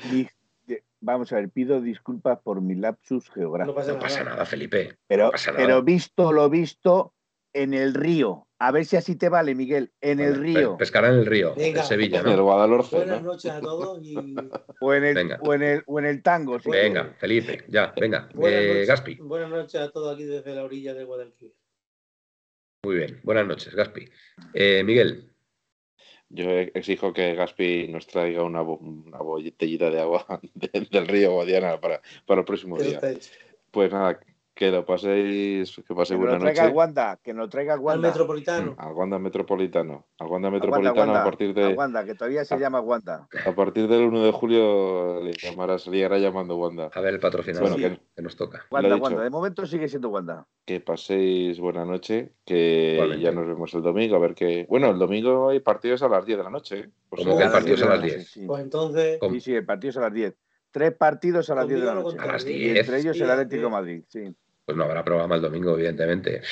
vamos 1.01 1.33
a 1.33 1.37
ver, 1.37 1.51
pido 1.51 1.81
disculpas 1.81 2.39
por 2.41 2.61
mi 2.61 2.75
lapsus 2.75 3.27
No 3.29 3.35
geográfico. 3.35 3.75
pasa 3.77 3.93
No 3.93 3.99
pasa 3.99 4.19
nada. 4.21 4.31
nada, 4.31 4.47
Felipe. 4.47 4.97
pero, 5.07 5.31
pasa 5.31 5.53
nada. 5.53 5.65
pero 5.65 5.83
visto 5.83 6.33
lo 6.33 6.49
visto 6.51 7.13
en 7.53 7.75
el 7.75 7.95
río. 7.95 8.46
A 8.59 8.71
ver 8.73 8.85
si 8.87 8.97
así 8.97 9.17
te 9.17 9.29
vale, 9.29 9.55
Miguel. 9.55 9.93
En 10.01 10.19
el 10.21 10.37
río. 10.37 10.73
pe- 10.73 10.85
Pescará 10.85 11.09
en 11.09 11.17
el 11.17 11.27
río, 11.27 11.55
Venga. 11.55 11.81
en 11.83 11.87
Sevilla, 11.87 12.21
En 12.21 12.29
el 12.29 12.37
¿no? 12.37 12.45
Guadalhorce, 12.45 12.97
Buenas 12.97 13.23
¿no? 13.23 13.33
noches 13.33 13.51
a 13.51 13.61
todos 13.61 14.01
y 14.03 14.15
O 14.81 14.95
en 14.95 15.05
el, 15.05 15.37
o 15.41 15.55
en 15.55 15.63
el, 15.63 15.83
o 15.87 15.99
en 15.99 16.07
el 16.07 16.23
tango. 16.23 16.59
Venga. 16.65 17.15
Felipe, 17.19 17.65
ya, 17.69 17.93
venga. 17.99 18.29
buenas, 18.35 18.61
Eh, 18.63 18.69
noches, 18.69 18.89
Gaspi, 18.89 19.15
buenas 19.21 19.51
noches 19.51 19.81
a 19.81 19.91
todos 19.91 20.15
aquí 20.15 20.25
desde 20.25 20.55
la 20.55 20.65
orilla 20.65 20.95
del 20.95 21.07
Guadalquivir. 21.07 21.55
muy 22.85 22.97
bien. 22.97 23.21
Buenas 23.25 23.47
noches, 23.47 23.75
Gaspi. 23.75 24.09
Eh, 24.55 24.83
Miguel, 24.85 25.33
Yo 26.29 26.51
exijo 26.51 27.13
que 27.13 27.35
Gaspi 27.35 27.89
nos 27.89 28.07
traiga 28.07 28.43
una, 28.43 28.63
una 28.63 29.19
botellita 29.19 29.91
de 29.91 30.01
agua 30.01 30.27
de- 30.55 30.89
del 30.91 31.07
río 31.09 31.33
Guadiana 31.33 31.81
para, 31.81 32.01
para 32.27 32.41
el 32.41 32.45
próximo 32.47 32.79
día. 32.81 33.01
Pues 33.71 33.93
nada, 33.93 34.19
que 34.57 34.71
lo 34.71 34.87
paséis, 34.87 35.77
que 35.77 35.83
Que 35.83 35.95
paséis 35.95 36.19
buena 36.19 36.33
lo 36.37 36.41
traiga 36.41 36.63
noche. 36.63 36.71
el 36.73 36.77
Wanda, 36.79 37.21
que 37.23 37.35
nos 37.35 37.45
lo 37.45 37.49
traiga 37.51 37.75
el 37.75 37.79
Al 37.81 37.85
Wanda. 37.85 38.09
Metropolitano. 38.09 38.75
Al 38.79 38.93
Wanda 38.95 39.19
Metropolitano. 39.19 40.07
Al 40.19 40.27
Wanda 40.29 40.49
Wanda, 40.49 40.51
Metropolitano 40.51 40.99
Wanda, 40.99 41.21
a 41.21 41.25
partir 41.25 41.53
de 41.53 41.75
Wanda, 41.75 42.05
que 42.07 42.15
todavía 42.15 42.43
se 42.47 42.55
Ah. 42.55 42.59
llama 42.59 42.81
Wanda. 42.81 43.29
a 43.45 43.53
partir 43.55 43.87
del 43.87 44.05
1 44.05 44.25
de 44.25 44.33
julio 44.33 45.21
le 45.23 45.33
llamará, 45.35 45.79
se 45.79 45.91
llamando 45.91 46.57
Wanda. 46.57 46.91
A 46.95 47.01
ver 47.03 47.13
el 47.15 47.21
patrocinador 47.21 47.69
Bueno, 47.69 47.77
que, 47.77 47.97
que- 47.97 48.03
que 48.17 48.23
nos 48.23 48.35
toca. 48.35 48.65
Wanda, 48.71 48.89
Lo 48.89 48.95
dicho. 48.95 49.05
Wanda. 49.05 49.23
De 49.25 49.31
momento 49.31 49.67
sigue 49.67 49.89
siendo 49.89 50.09
Wanda. 50.09 50.47
Que 50.65 50.81
paséis 50.81 51.61
buena 51.61 51.85
noche, 51.85 52.33
que 52.47 52.93
Igualmente. 52.95 53.25
ya 53.25 53.33
nos 53.33 53.47
vemos 53.47 53.75
el 53.75 53.83
domingo, 53.83 54.17
a 54.17 54.21
ver 54.21 54.35
qué. 54.35 54.65
Bueno, 54.71 54.89
el 54.91 54.99
domingo 54.99 55.51
hay 55.51 55.61
partidos 55.61 56.03
a 56.03 56.09
las 56.09 56.25
10 56.25 56.39
de 56.39 56.45
la 56.45 56.51
noche. 56.51 56.79
¿eh? 56.79 56.91
Pues 57.11 57.23
¿Cómo 57.23 57.37
que 57.37 57.43
el 57.43 57.49
A 57.51 57.53
las 57.53 57.53
partido 57.53 57.75
es 57.75 57.83
a 57.83 57.85
10 57.85 57.91
las 57.91 58.01
de 58.01 58.07
la 58.09 58.15
10? 58.15 58.17
noche, 58.17 58.31
sí. 58.41 58.47
Pues 58.47 58.63
entonces, 58.63 59.19
¿Cómo? 59.21 59.35
Sí, 59.35 59.41
sí, 59.41 59.55
el 59.55 59.67
partido 59.67 59.91
es 59.91 59.97
a 59.99 60.01
las 60.01 60.13
10. 60.15 60.35
Tres 60.71 60.93
partidos 60.95 61.49
a 61.51 61.55
las 61.55 61.69
10 61.69 61.81
de 61.81 61.87
la 61.87 61.95
noche. 61.95 62.17
no 62.17 62.23
A 62.23 62.27
las 62.27 62.43
contaré. 62.45 62.53
Y 62.53 62.65
10. 62.71 62.81
entre 62.81 62.99
ellos 63.01 63.17
Sí, 63.17 63.23
el 63.23 63.31
a 63.31 63.35
Atlético 63.35 63.63
de 63.65 63.71
Madrid. 63.71 64.05
Sí. 64.09 64.35
Pues 64.67 64.77
no 64.77 64.85
habrá 64.85 65.05
programa 65.05 65.37
el 65.37 65.43
domingo, 65.43 65.75
evidentemente. 65.75 66.43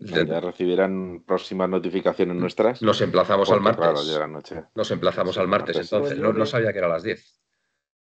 ya 0.00 0.40
recibirán 0.40 1.22
próximas 1.24 1.68
notificaciones 1.70 2.36
nuestras. 2.36 2.82
Nos 2.82 3.00
emplazamos 3.00 3.50
al 3.50 3.60
claro, 3.60 3.78
martes. 3.94 4.28
noche. 4.28 4.64
Nos 4.74 4.90
emplazamos 4.90 5.34
Sí, 5.36 5.40
al 5.40 5.48
martes, 5.48 5.76
martes. 5.76 5.92
entonces. 5.92 6.16
El 6.18 6.22
No, 6.22 6.32
no 6.32 6.44
sabía 6.44 6.72
que 6.72 6.78
era 6.78 6.88
a 6.88 6.90
las 6.90 7.04
10. 7.04 7.40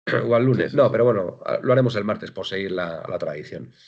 O 0.28 0.34
al 0.34 0.44
lunes. 0.44 0.66
Sí, 0.66 0.70
sí, 0.72 0.76
no, 0.76 0.84
sí. 0.86 0.88
pero 0.92 1.04
bueno, 1.04 1.40
lo 1.62 1.72
haremos 1.72 1.94
el 1.96 2.04
martes 2.04 2.30
por 2.32 2.46
seguir 2.46 2.72
la, 2.72 3.04
la 3.08 3.18
tradición. 3.18 3.72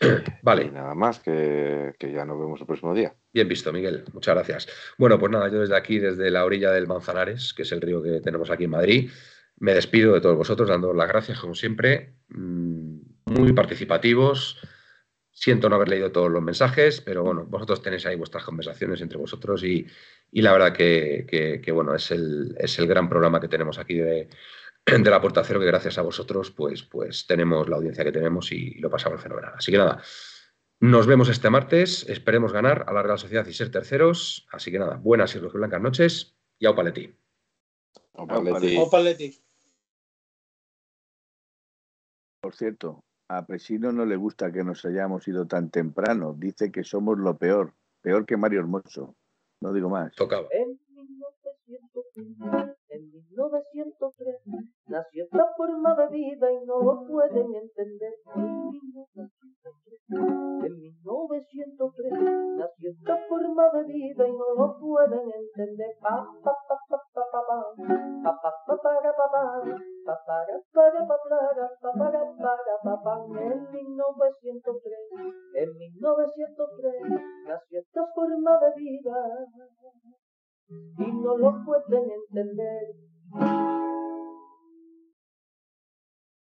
Y 0.00 0.06
Vale, 0.42 0.70
nada 0.70 0.94
más, 0.94 1.18
que, 1.18 1.92
que 1.98 2.12
ya 2.12 2.24
nos 2.24 2.38
vemos 2.38 2.60
el 2.60 2.66
próximo 2.66 2.94
día. 2.94 3.16
bien 3.32 3.48
visto, 3.48 3.72
Miguel. 3.72 4.04
Muchas 4.12 4.36
gracias. 4.36 4.68
Bueno, 4.96 5.18
pues 5.18 5.32
nada, 5.32 5.48
yo 5.48 5.58
desde 5.58 5.76
aquí, 5.76 5.98
desde 5.98 6.30
la 6.30 6.44
orilla 6.44 6.70
del 6.70 6.86
Manzanares, 6.86 7.52
que 7.52 7.62
es 7.62 7.72
el 7.72 7.80
río 7.80 8.00
que 8.00 8.20
tenemos 8.20 8.48
aquí 8.50 8.64
en 8.64 8.70
Madrid, 8.70 9.10
me 9.56 9.74
despido 9.74 10.14
de 10.14 10.20
todos 10.20 10.36
vosotros, 10.36 10.68
dando 10.68 10.94
las 10.94 11.08
gracias, 11.08 11.40
como 11.40 11.56
siempre. 11.56 12.14
Mm, 12.28 13.00
Muy 13.30 13.52
participativos. 13.52 14.58
Siento 15.30 15.68
no 15.68 15.76
haber 15.76 15.88
leído 15.88 16.10
todos 16.10 16.30
los 16.30 16.42
mensajes, 16.42 17.00
pero 17.00 17.22
bueno, 17.22 17.44
vosotros 17.46 17.80
tenéis 17.82 18.04
ahí 18.06 18.16
vuestras 18.16 18.44
conversaciones 18.44 19.00
entre 19.00 19.18
vosotros 19.18 19.62
y, 19.62 19.86
y 20.32 20.42
la 20.42 20.52
verdad 20.52 20.72
que, 20.72 21.26
que- 21.28 21.60
que, 21.60 21.72
bueno, 21.72 21.94
es 21.94 22.10
el, 22.10 22.56
es 22.58 22.78
el 22.78 22.86
gran 22.88 23.08
programa 23.08 23.40
que 23.40 23.46
tenemos 23.48 23.78
aquí 23.78 23.94
de, 23.94 24.28
de 24.86 25.10
la 25.10 25.20
Puerta 25.20 25.44
Cero, 25.44 25.60
que 25.60 25.66
gracias 25.66 25.96
a 25.98 26.02
vosotros 26.02 26.50
pues, 26.50 26.82
pues 26.82 27.26
tenemos 27.26 27.68
la 27.68 27.76
audiencia 27.76 28.02
que 28.02 28.10
tenemos 28.12 28.50
y 28.50 28.74
lo 28.80 28.90
pasamos 28.90 29.20
fenomenal. 29.22 29.52
Así 29.56 29.70
que 29.70 29.78
nada, 29.78 30.02
nos 30.80 31.06
vemos 31.06 31.28
este 31.28 31.50
martes, 31.50 32.08
esperemos 32.08 32.52
ganar, 32.52 32.84
alargar 32.88 33.12
la 33.14 33.18
sociedad 33.18 33.46
y 33.46 33.52
ser 33.52 33.70
terceros. 33.70 34.46
Así 34.50 34.72
que 34.72 34.78
nada, 34.80 34.96
buenas 34.96 35.34
y 35.36 35.38
blancas 35.38 35.80
noches 35.80 36.36
y 36.58 36.66
au 36.66 36.74
paleti. 36.74 37.14
Opa, 38.12 38.38
Opa, 38.38 38.58
Leti. 38.58 38.76
Opa, 38.76 39.00
Leti. 39.00 39.38
Por 42.40 42.54
cierto, 42.56 43.04
a 43.28 43.44
Presino 43.44 43.92
no 43.92 44.06
le 44.06 44.16
gusta 44.16 44.50
que 44.50 44.64
nos 44.64 44.84
hayamos 44.84 45.28
ido 45.28 45.46
tan 45.46 45.70
temprano. 45.70 46.34
Dice 46.36 46.72
que 46.72 46.82
somos 46.82 47.18
lo 47.18 47.36
peor. 47.36 47.74
Peor 48.00 48.24
que 48.24 48.36
Mario 48.36 48.60
Hermoso. 48.60 49.16
No 49.60 49.72
digo 49.72 49.90
más. 49.90 50.14
Tocaba. 50.14 50.48
En 50.50 50.78
1903, 50.88 52.76
en 52.88 53.12
1903, 53.12 54.36
nació 54.86 55.24
esta 55.24 55.46
forma 55.56 55.94
de 55.96 56.08
vida 56.08 56.52
y 56.52 56.64
no 56.64 56.80
lo 56.82 57.06
pueden 57.06 57.54
entender. 57.54 58.14
En 58.34 58.70
1903, 58.70 59.30
en 60.08 60.74
1903, 60.78 62.12
nació 62.56 62.90
esta 62.90 63.16
forma 63.28 63.70
de 63.74 63.84
vida 63.84 64.28
y 64.28 64.32
no 64.32 64.54
lo 64.56 64.78
pueden 64.78 65.30
entender. 65.30 65.96
Pa, 66.00 66.26
pa, 66.42 66.52
pa, 66.68 66.76
pa, 66.88 66.98
pa, 67.14 67.22
pa, 67.32 67.40
pa. 67.46 67.58
Pa, 68.24 68.32
pa, 68.42 68.50
pa, 68.66 68.74
para, 68.82 69.12
pa, 69.12 69.26
pa. 69.32 69.42
Pa, 70.04 70.16
para, 70.26 70.54
para, 70.72 71.00
pa, 71.06 71.16
para, 71.28 71.66
pa, 71.80 71.90
para, 71.92 72.20
para, 72.36 72.74
pa, 72.82 72.94
pa. 73.02 73.14
En 73.40 73.70
1903, 73.70 74.98
en 75.54 75.68
1903, 75.78 76.94
nació 77.46 77.78
esta 77.80 78.02
forma 78.14 78.58
de 78.58 78.70
vida 78.76 79.16
y 80.70 81.12
no 81.12 81.36
lo 81.36 81.64
pueden 81.64 82.10
entender. 82.10 83.87